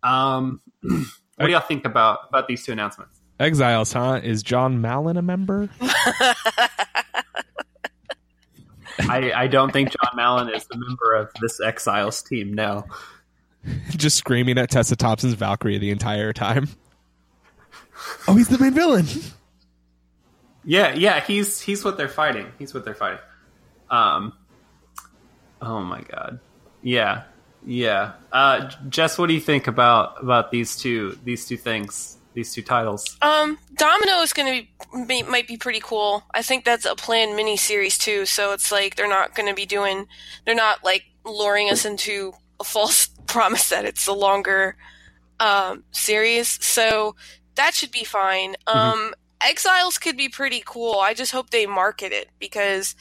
Um, 0.02 0.60
what 0.82 1.46
do 1.46 1.50
y'all 1.50 1.60
think 1.60 1.84
about 1.84 2.28
about 2.28 2.48
these 2.48 2.64
two 2.64 2.72
announcements? 2.72 3.20
Exiles, 3.40 3.92
huh? 3.92 4.20
Is 4.22 4.42
Jon 4.42 4.80
Malin 4.80 5.16
a 5.16 5.22
member? 5.22 5.68
I, 9.08 9.32
I 9.32 9.46
don't 9.46 9.72
think 9.72 9.90
Jon 9.90 10.10
Malin 10.14 10.48
is 10.54 10.66
a 10.72 10.76
member 10.76 11.14
of 11.14 11.30
this 11.40 11.60
Exiles 11.60 12.22
team. 12.22 12.52
No, 12.52 12.84
just 13.90 14.16
screaming 14.16 14.58
at 14.58 14.70
Tessa 14.70 14.96
Thompson's 14.96 15.34
Valkyrie 15.34 15.78
the 15.78 15.90
entire 15.90 16.32
time. 16.32 16.68
Oh, 18.28 18.36
he's 18.36 18.48
the 18.48 18.58
main 18.58 18.74
villain. 18.74 19.06
yeah, 20.64 20.94
yeah, 20.94 21.20
he's 21.20 21.60
he's 21.60 21.84
what 21.84 21.96
they're 21.96 22.08
fighting. 22.08 22.52
He's 22.58 22.74
what 22.74 22.84
they're 22.84 22.94
fighting. 22.94 23.20
Um, 23.90 24.32
oh 25.60 25.80
my 25.80 26.02
god, 26.02 26.40
yeah, 26.82 27.24
yeah. 27.64 28.12
Uh, 28.32 28.70
Jess, 28.88 29.18
what 29.18 29.26
do 29.26 29.34
you 29.34 29.40
think 29.40 29.66
about 29.66 30.22
about 30.22 30.50
these 30.50 30.76
two 30.76 31.18
these 31.24 31.46
two 31.46 31.56
things, 31.56 32.18
these 32.34 32.52
two 32.52 32.62
titles? 32.62 33.16
Um, 33.22 33.58
Domino 33.76 34.20
is 34.20 34.32
going 34.32 34.66
to 34.92 34.98
be, 34.98 35.04
be 35.06 35.22
might 35.22 35.48
be 35.48 35.56
pretty 35.56 35.80
cool. 35.80 36.22
I 36.34 36.42
think 36.42 36.64
that's 36.64 36.84
a 36.84 36.94
planned 36.94 37.36
mini 37.36 37.56
series 37.56 37.98
too. 37.98 38.26
So 38.26 38.52
it's 38.52 38.72
like 38.72 38.96
they're 38.96 39.08
not 39.08 39.34
going 39.34 39.48
to 39.48 39.54
be 39.54 39.66
doing, 39.66 40.06
they're 40.44 40.54
not 40.54 40.84
like 40.84 41.04
luring 41.24 41.70
us 41.70 41.84
into 41.84 42.32
a 42.60 42.64
false 42.64 43.06
promise 43.26 43.68
that 43.70 43.84
it's 43.84 44.06
a 44.06 44.12
longer 44.12 44.76
um, 45.40 45.84
series. 45.92 46.64
So 46.64 47.16
that 47.56 47.74
should 47.74 47.90
be 47.90 48.04
fine. 48.04 48.56
Um, 48.66 49.14
Exiles 49.40 49.98
could 49.98 50.16
be 50.16 50.28
pretty 50.28 50.62
cool. 50.64 50.98
I 51.00 51.14
just 51.14 51.32
hope 51.32 51.50
they 51.50 51.66
market 51.66 52.12
it 52.12 52.28
because 52.38 52.94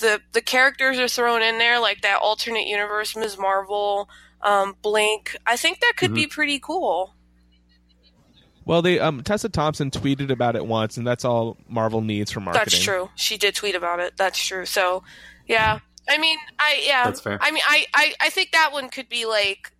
the 0.00 0.20
the 0.32 0.40
characters 0.40 0.98
are 0.98 1.08
thrown 1.08 1.42
in 1.42 1.58
there 1.58 1.80
like 1.80 2.02
that 2.02 2.20
alternate 2.20 2.66
universe 2.66 3.16
Ms. 3.16 3.38
Marvel, 3.38 4.08
um, 4.42 4.76
Blink. 4.82 5.36
I 5.46 5.56
think 5.56 5.80
that 5.80 5.94
could 5.96 6.14
be 6.14 6.26
pretty 6.26 6.60
cool. 6.60 7.14
Well, 8.64 8.82
they 8.82 8.98
um 9.00 9.22
Tessa 9.22 9.48
Thompson 9.48 9.90
tweeted 9.90 10.30
about 10.30 10.54
it 10.54 10.66
once, 10.66 10.98
and 10.98 11.06
that's 11.06 11.24
all 11.24 11.56
Marvel 11.68 12.02
needs 12.02 12.30
for 12.30 12.40
marketing. 12.40 12.64
That's 12.66 12.84
true. 12.84 13.08
She 13.16 13.38
did 13.38 13.54
tweet 13.54 13.74
about 13.74 13.98
it. 13.98 14.12
That's 14.18 14.38
true. 14.38 14.66
So, 14.66 15.02
yeah. 15.46 15.78
I 16.06 16.18
mean, 16.18 16.38
I 16.58 16.82
yeah. 16.86 17.04
That's 17.04 17.20
fair. 17.20 17.38
I 17.40 17.50
mean, 17.50 17.62
I 17.66 17.86
I 17.94 18.14
I 18.20 18.30
think 18.30 18.52
that 18.52 18.70
one 18.72 18.90
could 18.90 19.08
be 19.08 19.24
like 19.24 19.72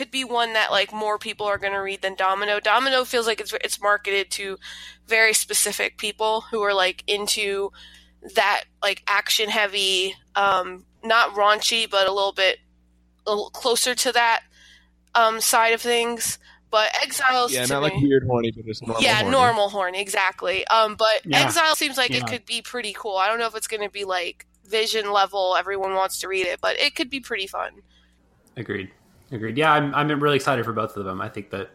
could 0.00 0.10
be 0.10 0.24
one 0.24 0.54
that 0.54 0.70
like 0.70 0.94
more 0.94 1.18
people 1.18 1.44
are 1.44 1.58
going 1.58 1.74
to 1.74 1.78
read 1.80 2.00
than 2.00 2.14
Domino. 2.14 2.58
Domino 2.58 3.04
feels 3.04 3.26
like 3.26 3.38
it's 3.38 3.52
it's 3.62 3.78
marketed 3.82 4.30
to 4.30 4.56
very 5.06 5.34
specific 5.34 5.98
people 5.98 6.40
who 6.40 6.62
are 6.62 6.72
like 6.72 7.04
into 7.06 7.70
that 8.34 8.64
like 8.82 9.02
action 9.06 9.50
heavy, 9.50 10.14
um, 10.36 10.86
not 11.04 11.34
raunchy, 11.34 11.88
but 11.90 12.08
a 12.08 12.12
little 12.12 12.32
bit 12.32 12.60
a 13.26 13.30
little 13.30 13.50
closer 13.50 13.94
to 13.94 14.10
that 14.12 14.40
um, 15.14 15.38
side 15.38 15.74
of 15.74 15.82
things. 15.82 16.38
But 16.70 16.88
Exiles, 17.02 17.52
Yeah, 17.52 17.66
to 17.66 17.74
not 17.74 17.82
like 17.82 17.94
weird 17.96 18.24
horny, 18.26 18.52
but 18.52 18.64
just 18.64 18.86
normal. 18.86 19.02
yeah, 19.02 19.16
horny. 19.16 19.30
normal 19.30 19.68
horn, 19.68 19.94
exactly. 19.94 20.66
Um, 20.68 20.94
but 20.94 21.20
Yeah. 21.26 21.40
Exile 21.44 21.74
seems 21.76 21.98
like 21.98 22.10
Yeah. 22.10 22.18
it 22.18 22.26
could 22.26 22.46
be 22.46 22.62
pretty 22.62 22.94
cool. 22.96 23.18
I 23.18 23.28
don't 23.28 23.38
know 23.38 23.46
if 23.48 23.54
it's 23.54 23.66
going 23.66 23.82
to 23.82 23.90
be 23.90 24.04
like 24.04 24.46
Vision 24.66 25.12
level. 25.12 25.56
Everyone 25.58 25.94
wants 25.94 26.20
to 26.20 26.28
read 26.28 26.46
it, 26.46 26.58
but 26.62 26.78
it 26.80 26.94
could 26.94 27.10
be 27.10 27.20
pretty 27.20 27.46
fun. 27.46 27.82
Agreed. 28.56 28.90
Agreed. 29.32 29.56
Yeah, 29.56 29.72
I'm 29.72 29.94
I'm 29.94 30.08
really 30.22 30.36
excited 30.36 30.64
for 30.64 30.72
both 30.72 30.96
of 30.96 31.04
them. 31.04 31.20
I 31.20 31.28
think 31.28 31.50
that 31.50 31.70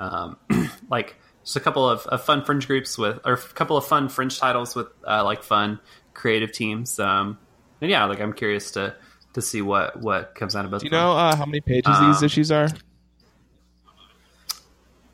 um, 0.00 0.36
like 0.90 1.16
just 1.44 1.56
a 1.56 1.60
couple 1.60 1.88
of, 1.88 2.06
of 2.06 2.24
fun 2.24 2.44
fringe 2.44 2.66
groups 2.66 2.96
with 2.96 3.20
or 3.24 3.34
a 3.34 3.38
couple 3.38 3.76
of 3.76 3.84
fun 3.86 4.08
fringe 4.08 4.38
titles 4.38 4.74
with 4.74 4.88
uh, 5.06 5.22
like 5.22 5.42
fun 5.42 5.78
creative 6.14 6.52
teams. 6.52 6.98
Um, 6.98 7.38
and 7.80 7.90
yeah, 7.90 8.04
like 8.06 8.20
I'm 8.20 8.32
curious 8.32 8.70
to 8.72 8.94
to 9.34 9.42
see 9.42 9.60
what 9.60 10.00
what 10.00 10.34
comes 10.34 10.56
out 10.56 10.64
of 10.64 10.70
both. 10.70 10.80
Do 10.80 10.86
you 10.86 10.90
know 10.90 11.12
uh, 11.12 11.36
how 11.36 11.44
many 11.44 11.60
pages 11.60 11.94
Um, 11.94 12.12
these 12.12 12.22
issues 12.22 12.50
are? 12.50 12.68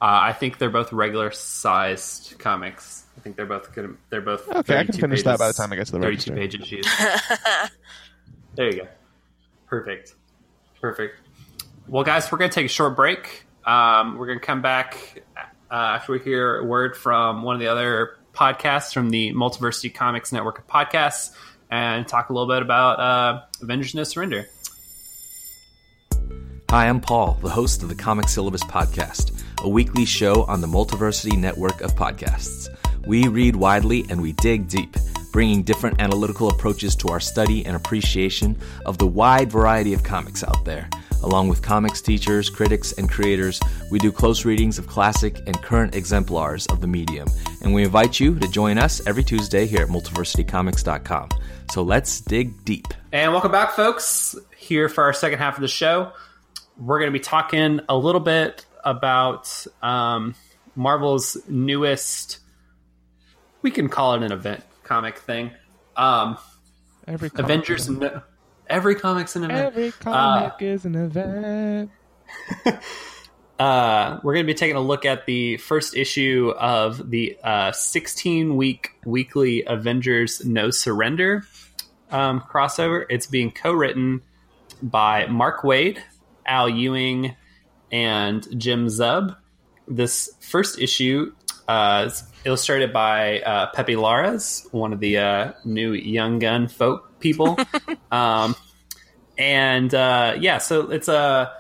Uh, 0.03 0.19
I 0.23 0.33
think 0.33 0.59
they're 0.59 0.71
both 0.71 0.93
regular 0.93 1.31
sized 1.31 2.39
comics. 2.39 3.05
I 3.19 3.21
think 3.21 3.37
they're 3.37 3.45
both 3.45 3.75
good. 3.75 3.99
They're 4.09 4.23
both 4.23 4.49
Okay, 4.49 4.79
I 4.79 4.85
can 4.85 4.93
32 4.95 5.01
finish 5.01 5.23
that 5.25 5.39
by 5.39 5.49
the 5.49 5.53
time 5.53 5.73
I 5.73 5.77
get 5.77 5.87
to 5.87 5.93
the 5.93 6.01
thirty-two 6.01 6.33
register. 6.33 6.59
page 6.59 6.83
issues. 6.83 6.87
there 8.55 8.67
you 8.71 8.77
go. 8.83 8.89
Perfect. 9.67 10.15
Perfect. 10.81 11.17
Well, 11.89 12.05
guys, 12.05 12.31
we're 12.31 12.39
going 12.39 12.51
to 12.51 12.55
take 12.55 12.67
a 12.67 12.69
short 12.69 12.97
break. 12.97 13.45
Um, 13.65 14.17
we're 14.17 14.27
going 14.27 14.39
to 14.39 14.45
come 14.45 14.63
back 14.63 15.23
uh, 15.37 15.75
after 15.75 16.13
we 16.13 16.19
hear 16.21 16.59
a 16.59 16.65
word 16.65 16.97
from 16.97 17.43
one 17.43 17.57
of 17.57 17.61
the 17.61 17.69
other 17.69 18.19
podcasts 18.33 18.95
from 18.95 19.11
the 19.11 19.33
Multiversity 19.33 19.93
Comics 19.93 20.33
network 20.33 20.59
of 20.59 20.67
podcasts 20.67 21.33
and 21.71 22.07
talk 22.07 22.31
a 22.31 22.33
little 22.33 22.49
bit 22.49 22.63
about 22.63 23.01
uh, 23.01 23.43
Avengers 23.61 23.95
No 23.95 24.05
Surrender. 24.05 24.47
Hi, 26.71 26.89
I'm 26.89 27.01
Paul, 27.01 27.37
the 27.43 27.51
host 27.51 27.83
of 27.83 27.89
the 27.89 27.97
Comic 27.97 28.29
Syllabus 28.29 28.63
Podcast, 28.63 29.43
a 29.61 29.69
weekly 29.69 30.05
show 30.05 30.45
on 30.45 30.61
the 30.61 30.69
Multiversity 30.69 31.37
network 31.37 31.81
of 31.81 31.97
podcasts. 31.97 32.69
We 33.05 33.27
read 33.27 33.57
widely 33.57 34.07
and 34.09 34.23
we 34.23 34.33
dig 34.35 34.69
deep, 34.69 34.97
bringing 35.33 35.65
different 35.65 36.01
analytical 36.01 36.49
approaches 36.49 36.95
to 36.97 37.09
our 37.09 37.19
study 37.19 37.67
and 37.67 37.75
appreciation 37.75 38.57
of 38.87 38.99
the 38.99 39.07
wide 39.07 39.51
variety 39.51 39.95
of 39.95 40.05
comics 40.05 40.45
out 40.45 40.65
there. 40.65 40.89
Along 41.23 41.49
with 41.49 41.63
comics 41.63 42.01
teachers, 42.01 42.49
critics, 42.49 42.93
and 42.93 43.11
creators, 43.11 43.61
we 43.91 43.99
do 43.99 44.11
close 44.11 44.45
readings 44.45 44.79
of 44.79 44.87
classic 44.87 45.37
and 45.47 45.61
current 45.63 45.95
exemplars 45.95 46.67
of 46.67 46.81
the 46.81 46.87
medium, 46.87 47.29
and 47.63 47.75
we 47.75 47.85
invite 47.85 48.19
you 48.19 48.39
to 48.39 48.49
join 48.49 48.79
us 48.79 49.07
every 49.07 49.23
Tuesday 49.23 49.67
here 49.67 49.83
at 49.83 49.89
multiversitycomics.com. 49.89 51.29
So 51.71 51.83
let's 51.83 52.21
dig 52.21 52.65
deep. 52.65 52.87
And 53.13 53.33
welcome 53.33 53.53
back, 53.53 53.73
folks. 53.73 54.35
Here 54.57 54.89
for 54.89 55.05
our 55.05 55.13
second 55.13 55.39
half 55.39 55.57
of 55.57 55.61
the 55.61 55.69
show. 55.69 56.13
We're 56.79 56.99
going 56.99 57.13
to 57.13 57.19
be 57.19 57.23
talking 57.23 57.81
a 57.89 57.97
little 57.97 58.21
bit 58.21 58.65
about 58.85 59.67
um, 59.83 60.35
Marvel's 60.75 61.37
newest, 61.49 62.39
we 63.63 63.71
can 63.71 63.89
call 63.89 64.15
it 64.15 64.23
an 64.23 64.33
event 64.33 64.65
comic 64.83 65.19
thing. 65.19 65.51
Um, 65.97 66.39
Every 67.07 67.31
Avengers, 67.35 67.89
no, 67.89 68.23
every 68.71 68.95
comic's 68.95 69.37
an 69.37 69.45
event. 69.45 69.67
Every 69.67 69.93
comic 69.93 70.55
is 70.61 70.85
an 70.85 70.95
event. 70.95 71.91
uh, 73.59 74.21
we're 74.23 74.35
going 74.35 74.47
to 74.47 74.53
be 74.53 74.55
taking 74.55 74.77
a 74.77 74.81
look 74.81 75.05
at 75.05 75.27
the 75.27 75.57
first 75.59 75.97
issue 75.97 76.53
of 76.57 77.11
the 77.11 77.37
16 77.73 78.57
week 78.57 78.93
weekly 79.05 79.65
Avengers 79.67 80.45
No 80.45 80.71
Surrender 80.71 81.43
um, 82.11 82.41
crossover. 82.41 83.05
It's 83.11 83.27
being 83.27 83.51
co 83.51 83.73
written 83.73 84.23
by 84.83 85.27
Mark 85.27 85.63
Waid, 85.63 85.99
Al 86.47 86.69
Ewing, 86.69 87.37
and 87.93 88.47
Jim 88.59 88.87
Zub. 88.87 89.37
This 89.89 90.31
first 90.41 90.79
issue 90.79 91.33
uh, 91.71 92.11
illustrated 92.45 92.93
by 92.93 93.41
uh, 93.43 93.71
Pepe 93.73 93.95
Larraz, 93.95 94.67
one 94.73 94.93
of 94.93 94.99
the 94.99 95.19
uh, 95.19 95.53
new 95.65 95.93
Young 95.93 96.41
Gun 96.41 96.67
folk 96.67 97.21
people. 97.21 97.57
um, 98.11 98.57
and 99.39 99.95
uh, 99.95 100.37
yeah, 100.41 100.59
so 100.59 100.91
it's 100.91 101.07
a 101.07 101.53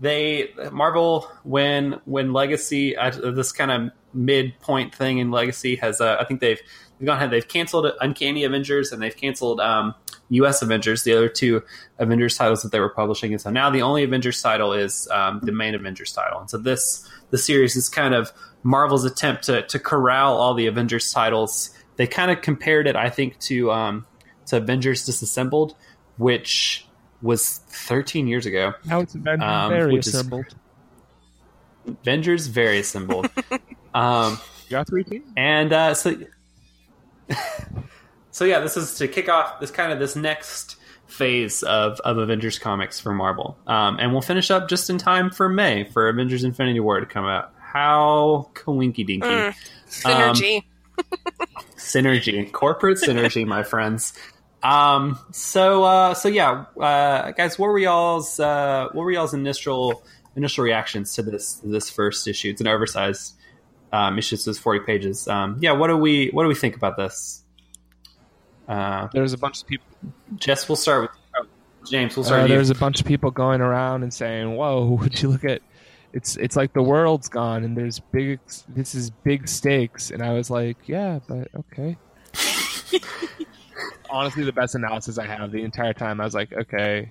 they 0.00 0.52
Marvel 0.70 1.28
when 1.42 2.00
when 2.04 2.32
Legacy 2.32 2.96
uh, 2.96 3.10
this 3.10 3.50
kind 3.50 3.72
of 3.72 3.90
midpoint 4.12 4.94
thing 4.94 5.18
in 5.18 5.32
Legacy 5.32 5.76
has 5.76 6.00
uh, 6.00 6.16
I 6.20 6.24
think 6.24 6.40
they've 6.40 6.60
they've 6.98 7.06
gone 7.06 7.16
ahead 7.16 7.32
they've 7.32 7.48
canceled 7.48 7.90
Uncanny 8.00 8.44
Avengers 8.44 8.92
and 8.92 9.02
they've 9.02 9.16
canceled 9.16 9.58
um, 9.58 9.96
U.S. 10.34 10.62
Avengers 10.62 11.02
the 11.04 11.12
other 11.14 11.28
two 11.28 11.62
Avengers 11.98 12.36
titles 12.36 12.62
that 12.62 12.72
they 12.72 12.80
were 12.80 12.88
publishing 12.90 13.32
and 13.32 13.40
so 13.40 13.50
now 13.50 13.70
the 13.70 13.82
only 13.82 14.02
Avengers 14.04 14.40
title 14.42 14.72
is 14.72 15.08
um, 15.10 15.40
the 15.42 15.52
main 15.52 15.74
Avengers 15.74 16.12
title 16.12 16.40
and 16.40 16.48
so 16.50 16.58
this 16.58 17.08
the 17.30 17.38
series 17.38 17.76
is 17.76 17.88
kind 17.88 18.14
of 18.14 18.32
Marvel's 18.62 19.04
attempt 19.04 19.44
to 19.44 19.62
to 19.66 19.78
corral 19.78 20.36
all 20.36 20.54
the 20.54 20.66
Avengers 20.66 21.12
titles 21.12 21.70
they 21.96 22.06
kind 22.06 22.30
of 22.30 22.40
compared 22.42 22.86
it 22.86 22.96
I 22.96 23.10
think 23.10 23.38
to 23.40 23.70
um, 23.72 24.06
to 24.46 24.56
Avengers 24.58 25.04
Disassembled 25.06 25.74
which 26.16 26.86
was 27.22 27.58
13 27.68 28.26
years 28.28 28.46
ago 28.46 28.74
Now 28.84 29.00
it's 29.00 29.14
Avengers 29.14 29.48
Um, 29.48 29.70
very 29.70 29.98
assembled. 29.98 30.46
Avengers 31.86 32.46
very 32.46 32.78
assembled. 32.78 33.28
um, 33.94 34.38
You 34.68 34.70
got 34.70 34.86
three 34.86 35.04
teams? 35.04 35.26
and 35.36 35.70
uh, 35.72 35.92
so, 35.94 36.16
so 38.34 38.44
yeah, 38.44 38.58
this 38.58 38.76
is 38.76 38.96
to 38.96 39.06
kick 39.06 39.28
off 39.28 39.60
this 39.60 39.70
kind 39.70 39.92
of 39.92 40.00
this 40.00 40.16
next 40.16 40.74
phase 41.06 41.62
of, 41.62 42.00
of 42.00 42.18
Avengers 42.18 42.58
comics 42.58 42.98
for 42.98 43.14
Marvel, 43.14 43.56
um, 43.68 43.96
and 44.00 44.10
we'll 44.10 44.22
finish 44.22 44.50
up 44.50 44.68
just 44.68 44.90
in 44.90 44.98
time 44.98 45.30
for 45.30 45.48
May 45.48 45.84
for 45.84 46.08
Avengers 46.08 46.42
Infinity 46.42 46.80
War 46.80 46.98
to 46.98 47.06
come 47.06 47.26
out. 47.26 47.52
How 47.60 48.50
coinky 48.54 49.06
dinky 49.06 49.20
Mm. 49.20 49.54
Synergy. 49.88 50.64
synergy, 51.76 52.50
corporate 52.50 52.98
synergy, 52.98 53.46
my 53.46 53.62
friends. 53.72 54.14
Um, 54.64 55.16
so 55.30 55.84
uh, 55.84 56.14
so 56.14 56.28
yeah, 56.28 56.64
uh, 56.80 57.30
guys, 57.30 57.56
what 57.56 57.68
were 57.68 57.78
y'all's 57.78 58.40
uh, 58.40 58.88
what 58.90 59.04
were 59.04 59.12
y'all's 59.12 59.34
initial 59.34 60.02
initial 60.34 60.64
reactions 60.64 61.14
to 61.14 61.22
this 61.22 61.60
this 61.62 61.88
first 61.88 62.26
issue? 62.26 62.50
It's 62.50 62.60
an 62.60 62.66
oversized 62.66 63.34
um, 63.92 64.18
issue, 64.18 64.34
so 64.34 64.50
it's 64.50 64.58
forty 64.58 64.80
pages. 64.80 65.28
Um, 65.28 65.58
yeah, 65.60 65.70
what 65.70 65.86
do 65.86 65.96
we 65.96 66.30
what 66.32 66.42
do 66.42 66.48
we 66.48 66.56
think 66.56 66.74
about 66.74 66.96
this? 66.96 67.43
Uh, 68.68 69.08
There's 69.12 69.32
a 69.32 69.38
bunch 69.38 69.60
of 69.62 69.66
people. 69.68 69.86
Jess, 70.36 70.68
we'll 70.68 70.76
start 70.76 71.02
with 71.02 71.10
oh, 71.38 71.46
James. 71.88 72.16
We'll 72.16 72.24
start 72.24 72.40
Uh, 72.40 72.42
with 72.44 72.50
you. 72.50 72.56
there's 72.56 72.70
a 72.70 72.74
bunch 72.74 73.00
of 73.00 73.06
people 73.06 73.30
going 73.30 73.60
around 73.60 74.02
and 74.02 74.12
saying, 74.12 74.56
"Whoa, 74.56 74.86
would 75.00 75.20
you 75.20 75.28
look 75.28 75.44
at? 75.44 75.60
It's 76.12 76.36
it's 76.36 76.56
like 76.56 76.72
the 76.72 76.82
world's 76.82 77.28
gone 77.28 77.64
and 77.64 77.76
there's 77.76 78.00
big. 78.00 78.40
This 78.68 78.94
is 78.94 79.10
big 79.10 79.48
stakes." 79.48 80.10
And 80.10 80.22
I 80.22 80.32
was 80.32 80.50
like, 80.50 80.76
"Yeah, 80.86 81.20
but 81.28 81.48
okay." 81.54 81.96
Honestly, 84.10 84.44
the 84.44 84.52
best 84.52 84.74
analysis 84.74 85.18
I 85.18 85.26
have 85.26 85.50
the 85.50 85.62
entire 85.62 85.92
time. 85.92 86.20
I 86.20 86.24
was 86.24 86.34
like, 86.34 86.52
"Okay." 86.52 87.10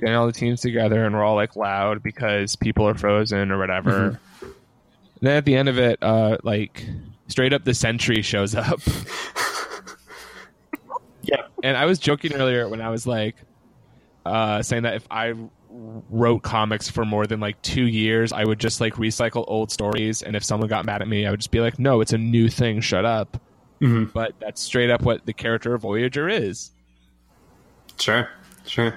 Getting 0.00 0.16
all 0.16 0.26
the 0.26 0.32
teams 0.32 0.60
together 0.60 1.04
and 1.04 1.14
we're 1.14 1.22
all 1.22 1.36
like 1.36 1.54
loud 1.54 2.02
because 2.02 2.56
people 2.56 2.86
are 2.88 2.94
frozen 2.94 3.52
or 3.52 3.58
whatever. 3.58 4.18
And 4.40 5.20
then 5.20 5.36
at 5.36 5.44
the 5.44 5.54
end 5.54 5.68
of 5.68 5.78
it, 5.78 6.00
uh, 6.02 6.36
like 6.42 6.84
straight 7.28 7.52
up 7.52 7.64
the 7.64 7.74
Sentry 7.74 8.20
shows 8.20 8.56
up. 8.56 8.80
Yeah. 11.64 11.68
And 11.70 11.76
I 11.78 11.86
was 11.86 11.98
joking 11.98 12.34
earlier 12.34 12.68
when 12.68 12.80
I 12.80 12.90
was 12.90 13.06
like, 13.06 13.36
uh, 14.26 14.62
saying 14.62 14.84
that 14.84 14.94
if 14.94 15.06
I 15.10 15.34
wrote 15.70 16.42
comics 16.42 16.88
for 16.88 17.04
more 17.04 17.26
than 17.26 17.40
like 17.40 17.60
two 17.62 17.84
years, 17.84 18.32
I 18.32 18.44
would 18.44 18.60
just 18.60 18.80
like 18.80 18.94
recycle 18.94 19.44
old 19.48 19.70
stories. 19.72 20.22
And 20.22 20.36
if 20.36 20.44
someone 20.44 20.68
got 20.68 20.84
mad 20.84 21.02
at 21.02 21.08
me, 21.08 21.26
I 21.26 21.30
would 21.30 21.40
just 21.40 21.50
be 21.50 21.60
like, 21.60 21.78
no, 21.78 22.00
it's 22.00 22.12
a 22.12 22.18
new 22.18 22.48
thing. 22.48 22.80
Shut 22.80 23.04
up. 23.04 23.40
Mhm. 23.80 24.12
But 24.12 24.34
that's 24.38 24.62
straight 24.62 24.90
up 24.90 25.02
what 25.02 25.26
the 25.26 25.32
character 25.32 25.74
of 25.74 25.82
Voyager 25.82 26.28
is. 26.28 26.70
Sure, 27.98 28.28
sure. 28.66 28.94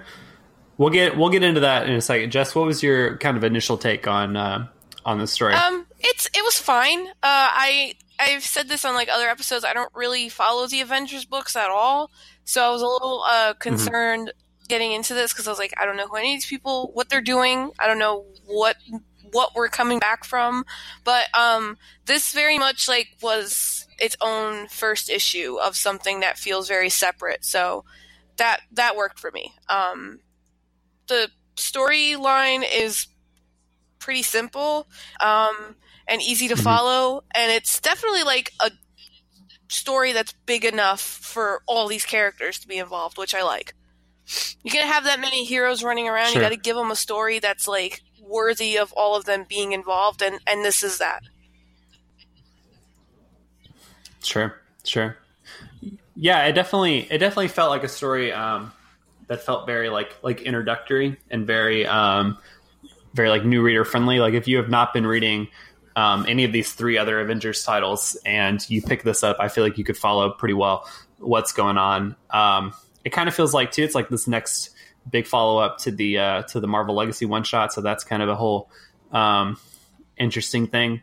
We'll 0.77 0.91
get 0.91 1.17
we'll 1.17 1.29
get 1.29 1.41
into 1.43 1.61
that 1.61 1.87
in 1.89 1.95
a 1.95 2.01
second. 2.01 2.31
Jess, 2.31 2.53
what 2.53 2.67
was 2.67 2.83
your 2.83 3.17
kind 3.17 3.35
of 3.35 3.43
initial 3.43 3.77
take 3.77 4.07
on 4.07 4.37
uh, 4.37 4.67
on 5.03 5.17
this 5.17 5.31
story? 5.31 5.55
Um, 5.55 5.86
it's 5.99 6.27
it 6.33 6.43
was 6.43 6.59
fine. 6.59 7.07
Uh, 7.07 7.11
I 7.23 7.93
I've 8.19 8.43
said 8.43 8.67
this 8.67 8.85
on 8.85 8.93
like 8.95 9.09
other 9.09 9.27
episodes. 9.27 9.65
I 9.65 9.73
don't 9.73 9.91
really 9.93 10.29
follow 10.29 10.67
the 10.67 10.81
Avengers 10.81 11.25
books 11.25 11.55
at 11.55 11.69
all, 11.69 12.11
so 12.45 12.63
I 12.63 12.69
was 12.69 12.81
a 12.81 12.87
little 12.87 13.23
uh, 13.27 13.53
concerned 13.55 14.31
getting 14.67 14.91
into 14.91 15.13
this 15.13 15.33
because 15.33 15.47
I 15.47 15.51
was 15.51 15.59
like, 15.59 15.73
I 15.79 15.85
don't 15.85 15.97
know 15.97 16.07
who 16.07 16.17
any 16.17 16.33
of 16.33 16.37
these 16.37 16.49
people, 16.49 16.91
what 16.93 17.09
they're 17.09 17.21
doing. 17.21 17.71
I 17.79 17.87
don't 17.87 17.99
know 17.99 18.25
what 18.45 18.75
what 19.31 19.55
we're 19.55 19.69
coming 19.69 19.99
back 19.99 20.23
from. 20.23 20.65
But 21.03 21.25
um, 21.37 21.77
this 22.05 22.33
very 22.33 22.57
much 22.57 22.87
like 22.87 23.09
was 23.21 23.87
its 23.99 24.15
own 24.21 24.67
first 24.67 25.09
issue 25.09 25.57
of 25.61 25.75
something 25.75 26.19
that 26.21 26.37
feels 26.37 26.67
very 26.67 26.89
separate. 26.89 27.43
So 27.43 27.85
that 28.37 28.61
that 28.73 28.95
worked 28.95 29.19
for 29.19 29.31
me. 29.31 29.53
Um, 29.69 30.19
the 31.07 31.29
storyline 31.55 32.63
is 32.71 33.07
pretty 33.99 34.23
simple 34.23 34.87
um, 35.21 35.75
and 36.07 36.21
easy 36.21 36.47
to 36.47 36.55
Mhm. 36.55 36.63
follow, 36.63 37.23
and 37.33 37.51
it's 37.51 37.79
definitely 37.79 38.23
like 38.23 38.51
a 38.61 38.71
story 39.69 40.13
that's 40.13 40.33
big 40.45 40.63
enough 40.65 41.01
for 41.01 41.61
all 41.67 41.87
these 41.87 42.05
characters 42.05 42.59
to 42.59 42.67
be 42.67 42.77
involved, 42.77 43.17
which 43.17 43.35
I 43.35 43.43
like. 43.43 43.73
You 44.63 44.71
can 44.71 44.87
have 44.87 45.05
that 45.05 45.19
many 45.19 45.45
heroes 45.45 45.83
running 45.83 46.07
around. 46.07 46.31
Sure. 46.31 46.41
You 46.41 46.45
got 46.45 46.49
to 46.49 46.57
give 46.57 46.75
them 46.75 46.91
a 46.91 46.95
story 46.95 47.39
that's 47.39 47.67
like 47.67 48.01
worthy 48.21 48.77
of 48.77 48.91
all 48.93 49.15
of 49.15 49.25
them 49.25 49.45
being 49.47 49.71
involved, 49.71 50.21
and 50.21 50.39
and 50.47 50.65
this 50.65 50.83
is 50.83 50.97
that. 50.97 51.23
Sure, 54.23 54.59
sure. 54.83 55.17
Yeah, 56.15 56.45
it 56.45 56.53
definitely 56.53 57.07
it 57.11 57.19
definitely 57.19 57.47
felt 57.49 57.69
like 57.69 57.83
a 57.83 57.87
story 57.87 58.33
um, 58.33 58.73
that 59.27 59.43
felt 59.43 59.65
very 59.65 59.89
like 59.89 60.15
like 60.23 60.41
introductory 60.41 61.17
and 61.29 61.45
very 61.47 61.85
um, 61.85 62.37
very 63.13 63.29
like 63.29 63.45
new 63.45 63.61
reader 63.61 63.85
friendly. 63.85 64.19
Like 64.19 64.33
if 64.33 64.47
you 64.47 64.57
have 64.57 64.69
not 64.69 64.93
been 64.93 65.05
reading 65.05 65.47
um, 65.97 66.27
any 66.27 66.43
of 66.43 66.51
these 66.51 66.71
three 66.71 66.95
other 66.99 67.19
Avengers 67.19 67.63
titles 67.63 68.15
and 68.23 68.63
you 68.69 68.83
pick 68.83 69.01
this 69.01 69.23
up, 69.23 69.37
I 69.39 69.47
feel 69.47 69.63
like 69.63 69.79
you 69.79 69.83
could 69.83 69.97
follow 69.97 70.29
pretty 70.29 70.53
well 70.53 70.87
what's 71.17 71.51
going 71.51 71.79
on. 71.79 72.15
Um, 72.29 72.73
it 73.03 73.09
kind 73.09 73.27
of 73.27 73.33
feels 73.33 73.51
like 73.51 73.71
too. 73.71 73.81
It's 73.81 73.95
like 73.95 74.07
this 74.07 74.27
next 74.27 74.69
big 75.09 75.25
follow 75.25 75.57
up 75.57 75.79
to 75.79 75.91
the 75.91 76.19
uh, 76.19 76.41
to 76.43 76.59
the 76.59 76.67
Marvel 76.67 76.93
Legacy 76.93 77.25
one 77.25 77.43
shot. 77.43 77.73
So 77.73 77.81
that's 77.81 78.03
kind 78.03 78.21
of 78.21 78.29
a 78.29 78.35
whole 78.35 78.69
um, 79.11 79.57
interesting 80.17 80.67
thing. 80.67 81.01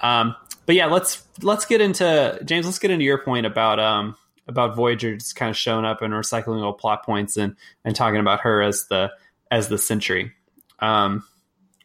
Um, 0.00 0.34
but 0.66 0.74
yeah, 0.74 0.86
let's 0.86 1.22
let's 1.40 1.64
get 1.64 1.80
into 1.80 2.40
James. 2.44 2.66
Let's 2.66 2.80
get 2.80 2.90
into 2.90 3.04
your 3.04 3.18
point 3.18 3.46
about 3.46 3.78
um, 3.78 4.16
about 4.48 4.74
Voyager 4.74 5.14
just 5.14 5.36
kind 5.36 5.50
of 5.50 5.56
showing 5.56 5.84
up 5.84 6.02
and 6.02 6.12
recycling 6.12 6.60
old 6.60 6.78
plot 6.78 7.04
points 7.04 7.36
and 7.36 7.54
and 7.84 7.94
talking 7.94 8.18
about 8.18 8.40
her 8.40 8.62
as 8.62 8.88
the 8.88 9.12
as 9.48 9.68
the 9.68 9.78
Sentry. 9.78 10.32
Um, 10.80 11.24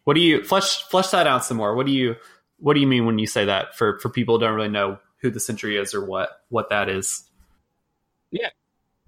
what 0.04 0.16
do 0.16 0.22
you 0.22 0.44
flesh 0.44 0.82
flesh 0.86 1.10
that 1.10 1.28
out 1.28 1.46
some 1.46 1.58
more? 1.58 1.76
What 1.76 1.86
do 1.86 1.92
you 1.92 2.16
what 2.60 2.74
do 2.74 2.80
you 2.80 2.88
mean 2.88 3.06
when 3.06 3.20
you 3.20 3.28
say 3.28 3.46
that 3.46 3.76
for 3.76 4.00
for 4.00 4.10
people 4.10 4.36
who 4.36 4.46
don't 4.46 4.56
really 4.56 4.70
know 4.70 5.00
who 5.22 5.30
the 5.30 5.40
Sentry 5.40 5.78
is 5.78 5.94
or 5.94 6.04
what 6.04 6.30
what 6.50 6.70
that 6.70 6.90
is? 6.90 7.30
Yeah 8.32 8.50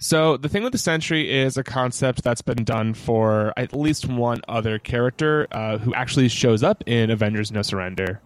so 0.01 0.35
the 0.35 0.49
thing 0.49 0.63
with 0.63 0.71
the 0.71 0.79
Sentry 0.79 1.31
is 1.31 1.57
a 1.57 1.63
concept 1.63 2.23
that's 2.23 2.41
been 2.41 2.63
done 2.63 2.95
for 2.95 3.53
at 3.55 3.71
least 3.71 4.07
one 4.07 4.41
other 4.47 4.79
character 4.79 5.47
uh, 5.51 5.77
who 5.77 5.93
actually 5.93 6.27
shows 6.27 6.63
up 6.63 6.83
in 6.87 7.11
Avengers: 7.11 7.51
No 7.51 7.61
Surrender. 7.61 8.19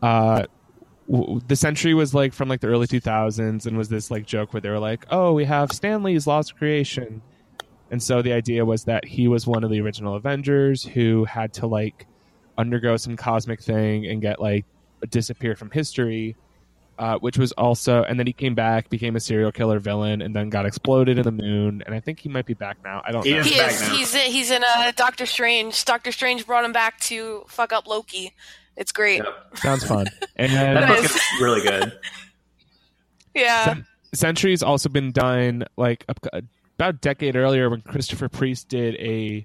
Uh, 0.00 0.44
w- 1.10 1.42
the 1.46 1.56
Sentry 1.56 1.92
was 1.92 2.14
like 2.14 2.32
from 2.32 2.48
like 2.48 2.60
the 2.60 2.68
early 2.68 2.86
2000s 2.86 3.66
and 3.66 3.76
was 3.76 3.90
this 3.90 4.10
like 4.10 4.24
joke 4.24 4.54
where 4.54 4.62
they 4.62 4.70
were 4.70 4.78
like, 4.78 5.04
"Oh, 5.10 5.34
we 5.34 5.44
have 5.44 5.72
Stan 5.72 6.02
Lee's 6.02 6.26
Lost 6.26 6.56
Creation," 6.56 7.20
and 7.90 8.02
so 8.02 8.22
the 8.22 8.32
idea 8.32 8.64
was 8.64 8.84
that 8.84 9.04
he 9.04 9.28
was 9.28 9.46
one 9.46 9.62
of 9.62 9.70
the 9.70 9.82
original 9.82 10.14
Avengers 10.14 10.84
who 10.84 11.26
had 11.26 11.52
to 11.54 11.66
like 11.66 12.06
undergo 12.58 12.96
some 12.96 13.16
cosmic 13.16 13.60
thing 13.60 14.06
and 14.06 14.20
get 14.22 14.40
like 14.40 14.64
disappear 15.10 15.54
from 15.56 15.70
history 15.70 16.36
uh, 16.96 17.18
which 17.18 17.36
was 17.36 17.50
also, 17.52 18.04
and 18.04 18.20
then 18.20 18.26
he 18.28 18.32
came 18.32 18.54
back, 18.54 18.88
became 18.88 19.16
a 19.16 19.20
serial 19.20 19.50
killer 19.50 19.80
villain, 19.80 20.22
and 20.22 20.32
then 20.32 20.48
got 20.48 20.64
exploded 20.64 21.18
in 21.18 21.24
the 21.24 21.32
moon. 21.32 21.82
And 21.84 21.92
I 21.92 21.98
think 21.98 22.20
he 22.20 22.28
might 22.28 22.46
be 22.46 22.54
back 22.54 22.76
now. 22.84 23.02
I 23.04 23.10
don't 23.10 23.24
He 23.26 23.32
know. 23.32 23.40
is 23.40 23.46
He 23.48 23.58
back 23.58 23.72
is. 23.72 23.80
now. 23.80 23.94
He's 23.96 24.14
in, 24.14 24.30
he's 24.30 24.50
in 24.52 24.62
uh, 24.62 24.92
Doctor 24.94 25.26
Strange. 25.26 25.84
Doctor 25.84 26.12
Strange 26.12 26.46
brought 26.46 26.64
him 26.64 26.70
back 26.70 27.00
to 27.00 27.42
fuck 27.48 27.72
up 27.72 27.88
Loki. 27.88 28.32
It's 28.76 28.92
great. 28.92 29.24
Yep. 29.24 29.56
Sounds 29.56 29.82
fun. 29.84 30.06
And 30.36 30.52
That 30.52 30.86
book 30.86 31.04
is 31.04 31.20
really 31.40 31.62
good. 31.62 31.98
Yeah. 33.34 33.64
Cen- 33.64 33.86
Sentry's 34.12 34.62
also 34.62 34.88
been 34.88 35.10
done 35.10 35.64
like 35.76 36.04
a- 36.08 36.42
about 36.78 36.90
a 36.90 36.98
decade 36.98 37.34
earlier 37.34 37.68
when 37.70 37.80
Christopher 37.80 38.28
Priest 38.28 38.68
did 38.68 38.94
a 38.96 39.44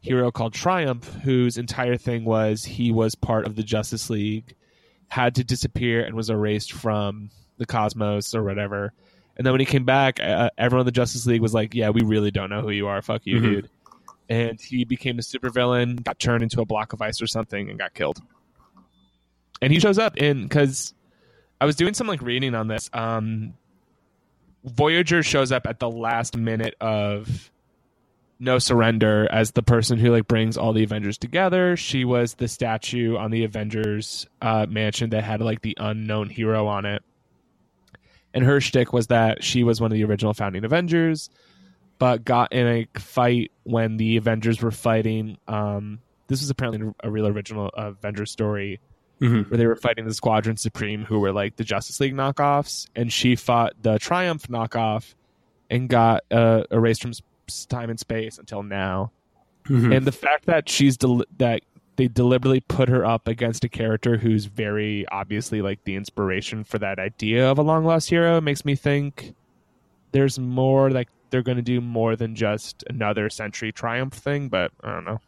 hero 0.00 0.30
called 0.30 0.54
Triumph, 0.54 1.04
whose 1.22 1.56
entire 1.58 1.96
thing 1.96 2.24
was 2.24 2.64
he 2.64 2.90
was 2.90 3.14
part 3.14 3.46
of 3.46 3.56
the 3.56 3.62
Justice 3.62 4.08
League, 4.10 4.54
had 5.08 5.34
to 5.36 5.44
disappear 5.44 6.02
and 6.02 6.14
was 6.14 6.30
erased 6.30 6.72
from 6.72 7.30
the 7.58 7.66
cosmos 7.66 8.34
or 8.34 8.42
whatever. 8.42 8.92
And 9.36 9.46
then 9.46 9.52
when 9.52 9.60
he 9.60 9.66
came 9.66 9.84
back, 9.84 10.20
uh, 10.20 10.50
everyone 10.58 10.82
in 10.82 10.86
the 10.86 10.92
Justice 10.92 11.26
League 11.26 11.40
was 11.40 11.54
like, 11.54 11.74
"Yeah, 11.74 11.90
we 11.90 12.02
really 12.02 12.30
don't 12.30 12.50
know 12.50 12.62
who 12.62 12.70
you 12.70 12.86
are. 12.88 13.00
Fuck 13.02 13.22
you, 13.26 13.38
Mhm. 13.38 13.42
dude." 13.42 13.70
And 14.28 14.60
he 14.60 14.84
became 14.84 15.18
a 15.18 15.22
supervillain, 15.22 16.02
got 16.04 16.18
turned 16.18 16.42
into 16.42 16.60
a 16.60 16.64
block 16.64 16.92
of 16.92 17.02
ice 17.02 17.20
or 17.20 17.26
something, 17.26 17.68
and 17.68 17.78
got 17.78 17.94
killed. 17.94 18.20
And 19.62 19.72
he 19.72 19.80
shows 19.80 19.98
up 19.98 20.16
in 20.16 20.44
because 20.44 20.94
I 21.60 21.66
was 21.66 21.76
doing 21.76 21.94
some 21.94 22.06
like 22.06 22.22
reading 22.22 22.54
on 22.54 22.68
this. 22.68 22.88
Um, 22.92 23.54
Voyager 24.64 25.22
shows 25.22 25.52
up 25.52 25.66
at 25.66 25.78
the 25.80 25.90
last 25.90 26.36
minute 26.36 26.74
of 26.80 27.50
No 28.42 28.58
Surrender 28.58 29.28
as 29.30 29.52
the 29.52 29.62
person 29.62 29.98
who 29.98 30.10
like 30.10 30.26
brings 30.26 30.56
all 30.56 30.72
the 30.72 30.82
Avengers 30.82 31.18
together. 31.18 31.76
She 31.76 32.04
was 32.06 32.34
the 32.34 32.48
statue 32.48 33.16
on 33.18 33.30
the 33.30 33.44
Avengers 33.44 34.26
uh, 34.40 34.66
mansion 34.68 35.10
that 35.10 35.22
had 35.24 35.42
like 35.42 35.60
the 35.60 35.76
unknown 35.78 36.30
hero 36.30 36.66
on 36.66 36.86
it. 36.86 37.02
And 38.32 38.42
her 38.44 38.60
shtick 38.60 38.92
was 38.92 39.08
that 39.08 39.44
she 39.44 39.62
was 39.62 39.80
one 39.80 39.92
of 39.92 39.96
the 39.96 40.04
original 40.04 40.32
founding 40.32 40.64
Avengers, 40.64 41.28
but 41.98 42.24
got 42.24 42.52
in 42.52 42.66
a 42.66 42.86
fight 42.98 43.52
when 43.64 43.96
the 43.98 44.16
Avengers 44.16 44.62
were 44.62 44.70
fighting. 44.70 45.36
Um, 45.46 45.98
this 46.28 46.40
was 46.40 46.48
apparently 46.48 46.92
a 47.02 47.10
real 47.10 47.26
original 47.26 47.68
Avengers 47.74 48.30
story 48.30 48.80
Mhm. 49.20 49.50
where 49.50 49.58
they 49.58 49.66
were 49.66 49.76
fighting 49.76 50.06
the 50.06 50.14
Squadron 50.14 50.56
Supreme, 50.56 51.04
who 51.04 51.18
were 51.18 51.32
like 51.32 51.56
the 51.56 51.64
Justice 51.64 52.00
League 52.00 52.14
knockoffs, 52.14 52.86
and 52.96 53.12
she 53.12 53.36
fought 53.36 53.74
the 53.82 53.98
Triumph 53.98 54.46
knockoff 54.48 55.14
and 55.68 55.88
got 55.90 56.22
uh, 56.30 56.62
erased 56.70 57.02
from 57.02 57.12
time 57.66 57.90
and 57.90 57.98
space 57.98 58.38
until 58.38 58.62
now. 58.62 59.10
Mhm. 59.68 59.94
And 59.96 60.06
the 60.06 60.12
fact 60.12 60.46
that 60.46 60.68
she's 60.68 60.96
del- 60.96 61.24
that 61.38 61.62
they 61.96 62.08
deliberately 62.08 62.60
put 62.60 62.88
her 62.88 63.04
up 63.04 63.28
against 63.28 63.62
a 63.64 63.68
character 63.68 64.16
who's 64.16 64.46
very 64.46 65.06
obviously 65.08 65.60
like 65.60 65.84
the 65.84 65.96
inspiration 65.96 66.64
for 66.64 66.78
that 66.78 66.98
idea 66.98 67.46
of 67.50 67.58
a 67.58 67.62
long 67.62 67.84
lost 67.84 68.08
hero 68.08 68.40
makes 68.40 68.64
me 68.64 68.74
think 68.74 69.34
there's 70.12 70.38
more 70.38 70.90
like 70.90 71.08
they're 71.30 71.42
going 71.42 71.56
to 71.56 71.62
do 71.62 71.80
more 71.80 72.16
than 72.16 72.34
just 72.34 72.84
another 72.88 73.30
Sentry 73.30 73.72
Triumph 73.72 74.14
thing, 74.14 74.48
but 74.48 74.72
I 74.82 74.92
don't 74.92 75.04
know. 75.04 75.20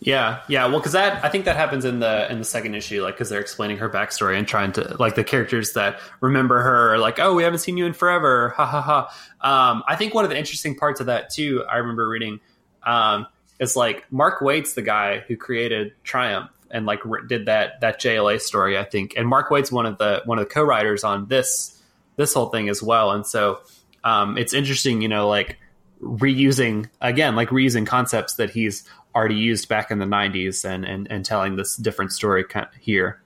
Yeah, 0.00 0.40
yeah. 0.48 0.66
Well, 0.66 0.78
because 0.78 0.92
that 0.92 1.24
I 1.24 1.28
think 1.28 1.44
that 1.44 1.56
happens 1.56 1.84
in 1.84 2.00
the 2.00 2.30
in 2.30 2.38
the 2.38 2.44
second 2.44 2.74
issue, 2.74 3.02
like 3.02 3.14
because 3.14 3.28
they're 3.28 3.40
explaining 3.40 3.78
her 3.78 3.88
backstory 3.88 4.36
and 4.36 4.46
trying 4.46 4.72
to 4.72 4.96
like 4.98 5.14
the 5.14 5.24
characters 5.24 5.74
that 5.74 6.00
remember 6.20 6.60
her 6.62 6.94
are 6.94 6.98
like, 6.98 7.18
oh, 7.18 7.34
we 7.34 7.42
haven't 7.42 7.60
seen 7.60 7.76
you 7.76 7.86
in 7.86 7.92
forever, 7.92 8.50
ha 8.56 8.66
ha 8.66 8.80
ha. 8.80 9.00
Um, 9.40 9.82
I 9.86 9.96
think 9.96 10.14
one 10.14 10.24
of 10.24 10.30
the 10.30 10.38
interesting 10.38 10.76
parts 10.76 11.00
of 11.00 11.06
that 11.06 11.30
too, 11.30 11.64
I 11.68 11.78
remember 11.78 12.08
reading, 12.08 12.40
um, 12.82 13.26
is 13.58 13.76
like 13.76 14.10
Mark 14.10 14.40
Waid's 14.40 14.74
the 14.74 14.82
guy 14.82 15.20
who 15.20 15.36
created 15.36 15.92
Triumph 16.02 16.50
and 16.70 16.86
like 16.86 17.00
did 17.28 17.46
that 17.46 17.80
that 17.80 18.00
JLA 18.00 18.40
story, 18.40 18.78
I 18.78 18.84
think, 18.84 19.14
and 19.16 19.28
Mark 19.28 19.50
Waid's 19.50 19.70
one 19.70 19.86
of 19.86 19.98
the 19.98 20.22
one 20.24 20.38
of 20.38 20.48
the 20.48 20.52
co-writers 20.52 21.04
on 21.04 21.26
this 21.26 21.80
this 22.16 22.34
whole 22.34 22.48
thing 22.48 22.68
as 22.68 22.82
well, 22.82 23.12
and 23.12 23.26
so 23.26 23.60
um, 24.04 24.38
it's 24.38 24.52
interesting, 24.54 25.02
you 25.02 25.08
know, 25.08 25.28
like 25.28 25.58
reusing 26.02 26.88
again, 27.00 27.36
like 27.36 27.48
reusing 27.50 27.86
concepts 27.86 28.34
that 28.34 28.50
he's 28.50 28.88
already 29.14 29.34
used 29.34 29.68
back 29.68 29.90
in 29.90 29.98
the 29.98 30.06
90s 30.06 30.64
and, 30.64 30.84
and, 30.84 31.10
and 31.10 31.24
telling 31.24 31.56
this 31.56 31.76
different 31.76 32.12
story 32.12 32.44
kind 32.44 32.66
of 32.66 32.74
here. 32.80 33.20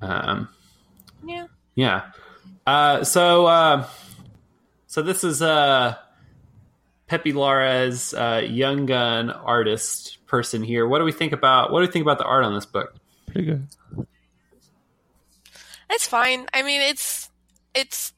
Um, 0.00 0.48
Yeah. 1.24 1.46
yeah. 1.74 2.02
Uh, 2.66 3.02
so, 3.04 3.46
uh, 3.46 3.86
so 4.86 5.02
this 5.02 5.24
is, 5.24 5.40
uh, 5.40 5.96
Pepe 7.06 7.32
Larraz, 7.32 8.12
uh, 8.12 8.42
young 8.42 8.86
gun 8.86 9.30
artist 9.30 10.18
person 10.26 10.62
here. 10.62 10.86
What 10.86 10.98
do 10.98 11.04
we 11.04 11.12
think 11.12 11.32
about, 11.32 11.70
what 11.72 11.80
do 11.80 11.86
we 11.86 11.92
think 11.92 12.02
about 12.02 12.18
the 12.18 12.24
art 12.24 12.44
on 12.44 12.54
this 12.54 12.66
book? 12.66 12.94
Pretty 13.26 13.44
good. 13.46 13.66
It's 15.90 16.06
fine. 16.06 16.46
I 16.52 16.62
mean, 16.62 16.80
it's 16.80 17.30
it's. 17.74 18.12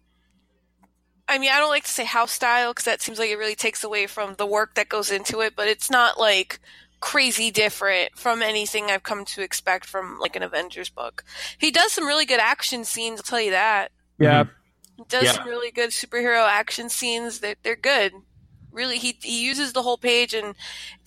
I 1.30 1.36
mean, 1.38 1.50
I 1.50 1.58
don't 1.58 1.68
like 1.68 1.84
to 1.84 1.90
say 1.90 2.04
house 2.04 2.32
style 2.32 2.70
because 2.70 2.86
that 2.86 3.02
seems 3.02 3.18
like 3.18 3.28
it 3.28 3.36
really 3.36 3.54
takes 3.54 3.84
away 3.84 4.06
from 4.06 4.34
the 4.36 4.46
work 4.46 4.74
that 4.76 4.88
goes 4.88 5.10
into 5.10 5.40
it. 5.40 5.54
But 5.54 5.68
it's 5.68 5.90
not 5.90 6.18
like 6.18 6.60
crazy 7.00 7.50
different 7.50 8.16
from 8.16 8.42
anything 8.42 8.86
I've 8.86 9.02
come 9.02 9.24
to 9.26 9.42
expect 9.42 9.84
from 9.84 10.18
like 10.20 10.36
an 10.36 10.42
Avengers 10.42 10.88
book. 10.88 11.24
He 11.58 11.70
does 11.70 11.92
some 11.92 12.06
really 12.06 12.24
good 12.24 12.40
action 12.40 12.84
scenes. 12.84 13.20
I'll 13.20 13.24
tell 13.24 13.40
you 13.40 13.50
that. 13.50 13.92
Yeah, 14.18 14.44
mm-hmm. 14.44 14.52
He 14.96 15.04
does 15.08 15.24
Yeah. 15.24 15.32
some 15.32 15.46
really 15.46 15.70
good 15.70 15.90
superhero 15.90 16.48
action 16.48 16.88
scenes. 16.88 17.40
They're 17.40 17.56
they're 17.62 17.76
good. 17.76 18.12
Really, 18.72 18.98
he 18.98 19.18
he 19.22 19.44
uses 19.44 19.72
the 19.72 19.82
whole 19.82 19.98
page 19.98 20.32
and. 20.34 20.54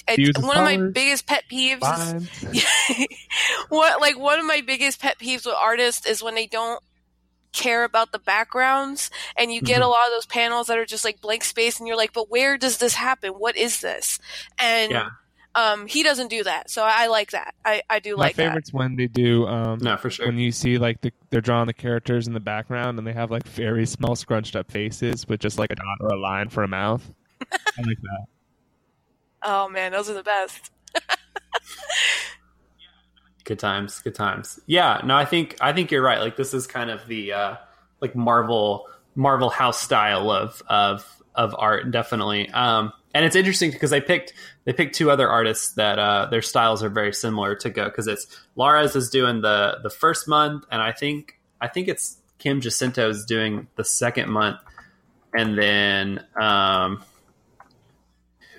He 0.10 0.24
It's 0.30 0.40
one 0.42 0.58
of 0.58 0.64
my 0.64 0.78
biggest 0.92 1.26
pet 1.28 1.44
peeves 1.52 1.82
is 2.54 3.08
what 3.70 4.02
like 4.02 4.18
one 4.18 4.40
of 4.40 4.46
my 4.46 4.62
biggest 4.62 5.00
pet 5.02 5.18
peeves 5.20 5.46
with 5.46 5.56
artists 5.60 6.06
is 6.06 6.22
when 6.24 6.36
they 6.36 6.48
don't 6.48 6.82
care 7.54 7.84
about 7.84 8.12
the 8.14 8.20
backgrounds 8.20 9.12
and 9.38 9.54
you 9.54 9.62
get 9.62 9.82
Mhm. 9.82 9.86
a 9.86 9.88
lot 9.88 10.06
of 10.08 10.14
those 10.14 10.26
panels 10.26 10.68
that 10.68 10.78
are 10.78 10.86
just 10.86 11.04
like 11.04 11.20
blank 11.20 11.44
space 11.44 11.80
and 11.80 11.88
you're 11.88 11.98
like 11.98 12.14
but 12.14 12.30
where 12.30 12.58
does 12.58 12.78
this 12.78 12.94
happen 12.94 13.32
what 13.32 13.58
is 13.58 13.82
this 13.82 14.20
and 14.58 14.92
Yeah. 14.94 15.10
um 15.54 15.86
he 15.86 16.02
doesn't 16.02 16.30
do 16.30 16.46
that 16.46 16.70
so 16.70 16.82
i 16.82 17.08
like 17.08 17.32
that 17.32 17.54
i 17.66 17.82
i 17.90 18.00
do 18.00 18.16
My 18.16 18.28
like 18.28 18.36
that 18.38 18.44
favorite's 18.48 18.72
when 18.72 18.96
they 18.96 19.08
do 19.08 19.46
um, 19.48 19.80
No, 19.82 19.98
for 19.98 20.10
sure. 20.10 20.28
when 20.28 20.38
you 20.38 20.54
see 20.54 20.78
like 20.78 21.02
the, 21.02 21.12
they're 21.30 21.42
drawing 21.42 21.68
the 21.68 21.74
characters 21.74 22.26
in 22.26 22.34
the 22.34 22.40
background 22.40 22.98
and 22.98 23.06
they 23.06 23.12
have 23.14 23.32
like 23.32 23.46
very 23.46 23.86
small 23.86 24.16
scrunched 24.16 24.56
up 24.56 24.72
faces 24.72 25.28
with 25.28 25.42
just 25.42 25.60
like 25.60 25.72
a 25.72 25.76
dot 25.76 25.98
or 26.00 26.08
a 26.08 26.18
line 26.18 26.48
for 26.48 26.64
a 26.64 26.70
mouth. 26.70 27.04
I 27.42 27.82
like 27.82 27.98
that. 28.02 28.26
Oh 29.44 29.70
man, 29.70 29.92
those 29.92 30.10
are 30.10 30.14
the 30.14 30.24
best. 30.24 30.72
Good 33.44 33.60
times, 33.60 34.00
good 34.00 34.16
times. 34.16 34.60
Yeah, 34.68 35.02
no, 35.04 35.16
I 35.16 35.26
think 35.26 35.58
I 35.60 35.74
think 35.74 35.92
you're 35.92 36.04
right. 36.04 36.20
Like 36.20 36.38
this 36.38 36.54
is 36.54 36.68
kind 36.68 36.90
of 36.92 37.06
the 37.08 37.34
uh 37.34 37.56
like 38.00 38.16
Marvel 38.16 38.88
Marvel 39.16 39.50
house 39.50 39.82
style 39.82 40.30
of 40.30 40.62
of 40.70 41.06
of 41.34 41.56
art, 41.58 41.92
definitely. 41.92 42.50
Um 42.52 42.94
and 43.14 43.26
it's 43.26 43.36
interesting 43.36 43.72
because 43.72 43.90
they 43.90 44.00
picked 44.00 44.34
they 44.66 44.74
picked 44.74 44.96
two 44.96 45.10
other 45.10 45.28
artists 45.28 45.74
that 45.74 45.98
uh 45.98 46.28
their 46.28 46.44
styles 46.44 46.84
are 46.84 46.90
very 46.90 47.14
similar 47.14 47.56
to 47.56 47.70
go 47.72 47.86
because 47.86 48.08
it's 48.08 48.28
Larraz 48.56 48.96
is 48.96 49.10
doing 49.10 49.42
the 49.42 49.80
the 49.82 49.90
first 49.90 50.28
month 50.28 50.66
and 50.72 50.82
I 50.82 50.92
think 50.92 51.40
I 51.60 51.68
think 51.68 51.88
it's 51.88 52.18
Kim 52.38 52.62
Jacinto 52.62 53.10
is 53.10 53.26
doing 53.26 53.68
the 53.76 53.84
second 53.84 54.30
month 54.30 54.60
and 55.34 55.58
then 55.58 56.24
um 56.40 57.04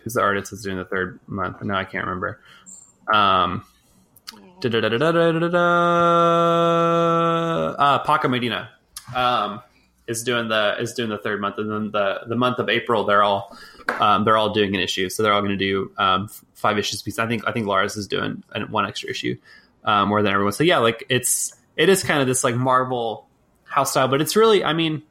who's 0.03 0.15
the 0.15 0.21
artist 0.21 0.51
that's 0.51 0.63
doing 0.63 0.77
the 0.77 0.85
third 0.85 1.21
month? 1.27 1.63
No, 1.63 1.75
I 1.75 1.85
can't 1.85 2.07
remember. 2.07 2.41
Um 3.13 3.65
uh, 7.79 7.99
Paco 7.99 8.29
Medina 8.29 8.71
um, 9.15 9.61
is 10.07 10.23
doing 10.23 10.49
the 10.49 10.77
is 10.79 10.95
doing 10.95 11.11
the 11.11 11.19
third 11.19 11.41
month, 11.41 11.59
and 11.59 11.71
then 11.71 11.91
the 11.91 12.21
the 12.27 12.37
month 12.37 12.59
of 12.59 12.69
April 12.69 13.05
they're 13.05 13.23
all 13.23 13.57
um, 14.01 14.25
they're 14.25 14.37
all 14.37 14.53
doing 14.53 14.75
an 14.75 14.81
issue, 14.81 15.09
so 15.09 15.23
they're 15.23 15.33
all 15.33 15.41
going 15.41 15.51
to 15.51 15.57
do 15.57 15.91
um, 15.99 16.29
five 16.55 16.79
issues 16.79 17.03
piece. 17.03 17.19
I 17.19 17.27
think 17.27 17.47
I 17.47 17.53
think 17.53 17.67
Larraz 17.67 17.97
is 17.97 18.07
doing 18.07 18.45
one 18.69 18.87
extra 18.87 19.11
issue 19.11 19.37
um, 19.85 20.09
more 20.09 20.23
than 20.23 20.33
everyone. 20.33 20.53
So 20.53 20.65
yeah, 20.65 20.79
like 20.79 21.05
it's 21.09 21.55
it 21.77 21.89
is 21.89 22.05
kind 22.05 22.21
of 22.21 22.27
this 22.27 22.45
like 22.45 22.55
Marvel 22.55 23.27
house 23.65 23.91
style, 23.91 24.09
but 24.09 24.21
it's 24.21 24.37
really 24.37 24.63
I 24.65 24.73
mean 24.75 25.03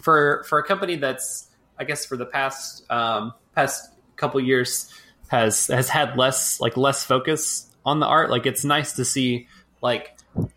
for 0.00 0.44
for 0.48 0.58
a 0.58 0.64
company 0.64 0.96
that's 0.96 1.48
I 1.78 1.84
guess 1.84 2.06
for 2.06 2.16
the 2.16 2.26
past 2.26 2.90
um, 2.90 3.34
past 3.58 3.90
couple 4.14 4.40
years 4.40 4.92
has 5.28 5.66
has 5.66 5.88
had 5.88 6.16
less 6.16 6.60
like 6.60 6.76
less 6.76 7.04
focus 7.04 7.68
on 7.84 7.98
the 7.98 8.06
art. 8.06 8.30
Like 8.30 8.46
it's 8.46 8.64
nice 8.64 8.92
to 8.94 9.04
see 9.04 9.48
like 9.82 10.16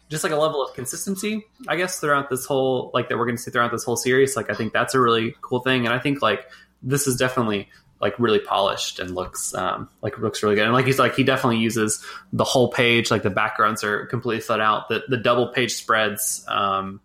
just 0.09 0.23
like 0.23 0.33
a 0.33 0.37
level 0.37 0.63
of 0.63 0.75
consistency, 0.75 1.45
I 1.67 1.77
guess, 1.77 1.99
throughout 1.99 2.29
this 2.29 2.45
whole 2.45 2.91
like 2.93 3.09
that 3.09 3.17
we're 3.17 3.25
going 3.25 3.37
to 3.37 3.41
see 3.41 3.49
throughout 3.49 3.71
this 3.71 3.83
whole 3.83 3.97
series. 3.97 4.35
Like 4.35 4.51
I 4.51 4.53
think 4.53 4.71
that's 4.71 4.93
a 4.93 4.99
really 4.99 5.35
cool 5.41 5.61
thing, 5.61 5.85
and 5.85 5.93
I 5.93 5.99
think 5.99 6.21
like 6.21 6.45
this 6.83 7.07
is 7.07 7.15
definitely 7.17 7.69
like 7.99 8.17
really 8.19 8.39
polished 8.39 8.99
and 8.99 9.15
looks 9.15 9.53
um, 9.55 9.89
like 10.03 10.19
looks 10.19 10.43
really 10.43 10.55
good. 10.55 10.65
And 10.65 10.73
like 10.73 10.85
he's 10.85 10.99
like 10.99 11.15
he 11.15 11.23
definitely 11.23 11.57
uses 11.57 12.03
the 12.31 12.43
whole 12.43 12.69
page. 12.71 13.09
Like 13.09 13.23
the 13.23 13.31
backgrounds 13.31 13.83
are 13.83 14.05
completely 14.07 14.41
filled 14.41 14.61
out. 14.61 14.89
The 14.89 15.03
the 15.07 15.17
double 15.17 15.47
page 15.47 15.73
spreads 15.73 16.45
um, 16.47 17.01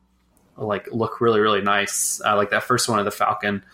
like 0.59 0.89
look 0.93 1.23
really 1.23 1.41
really 1.41 1.63
nice. 1.63 2.21
Uh, 2.23 2.37
like 2.37 2.51
that 2.51 2.65
first 2.65 2.87
one 2.87 2.99
of 2.99 3.07
the 3.07 3.11
Falcon 3.11 3.65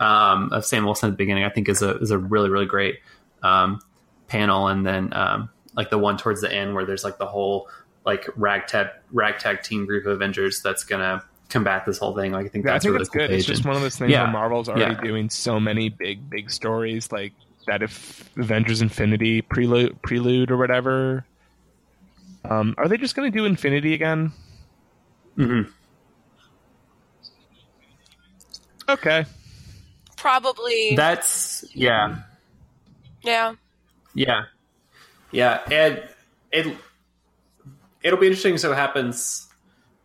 um, 0.00 0.52
of 0.52 0.64
Sam 0.64 0.84
Wilson 0.84 1.08
at 1.08 1.10
the 1.12 1.16
beginning, 1.16 1.44
I 1.44 1.50
think 1.50 1.68
is 1.68 1.82
a 1.82 1.96
is 1.98 2.10
a 2.10 2.18
really 2.18 2.48
really 2.50 2.66
great 2.66 2.98
um, 3.42 3.80
panel. 4.26 4.66
And 4.68 4.84
then 4.84 5.12
um, 5.12 5.50
like 5.74 5.90
the 5.90 5.98
one 5.98 6.16
towards 6.16 6.40
the 6.40 6.52
end 6.52 6.74
where 6.74 6.84
there's 6.84 7.04
like 7.04 7.18
the 7.18 7.26
whole 7.26 7.68
like 8.04 8.26
ragtag 8.34 8.88
ragtag 9.12 9.62
team 9.62 9.86
group 9.86 10.06
of 10.06 10.12
Avengers 10.12 10.62
that's 10.62 10.84
gonna 10.84 11.22
combat 11.50 11.84
this 11.84 11.98
whole 11.98 12.16
thing. 12.16 12.32
Like 12.32 12.46
I 12.46 12.48
think 12.48 12.64
yeah, 12.64 12.72
that's 12.72 12.84
I 12.84 12.88
think 12.88 12.92
really 12.94 13.02
it's 13.02 13.10
cool 13.10 13.20
good. 13.26 13.30
It's 13.30 13.46
just 13.46 13.64
one 13.64 13.76
of 13.76 13.82
those 13.82 13.96
things 13.96 14.10
Yeah. 14.10 14.22
where 14.24 14.32
Marvel's 14.32 14.68
already 14.68 14.94
Yeah. 14.94 15.00
doing 15.02 15.28
so 15.30 15.60
many 15.60 15.88
big 15.90 16.28
big 16.30 16.50
stories 16.50 17.12
like 17.12 17.32
that. 17.66 17.82
If 17.82 18.28
Avengers 18.38 18.80
Infinity 18.82 19.42
prelude 19.42 20.00
prelude 20.02 20.50
or 20.50 20.56
whatever, 20.56 21.24
um, 22.48 22.74
are 22.78 22.88
they 22.88 22.96
just 22.96 23.14
going 23.14 23.30
to 23.30 23.36
do 23.38 23.44
Infinity 23.44 23.92
again? 23.94 24.32
Mm-hmm. 25.36 25.70
Okay, 28.88 29.24
Probably. 30.20 30.94
That's 30.96 31.64
yeah. 31.74 32.16
yeah. 33.22 33.54
Yeah, 34.14 34.46
yeah, 35.30 35.60
and 35.70 36.02
it 36.50 36.76
it'll 38.02 38.18
be 38.18 38.26
interesting 38.26 38.54
to 38.54 38.58
see 38.58 38.66
what 38.66 38.76
happens 38.76 39.46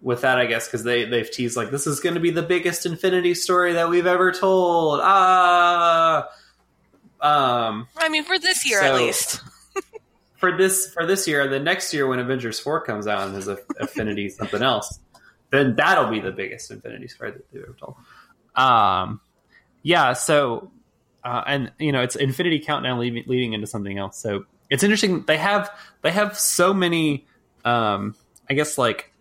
with 0.01 0.22
that, 0.22 0.38
I 0.38 0.45
guess, 0.45 0.68
because 0.68 0.84
they 0.84 1.05
they've 1.05 1.30
teased 1.30 1.57
like 1.57 1.72
this 1.72 1.88
is 1.88 1.99
going 1.99 2.13
to 2.13 2.22
be 2.22 2.30
the 2.30 2.43
biggest 2.43 2.86
Infinity 2.86 3.34
story 3.34 3.74
that 3.74 3.89
we've 3.89 4.05
ever 4.05 4.32
told. 4.32 4.99
Ah, 5.03 6.30
um, 7.20 7.88
I 7.97 8.09
mean, 8.09 8.24
for 8.24 8.38
this 8.38 8.70
year 8.70 8.82
So- 8.82 8.86
at 8.86 8.95
least. 8.95 9.41
for 10.38 10.55
this 10.55 10.93
for 10.93 11.05
this 11.07 11.28
year, 11.28 11.41
and 11.41 11.51
the 11.51 11.59
next 11.59 11.91
year 11.93 12.05
when 12.05 12.20
Avengers 12.20 12.59
four 12.59 12.82
comes 12.82 13.07
out 13.07 13.26
and 13.26 13.34
there's 13.34 13.47
a 13.47 13.57
Infinity 13.80 14.30
something 14.30 14.61
else, 14.61 14.99
then 15.49 15.76
that'll 15.76 16.11
be 16.11 16.20
the 16.20 16.32
biggest 16.32 16.70
Infinity 16.70 17.07
story 17.07 17.32
that 17.32 17.51
they've 17.51 17.63
ever 17.63 17.74
told. 17.80 17.95
Um, 18.55 19.20
yeah, 19.86 20.14
so 20.14 20.72
uh, 21.24 21.44
and 21.46 21.72
you 21.78 21.92
know 21.92 22.02
it's 22.02 22.16
Infinity 22.16 22.58
Countdown 22.58 22.98
leading, 22.98 23.24
leading 23.28 23.54
into 23.54 23.68
something 23.68 24.00
else. 24.00 24.18
So 24.18 24.46
it's 24.68 24.82
interesting. 24.82 25.24
They 25.28 25.38
have 25.38 25.70
they 26.02 26.10
have 26.10 26.40
so 26.40 26.74
many, 26.74 27.28
um, 27.64 28.16
I 28.50 28.56
guess 28.56 28.80
like 28.80 29.14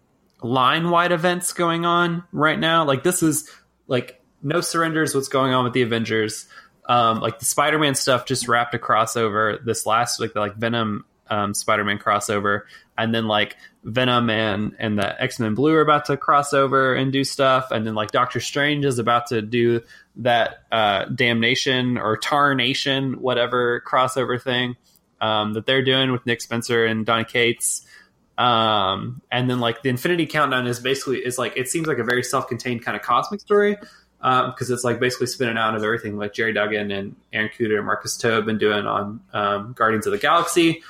line 0.42 0.88
wide 0.88 1.12
events 1.12 1.52
going 1.52 1.84
on 1.84 2.24
right 2.32 2.58
now. 2.58 2.86
Like 2.86 3.02
this 3.02 3.22
is 3.22 3.50
like 3.88 4.22
no 4.42 4.62
surrenders. 4.62 5.14
What's 5.14 5.28
going 5.28 5.52
on 5.52 5.64
with 5.64 5.74
the 5.74 5.82
Avengers? 5.82 6.46
Um, 6.88 7.20
like 7.20 7.40
the 7.40 7.44
Spider 7.44 7.78
Man 7.78 7.94
stuff 7.94 8.24
just 8.24 8.48
wrapped 8.48 8.74
a 8.74 8.78
crossover 8.78 9.62
this 9.62 9.84
last 9.84 10.18
like 10.18 10.32
the 10.32 10.40
like 10.40 10.54
Venom 10.56 11.04
um, 11.28 11.54
Spider 11.54 11.84
Man 11.84 11.98
crossover, 11.98 12.62
and 12.96 13.14
then 13.14 13.26
like 13.26 13.56
Venom 13.82 14.30
and 14.30 14.74
and 14.78 14.98
the 14.98 15.22
X 15.22 15.38
Men 15.38 15.54
Blue 15.54 15.74
are 15.74 15.80
about 15.80 16.06
to 16.06 16.16
cross 16.16 16.52
over 16.52 16.94
and 16.94 17.12
do 17.12 17.24
stuff, 17.24 17.70
and 17.70 17.86
then 17.86 17.94
like 17.94 18.10
Doctor 18.10 18.40
Strange 18.40 18.84
is 18.84 18.98
about 18.98 19.26
to 19.28 19.42
do 19.42 19.80
that 20.16 20.64
uh, 20.70 21.06
Damnation 21.06 21.98
or 21.98 22.16
Tarnation 22.16 23.20
whatever 23.20 23.82
crossover 23.86 24.40
thing 24.40 24.76
um, 25.20 25.54
that 25.54 25.66
they're 25.66 25.84
doing 25.84 26.12
with 26.12 26.24
Nick 26.26 26.40
Spencer 26.40 26.84
and 26.84 27.04
Donny 27.06 27.24
Cates. 27.24 27.86
Um, 28.36 29.22
and 29.30 29.48
then 29.48 29.60
like 29.60 29.82
the 29.82 29.88
Infinity 29.88 30.26
Countdown 30.26 30.66
is 30.66 30.80
basically 30.80 31.18
is 31.18 31.38
like 31.38 31.56
it 31.56 31.68
seems 31.68 31.86
like 31.86 31.98
a 31.98 32.04
very 32.04 32.22
self 32.22 32.48
contained 32.48 32.84
kind 32.84 32.96
of 32.96 33.02
cosmic 33.02 33.40
story 33.40 33.76
because 34.20 34.70
it's 34.70 34.84
like 34.84 34.98
basically 34.98 35.26
spinning 35.26 35.58
out 35.58 35.74
of 35.74 35.82
everything 35.82 36.16
like 36.16 36.32
Gerry 36.32 36.54
Duggan 36.54 36.90
and 36.90 37.14
Aaron 37.32 37.50
Kuder 37.56 37.76
and 37.76 37.86
Marcus 37.86 38.16
Tobe 38.16 38.46
been 38.46 38.58
doing 38.58 38.86
on 38.86 39.20
um, 39.32 39.74
Guardians 39.76 40.06
of 40.06 40.12
the 40.12 40.18
Galaxy. 40.18 40.82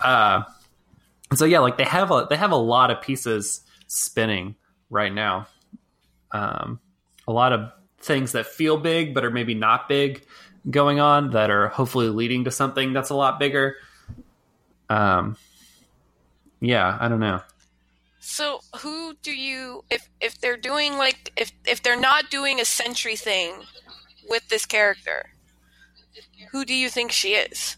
Uh, 0.00 0.42
so 1.34 1.44
yeah, 1.44 1.58
like 1.60 1.76
they 1.76 1.84
have 1.84 2.10
a 2.10 2.26
they 2.28 2.36
have 2.36 2.52
a 2.52 2.56
lot 2.56 2.90
of 2.90 3.00
pieces 3.00 3.62
spinning 3.86 4.54
right 4.90 5.12
now. 5.12 5.46
Um, 6.32 6.80
a 7.26 7.32
lot 7.32 7.52
of 7.52 7.72
things 8.00 8.32
that 8.32 8.46
feel 8.46 8.76
big 8.76 9.14
but 9.14 9.24
are 9.24 9.30
maybe 9.30 9.54
not 9.54 9.88
big 9.88 10.24
going 10.70 11.00
on 11.00 11.30
that 11.30 11.50
are 11.50 11.68
hopefully 11.68 12.08
leading 12.08 12.44
to 12.44 12.50
something 12.50 12.92
that's 12.92 13.10
a 13.10 13.14
lot 13.14 13.38
bigger. 13.38 13.76
Um, 14.88 15.36
yeah, 16.60 16.96
I 17.00 17.08
don't 17.08 17.20
know. 17.20 17.40
So 18.20 18.60
who 18.80 19.14
do 19.22 19.32
you 19.32 19.84
if 19.90 20.08
if 20.20 20.40
they're 20.40 20.56
doing 20.56 20.96
like 20.98 21.32
if 21.36 21.52
if 21.64 21.82
they're 21.82 21.98
not 21.98 22.30
doing 22.30 22.60
a 22.60 22.64
sentry 22.64 23.16
thing 23.16 23.54
with 24.28 24.48
this 24.48 24.66
character, 24.66 25.30
who 26.52 26.64
do 26.64 26.74
you 26.74 26.88
think 26.88 27.10
she 27.10 27.34
is? 27.34 27.76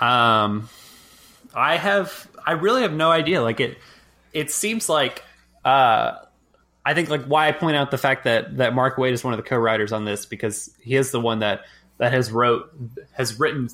Um, 0.00 0.68
I 1.54 1.76
have, 1.76 2.28
I 2.46 2.52
really 2.52 2.82
have 2.82 2.92
no 2.92 3.10
idea. 3.10 3.42
Like 3.42 3.60
it, 3.60 3.78
it 4.32 4.50
seems 4.50 4.88
like, 4.88 5.22
uh, 5.64 6.16
I 6.84 6.94
think 6.94 7.10
like 7.10 7.24
why 7.24 7.48
I 7.48 7.52
point 7.52 7.76
out 7.76 7.90
the 7.90 7.98
fact 7.98 8.24
that 8.24 8.56
that 8.56 8.74
Mark 8.74 8.96
Waid 8.96 9.12
is 9.12 9.22
one 9.22 9.34
of 9.34 9.36
the 9.36 9.48
co-writers 9.48 9.92
on 9.92 10.04
this 10.04 10.24
because 10.26 10.74
he 10.80 10.96
is 10.96 11.10
the 11.10 11.20
one 11.20 11.40
that 11.40 11.62
that 11.98 12.12
has 12.12 12.32
wrote 12.32 12.72
has 13.12 13.38
written 13.38 13.68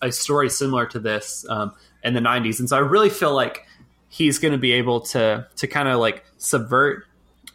a 0.00 0.12
story 0.12 0.48
similar 0.48 0.86
to 0.86 1.00
this 1.00 1.44
um, 1.48 1.72
in 2.04 2.14
the 2.14 2.20
'90s, 2.20 2.60
and 2.60 2.68
so 2.68 2.76
I 2.76 2.80
really 2.80 3.10
feel 3.10 3.34
like 3.34 3.66
he's 4.08 4.38
going 4.38 4.52
to 4.52 4.58
be 4.58 4.72
able 4.72 5.00
to 5.00 5.46
to 5.56 5.66
kind 5.66 5.88
of 5.88 5.98
like 5.98 6.24
subvert 6.38 7.04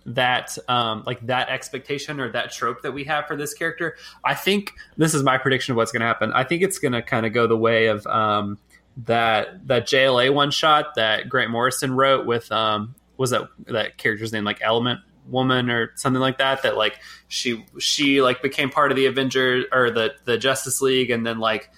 that 0.08 0.58
um, 0.70 1.04
like 1.06 1.26
that 1.28 1.50
expectation 1.50 2.20
or 2.20 2.32
that 2.32 2.52
trope 2.52 2.82
that 2.82 2.94
we 2.94 3.04
have 3.04 3.28
for 3.28 3.36
this 3.36 3.54
character. 3.54 3.98
I 4.24 4.34
think 4.34 4.72
this 4.96 5.14
is 5.14 5.22
my 5.22 5.38
prediction 5.38 5.74
of 5.74 5.78
what's 5.78 5.92
going 5.92 6.00
to 6.00 6.08
happen. 6.08 6.32
I 6.34 6.46
think 6.46 6.64
it's 6.64 6.80
going 6.80 6.94
to 6.94 7.02
kind 7.02 7.26
of 7.26 7.34
go 7.34 7.46
the 7.46 7.58
way 7.58 7.88
of 7.88 8.08
um, 8.08 8.58
that 9.06 9.68
that 9.68 9.86
JLA 9.86 10.34
one 10.34 10.50
shot 10.50 10.96
that 10.96 11.28
Grant 11.28 11.52
Morrison 11.52 11.92
wrote 11.92 12.26
with 12.26 12.50
um, 12.52 12.96
was 13.18 13.32
that 13.32 13.50
that 13.68 13.98
character's 13.98 14.32
name 14.32 14.46
like 14.46 14.60
Element 14.62 15.02
Woman 15.28 15.70
or 15.70 15.92
something 15.96 16.22
like 16.22 16.38
that. 16.38 16.64
That 16.64 16.78
like 16.78 17.00
she 17.28 17.66
she 17.78 18.22
like 18.22 18.42
became 18.42 18.70
part 18.70 18.92
of 18.92 18.96
the 18.96 19.08
Avengers 19.08 19.66
or 19.74 19.92
the 19.92 20.14
the 20.24 20.38
Justice 20.38 20.82
League 20.82 21.10
and 21.12 21.28
then 21.28 21.40
like 21.40 21.70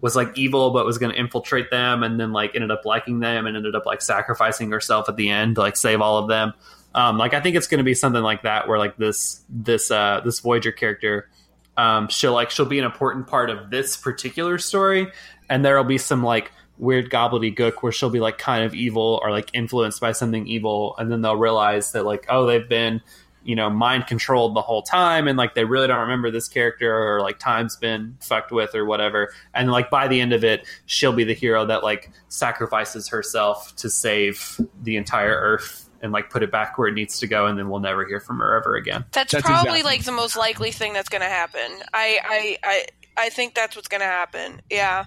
was 0.00 0.16
like 0.16 0.36
evil 0.36 0.70
but 0.70 0.84
was 0.84 0.98
going 0.98 1.12
to 1.12 1.18
infiltrate 1.18 1.70
them 1.70 2.02
and 2.02 2.18
then 2.18 2.32
like 2.32 2.54
ended 2.54 2.70
up 2.70 2.84
liking 2.84 3.20
them 3.20 3.46
and 3.46 3.56
ended 3.56 3.74
up 3.74 3.84
like 3.86 4.00
sacrificing 4.00 4.70
herself 4.70 5.08
at 5.08 5.16
the 5.16 5.28
end 5.28 5.56
to 5.56 5.60
like 5.60 5.76
save 5.76 6.00
all 6.00 6.18
of 6.18 6.28
them 6.28 6.52
um 6.94 7.18
like 7.18 7.34
i 7.34 7.40
think 7.40 7.56
it's 7.56 7.66
going 7.66 7.78
to 7.78 7.84
be 7.84 7.94
something 7.94 8.22
like 8.22 8.42
that 8.42 8.68
where 8.68 8.78
like 8.78 8.96
this 8.96 9.44
this 9.48 9.90
uh 9.90 10.20
this 10.24 10.40
voyager 10.40 10.72
character 10.72 11.28
um 11.76 12.08
she'll 12.08 12.32
like 12.32 12.50
she'll 12.50 12.66
be 12.66 12.78
an 12.78 12.84
important 12.84 13.26
part 13.26 13.50
of 13.50 13.70
this 13.70 13.96
particular 13.96 14.58
story 14.58 15.10
and 15.48 15.64
there'll 15.64 15.84
be 15.84 15.98
some 15.98 16.22
like 16.22 16.52
weird 16.78 17.10
gobbledygook 17.10 17.74
where 17.80 17.92
she'll 17.92 18.10
be 18.10 18.20
like 18.20 18.38
kind 18.38 18.64
of 18.64 18.74
evil 18.74 19.20
or 19.22 19.30
like 19.30 19.50
influenced 19.52 20.00
by 20.00 20.12
something 20.12 20.46
evil 20.46 20.94
and 20.98 21.10
then 21.10 21.22
they'll 21.22 21.36
realize 21.36 21.92
that 21.92 22.04
like 22.04 22.24
oh 22.28 22.46
they've 22.46 22.68
been 22.68 23.00
you 23.48 23.56
know 23.56 23.70
mind 23.70 24.06
controlled 24.06 24.54
the 24.54 24.60
whole 24.60 24.82
time 24.82 25.26
and 25.26 25.38
like 25.38 25.54
they 25.54 25.64
really 25.64 25.86
don't 25.86 26.00
remember 26.00 26.30
this 26.30 26.48
character 26.48 26.94
or 26.94 27.20
like 27.22 27.38
time's 27.38 27.76
been 27.76 28.14
fucked 28.20 28.52
with 28.52 28.74
or 28.74 28.84
whatever. 28.84 29.32
And 29.54 29.70
like 29.70 29.88
by 29.88 30.06
the 30.06 30.20
end 30.20 30.34
of 30.34 30.44
it 30.44 30.66
she'll 30.84 31.14
be 31.14 31.24
the 31.24 31.34
hero 31.34 31.64
that 31.64 31.82
like 31.82 32.10
sacrifices 32.28 33.08
herself 33.08 33.74
to 33.76 33.88
save 33.88 34.60
the 34.82 34.96
entire 34.96 35.34
earth 35.34 35.87
and 36.00 36.12
like 36.12 36.30
put 36.30 36.42
it 36.42 36.50
back 36.52 36.78
where 36.78 36.88
it 36.88 36.94
needs 36.94 37.18
to 37.20 37.26
go 37.26 37.46
and 37.46 37.58
then 37.58 37.68
we'll 37.68 37.80
never 37.80 38.06
hear 38.06 38.20
from 38.20 38.38
her 38.38 38.56
ever 38.56 38.76
again 38.76 39.04
That's, 39.12 39.32
That's 39.32 39.44
probably 39.44 39.80
exactly- 39.80 39.82
like 39.98 40.04
the 40.04 40.12
most 40.12 40.36
likely 40.36 40.70
thing 40.70 40.92
that's 40.92 41.08
going 41.08 41.22
to 41.22 41.28
happen. 41.28 41.70
I, 41.92 42.18
I, 42.24 42.58
I, 42.64 42.86
I 43.16 43.28
think 43.30 43.54
that's 43.54 43.74
what's 43.74 43.88
going 43.88 44.00
to 44.00 44.06
happen. 44.06 44.62
Yeah. 44.70 45.06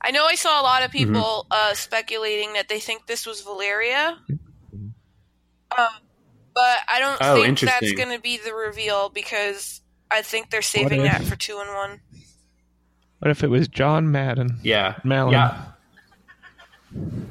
I 0.00 0.10
know 0.10 0.24
I 0.26 0.34
saw 0.34 0.60
a 0.60 0.64
lot 0.64 0.82
of 0.82 0.90
Mm-hmm. 0.90 1.12
people 1.14 1.46
uh, 1.50 1.74
speculating 1.74 2.54
that 2.54 2.68
they 2.68 2.80
think 2.80 3.06
this 3.06 3.24
was 3.24 3.40
Valeria. 3.42 4.18
Um, 4.28 5.86
but 6.54 6.78
I 6.88 6.98
don't 6.98 7.16
Oh, 7.20 7.40
think 7.42 7.60
that's 7.60 7.92
going 7.92 8.10
to 8.14 8.20
be 8.20 8.36
the 8.38 8.52
reveal 8.52 9.08
because 9.10 9.80
I 10.10 10.22
think 10.22 10.50
they're 10.50 10.60
saving 10.60 11.04
that 11.04 11.22
for 11.22 11.36
two 11.36 11.58
and 11.60 11.72
one. 11.72 12.00
What 13.20 13.30
if 13.30 13.44
it 13.44 13.48
was 13.48 13.68
John 13.68 14.10
Madden? 14.10 14.58
yeah 14.64 14.96
Malin. 15.04 15.32
yeah 15.32 15.64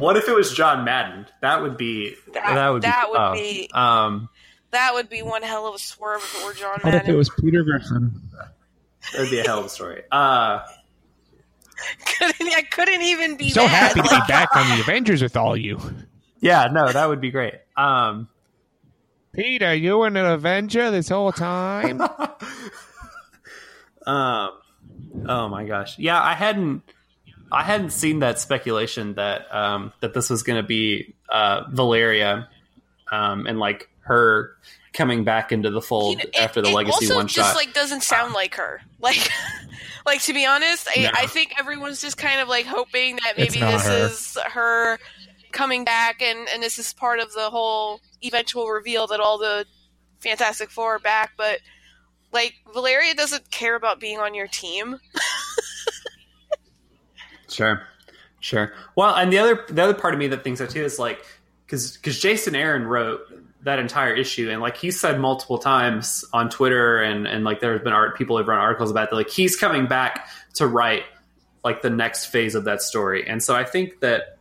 what 0.00 0.16
if 0.16 0.28
it 0.28 0.34
was 0.34 0.52
john 0.52 0.84
madden 0.84 1.26
that 1.40 1.62
would 1.62 1.76
be 1.76 2.14
That- 2.32 2.54
that, 2.54 2.68
would 2.70 2.82
that 2.82 3.06
be, 3.06 3.18
would 3.18 3.32
be- 3.34 3.70
um 3.74 4.28
That 4.72 4.94
would 4.94 5.08
be 5.08 5.22
one 5.22 5.42
hell 5.42 5.66
of 5.66 5.74
a 5.74 5.78
swerve 5.78 6.20
if 6.22 6.40
it 6.40 6.44
were 6.46 6.54
John 6.54 6.78
What 6.82 6.94
if 6.94 7.08
it 7.08 7.14
was 7.14 7.30
Peter 7.40 7.62
Griffin? 7.64 8.12
that'd 9.12 9.30
be 9.30 9.38
a 9.40 9.42
hell 9.44 9.58
of 9.60 9.66
a 9.66 9.68
story 9.68 10.02
uh 10.12 10.60
couldn't, 12.18 12.52
I 12.54 12.62
couldn't 12.70 13.00
even 13.02 13.36
be 13.38 13.50
So 13.50 13.62
mad. 13.62 13.70
happy 13.70 14.02
to 14.02 14.08
be 14.08 14.20
back 14.28 14.54
on 14.54 14.68
the 14.76 14.82
Avengers 14.82 15.22
with 15.22 15.36
all 15.36 15.56
you. 15.56 15.78
yeah 16.40 16.68
no 16.70 16.92
that 16.92 17.08
would 17.08 17.20
be 17.20 17.30
great 17.30 17.54
um 17.76 18.28
Peter, 19.32 19.72
you 19.72 19.96
were 19.96 20.08
an 20.08 20.16
Avenger 20.16 20.90
this 20.90 21.08
whole 21.08 21.30
time? 21.32 22.02
Um, 24.06 24.50
oh 25.28 25.48
my 25.48 25.64
gosh, 25.64 25.98
yeah, 25.98 26.20
I 26.20 26.34
hadn't, 26.34 26.82
I 27.52 27.62
hadn't 27.64 27.90
seen 27.90 28.20
that 28.20 28.38
speculation 28.38 29.14
that 29.14 29.52
um, 29.54 29.92
that 30.00 30.14
this 30.14 30.30
was 30.30 30.42
going 30.42 30.60
to 30.62 30.66
be 30.66 31.14
uh, 31.28 31.64
Valeria, 31.70 32.48
um, 33.10 33.46
and 33.46 33.58
like 33.58 33.88
her 34.00 34.56
coming 34.92 35.22
back 35.24 35.52
into 35.52 35.70
the 35.70 35.80
fold 35.80 36.18
You 36.18 36.24
know, 36.24 36.30
it- 36.34 36.40
after 36.40 36.62
the 36.62 36.68
it 36.70 36.74
Legacy 36.74 37.06
also 37.06 37.14
one 37.16 37.26
just 37.28 37.50
shot. 37.50 37.56
like 37.56 37.72
doesn't 37.74 38.02
sound 38.02 38.32
like 38.34 38.54
her. 38.56 38.80
Like, 39.00 39.30
like 40.04 40.20
to 40.22 40.34
be 40.34 40.44
honest, 40.44 40.86
I, 40.94 41.02
No. 41.04 41.10
I 41.14 41.26
think 41.26 41.54
everyone's 41.58 42.00
just 42.02 42.16
kind 42.18 42.40
of 42.40 42.48
like 42.48 42.66
hoping 42.66 43.16
that 43.24 43.34
maybe 43.38 43.60
this 43.60 43.86
her. 43.86 44.06
is 44.06 44.38
her 44.52 44.98
coming 45.52 45.84
back, 45.84 46.20
and 46.22 46.48
and 46.52 46.62
this 46.62 46.78
is 46.78 46.92
part 46.92 47.18
of 47.20 47.32
the 47.32 47.48
whole 47.50 48.00
eventual 48.22 48.68
reveal 48.68 49.06
that 49.08 49.20
all 49.20 49.38
the 49.38 49.64
Fantastic 50.20 50.70
Four 50.70 50.96
are 50.96 50.98
back. 50.98 51.32
But 51.38 51.60
like, 52.32 52.54
Valeria 52.74 53.14
doesn't 53.14 53.50
care 53.50 53.74
about 53.74 54.00
being 54.00 54.18
on 54.18 54.34
your 54.34 54.46
team. 54.48 54.98
Sure, 57.50 57.82
sure. 58.40 58.72
Well, 58.96 59.14
and 59.14 59.32
the 59.32 59.38
other 59.38 59.64
the 59.68 59.82
other 59.82 59.94
part 59.94 60.14
of 60.14 60.20
me 60.20 60.28
that 60.28 60.44
thinks 60.44 60.60
that 60.60 60.70
too 60.70 60.84
is 60.84 60.98
like 60.98 61.24
because 61.66 61.96
because 61.96 62.18
Jason 62.20 62.54
Aaron 62.54 62.84
wrote 62.84 63.20
that 63.62 63.78
entire 63.78 64.14
issue 64.14 64.50
and 64.50 64.62
like 64.62 64.76
he 64.76 64.90
said 64.90 65.20
multiple 65.20 65.58
times 65.58 66.24
on 66.32 66.48
Twitter 66.48 67.02
and 67.02 67.26
and 67.26 67.44
like 67.44 67.60
there 67.60 67.74
have 67.74 67.84
been 67.84 67.92
art 67.92 68.16
people 68.16 68.38
have 68.38 68.48
run 68.48 68.58
articles 68.58 68.90
about 68.90 69.10
that 69.10 69.16
like 69.16 69.28
he's 69.28 69.54
coming 69.56 69.86
back 69.86 70.28
to 70.54 70.66
write 70.66 71.02
like 71.62 71.82
the 71.82 71.90
next 71.90 72.26
phase 72.26 72.54
of 72.54 72.64
that 72.64 72.80
story 72.80 73.28
and 73.28 73.42
so 73.42 73.54
I 73.54 73.64
think 73.64 74.00
that 74.00 74.38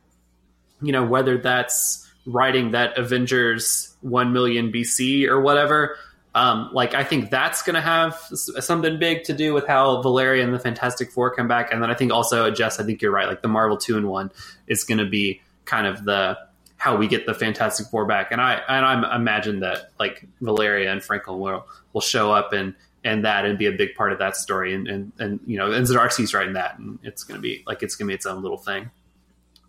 you 0.82 0.94
know 0.94 1.04
whether 1.04 1.38
that's 1.38 2.10
writing 2.26 2.72
that 2.72 2.98
Avengers 2.98 3.94
one 4.02 4.32
million 4.32 4.72
BC 4.72 5.28
or 5.28 5.42
whatever 5.42 5.98
um, 6.36 6.70
like 6.74 6.94
I 6.94 7.04
think 7.04 7.32
that's 7.32 7.64
going 7.64 7.74
to 7.76 7.82
have 7.82 8.16
something 8.32 9.00
big 9.00 9.24
to 9.24 9.34
do 9.34 9.54
with 9.54 9.66
how 9.66 10.02
Valeria 10.02 10.44
and 10.44 10.54
the 10.54 10.60
Fantastic 10.60 11.12
Four 11.12 11.34
come 11.34 11.48
back, 11.48 11.74
and 11.74 11.82
then 11.82 11.90
I 11.90 11.96
think 11.96 12.12
also 12.12 12.52
Jess, 12.52 12.80
I 12.80 12.84
think 12.84 13.02
you're 13.02 13.12
right. 13.12 13.28
Like 13.28 13.42
the 13.42 13.48
Marvel 13.48 13.78
two 13.78 13.98
and 13.98 14.08
one 14.08 14.32
is 14.68 14.84
going 14.84 15.00
to 15.00 15.06
be 15.06 15.42
kind 15.66 15.88
of 15.88 16.06
the 16.06 16.38
how 16.78 16.96
we 16.96 17.08
get 17.08 17.26
the 17.26 17.34
Fantastic 17.34 17.88
Four 17.88 18.06
back, 18.06 18.32
and 18.32 18.40
I 18.40 18.62
and 18.68 18.86
I 18.86 19.16
imagine 19.16 19.62
that 19.62 19.92
like 20.00 20.26
Valeria 20.40 20.92
and 20.92 21.04
Franklin 21.04 21.40
will 21.40 21.68
will 21.94 22.02
show 22.02 22.32
up 22.32 22.54
and 22.54 22.76
and 23.04 23.26
that 23.26 23.46
and 23.46 23.58
be 23.58 23.66
a 23.66 23.72
big 23.72 23.96
part 23.96 24.12
of 24.14 24.20
that 24.20 24.38
story, 24.38 24.76
and 24.76 24.88
and, 24.88 25.12
and 25.18 25.40
you 25.48 25.58
know, 25.58 25.72
and 25.72 25.88
Zdarsky's 25.88 26.34
writing 26.34 26.54
that, 26.54 26.78
and 26.78 27.00
it's 27.04 27.24
going 27.24 27.38
to 27.38 27.42
be 27.42 27.64
like 27.66 27.82
it's 27.82 27.96
going 27.96 28.08
to 28.08 28.12
be 28.12 28.16
its 28.16 28.28
own 28.28 28.44
little 28.44 28.58
thing. 28.58 28.92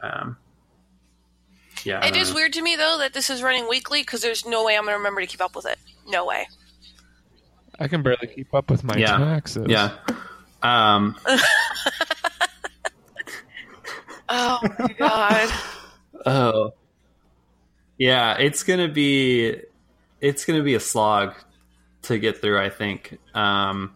Um, 0.02 0.36
yeah, 1.84 2.04
It 2.06 2.16
is 2.16 2.30
know. 2.30 2.36
weird 2.36 2.52
to 2.54 2.62
me 2.62 2.76
though 2.76 2.98
that 2.98 3.12
this 3.12 3.30
is 3.30 3.42
running 3.42 3.68
weekly 3.68 4.02
because 4.02 4.20
there's 4.20 4.44
no 4.44 4.64
way 4.64 4.76
I'm 4.76 4.82
going 4.82 4.92
to 4.92 4.98
remember 4.98 5.20
to 5.20 5.26
keep 5.26 5.40
up 5.40 5.56
with 5.56 5.66
it. 5.66 5.78
No 6.10 6.26
way. 6.26 6.46
I 7.78 7.88
can 7.88 8.02
barely 8.02 8.26
keep 8.26 8.52
up 8.54 8.70
with 8.70 8.84
my 8.84 8.96
Yeah. 8.96 9.16
taxes. 9.16 9.66
Yeah. 9.68 9.92
Um, 10.62 11.16
Oh 14.32 14.60
my 14.78 14.92
god. 14.98 15.50
Oh, 16.26 16.74
yeah. 17.98 18.36
It's 18.38 18.62
gonna 18.62 18.86
be, 18.88 19.56
it's 20.20 20.44
gonna 20.44 20.62
be 20.62 20.74
a 20.74 20.80
slog 20.80 21.34
to 22.02 22.18
get 22.18 22.40
through. 22.40 22.60
I 22.60 22.70
think. 22.70 23.18
Um, 23.34 23.94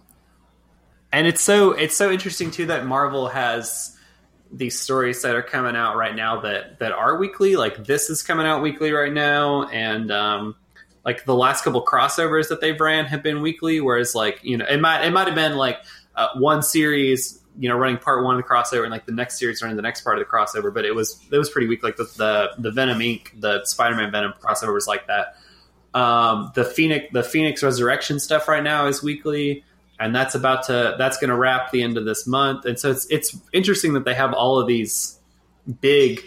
and 1.13 1.27
it's 1.29 1.41
so 1.41 1.71
it's 1.73 1.97
so 1.97 2.11
interesting 2.11 2.51
too 2.51 2.67
that 2.67 2.85
Marvel 2.87 3.29
has 3.29 3.97
these 4.51 4.79
stories 4.81 5.23
that 5.23 5.35
are 5.37 5.43
coming 5.43 5.77
out 5.77 5.97
right 5.97 6.15
now 6.17 6.41
that 6.41 6.81
that 6.81 6.91
are 6.91 7.17
weekly. 7.17 7.55
Like 7.55 7.85
this 7.85 8.11
is 8.11 8.23
coming 8.23 8.47
out 8.47 8.61
weekly 8.63 8.91
right 8.91 9.13
now, 9.13 9.69
and 9.69 10.11
um, 10.11 10.57
like 11.05 11.25
the 11.25 11.35
last 11.35 11.65
couple 11.65 11.85
crossovers 11.85 12.49
that 12.49 12.61
they've 12.61 12.79
ran 12.79 13.07
have 13.07 13.23
been 13.23 13.43
weekly. 13.43 13.81
Whereas 13.81 14.15
like 14.15 14.41
you 14.43 14.57
know 14.57 14.65
it 14.67 14.81
might 14.81 15.05
it 15.05 15.13
might 15.13 15.27
have 15.27 15.35
been 15.37 15.57
like 15.57 15.79
uh, 16.17 16.29
one 16.37 16.63
series 16.63 17.41
you 17.59 17.69
know 17.69 17.77
running 17.77 17.99
part 17.99 18.25
one 18.25 18.37
of 18.37 18.43
the 18.43 18.49
crossover 18.49 18.83
and 18.83 18.91
like 18.91 19.07
the 19.07 19.13
next 19.13 19.39
series 19.39 19.63
running 19.63 19.77
the 19.77 19.83
next 19.83 20.03
part 20.03 20.19
of 20.19 20.27
the 20.27 20.31
crossover 20.31 20.75
but 20.75 20.85
it 20.85 20.93
was 20.93 21.21
it 21.31 21.39
was 21.39 21.51
pretty 21.51 21.67
weak. 21.67 21.83
Like 21.83 21.97
the 21.97 22.05
the, 22.17 22.51
the 22.59 22.71
venom 22.71 22.99
inc. 22.99 23.29
the 23.41 23.65
spider-man 23.65 24.11
venom 24.11 24.35
crossover 24.41 24.75
was 24.75 24.87
like 24.87 25.07
that. 25.07 25.37
Um 25.93 26.53
the 26.55 26.65
phoenix 26.65 27.07
the 27.13 27.23
phoenix 27.23 27.63
resurrection 27.63 28.19
stuff 28.19 28.49
right 28.49 28.63
now 28.63 28.87
is 28.87 29.03
weekly 29.03 29.65
and 29.99 30.15
that's 30.15 30.35
about 30.35 30.65
to 30.65 30.97
that's 30.99 31.19
going 31.19 31.31
to 31.31 31.37
wrap 31.37 31.71
the 31.71 31.83
end 31.83 31.97
of 31.97 32.05
this 32.05 32.27
month. 32.27 32.65
And 32.65 32.79
so 32.79 32.91
it's 32.91 33.07
it's 33.11 33.37
interesting 33.53 33.93
that 33.95 34.05
they 34.05 34.15
have 34.15 34.33
all 34.33 34.59
of 34.59 34.67
these 34.67 35.19
big 35.81 36.21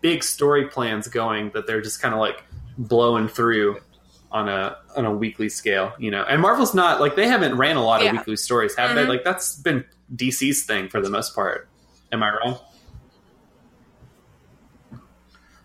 big 0.00 0.22
story 0.22 0.68
plans 0.68 1.08
going 1.08 1.50
that 1.54 1.66
they're 1.66 1.80
just 1.80 2.00
kind 2.00 2.14
of 2.14 2.20
like 2.20 2.44
blowing 2.76 3.28
through 3.28 3.80
on 4.30 4.48
a 4.48 4.76
on 4.96 5.04
a 5.04 5.12
weekly 5.12 5.48
scale, 5.48 5.92
you 5.98 6.10
know. 6.10 6.22
And 6.22 6.42
Marvel's 6.42 6.74
not 6.74 7.00
like 7.00 7.16
they 7.16 7.28
haven't 7.28 7.56
ran 7.56 7.76
a 7.76 7.84
lot 7.84 8.04
of 8.04 8.12
weekly 8.12 8.36
stories, 8.36 8.74
have 8.76 8.94
they? 8.94 9.04
Mhm. 9.04 9.08
Like 9.08 9.24
that's 9.24 9.56
been 9.56 9.84
DC's 10.14 10.64
thing 10.64 10.88
for 10.88 11.00
the 11.00 11.10
most 11.10 11.34
part. 11.34 11.68
Am 12.12 12.22
I 12.22 12.30
wrong? 12.30 12.58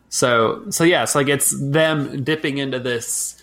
So 0.10 0.66
so 0.70 0.84
yeah, 0.84 1.04
it's 1.04 1.16
like 1.16 1.28
it's 1.28 1.54
them 1.60 2.24
dipping 2.24 2.58
into 2.58 2.80
this 2.80 3.42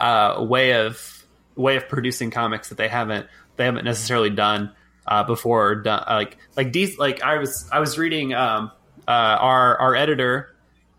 uh, 0.00 0.44
way 0.46 0.72
of 0.74 1.24
way 1.54 1.76
of 1.76 1.88
producing 1.88 2.30
comics 2.30 2.68
that 2.68 2.78
they 2.78 2.88
haven't 2.88 3.26
they 3.56 3.64
haven't 3.64 3.84
necessarily 3.84 4.30
done 4.30 4.72
uh, 5.06 5.22
before. 5.24 5.68
Or 5.68 5.74
done 5.76 6.04
like 6.08 6.36
like 6.56 6.72
DC, 6.72 6.98
like 6.98 7.22
I 7.22 7.38
was 7.38 7.68
I 7.72 7.78
was 7.78 7.96
reading 7.98 8.34
um, 8.34 8.70
uh, 9.06 9.10
our 9.10 9.76
our 9.78 9.94
editor 9.94 10.54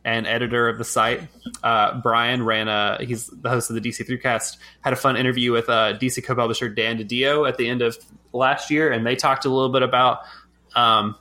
and 0.05 0.25
editor 0.25 0.69
of 0.69 0.77
the 0.77 0.83
site, 0.83 1.21
uh, 1.63 1.99
Brian 2.01 2.43
ran 2.43 2.67
a 2.67 2.97
he's 3.01 3.27
the 3.27 3.49
host 3.49 3.69
of 3.69 3.75
the 3.75 3.81
DC 3.81 4.07
Throughcast 4.07 4.57
had 4.81 4.93
a 4.93 4.95
fun 4.95 5.17
interview 5.17 5.51
with 5.51 5.69
uh, 5.69 5.97
DC 5.97 6.23
co-publisher 6.23 6.69
Dan 6.69 6.97
DiDio 6.97 7.47
at 7.47 7.57
the 7.57 7.67
end 7.67 7.81
of 7.81 7.97
last 8.33 8.71
year, 8.71 8.91
and 8.91 9.05
they 9.05 9.15
talked 9.15 9.45
a 9.45 9.49
little 9.49 9.69
bit 9.69 9.83
about. 9.83 10.19
Um, 10.75 11.15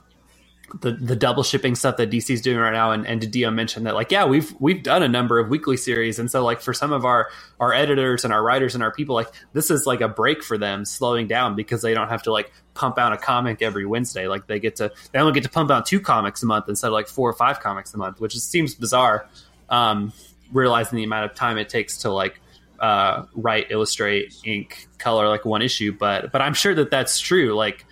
the 0.81 0.91
the 0.91 1.15
double 1.15 1.43
shipping 1.43 1.75
stuff 1.75 1.97
that 1.97 2.09
DC's 2.09 2.41
doing 2.41 2.57
right 2.57 2.73
now, 2.73 2.91
and, 2.91 3.05
and 3.05 3.21
Didio 3.21 3.53
mentioned 3.53 3.85
that 3.85 3.95
like 3.95 4.11
yeah 4.11 4.25
we've 4.25 4.53
we've 4.59 4.83
done 4.83 5.03
a 5.03 5.07
number 5.07 5.39
of 5.39 5.49
weekly 5.49 5.77
series, 5.77 6.19
and 6.19 6.29
so 6.29 6.43
like 6.43 6.61
for 6.61 6.73
some 6.73 6.91
of 6.91 7.05
our 7.05 7.29
our 7.59 7.73
editors 7.73 8.23
and 8.23 8.33
our 8.33 8.43
writers 8.43 8.75
and 8.75 8.83
our 8.83 8.91
people 8.91 9.15
like 9.15 9.29
this 9.53 9.69
is 9.71 9.85
like 9.85 10.01
a 10.01 10.07
break 10.07 10.43
for 10.43 10.57
them, 10.57 10.85
slowing 10.85 11.27
down 11.27 11.55
because 11.55 11.81
they 11.81 11.93
don't 11.93 12.09
have 12.09 12.23
to 12.23 12.31
like 12.31 12.51
pump 12.73 12.97
out 12.97 13.13
a 13.13 13.17
comic 13.17 13.61
every 13.61 13.85
Wednesday. 13.85 14.27
Like 14.27 14.47
they 14.47 14.59
get 14.59 14.77
to 14.77 14.91
they 15.11 15.19
only 15.19 15.33
get 15.33 15.43
to 15.43 15.49
pump 15.49 15.71
out 15.71 15.85
two 15.85 15.99
comics 15.99 16.43
a 16.43 16.45
month 16.45 16.69
instead 16.69 16.87
of 16.87 16.93
like 16.93 17.07
four 17.07 17.29
or 17.29 17.33
five 17.33 17.59
comics 17.59 17.93
a 17.93 17.97
month, 17.97 18.19
which 18.19 18.33
just 18.33 18.51
seems 18.51 18.75
bizarre. 18.75 19.27
Um, 19.69 20.13
realizing 20.51 20.97
the 20.97 21.03
amount 21.03 21.29
of 21.29 21.35
time 21.35 21.57
it 21.57 21.69
takes 21.69 21.99
to 21.99 22.11
like 22.11 22.41
uh, 22.79 23.25
write, 23.35 23.67
illustrate, 23.71 24.35
ink, 24.45 24.87
color 24.97 25.27
like 25.27 25.45
one 25.45 25.61
issue, 25.61 25.91
but 25.91 26.31
but 26.31 26.41
I'm 26.41 26.53
sure 26.53 26.73
that 26.75 26.91
that's 26.91 27.19
true. 27.19 27.53
Like 27.53 27.85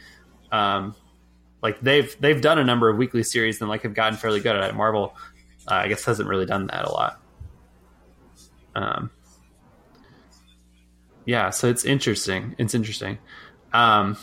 um, 0.51 0.95
like 1.61 1.79
they've 1.81 2.15
they've 2.19 2.41
done 2.41 2.59
a 2.59 2.63
number 2.63 2.89
of 2.89 2.97
weekly 2.97 3.23
series 3.23 3.59
and 3.61 3.69
like 3.69 3.83
have 3.83 3.93
gotten 3.93 4.17
fairly 4.17 4.39
good 4.39 4.55
at 4.55 4.69
it. 4.69 4.75
Marvel, 4.75 5.15
uh, 5.67 5.75
I 5.75 5.87
guess, 5.87 6.05
hasn't 6.05 6.29
really 6.29 6.45
done 6.45 6.67
that 6.67 6.85
a 6.85 6.91
lot. 6.91 7.19
Um, 8.75 9.09
yeah, 11.25 11.49
so 11.49 11.67
it's 11.67 11.83
interesting. 11.83 12.55
It's 12.57 12.73
interesting. 12.73 13.17
Um, 13.73 14.17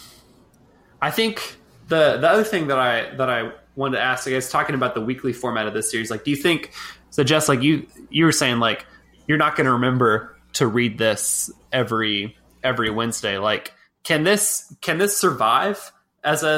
I 1.03 1.11
think 1.11 1.57
the 1.89 2.17
the 2.19 2.29
other 2.29 2.45
thing 2.45 2.69
that 2.69 2.79
I 2.79 3.15
that 3.17 3.29
I 3.29 3.53
wanted 3.77 3.99
to 3.99 4.03
ask, 4.03 4.27
I 4.27 4.31
guess, 4.31 4.51
talking 4.51 4.75
about 4.75 4.95
the 4.95 5.01
weekly 5.01 5.33
format 5.33 5.67
of 5.67 5.75
this 5.75 5.91
series, 5.91 6.11
like, 6.11 6.25
do 6.25 6.31
you 6.31 6.37
think? 6.37 6.73
So, 7.11 7.25
Jess, 7.25 7.49
like 7.49 7.63
you 7.63 7.87
you 8.11 8.25
were 8.25 8.33
saying, 8.33 8.59
like 8.59 8.87
you're 9.27 9.39
not 9.39 9.57
going 9.57 9.67
to 9.67 9.73
remember 9.73 10.37
to 10.55 10.67
read 10.67 10.99
this 10.99 11.51
every 11.73 12.37
every 12.63 12.91
Wednesday. 12.91 13.39
Like, 13.39 13.73
can 14.03 14.25
this 14.25 14.75
can 14.81 14.99
this 14.99 15.17
survive 15.17 15.93
as 16.25 16.43
a 16.43 16.57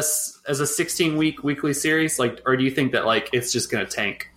as 0.49 0.61
a 0.61 0.67
16 0.67 1.17
week 1.17 1.43
weekly 1.43 1.75
series? 1.75 2.19
Like, 2.19 2.41
or 2.47 2.57
do 2.57 2.65
you 2.65 2.71
think 2.71 2.93
that 2.93 3.07
like 3.07 3.31
it's 3.33 3.53
just 3.53 3.71
going 3.71 3.85
to 3.85 3.91
tank? 3.91 4.29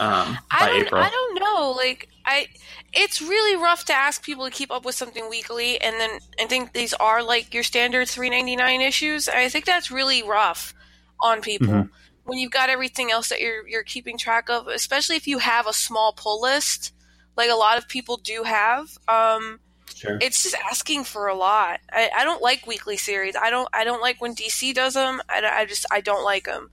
Um, 0.00 0.38
I 0.50 0.66
don't, 0.66 0.86
April? 0.86 1.02
I 1.02 1.10
don't 1.10 1.40
know. 1.40 1.74
Like, 1.76 2.08
I 2.24 2.48
it's 2.92 3.20
really 3.20 3.60
rough 3.60 3.84
to 3.86 3.92
ask 3.92 4.22
people 4.22 4.44
to 4.44 4.50
keep 4.50 4.70
up 4.70 4.84
with 4.84 4.94
something 4.94 5.28
weekly, 5.28 5.80
and 5.80 6.00
then 6.00 6.18
I 6.40 6.46
think 6.46 6.72
these 6.72 6.94
are 6.94 7.22
like 7.22 7.52
your 7.52 7.62
standard 7.62 8.08
3.99 8.08 8.86
issues. 8.86 9.28
I 9.28 9.48
think 9.48 9.66
that's 9.66 9.90
really 9.90 10.22
rough 10.22 10.74
on 11.20 11.42
people. 11.42 11.68
Mm-hmm 11.68 11.94
when 12.24 12.38
you've 12.38 12.50
got 12.50 12.70
everything 12.70 13.10
else 13.10 13.28
that 13.28 13.40
you're 13.40 13.66
you're 13.68 13.84
keeping 13.84 14.18
track 14.18 14.48
of, 14.48 14.66
especially 14.68 15.16
if 15.16 15.26
you 15.26 15.38
have 15.38 15.66
a 15.66 15.72
small 15.72 16.12
pull 16.12 16.40
list, 16.40 16.92
like 17.36 17.50
a 17.50 17.54
lot 17.54 17.78
of 17.78 17.88
people 17.88 18.16
do 18.16 18.42
have. 18.42 18.86
Um, 19.08 19.60
sure. 20.04 20.18
It's 20.20 20.42
just 20.42 20.56
asking 20.70 21.04
for 21.04 21.28
a 21.28 21.34
lot. 21.34 21.80
I, 21.90 22.10
I, 22.16 22.24
don't 22.24 22.42
like 22.42 22.66
weekly 22.66 22.96
series. 22.96 23.36
I 23.36 23.50
don't 23.50 23.68
I 23.72 23.84
don't 23.84 24.00
like 24.00 24.20
when 24.20 24.34
DC 24.34 24.74
does 24.74 24.94
them. 24.94 25.20
I, 25.28 25.42
I 25.44 25.64
just 25.64 25.86
I 25.90 26.00
don't 26.00 26.24
like 26.24 26.44
them. 26.44 26.70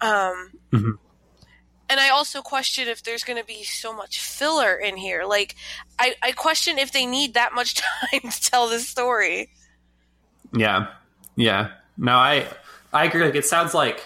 Um, 0.00 0.50
mm-hmm. 0.72 0.90
And 1.88 2.00
I 2.00 2.08
also 2.10 2.42
question 2.42 2.88
if 2.88 3.02
there's 3.02 3.24
going 3.24 3.38
to 3.38 3.46
be 3.46 3.62
so 3.62 3.94
much 3.94 4.20
filler 4.20 4.74
in 4.74 4.96
here. 4.96 5.24
Like, 5.24 5.54
I, 5.98 6.14
I 6.20 6.32
question 6.32 6.78
if 6.78 6.90
they 6.90 7.06
need 7.06 7.34
that 7.34 7.54
much 7.54 7.74
time 8.10 8.30
to 8.30 8.42
tell 8.42 8.68
this 8.68 8.88
story. 8.88 9.50
Yeah, 10.52 10.88
yeah. 11.36 11.70
No, 11.96 12.12
I 12.12 12.46
I 12.92 13.04
agree. 13.04 13.24
Like, 13.24 13.34
it 13.34 13.44
sounds 13.44 13.72
like 13.72 14.02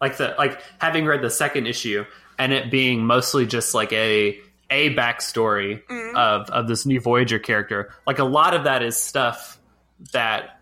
like 0.00 0.16
the 0.16 0.34
like 0.38 0.60
having 0.78 1.06
read 1.06 1.22
the 1.22 1.30
second 1.30 1.66
issue 1.66 2.04
and 2.38 2.52
it 2.52 2.70
being 2.70 3.04
mostly 3.04 3.46
just 3.46 3.74
like 3.74 3.92
a 3.92 4.38
a 4.70 4.94
backstory 4.94 5.82
mm-hmm. 5.84 6.16
of 6.16 6.50
of 6.50 6.68
this 6.68 6.86
new 6.86 7.00
Voyager 7.00 7.38
character. 7.38 7.90
Like 8.06 8.18
a 8.18 8.24
lot 8.24 8.54
of 8.54 8.64
that 8.64 8.82
is 8.82 8.96
stuff 8.96 9.58
that 10.12 10.58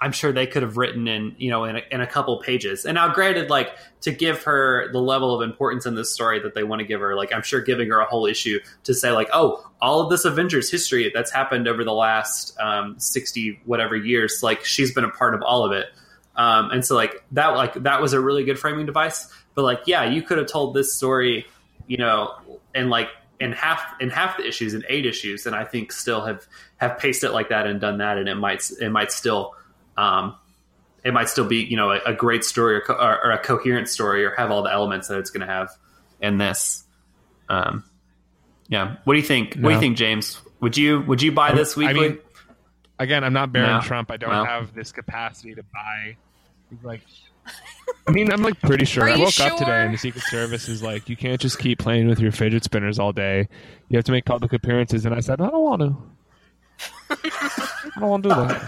I'm 0.00 0.12
sure 0.12 0.32
they 0.32 0.46
could 0.46 0.62
have 0.62 0.78
written 0.78 1.06
in 1.08 1.34
you 1.38 1.50
know 1.50 1.64
in 1.64 1.76
a, 1.76 1.82
in 1.90 2.00
a 2.00 2.06
couple 2.06 2.38
pages. 2.40 2.86
And 2.86 2.94
now, 2.94 3.12
granted, 3.12 3.50
like 3.50 3.76
to 4.02 4.10
give 4.10 4.44
her 4.44 4.90
the 4.92 5.00
level 5.00 5.34
of 5.34 5.48
importance 5.48 5.84
in 5.84 5.94
this 5.94 6.12
story 6.12 6.40
that 6.40 6.54
they 6.54 6.62
want 6.62 6.80
to 6.80 6.86
give 6.86 7.00
her, 7.00 7.14
like 7.14 7.34
I'm 7.34 7.42
sure 7.42 7.60
giving 7.60 7.90
her 7.90 8.00
a 8.00 8.06
whole 8.06 8.24
issue 8.24 8.60
to 8.84 8.94
say 8.94 9.10
like, 9.10 9.28
oh, 9.32 9.68
all 9.80 10.00
of 10.00 10.10
this 10.10 10.24
Avengers 10.24 10.70
history 10.70 11.10
that's 11.12 11.30
happened 11.30 11.68
over 11.68 11.84
the 11.84 11.92
last 11.92 12.58
um, 12.58 12.98
sixty 12.98 13.60
whatever 13.66 13.94
years, 13.94 14.42
like 14.42 14.64
she's 14.64 14.94
been 14.94 15.04
a 15.04 15.10
part 15.10 15.34
of 15.34 15.42
all 15.42 15.64
of 15.64 15.72
it. 15.72 15.86
Um, 16.34 16.70
and 16.70 16.84
so 16.84 16.94
like 16.94 17.22
that 17.32 17.48
like 17.48 17.74
that 17.82 18.00
was 18.00 18.14
a 18.14 18.20
really 18.20 18.44
good 18.44 18.58
framing 18.58 18.86
device. 18.86 19.30
But 19.54 19.64
like 19.64 19.80
yeah, 19.84 20.04
you 20.04 20.22
could 20.22 20.38
have 20.38 20.46
told 20.46 20.72
this 20.74 20.94
story, 20.94 21.46
you 21.86 21.98
know, 21.98 22.34
in 22.74 22.88
like 22.88 23.08
in 23.40 23.52
half 23.52 23.82
in 24.00 24.10
half 24.10 24.36
the 24.36 24.46
issues 24.46 24.74
in 24.74 24.84
eight 24.88 25.06
issues, 25.06 25.46
and 25.46 25.56
I 25.56 25.64
think 25.64 25.92
still 25.92 26.24
have 26.24 26.46
have 26.76 26.98
paced 26.98 27.24
it 27.24 27.30
like 27.30 27.48
that 27.48 27.66
and 27.66 27.80
done 27.80 27.98
that, 27.98 28.18
and 28.18 28.28
it 28.28 28.34
might 28.36 28.70
it 28.80 28.90
might 28.90 29.10
still 29.10 29.54
um, 29.96 30.36
it 31.02 31.12
might 31.12 31.28
still 31.28 31.46
be 31.46 31.56
you 31.56 31.76
know 31.76 31.90
a, 31.90 32.00
a 32.06 32.14
great 32.14 32.44
story 32.44 32.76
or, 32.76 32.80
co- 32.82 32.94
or, 32.94 33.24
or, 33.24 33.30
a 33.32 33.38
coherent 33.38 33.88
story 33.88 34.24
or 34.24 34.34
have 34.34 34.50
all 34.50 34.62
the 34.62 34.72
elements 34.72 35.08
that 35.08 35.18
it's 35.18 35.30
going 35.30 35.46
to 35.46 35.52
have 35.52 35.70
in 36.20 36.38
this. 36.38 36.84
Um, 37.48 37.84
yeah, 38.68 38.96
what 39.04 39.14
do 39.14 39.18
you 39.18 39.26
think? 39.26 39.56
No. 39.56 39.62
What 39.62 39.70
do 39.70 39.74
you 39.76 39.80
think, 39.80 39.96
James? 39.96 40.40
Would 40.60 40.76
you 40.76 41.00
would 41.00 41.22
you 41.22 41.32
buy 41.32 41.52
this 41.52 41.76
weekly? 41.76 42.04
I 42.04 42.08
mean, 42.10 42.18
again, 42.98 43.24
I'm 43.24 43.32
not 43.32 43.52
Barron 43.52 43.76
no. 43.76 43.80
Trump. 43.80 44.10
I 44.10 44.18
don't 44.18 44.30
no. 44.30 44.44
have 44.44 44.74
this 44.74 44.92
capacity 44.92 45.54
to 45.54 45.62
buy 45.62 46.16
like, 46.82 47.00
I 48.06 48.12
mean, 48.12 48.32
I'm 48.32 48.42
like 48.42 48.60
pretty 48.60 48.84
sure. 48.84 49.08
I 49.08 49.16
woke 49.16 49.30
sure? 49.30 49.46
up 49.46 49.58
today 49.58 49.84
and 49.84 49.94
the 49.94 49.98
Secret 49.98 50.24
Service 50.24 50.68
is 50.68 50.82
like, 50.82 51.08
you 51.08 51.16
can't 51.16 51.40
just 51.40 51.58
keep 51.58 51.78
playing 51.78 52.08
with 52.08 52.18
your 52.18 52.32
fidget 52.32 52.64
spinners 52.64 52.98
all 52.98 53.12
day. 53.12 53.48
You 53.88 53.98
have 53.98 54.04
to 54.06 54.12
make 54.12 54.24
public 54.24 54.52
appearances. 54.52 55.06
And 55.06 55.14
I 55.14 55.20
said, 55.20 55.40
I 55.40 55.48
don't 55.48 55.62
want 55.62 55.82
to. 55.82 55.96
I 57.10 58.00
don't 58.00 58.08
want 58.08 58.22
to 58.24 58.28
do 58.28 58.34
that. 58.34 58.62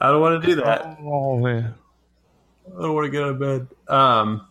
I 0.00 0.10
don't 0.10 0.20
want 0.20 0.42
to 0.42 0.46
do 0.46 0.54
that. 0.56 0.98
Oh 1.02 1.38
man, 1.38 1.74
I 2.66 2.82
don't 2.82 2.94
want 2.94 3.06
to 3.06 3.10
get 3.10 3.22
out 3.22 3.30
of 3.30 3.38
bed. 3.38 3.68
Um, 3.88 4.46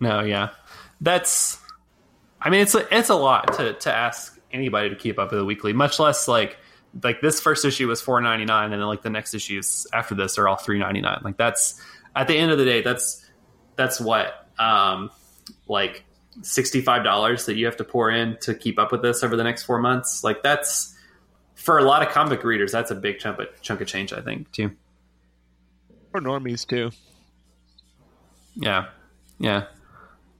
no, 0.00 0.20
yeah, 0.20 0.50
that's. 1.00 1.58
I 2.40 2.50
mean, 2.50 2.60
it's 2.60 2.74
a, 2.74 2.96
it's 2.96 3.08
a 3.08 3.14
lot 3.14 3.54
to 3.54 3.74
to 3.74 3.94
ask 3.94 4.38
anybody 4.52 4.90
to 4.90 4.96
keep 4.96 5.18
up 5.18 5.30
with 5.30 5.40
a 5.40 5.44
weekly, 5.44 5.72
much 5.72 5.98
less 5.98 6.28
like 6.28 6.58
like 7.02 7.20
this 7.20 7.40
first 7.40 7.64
issue 7.64 7.88
was 7.88 8.00
four 8.00 8.20
ninety 8.20 8.44
nine, 8.44 8.72
and 8.72 8.80
then 8.80 8.86
like 8.86 9.02
the 9.02 9.10
next 9.10 9.34
issues 9.34 9.86
after 9.92 10.14
this 10.14 10.38
are 10.38 10.48
all 10.48 10.56
three 10.56 10.78
ninety 10.78 11.00
nine. 11.00 11.20
Like 11.22 11.36
that's 11.36 11.80
at 12.14 12.28
the 12.28 12.36
end 12.36 12.52
of 12.52 12.58
the 12.58 12.64
day, 12.64 12.82
that's 12.82 13.24
that's 13.76 14.00
what 14.00 14.48
um 14.58 15.10
like 15.66 16.04
sixty 16.42 16.80
five 16.80 17.04
dollars 17.04 17.46
that 17.46 17.56
you 17.56 17.66
have 17.66 17.76
to 17.78 17.84
pour 17.84 18.10
in 18.10 18.36
to 18.42 18.54
keep 18.54 18.78
up 18.78 18.92
with 18.92 19.02
this 19.02 19.22
over 19.22 19.36
the 19.36 19.44
next 19.44 19.64
four 19.64 19.78
months. 19.78 20.22
Like 20.22 20.42
that's 20.42 20.94
for 21.54 21.78
a 21.78 21.84
lot 21.84 22.02
of 22.02 22.12
comic 22.12 22.44
readers, 22.44 22.72
that's 22.72 22.90
a 22.90 22.94
big 22.94 23.18
chunk 23.18 23.38
of 23.38 23.46
chunk 23.62 23.80
of 23.80 23.88
change, 23.88 24.12
I 24.12 24.20
think, 24.20 24.52
too. 24.52 24.72
For 26.10 26.20
normies 26.20 26.66
too. 26.66 26.90
Yeah, 28.54 28.86
yeah. 29.38 29.64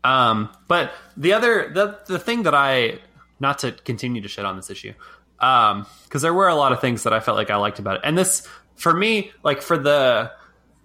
Um, 0.05 0.51
but 0.69 0.93
the 1.17 1.33
other 1.33 1.71
the 1.73 1.99
the 2.07 2.19
thing 2.19 2.45
that 2.45 2.55
I 2.55 2.99
not 3.41 3.61
to 3.61 3.73
continue 3.73 4.23
to 4.23 4.29
shit 4.29 4.45
on 4.45 4.57
this 4.57 4.71
issue, 4.71 4.93
because 5.37 5.73
um, 5.73 6.21
there 6.21 6.35
were 6.35 6.49
a 6.49 6.55
lot 6.55 6.73
of 6.73 6.81
things 6.81 7.03
that 7.03 7.13
I 7.13 7.21
felt 7.21 7.37
like 7.37 7.51
I 7.51 7.57
liked 7.57 7.79
about 7.79 7.97
it. 7.97 8.01
And 8.05 8.17
this, 8.17 8.47
for 8.77 8.95
me, 8.95 9.33
like 9.43 9.63
for 9.63 9.77
the 9.77 10.33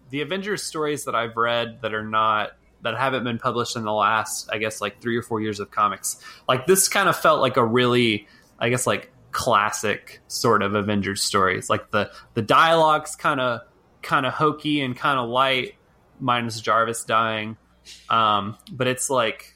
the 0.09 0.21
Avengers 0.21 0.63
stories 0.63 1.05
that 1.05 1.15
I've 1.15 1.37
read 1.37 1.81
that 1.81 1.93
are 1.93 2.03
not 2.03 2.51
that 2.81 2.97
haven't 2.97 3.23
been 3.23 3.37
published 3.37 3.75
in 3.75 3.83
the 3.83 3.93
last, 3.93 4.49
I 4.51 4.57
guess, 4.57 4.81
like 4.81 5.01
three 5.01 5.17
or 5.17 5.21
four 5.21 5.41
years 5.41 5.59
of 5.59 5.69
comics, 5.69 6.23
like 6.47 6.65
this 6.65 6.87
kind 6.87 7.09
of 7.09 7.15
felt 7.17 7.41
like 7.41 7.57
a 7.57 7.65
really, 7.65 8.27
I 8.57 8.69
guess, 8.69 8.87
like 8.87 9.11
classic 9.31 10.21
sort 10.27 10.63
of 10.63 10.75
Avengers 10.75 11.21
stories. 11.21 11.69
Like 11.69 11.91
the 11.91 12.11
the 12.33 12.41
dialogue's 12.41 13.15
kind 13.15 13.39
of 13.39 13.61
kind 14.01 14.25
of 14.25 14.33
hokey 14.33 14.81
and 14.81 14.95
kind 14.95 15.19
of 15.19 15.29
light, 15.29 15.75
minus 16.19 16.59
Jarvis 16.61 17.03
dying. 17.03 17.57
Um, 18.09 18.57
but 18.71 18.87
it's 18.87 19.09
like 19.09 19.55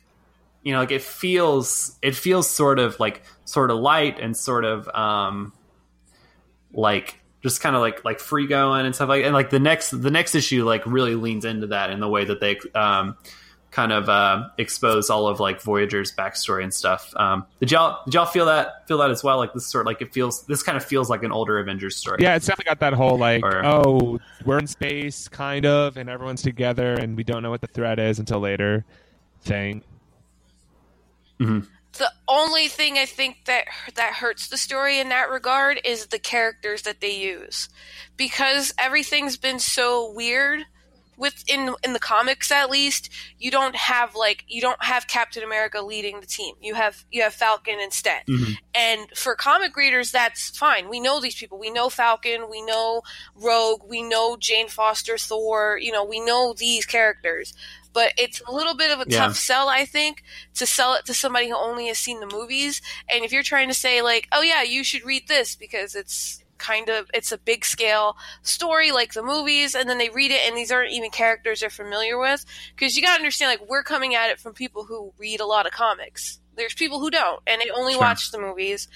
you 0.63 0.73
know, 0.73 0.79
like 0.79 0.91
it 0.91 1.01
feels 1.01 1.97
it 2.01 2.15
feels 2.15 2.49
sort 2.49 2.79
of 2.79 2.99
like 2.99 3.23
sort 3.45 3.71
of 3.71 3.77
light 3.79 4.19
and 4.19 4.35
sort 4.35 4.65
of 4.65 4.87
um 4.89 5.53
like 6.73 7.19
just 7.41 7.61
kind 7.61 7.75
of 7.75 7.81
like 7.81 8.03
like 8.05 8.19
free 8.19 8.47
going 8.47 8.85
and 8.85 8.95
stuff 8.95 9.09
like 9.09 9.23
and 9.25 9.33
like 9.33 9.49
the 9.49 9.59
next 9.59 9.89
the 9.89 10.11
next 10.11 10.33
issue 10.33 10.63
like 10.63 10.85
really 10.85 11.15
leans 11.15 11.45
into 11.45 11.67
that 11.67 11.89
in 11.89 11.99
the 11.99 12.07
way 12.07 12.25
that 12.25 12.39
they 12.39 12.57
um 12.73 13.17
kind 13.73 13.91
of 13.91 14.07
uh, 14.07 14.49
expose 14.59 15.09
all 15.09 15.27
of 15.27 15.39
like 15.39 15.59
Voyager's 15.59 16.13
backstory 16.13 16.63
and 16.63 16.73
stuff. 16.73 17.11
Um, 17.15 17.45
did 17.59 17.71
y'all 17.71 18.01
did 18.05 18.13
y'all 18.13 18.25
feel 18.25 18.45
that 18.45 18.87
feel 18.87 18.99
that 18.99 19.09
as 19.09 19.23
well? 19.23 19.37
Like 19.37 19.53
this 19.53 19.65
sort 19.65 19.81
of 19.81 19.87
like 19.87 20.01
it 20.01 20.13
feels 20.13 20.45
this 20.45 20.63
kind 20.63 20.77
of 20.77 20.85
feels 20.85 21.09
like 21.09 21.23
an 21.23 21.31
older 21.31 21.59
Avengers 21.59 21.97
story. 21.97 22.19
Yeah, 22.21 22.35
it's 22.35 22.45
definitely 22.45 22.69
got 22.69 22.79
that 22.79 22.93
whole 22.93 23.17
like 23.17 23.43
or, 23.43 23.65
oh 23.65 24.19
we're 24.45 24.59
in 24.59 24.67
space 24.67 25.27
kind 25.27 25.65
of 25.65 25.97
and 25.97 26.09
everyone's 26.09 26.43
together 26.43 26.93
and 26.93 27.17
we 27.17 27.23
don't 27.23 27.41
know 27.41 27.49
what 27.49 27.61
the 27.61 27.67
threat 27.67 27.99
is 27.99 28.19
until 28.19 28.39
later 28.39 28.85
thing. 29.41 29.83
Mm-hmm. 31.43 31.59
The 31.97 32.11
only 32.27 32.67
thing 32.69 32.97
I 32.97 33.05
think 33.05 33.45
that 33.45 33.65
that 33.95 34.13
hurts 34.13 34.47
the 34.47 34.57
story 34.57 34.99
in 34.99 35.09
that 35.09 35.29
regard 35.29 35.79
is 35.85 36.07
the 36.07 36.19
characters 36.19 36.81
that 36.83 37.01
they 37.01 37.15
use, 37.15 37.69
because 38.17 38.73
everything's 38.79 39.37
been 39.37 39.59
so 39.59 40.11
weird 40.11 40.65
with 41.17 41.43
in 41.47 41.75
in 41.83 41.93
the 41.93 41.99
comics 41.99 42.51
at 42.51 42.69
least 42.69 43.09
you 43.37 43.51
don't 43.51 43.75
have 43.75 44.15
like 44.15 44.43
you 44.47 44.59
don't 44.59 44.83
have 44.83 45.07
captain 45.07 45.43
america 45.43 45.81
leading 45.81 46.19
the 46.19 46.25
team. 46.25 46.55
You 46.61 46.73
have 46.75 47.05
you 47.11 47.21
have 47.21 47.33
falcon 47.33 47.79
instead. 47.79 48.23
Mm-hmm. 48.27 48.53
and 48.73 49.07
for 49.15 49.35
comic 49.35 49.75
readers 49.75 50.11
that's 50.11 50.49
fine. 50.57 50.89
We 50.89 50.99
know 50.99 51.19
these 51.19 51.35
people. 51.35 51.59
We 51.59 51.71
know 51.71 51.89
falcon. 51.89 52.49
We 52.49 52.63
know 52.63 53.03
rogue. 53.35 53.81
We 53.87 54.01
know 54.01 54.37
jane 54.39 54.67
foster 54.67 55.17
thor. 55.17 55.77
You 55.79 55.91
know 55.91 56.03
we 56.03 56.19
know 56.19 56.53
these 56.57 56.85
characters 56.85 57.53
but 57.93 58.11
it's 58.17 58.41
a 58.47 58.51
little 58.51 58.75
bit 58.75 58.91
of 58.91 58.99
a 58.99 59.09
yeah. 59.09 59.19
tough 59.19 59.35
sell, 59.35 59.69
I 59.69 59.85
think, 59.85 60.23
to 60.55 60.65
sell 60.65 60.95
it 60.95 61.05
to 61.05 61.13
somebody 61.13 61.49
who 61.49 61.55
only 61.55 61.87
has 61.87 61.99
seen 61.99 62.19
the 62.19 62.27
movies. 62.27 62.81
And 63.09 63.23
if 63.23 63.31
you're 63.31 63.43
trying 63.43 63.67
to 63.67 63.73
say 63.73 64.01
like, 64.01 64.27
oh 64.31 64.41
yeah, 64.41 64.63
you 64.63 64.83
should 64.83 65.05
read 65.05 65.27
this 65.27 65.55
because 65.55 65.95
it's 65.95 66.43
kind 66.57 66.87
of 66.87 67.07
it's 67.13 67.31
a 67.31 67.37
big 67.37 67.65
scale 67.65 68.15
story 68.41 68.91
like 68.91 69.13
the 69.13 69.23
movies 69.23 69.75
and 69.75 69.89
then 69.89 69.97
they 69.97 70.09
read 70.09 70.31
it 70.31 70.39
and 70.47 70.55
these 70.55 70.71
aren't 70.71 70.93
even 70.93 71.09
characters 71.09 71.59
they're 71.59 71.69
familiar 71.69 72.17
with 72.17 72.45
because 72.73 72.95
you 72.95 73.01
got 73.01 73.15
to 73.15 73.19
understand 73.19 73.49
like 73.49 73.69
we're 73.69 73.83
coming 73.83 74.15
at 74.15 74.29
it 74.29 74.39
from 74.39 74.53
people 74.53 74.85
who 74.85 75.11
read 75.17 75.41
a 75.41 75.45
lot 75.45 75.65
of 75.65 75.73
comics 75.73 76.39
there's 76.55 76.73
people 76.73 77.01
who 77.01 77.09
don't 77.09 77.41
and 77.47 77.61
they 77.61 77.69
only 77.71 77.93
sure. 77.93 78.01
watch 78.01 78.31
the 78.31 78.39
movies 78.39 78.87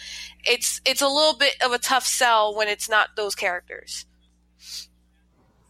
it's 0.46 0.80
it's 0.86 1.02
a 1.02 1.08
little 1.08 1.36
bit 1.36 1.56
of 1.62 1.74
a 1.74 1.78
tough 1.78 2.06
sell 2.06 2.56
when 2.56 2.70
it's 2.70 2.88
not 2.88 3.10
those 3.18 3.36
characters 3.36 4.06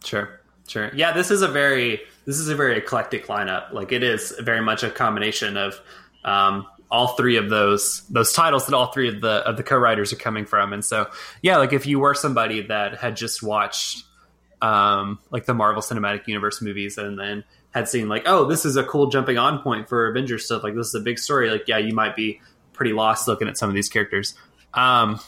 sure 0.04 0.40
sure 0.68 0.92
yeah 0.94 1.10
this 1.10 1.32
is 1.32 1.42
a 1.42 1.48
very 1.48 2.00
this 2.28 2.38
is 2.38 2.50
a 2.50 2.54
very 2.54 2.76
eclectic 2.76 3.26
lineup. 3.28 3.72
Like 3.72 3.90
it 3.90 4.02
is 4.02 4.34
very 4.38 4.60
much 4.60 4.82
a 4.82 4.90
combination 4.90 5.56
of 5.56 5.80
um, 6.26 6.66
all 6.90 7.16
three 7.16 7.36
of 7.36 7.48
those 7.48 8.06
those 8.10 8.34
titles 8.34 8.66
that 8.66 8.74
all 8.74 8.92
three 8.92 9.08
of 9.08 9.22
the 9.22 9.36
of 9.48 9.56
the 9.56 9.62
co-writers 9.62 10.12
are 10.12 10.16
coming 10.16 10.44
from. 10.44 10.74
And 10.74 10.84
so, 10.84 11.08
yeah, 11.40 11.56
like 11.56 11.72
if 11.72 11.86
you 11.86 11.98
were 12.00 12.12
somebody 12.12 12.66
that 12.66 12.98
had 12.98 13.16
just 13.16 13.42
watched 13.42 14.04
um, 14.60 15.18
like 15.30 15.46
the 15.46 15.54
Marvel 15.54 15.80
Cinematic 15.80 16.26
Universe 16.26 16.60
movies, 16.60 16.98
and 16.98 17.18
then 17.18 17.44
had 17.70 17.88
seen 17.88 18.10
like, 18.10 18.24
oh, 18.26 18.44
this 18.44 18.66
is 18.66 18.76
a 18.76 18.84
cool 18.84 19.06
jumping 19.06 19.38
on 19.38 19.62
point 19.62 19.88
for 19.88 20.06
Avengers 20.08 20.44
stuff. 20.44 20.62
Like 20.62 20.74
this 20.74 20.88
is 20.88 20.94
a 20.96 21.00
big 21.00 21.18
story. 21.18 21.48
Like, 21.48 21.66
yeah, 21.66 21.78
you 21.78 21.94
might 21.94 22.14
be 22.14 22.42
pretty 22.74 22.92
lost 22.92 23.26
looking 23.26 23.48
at 23.48 23.56
some 23.56 23.70
of 23.70 23.74
these 23.74 23.88
characters. 23.88 24.34
Um, 24.74 25.18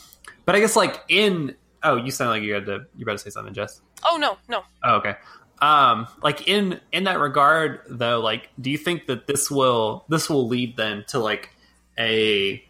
but 0.44 0.54
I 0.54 0.60
guess 0.60 0.76
like 0.76 1.02
in 1.08 1.56
oh, 1.82 1.96
you 1.96 2.10
sound 2.10 2.28
like 2.28 2.42
you 2.42 2.52
had 2.52 2.66
to 2.66 2.84
you 2.94 3.04
about 3.04 3.12
to 3.12 3.18
say 3.18 3.30
something, 3.30 3.54
Jess. 3.54 3.80
Oh 4.04 4.18
no, 4.18 4.36
no. 4.50 4.64
Oh, 4.84 4.96
okay. 4.96 5.14
Um, 5.60 6.06
like 6.22 6.48
in 6.48 6.80
in 6.92 7.04
that 7.04 7.18
regard, 7.18 7.80
though, 7.88 8.20
like, 8.20 8.48
do 8.60 8.70
you 8.70 8.78
think 8.78 9.06
that 9.06 9.26
this 9.26 9.50
will 9.50 10.04
this 10.08 10.30
will 10.30 10.48
lead 10.48 10.76
then 10.76 11.04
to 11.08 11.18
like 11.18 11.50
a 11.98 12.64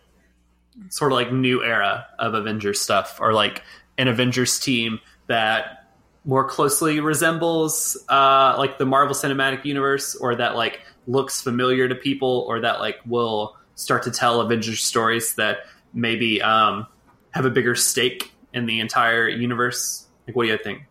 sort 0.89 1.13
of 1.13 1.17
like 1.17 1.33
new 1.33 1.63
era 1.63 2.07
of 2.19 2.35
Avengers 2.35 2.81
stuff, 2.81 3.19
or 3.21 3.33
like 3.33 3.63
an 3.97 4.09
Avengers 4.09 4.59
team 4.59 5.01
that 5.29 5.87
more 6.25 6.45
closely 6.45 7.01
resembles 7.01 7.97
uh, 8.09 8.55
like 8.59 8.79
the 8.79 8.87
Marvel 8.87 9.15
Cinematic 9.15 9.65
Universe, 9.65 10.17
or 10.17 10.35
that 10.35 10.57
like 10.57 10.81
looks 11.07 11.41
familiar 11.41 11.89
to 11.89 11.95
people, 11.95 12.45
or 12.49 12.61
that 12.61 12.81
like 12.81 12.99
will 13.07 13.57
start 13.77 14.03
to 14.03 14.11
tell 14.11 14.41
Avengers 14.41 14.83
stories 14.83 15.37
that 15.37 15.59
maybe 15.95 16.43
um, 16.43 16.87
have 17.31 17.45
a 17.45 17.51
bigger 17.51 17.75
stake 17.75 18.33
in 18.53 18.67
the 18.67 18.81
entire 18.81 19.29
universe? 19.29 20.07
Like, 20.27 20.35
what 20.35 20.45
do 20.45 20.51
you 20.51 20.59
think? 20.59 20.83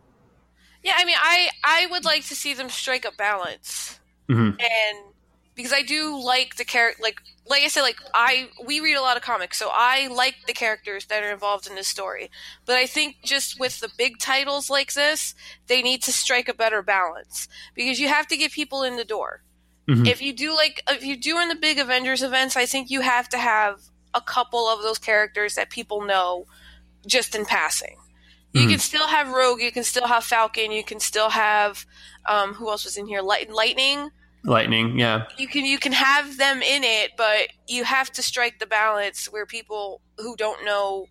Yeah, 0.83 0.93
I 0.97 1.05
mean, 1.05 1.17
I 1.19 1.49
I 1.63 1.87
would 1.91 2.05
like 2.05 2.25
to 2.27 2.35
see 2.35 2.53
them 2.53 2.69
strike 2.69 3.05
a 3.05 3.11
balance, 3.11 3.99
Mhm. 4.29 4.59
and 4.61 4.97
because 5.55 5.73
I 5.73 5.81
do 5.81 6.17
like 6.23 6.55
the 6.55 6.63
character, 6.63 7.01
like 7.03 7.19
like 7.45 7.63
I 7.63 7.67
said, 7.67 7.81
like 7.81 7.97
I 8.13 8.49
we 8.63 8.79
read 8.79 8.95
a 8.95 9.01
lot 9.01 9.17
of 9.17 9.23
comics, 9.23 9.57
so 9.57 9.69
I 9.73 10.07
like 10.07 10.35
the 10.47 10.53
characters 10.53 11.05
that 11.07 11.23
are 11.23 11.31
involved 11.31 11.67
in 11.67 11.75
this 11.75 11.87
story. 11.87 12.31
But 12.65 12.77
I 12.77 12.85
think 12.85 13.17
just 13.23 13.59
with 13.59 13.79
the 13.81 13.89
big 13.97 14.19
titles 14.19 14.69
like 14.69 14.93
this, 14.93 15.35
they 15.67 15.81
need 15.81 16.01
to 16.03 16.13
strike 16.13 16.47
a 16.47 16.53
better 16.53 16.81
balance 16.81 17.47
because 17.75 17.99
you 17.99 18.07
have 18.07 18.27
to 18.27 18.37
get 18.37 18.51
people 18.53 18.83
in 18.83 18.95
the 18.95 19.03
door. 19.05 19.41
Mhm. 19.89 20.07
If 20.07 20.21
you 20.21 20.31
do 20.31 20.55
like 20.55 20.81
if 20.87 21.03
you're 21.03 21.17
doing 21.17 21.49
the 21.49 21.55
big 21.55 21.77
Avengers 21.79 22.23
events, 22.23 22.55
I 22.55 22.65
think 22.65 22.89
you 22.89 23.01
have 23.01 23.27
to 23.29 23.37
have 23.37 23.81
a 24.13 24.21
couple 24.21 24.69
of 24.69 24.81
those 24.81 24.97
characters 24.99 25.55
that 25.55 25.69
people 25.69 26.01
know 26.01 26.45
just 27.05 27.35
in 27.35 27.45
passing. 27.45 27.97
You 28.53 28.61
Mhm. 28.65 28.69
can 28.71 28.79
still 28.79 29.07
have 29.07 29.29
Rogue, 29.29 29.61
you 29.61 29.71
can 29.71 29.83
still 29.83 30.07
have 30.07 30.23
Falcon, 30.23 30.71
you 30.71 30.83
can 30.83 30.99
still 30.99 31.29
have 31.29 31.85
um, 32.27 32.53
who 32.53 32.69
else 32.69 32.83
was 32.83 32.97
in 32.97 33.07
here? 33.07 33.21
Light, 33.21 33.49
Lightning. 33.49 34.09
Lightning, 34.43 34.97
yeah. 34.99 35.25
You 35.37 35.47
can 35.47 35.65
you 35.65 35.77
can 35.79 35.91
have 35.93 36.37
them 36.37 36.61
in 36.61 36.83
it, 36.83 37.11
but 37.17 37.49
you 37.67 37.83
have 37.83 38.11
to 38.13 38.21
strike 38.23 38.59
the 38.59 38.65
balance 38.67 39.25
where 39.31 39.45
people 39.45 40.01
who 40.17 40.35
don't 40.35 40.63
know 40.63 41.07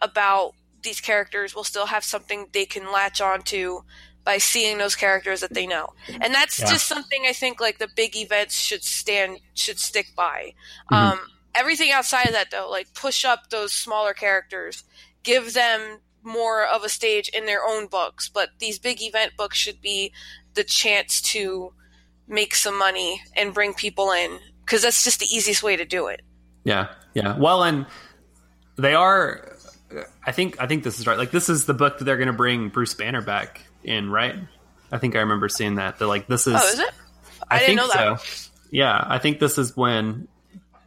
about 0.00 0.52
these 0.82 1.00
characters 1.00 1.54
will 1.54 1.64
still 1.64 1.86
have 1.86 2.04
something 2.04 2.46
they 2.52 2.66
can 2.66 2.90
latch 2.92 3.20
onto 3.20 3.80
by 4.24 4.38
seeing 4.38 4.78
those 4.78 4.94
characters 4.96 5.40
that 5.40 5.54
they 5.54 5.66
know. 5.66 5.88
And 6.20 6.34
that's 6.34 6.58
Yeah. 6.58 6.70
just 6.70 6.86
something 6.86 7.26
I 7.26 7.32
think 7.32 7.60
like 7.60 7.78
the 7.78 7.88
big 7.88 8.16
events 8.16 8.58
should 8.60 8.82
stand 8.84 9.38
should 9.54 9.78
stick 9.78 10.14
by. 10.16 10.52
Mhm. 10.92 10.96
Um, 10.96 11.32
everything 11.54 11.92
outside 11.92 12.26
of 12.26 12.32
that 12.32 12.50
though, 12.50 12.68
like 12.68 12.92
push 12.94 13.24
up 13.24 13.50
those 13.50 13.72
smaller 13.72 14.14
characters, 14.14 14.84
give 15.22 15.52
them 15.54 16.00
more 16.26 16.66
of 16.66 16.82
a 16.82 16.88
stage 16.88 17.28
in 17.28 17.46
their 17.46 17.64
own 17.64 17.86
books, 17.86 18.28
but 18.28 18.50
these 18.58 18.78
big 18.78 19.00
event 19.00 19.32
books 19.38 19.56
should 19.56 19.80
be 19.80 20.12
the 20.54 20.64
chance 20.64 21.20
to 21.20 21.72
make 22.28 22.54
some 22.54 22.76
money 22.76 23.22
and 23.36 23.54
bring 23.54 23.72
people 23.72 24.10
in 24.10 24.38
because 24.64 24.82
that's 24.82 25.04
just 25.04 25.20
the 25.20 25.26
easiest 25.26 25.62
way 25.62 25.76
to 25.76 25.84
do 25.84 26.08
it. 26.08 26.22
Yeah, 26.64 26.88
yeah. 27.14 27.38
Well, 27.38 27.62
and 27.62 27.86
they 28.76 28.94
are. 28.94 29.56
I 30.26 30.32
think. 30.32 30.60
I 30.60 30.66
think 30.66 30.82
this 30.82 30.98
is 30.98 31.06
right. 31.06 31.16
Like 31.16 31.30
this 31.30 31.48
is 31.48 31.64
the 31.64 31.74
book 31.74 31.98
that 31.98 32.04
they're 32.04 32.16
going 32.16 32.26
to 32.26 32.32
bring 32.32 32.68
Bruce 32.70 32.94
Banner 32.94 33.22
back 33.22 33.62
in, 33.84 34.10
right? 34.10 34.34
I 34.90 34.98
think 34.98 35.14
I 35.14 35.20
remember 35.20 35.48
seeing 35.48 35.76
that. 35.76 36.00
That 36.00 36.08
like 36.08 36.26
this 36.26 36.48
is. 36.48 36.54
Oh, 36.56 36.68
is 36.68 36.80
it? 36.80 36.90
I, 37.48 37.56
I, 37.56 37.58
didn't 37.60 37.66
think 37.66 37.76
know 37.78 38.14
that. 38.14 38.20
so. 38.20 38.50
Yeah, 38.72 39.04
I 39.06 39.18
think 39.18 39.38
this 39.38 39.58
is 39.58 39.76
when 39.76 40.26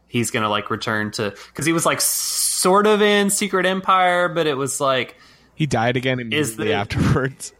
he's 0.09 0.31
going 0.31 0.43
to 0.43 0.49
like 0.49 0.69
return 0.69 1.11
to 1.11 1.33
because 1.47 1.65
he 1.65 1.71
was 1.71 1.85
like 1.85 2.01
sort 2.01 2.85
of 2.85 3.01
in 3.01 3.29
Secret 3.29 3.65
Empire, 3.65 4.27
but 4.27 4.45
it 4.47 4.55
was 4.55 4.81
like 4.81 5.15
He 5.59 5.65
died 5.67 5.95
again 5.97 6.19
Is 6.19 6.53
immediately 6.53 6.67
the- 6.69 6.73
afterwards. 6.73 7.53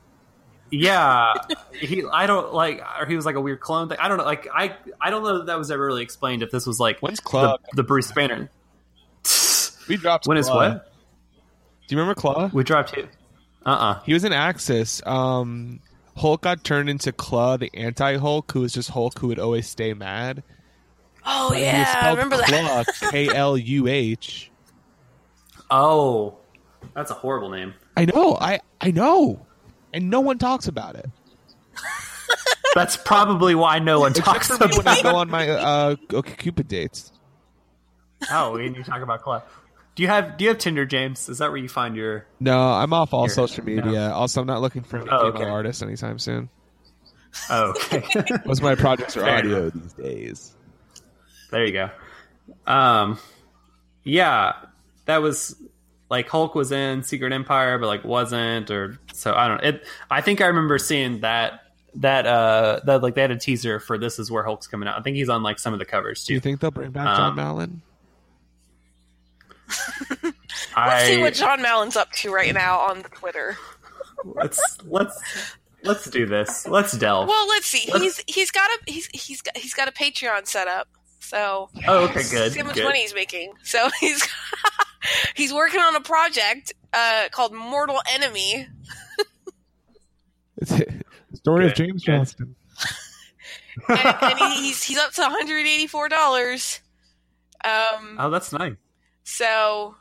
yeah 0.71 1.33
he 1.73 2.03
i 2.13 2.25
don't 2.27 2.53
like 2.53 2.81
or 2.99 3.05
he 3.07 3.15
was 3.15 3.25
like 3.25 3.35
a 3.35 3.41
weird 3.41 3.59
clone 3.59 3.89
thing 3.89 3.97
i 3.99 4.07
don't 4.07 4.17
know 4.19 4.23
like 4.23 4.47
i 4.53 4.75
i 5.01 5.09
don't 5.09 5.23
know 5.23 5.39
that 5.39 5.47
that 5.47 5.57
was 5.57 5.69
ever 5.71 5.83
really 5.83 6.03
explained 6.03 6.43
if 6.43 6.51
this 6.51 6.65
was 6.67 6.79
like 6.79 6.99
When's 6.99 7.19
the, 7.19 7.27
Kluh? 7.27 7.57
the 7.73 7.81
bruce 7.83 8.11
banner 8.11 8.49
We 9.89 9.97
dropped. 9.97 10.27
when 10.27 10.37
is 10.37 10.47
Kluh. 10.47 10.55
what 10.55 10.93
Do 11.87 11.95
you 11.95 11.99
remember 11.99 12.19
Kluh? 12.21 12.53
we 12.53 12.63
dropped 12.63 12.93
it 12.97 13.09
uh-uh 13.65 13.99
He 14.05 14.13
was 14.13 14.23
in 14.23 14.31
Axis. 14.31 15.01
Um, 15.05 15.81
Hulk 16.15 16.41
got 16.41 16.63
turned 16.63 16.87
into 16.89 17.11
Kluh, 17.11 17.59
the 17.59 17.69
anti-Hulk, 17.73 18.51
who 18.51 18.61
was 18.61 18.71
just 18.73 18.89
Hulk, 18.91 19.17
who 19.19 19.27
would 19.27 19.39
always 19.39 19.67
stay 19.67 19.93
mad. 19.93 20.43
Oh 21.25 21.49
But 21.49 21.57
he 21.57 21.63
was 21.63 21.71
yeah, 21.73 21.85
I 21.95 21.99
spelled 21.99 22.17
remember 22.19 22.37
that. 22.37 22.85
Kluh, 22.87 23.11
K 23.11 23.27
L 23.35 23.57
U 23.57 23.87
H. 23.87 24.51
oh 25.71 26.37
that's 26.93 27.11
a 27.11 27.15
horrible 27.15 27.49
name 27.49 27.73
I 27.99 28.05
know. 28.05 28.37
I 28.39 28.59
I 28.81 28.91
know, 28.91 29.45
and 29.93 30.09
no 30.09 30.19
one 30.21 30.37
talks 30.37 30.67
about 30.67 30.95
it. 30.95 31.09
that's 32.75 32.97
probably 32.97 33.55
why 33.55 33.79
no 33.79 33.99
one 33.99 34.11
Except 34.11 34.25
talks 34.25 34.47
for 34.47 34.67
me 34.67 34.77
when 34.77 34.87
I 34.87 34.99
about 34.99 35.11
go 35.11 35.17
on 35.17 35.29
my 35.29 35.49
uh, 35.49 35.95
Cupid 36.37 36.67
dates. 36.67 37.11
oh 38.31 38.55
and 38.57 38.75
you 38.75 38.83
talk 38.83 39.01
about 39.01 39.23
Kluh. 39.23 39.41
do 39.95 40.03
you 40.03 40.09
have 40.09 40.37
do 40.37 40.43
you 40.43 40.49
have 40.49 40.57
tinder 40.59 40.85
james 40.85 41.29
is 41.29 41.37
that 41.39 41.49
where 41.49 41.57
you 41.57 41.69
find 41.69 41.95
your 41.95 42.25
No, 42.39 42.59
I'm 42.73 42.91
off 42.93 43.13
all 43.13 43.25
Here, 43.25 43.29
social 43.33 43.63
no. 43.65 43.75
media. 43.75 44.09
Also, 44.11 44.41
I'm 44.41 44.47
not 44.47 44.61
looking 44.61 44.83
for 44.83 44.97
any 44.97 45.09
Oh, 45.09 45.31
female 45.31 45.41
okay. 45.43 45.49
artists 45.49 45.81
anytime 45.81 46.19
soon. 46.19 46.49
oh 47.49 47.71
okay 47.93 48.03
Most 48.45 48.59
of 48.59 48.63
my 48.63 48.75
projects 48.75 49.15
are 49.17 49.21
Fair 49.21 49.37
audio 49.37 49.69
these 49.69 49.93
days. 49.93 50.55
There 51.51 51.65
you 51.65 51.71
go. 51.73 51.89
Um, 52.67 53.17
yeah, 54.03 54.53
that 55.05 55.21
was 55.21 55.55
like 56.09 56.27
Hulk 56.27 56.55
was 56.55 56.71
in 56.71 57.03
Secret 57.03 57.31
Empire, 57.33 57.77
but 57.77 57.87
like 57.87 58.03
wasn't, 58.03 58.71
or 58.71 58.97
so 59.13 59.33
I 59.33 59.47
don't 59.47 59.61
know. 59.63 59.69
It. 59.69 59.83
I 60.09 60.21
think 60.21 60.41
I 60.41 60.47
remember 60.47 60.77
seeing 60.77 61.21
that 61.21 61.61
that 61.95 62.25
uh 62.27 62.79
that 62.85 63.01
like 63.01 63.15
they 63.15 63.21
had 63.21 63.31
a 63.31 63.35
teaser 63.37 63.79
for 63.79 63.97
this 63.97 64.19
is 64.19 64.29
where 64.31 64.43
Hulk's 64.43 64.67
coming 64.67 64.87
out. 64.87 64.97
I 64.99 65.01
think 65.01 65.17
he's 65.17 65.29
on 65.29 65.41
like 65.43 65.59
some 65.59 65.73
of 65.73 65.79
the 65.79 65.85
covers 65.85 66.23
too. 66.23 66.27
Do 66.27 66.33
you 66.35 66.39
think 66.39 66.59
they'll 66.59 66.71
bring 66.71 66.91
back 66.91 67.15
John 67.17 67.29
Um, 67.31 67.35
Malin? 67.35 67.81
Let's 70.75 71.05
see 71.07 71.21
what 71.21 71.33
John 71.33 71.61
Malin's 71.61 71.95
up 71.95 72.11
to 72.13 72.33
right 72.33 72.53
now 72.53 72.79
on 72.79 73.01
the 73.01 73.09
Twitter. 73.09 73.57
let's 74.23 74.59
let's 74.85 75.21
let's 75.83 76.09
do 76.09 76.25
this. 76.25 76.67
Let's 76.67 76.91
delve. 76.93 77.27
Well, 77.27 77.47
let's 77.47 77.67
see. 77.67 77.89
Let's- 77.91 78.03
He's 78.25 78.35
he's 78.35 78.51
got 78.51 78.69
a 78.69 78.91
he's 78.91 79.07
he's 79.13 79.41
got 79.41 79.57
he's 79.57 79.73
got 79.73 79.87
a 79.87 79.91
Patreon 79.91 80.47
set 80.47 80.67
up. 80.67 80.87
So 81.19 81.69
oh, 81.87 82.05
okay, 82.05 82.23
good. 82.31 82.53
see 82.53 82.59
how 82.59 82.65
much 82.65 82.75
good. 82.75 82.85
money 82.85 83.01
he's 83.01 83.13
making. 83.13 83.53
So 83.63 83.89
he's 83.99 84.27
he's 85.35 85.53
working 85.53 85.79
on 85.79 85.95
a 85.95 86.01
project 86.01 86.73
uh, 86.93 87.29
called 87.31 87.53
Mortal 87.53 88.01
Enemy. 88.13 88.67
It's 90.57 90.71
the 90.71 91.03
story 91.35 91.65
of 91.67 91.73
James 91.75 92.03
good. 92.03 92.11
Johnston. 92.11 92.55
and, 93.87 94.17
and 94.21 94.39
he's 94.55 94.83
he's 94.83 94.97
up 94.97 95.11
to 95.13 95.21
one 95.21 95.31
hundred 95.31 95.65
eighty 95.65 95.87
four 95.87 96.09
dollars. 96.09 96.81
Um, 97.63 98.15
Oh, 98.19 98.29
that's 98.29 98.51
nice. 98.53 98.73
so 99.23 99.95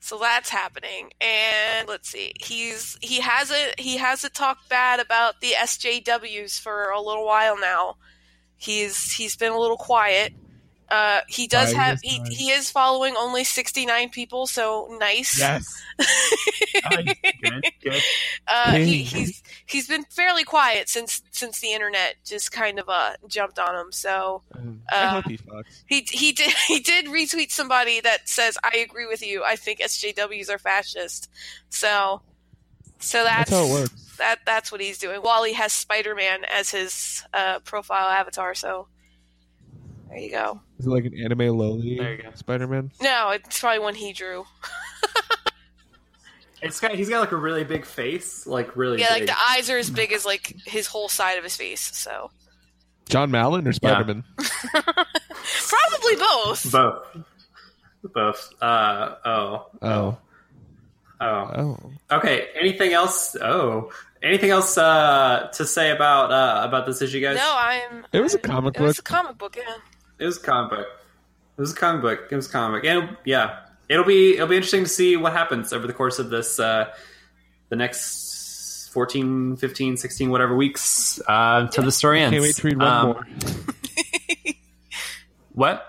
so 0.00 0.18
that's 0.18 0.48
happening, 0.50 1.12
and 1.20 1.88
let's 1.88 2.08
see. 2.08 2.32
He's 2.40 2.98
he 3.00 3.20
hasn't 3.20 3.78
he 3.78 3.96
hasn't 3.98 4.34
talked 4.34 4.68
bad 4.68 4.98
about 4.98 5.40
the 5.40 5.52
SJWs 5.58 6.60
for 6.60 6.90
a 6.90 7.00
little 7.00 7.24
while 7.24 7.58
now. 7.58 7.96
He's 8.56 9.12
he's 9.12 9.36
been 9.36 9.52
a 9.52 9.58
little 9.58 9.76
quiet. 9.76 10.32
Uh, 10.90 11.20
he 11.26 11.46
does 11.46 11.72
Right, 11.72 11.82
have 11.82 12.00
he 12.02 12.08
is 12.08 12.12
he, 12.12 12.18
nice. 12.18 12.36
he 12.38 12.50
is 12.50 12.70
following 12.70 13.14
only 13.16 13.44
sixty 13.44 13.86
nine 13.86 14.10
people, 14.10 14.46
so 14.46 14.94
nice. 15.00 15.38
Yes. 15.38 15.82
Nice. 16.90 17.14
good, 17.42 17.64
good. 17.82 18.02
Uh, 18.48 18.72
he, 18.76 19.02
he's 19.02 19.42
he's 19.66 19.86
been 19.88 20.04
fairly 20.04 20.42
quiet 20.44 20.88
since 20.88 21.22
since 21.30 21.60
the 21.60 21.72
internet 21.72 22.16
just 22.24 22.50
kind 22.50 22.78
of 22.78 22.88
uh 22.88 23.12
jumped 23.28 23.58
on 23.58 23.74
him. 23.74 23.92
So 23.92 24.42
I 24.90 24.94
Uh, 24.96 25.08
hope 25.10 25.26
he 25.28 25.36
fucks. 25.38 25.82
he 25.86 26.00
he 26.10 26.32
did 26.32 26.50
he 26.66 26.80
did 26.80 27.06
retweet 27.06 27.50
somebody 27.50 28.00
that 28.00 28.28
says 28.28 28.58
I 28.64 28.78
agree 28.78 29.06
with 29.06 29.22
you. 29.24 29.44
I 29.44 29.56
think 29.56 29.80
SJWs 29.80 30.50
are 30.50 30.58
fascist. 30.58 31.30
So 31.68 32.22
so 32.98 33.22
that's, 33.24 33.50
That's 33.50 33.50
how 33.50 33.66
it 33.66 33.80
works. 33.80 34.16
That 34.18 34.38
that's 34.46 34.70
what 34.72 34.80
he's 34.80 34.98
doing. 34.98 35.22
wally 35.22 35.52
has 35.54 35.72
Spider 35.72 36.14
Man 36.14 36.44
as 36.52 36.70
his 36.70 37.22
uh, 37.34 37.58
profile 37.60 38.08
avatar. 38.08 38.54
So 38.54 38.88
there 40.12 40.20
you 40.20 40.30
go. 40.30 40.60
Is 40.78 40.86
it 40.86 40.90
like 40.90 41.04
an 41.06 41.14
anime 41.24 41.56
lowly 41.56 41.96
There 41.96 42.14
you 42.14 42.22
go. 42.22 42.30
Spider-Man? 42.34 42.90
No, 43.00 43.30
it's 43.30 43.58
probably 43.60 43.78
one 43.80 43.94
he 43.94 44.12
drew. 44.12 44.44
It's 46.64 46.78
got 46.78 46.94
he's 46.94 47.08
got 47.08 47.18
like 47.18 47.32
a 47.32 47.36
really 47.36 47.64
big 47.64 47.84
face, 47.84 48.46
like 48.46 48.76
really 48.76 49.00
Yeah, 49.00 49.08
like 49.10 49.22
big. 49.22 49.30
the 49.30 49.36
eyes 49.50 49.68
are 49.68 49.78
as 49.78 49.90
big 49.90 50.12
as 50.12 50.24
like 50.24 50.54
his 50.64 50.86
whole 50.86 51.08
side 51.08 51.36
of 51.36 51.42
his 51.42 51.56
face. 51.56 51.80
So 51.80 52.30
John 53.08 53.32
Malin 53.32 53.66
or 53.66 53.72
Spider-Man? 53.72 54.22
probably 54.36 56.16
both. 56.16 56.70
both, 56.70 57.04
both. 58.14 58.52
Uh 58.62 59.14
oh, 59.24 59.66
Oh. 59.82 60.18
Oh. 61.20 61.26
Oh, 61.30 61.78
Okay. 62.12 62.46
Anything 62.60 62.92
else? 62.92 63.34
Oh. 63.42 63.90
Anything 64.22 64.50
else 64.50 64.78
uh, 64.78 65.48
to 65.54 65.66
say 65.66 65.90
about 65.90 66.30
uh, 66.30 66.62
about 66.64 66.86
this 66.86 67.02
issue, 67.02 67.20
guys? 67.20 67.38
No, 67.38 67.54
I'm. 67.56 68.06
It 68.12 68.20
was 68.20 68.34
a 68.34 68.38
comic 68.38 68.74
book. 68.74 68.82
It 68.82 68.86
was 68.86 68.98
a 69.00 69.02
comic 69.02 69.36
book. 69.36 69.56
Yeah. 69.56 69.64
It 70.22 70.26
was 70.26 70.38
a 70.38 70.40
comic 70.40 70.70
book. 70.70 70.86
It 71.58 71.60
was 71.60 71.72
a 71.72 71.76
comic 71.76 72.02
book. 72.02 72.20
It 72.30 72.36
was 72.36 72.46
a 72.48 72.50
comic 72.50 72.82
book. 72.82 72.90
And 72.90 73.16
yeah, 73.24 73.58
it'll 73.88 74.04
be 74.04 74.34
it'll 74.34 74.46
be 74.48 74.56
interesting 74.56 74.84
to 74.84 74.88
see 74.90 75.16
what 75.16 75.32
happens 75.32 75.72
over 75.72 75.86
the 75.86 75.92
course 75.92 76.18
of 76.18 76.30
this 76.30 76.58
uh, 76.60 76.92
the 77.68 77.76
next 77.76 78.90
14, 78.92 79.56
15, 79.56 79.96
16, 79.96 80.30
whatever 80.30 80.54
weeks 80.54 81.20
uh, 81.26 81.66
till 81.68 81.84
the 81.84 81.92
story 81.92 82.20
ends. 82.22 82.32
can't 82.34 82.42
wait 82.42 82.54
to 82.56 82.66
read 82.66 82.78
one 82.78 82.86
Um, 82.86 83.06
more. 83.06 83.26
What? 85.54 85.86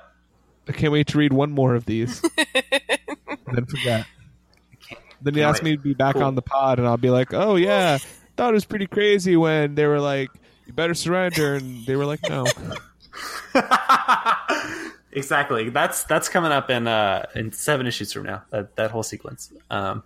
I 0.68 0.72
can't 0.74 0.92
wait 0.92 1.08
to 1.08 1.18
read 1.18 1.32
one 1.34 1.52
more 1.52 1.76
of 1.76 1.86
these. 1.86 2.22
then 3.54 3.66
forget. 3.66 4.06
Then 5.22 5.36
you 5.36 5.44
ask 5.44 5.64
me 5.64 5.78
to 5.78 5.82
be 5.82 5.94
back 5.94 6.16
Cool. 6.16 6.24
on 6.24 6.36
the 6.36 6.42
pod, 6.42 6.80
and 6.80 6.88
I'll 6.88 6.98
be 6.98 7.10
like, 7.10 7.34
"Oh 7.34 7.56
yeah, 7.56 7.98
thought 8.36 8.50
it 8.50 8.54
was 8.54 8.66
pretty 8.66 8.88
crazy 8.88 9.38
when 9.38 9.76
they 9.76 9.86
were 9.86 10.02
like, 10.02 10.30
you 10.66 10.74
better 10.74 10.94
surrender,' 10.94 11.56
and 11.56 11.86
they 11.86 11.96
were 11.96 12.06
like, 12.06 12.20
no." 12.30 12.46
exactly. 15.12 15.70
That's 15.70 16.04
that's 16.04 16.30
coming 16.30 16.52
up 16.52 16.70
in 16.70 16.88
uh, 16.88 17.26
in 17.36 17.52
seven 17.52 17.88
issues 17.88 18.14
from 18.14 18.24
now. 18.24 18.44
That 18.50 18.76
that 18.76 18.92
whole 18.92 19.04
sequence. 19.04 19.52
Um, 19.70 20.04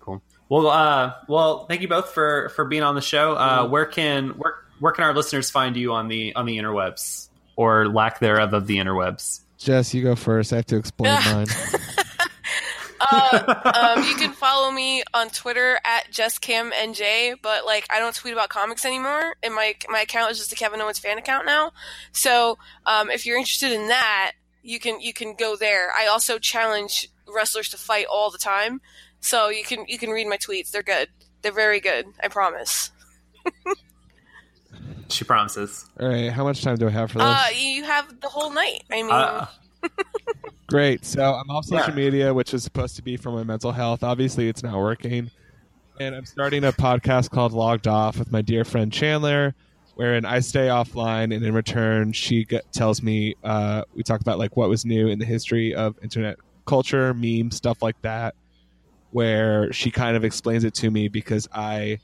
cool. 0.00 0.22
Well, 0.48 0.68
uh, 0.68 1.14
well, 1.28 1.66
thank 1.66 1.82
you 1.82 1.88
both 1.88 2.10
for 2.10 2.50
for 2.50 2.64
being 2.64 2.82
on 2.82 2.94
the 2.94 3.00
show. 3.00 3.34
Uh, 3.34 3.68
where 3.68 3.86
can 3.86 4.30
where 4.30 4.54
where 4.78 4.92
can 4.92 5.04
our 5.04 5.14
listeners 5.14 5.50
find 5.50 5.76
you 5.76 5.92
on 5.92 6.08
the 6.08 6.34
on 6.34 6.46
the 6.46 6.58
interwebs 6.58 7.28
or 7.56 7.88
lack 7.88 8.20
thereof 8.20 8.52
of 8.54 8.66
the 8.66 8.78
interwebs? 8.78 9.40
Jess, 9.58 9.92
you 9.92 10.02
go 10.02 10.16
first. 10.16 10.52
I 10.52 10.56
have 10.56 10.66
to 10.66 10.76
explain 10.76 11.12
mine. 11.24 11.46
Uh, 13.00 13.92
um, 13.96 14.04
you 14.04 14.14
can 14.14 14.32
follow 14.32 14.70
me 14.70 15.02
on 15.14 15.28
Twitter 15.30 15.78
at 15.84 16.10
JessCamNJ, 16.12 17.36
but 17.42 17.64
like 17.64 17.86
I 17.90 17.98
don't 17.98 18.14
tweet 18.14 18.32
about 18.34 18.48
comics 18.48 18.84
anymore, 18.84 19.34
and 19.42 19.54
my 19.54 19.74
my 19.88 20.00
account 20.00 20.30
is 20.32 20.38
just 20.38 20.52
a 20.52 20.56
Kevin 20.56 20.80
Owens 20.80 20.98
fan 20.98 21.18
account 21.18 21.46
now. 21.46 21.72
So 22.12 22.58
um, 22.86 23.10
if 23.10 23.24
you're 23.26 23.38
interested 23.38 23.72
in 23.72 23.88
that, 23.88 24.32
you 24.62 24.78
can 24.78 25.00
you 25.00 25.12
can 25.12 25.34
go 25.34 25.56
there. 25.56 25.90
I 25.98 26.06
also 26.06 26.38
challenge 26.38 27.08
wrestlers 27.26 27.68
to 27.70 27.78
fight 27.78 28.06
all 28.12 28.30
the 28.30 28.38
time, 28.38 28.80
so 29.20 29.48
you 29.48 29.64
can 29.64 29.84
you 29.88 29.98
can 29.98 30.10
read 30.10 30.26
my 30.26 30.36
tweets. 30.36 30.70
They're 30.70 30.82
good. 30.82 31.08
They're 31.42 31.52
very 31.52 31.80
good. 31.80 32.06
I 32.22 32.28
promise. 32.28 32.90
She 35.08 35.24
promises. 35.24 35.86
All 35.98 36.08
right, 36.08 36.30
how 36.30 36.44
much 36.44 36.62
time 36.62 36.76
do 36.76 36.86
I 36.86 36.90
have 36.90 37.10
for 37.10 37.18
this? 37.18 37.26
Uh, 37.26 37.46
you 37.56 37.82
have 37.84 38.20
the 38.20 38.28
whole 38.28 38.52
night. 38.52 38.82
I 38.90 39.02
mean, 39.02 39.10
Uh, 39.10 39.46
Great. 40.68 41.04
So 41.04 41.34
I'm 41.34 41.50
off 41.50 41.64
social 41.64 41.88
Yeah. 41.90 41.94
media, 41.94 42.34
which 42.34 42.54
is 42.54 42.62
supposed 42.62 42.94
to 42.96 43.02
be 43.02 43.16
for 43.16 43.32
my 43.32 43.42
mental 43.42 43.72
health. 43.72 44.04
Obviously, 44.04 44.48
it's 44.48 44.62
not 44.62 44.76
working. 44.78 45.30
And 45.98 46.14
I'm 46.14 46.24
starting 46.24 46.64
a 46.64 46.72
podcast 46.72 47.30
called 47.30 47.52
Logged 47.52 47.88
Off 47.88 48.18
with 48.18 48.30
my 48.30 48.40
dear 48.40 48.64
friend 48.64 48.92
Chandler, 48.92 49.54
wherein 49.96 50.24
I 50.24 50.38
stay 50.40 50.68
offline, 50.68 51.34
and 51.34 51.44
in 51.44 51.52
return, 51.52 52.12
she 52.12 52.44
get, 52.44 52.72
tells 52.72 53.02
me 53.02 53.34
uh, 53.42 53.82
we 53.94 54.02
talk 54.02 54.20
about 54.20 54.38
like 54.38 54.56
what 54.56 54.68
was 54.68 54.84
new 54.84 55.08
in 55.08 55.18
the 55.18 55.24
history 55.26 55.74
of 55.74 55.98
internet 56.02 56.36
culture, 56.66 57.12
memes, 57.14 57.56
stuff 57.56 57.82
like 57.82 58.00
that. 58.02 58.34
Where 59.10 59.72
she 59.72 59.90
kind 59.90 60.16
of 60.16 60.24
explains 60.24 60.62
it 60.62 60.72
to 60.74 60.90
me 60.90 61.08
because 61.08 61.48
I, 61.52 61.98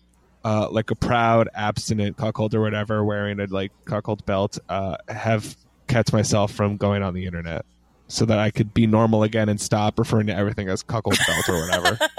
uh, 0.44 0.69
like 0.70 0.90
a 0.90 0.97
proud 0.97 1.48
abstinent 1.55 2.16
cuckold 2.16 2.53
or 2.53 2.61
whatever, 2.61 3.05
wearing 3.05 3.39
a 3.39 3.47
like 3.47 3.70
cuckold 3.85 4.27
belt, 4.27 4.59
uh, 4.69 4.97
have 5.09 5.57
kept 5.86 6.12
myself 6.12 6.52
from 6.52 6.76
going 6.76 7.02
on 7.02 7.14
the 7.14 7.26
internet 7.26 7.64
so 8.08 8.24
that 8.24 8.38
I 8.38 8.50
could 8.50 8.72
be 8.72 8.86
normal 8.86 9.22
again 9.22 9.48
and 9.48 9.60
stop 9.60 9.98
referring 9.98 10.28
to 10.28 10.36
everything 10.36 10.68
as 10.68 10.82
cuckold 10.82 11.18
belt 11.26 11.48
or 11.48 11.66
whatever. 11.66 11.98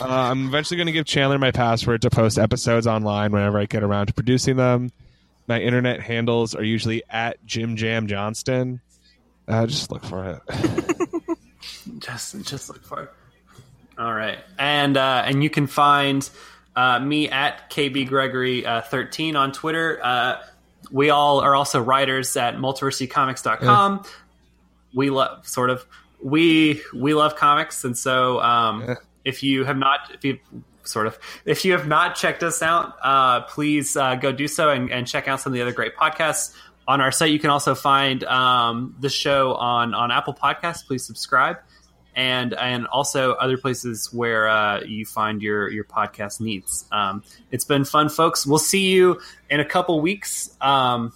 uh, 0.00 0.06
I'm 0.06 0.46
eventually 0.46 0.76
going 0.76 0.86
to 0.86 0.92
give 0.92 1.06
Chandler 1.06 1.38
my 1.38 1.50
password 1.50 2.02
to 2.02 2.10
post 2.10 2.38
episodes 2.38 2.86
online 2.86 3.32
whenever 3.32 3.58
I 3.58 3.66
get 3.66 3.82
around 3.82 4.06
to 4.06 4.14
producing 4.14 4.56
them. 4.56 4.90
My 5.46 5.60
internet 5.60 6.00
handles 6.00 6.54
are 6.54 6.64
usually 6.64 7.02
at 7.08 7.44
Jim 7.44 7.76
Jam 7.76 8.06
Johnston. 8.06 8.80
Uh, 9.46 9.66
just 9.66 9.92
look 9.92 10.04
for 10.04 10.40
it. 10.48 11.38
just 11.98 12.40
just 12.44 12.68
look 12.68 12.82
for 12.84 13.02
it. 13.02 13.10
All 13.96 14.12
right, 14.12 14.38
and 14.58 14.96
uh, 14.96 15.22
and 15.24 15.44
you 15.44 15.50
can 15.50 15.68
find 15.68 16.28
uh, 16.74 16.98
me 16.98 17.28
at 17.28 17.70
KB 17.70 18.08
Gregory 18.08 18.66
uh, 18.66 18.80
thirteen 18.80 19.36
on 19.36 19.52
Twitter. 19.52 20.00
Uh, 20.02 20.42
we 20.90 21.10
all 21.10 21.40
are 21.40 21.54
also 21.54 21.80
writers 21.80 22.36
at 22.36 22.56
multiversitycomics.com. 22.56 24.04
We 24.94 25.10
love 25.10 25.46
sort 25.46 25.70
of 25.70 25.84
we 26.22 26.80
we 26.94 27.14
love 27.14 27.36
comics, 27.36 27.84
and 27.84 27.96
so 27.96 28.40
um, 28.40 28.82
Yeah. 28.86 28.94
if 29.24 29.42
you 29.42 29.64
have 29.64 29.76
not 29.76 30.10
if 30.14 30.24
you 30.24 30.38
sort 30.84 31.06
of 31.06 31.18
if 31.44 31.64
you 31.64 31.72
have 31.72 31.86
not 31.86 32.14
checked 32.14 32.42
us 32.42 32.62
out, 32.62 32.94
uh, 33.02 33.42
please 33.42 33.96
uh, 33.96 34.14
go 34.14 34.32
do 34.32 34.48
so 34.48 34.70
and, 34.70 34.90
and 34.90 35.06
check 35.06 35.28
out 35.28 35.40
some 35.40 35.52
of 35.52 35.54
the 35.54 35.62
other 35.62 35.72
great 35.72 35.96
podcasts 35.96 36.54
on 36.88 37.00
our 37.00 37.10
site. 37.12 37.30
You 37.30 37.38
can 37.38 37.50
also 37.50 37.74
find 37.74 38.22
um, 38.24 38.94
the 39.00 39.08
show 39.10 39.54
on 39.54 39.92
on 39.94 40.10
Apple 40.10 40.34
Podcasts. 40.34 40.86
Please 40.86 41.04
subscribe 41.04 41.56
and 42.16 42.54
and 42.54 42.86
also 42.86 43.32
other 43.34 43.58
places 43.58 44.12
where 44.12 44.48
uh, 44.48 44.80
you 44.80 45.04
find 45.04 45.42
your 45.42 45.70
your 45.70 45.84
podcast 45.84 46.40
needs. 46.40 46.86
Um, 46.90 47.22
it's 47.52 47.64
been 47.64 47.84
fun, 47.84 48.08
folks. 48.08 48.46
We'll 48.46 48.58
see 48.58 48.88
you 48.90 49.20
in 49.50 49.60
a 49.60 49.64
couple 49.64 50.00
weeks. 50.00 50.56
Um, 50.60 51.12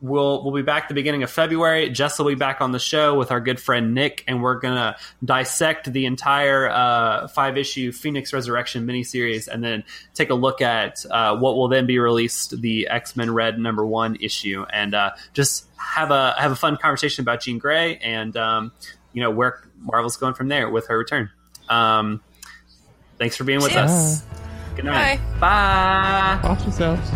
we'll 0.00 0.42
we'll 0.42 0.52
be 0.52 0.62
back 0.62 0.88
the 0.88 0.94
beginning 0.94 1.22
of 1.22 1.30
February. 1.30 1.88
Jess 1.88 2.18
will 2.18 2.26
be 2.26 2.34
back 2.34 2.60
on 2.60 2.72
the 2.72 2.80
show 2.80 3.16
with 3.16 3.30
our 3.30 3.40
good 3.40 3.60
friend 3.60 3.94
Nick, 3.94 4.24
and 4.26 4.42
we're 4.42 4.58
gonna 4.58 4.96
dissect 5.24 5.92
the 5.92 6.04
entire 6.04 6.68
uh, 6.68 7.28
five 7.28 7.56
issue 7.56 7.92
Phoenix 7.92 8.32
Resurrection 8.32 8.88
miniseries, 8.88 9.46
and 9.46 9.62
then 9.62 9.84
take 10.14 10.30
a 10.30 10.34
look 10.34 10.60
at 10.60 11.06
uh, 11.12 11.36
what 11.36 11.54
will 11.54 11.68
then 11.68 11.86
be 11.86 12.00
released 12.00 12.60
the 12.60 12.88
X 12.88 13.14
Men 13.14 13.32
Red 13.32 13.60
number 13.60 13.86
one 13.86 14.16
issue, 14.16 14.66
and 14.72 14.96
uh, 14.96 15.12
just 15.32 15.66
have 15.76 16.10
a 16.10 16.34
have 16.38 16.50
a 16.50 16.56
fun 16.56 16.76
conversation 16.76 17.22
about 17.22 17.42
Jean 17.42 17.58
Grey 17.58 17.98
and 17.98 18.36
um, 18.36 18.72
you 19.12 19.22
know 19.22 19.30
where 19.30 19.62
Marvel's 19.84 20.16
going 20.16 20.34
from 20.34 20.48
there 20.48 20.68
with 20.70 20.88
her 20.88 20.98
return. 20.98 21.30
Um, 21.68 22.20
thanks 23.18 23.36
for 23.36 23.44
being 23.44 23.60
with 23.60 23.70
See 23.70 23.76
ya. 23.76 23.84
us. 23.84 24.22
Good 24.76 24.86
night. 24.86 25.18
Bye. 25.38 26.40
Bye. 26.42 26.48
Off 26.48 26.62
yourselves. 26.62 27.10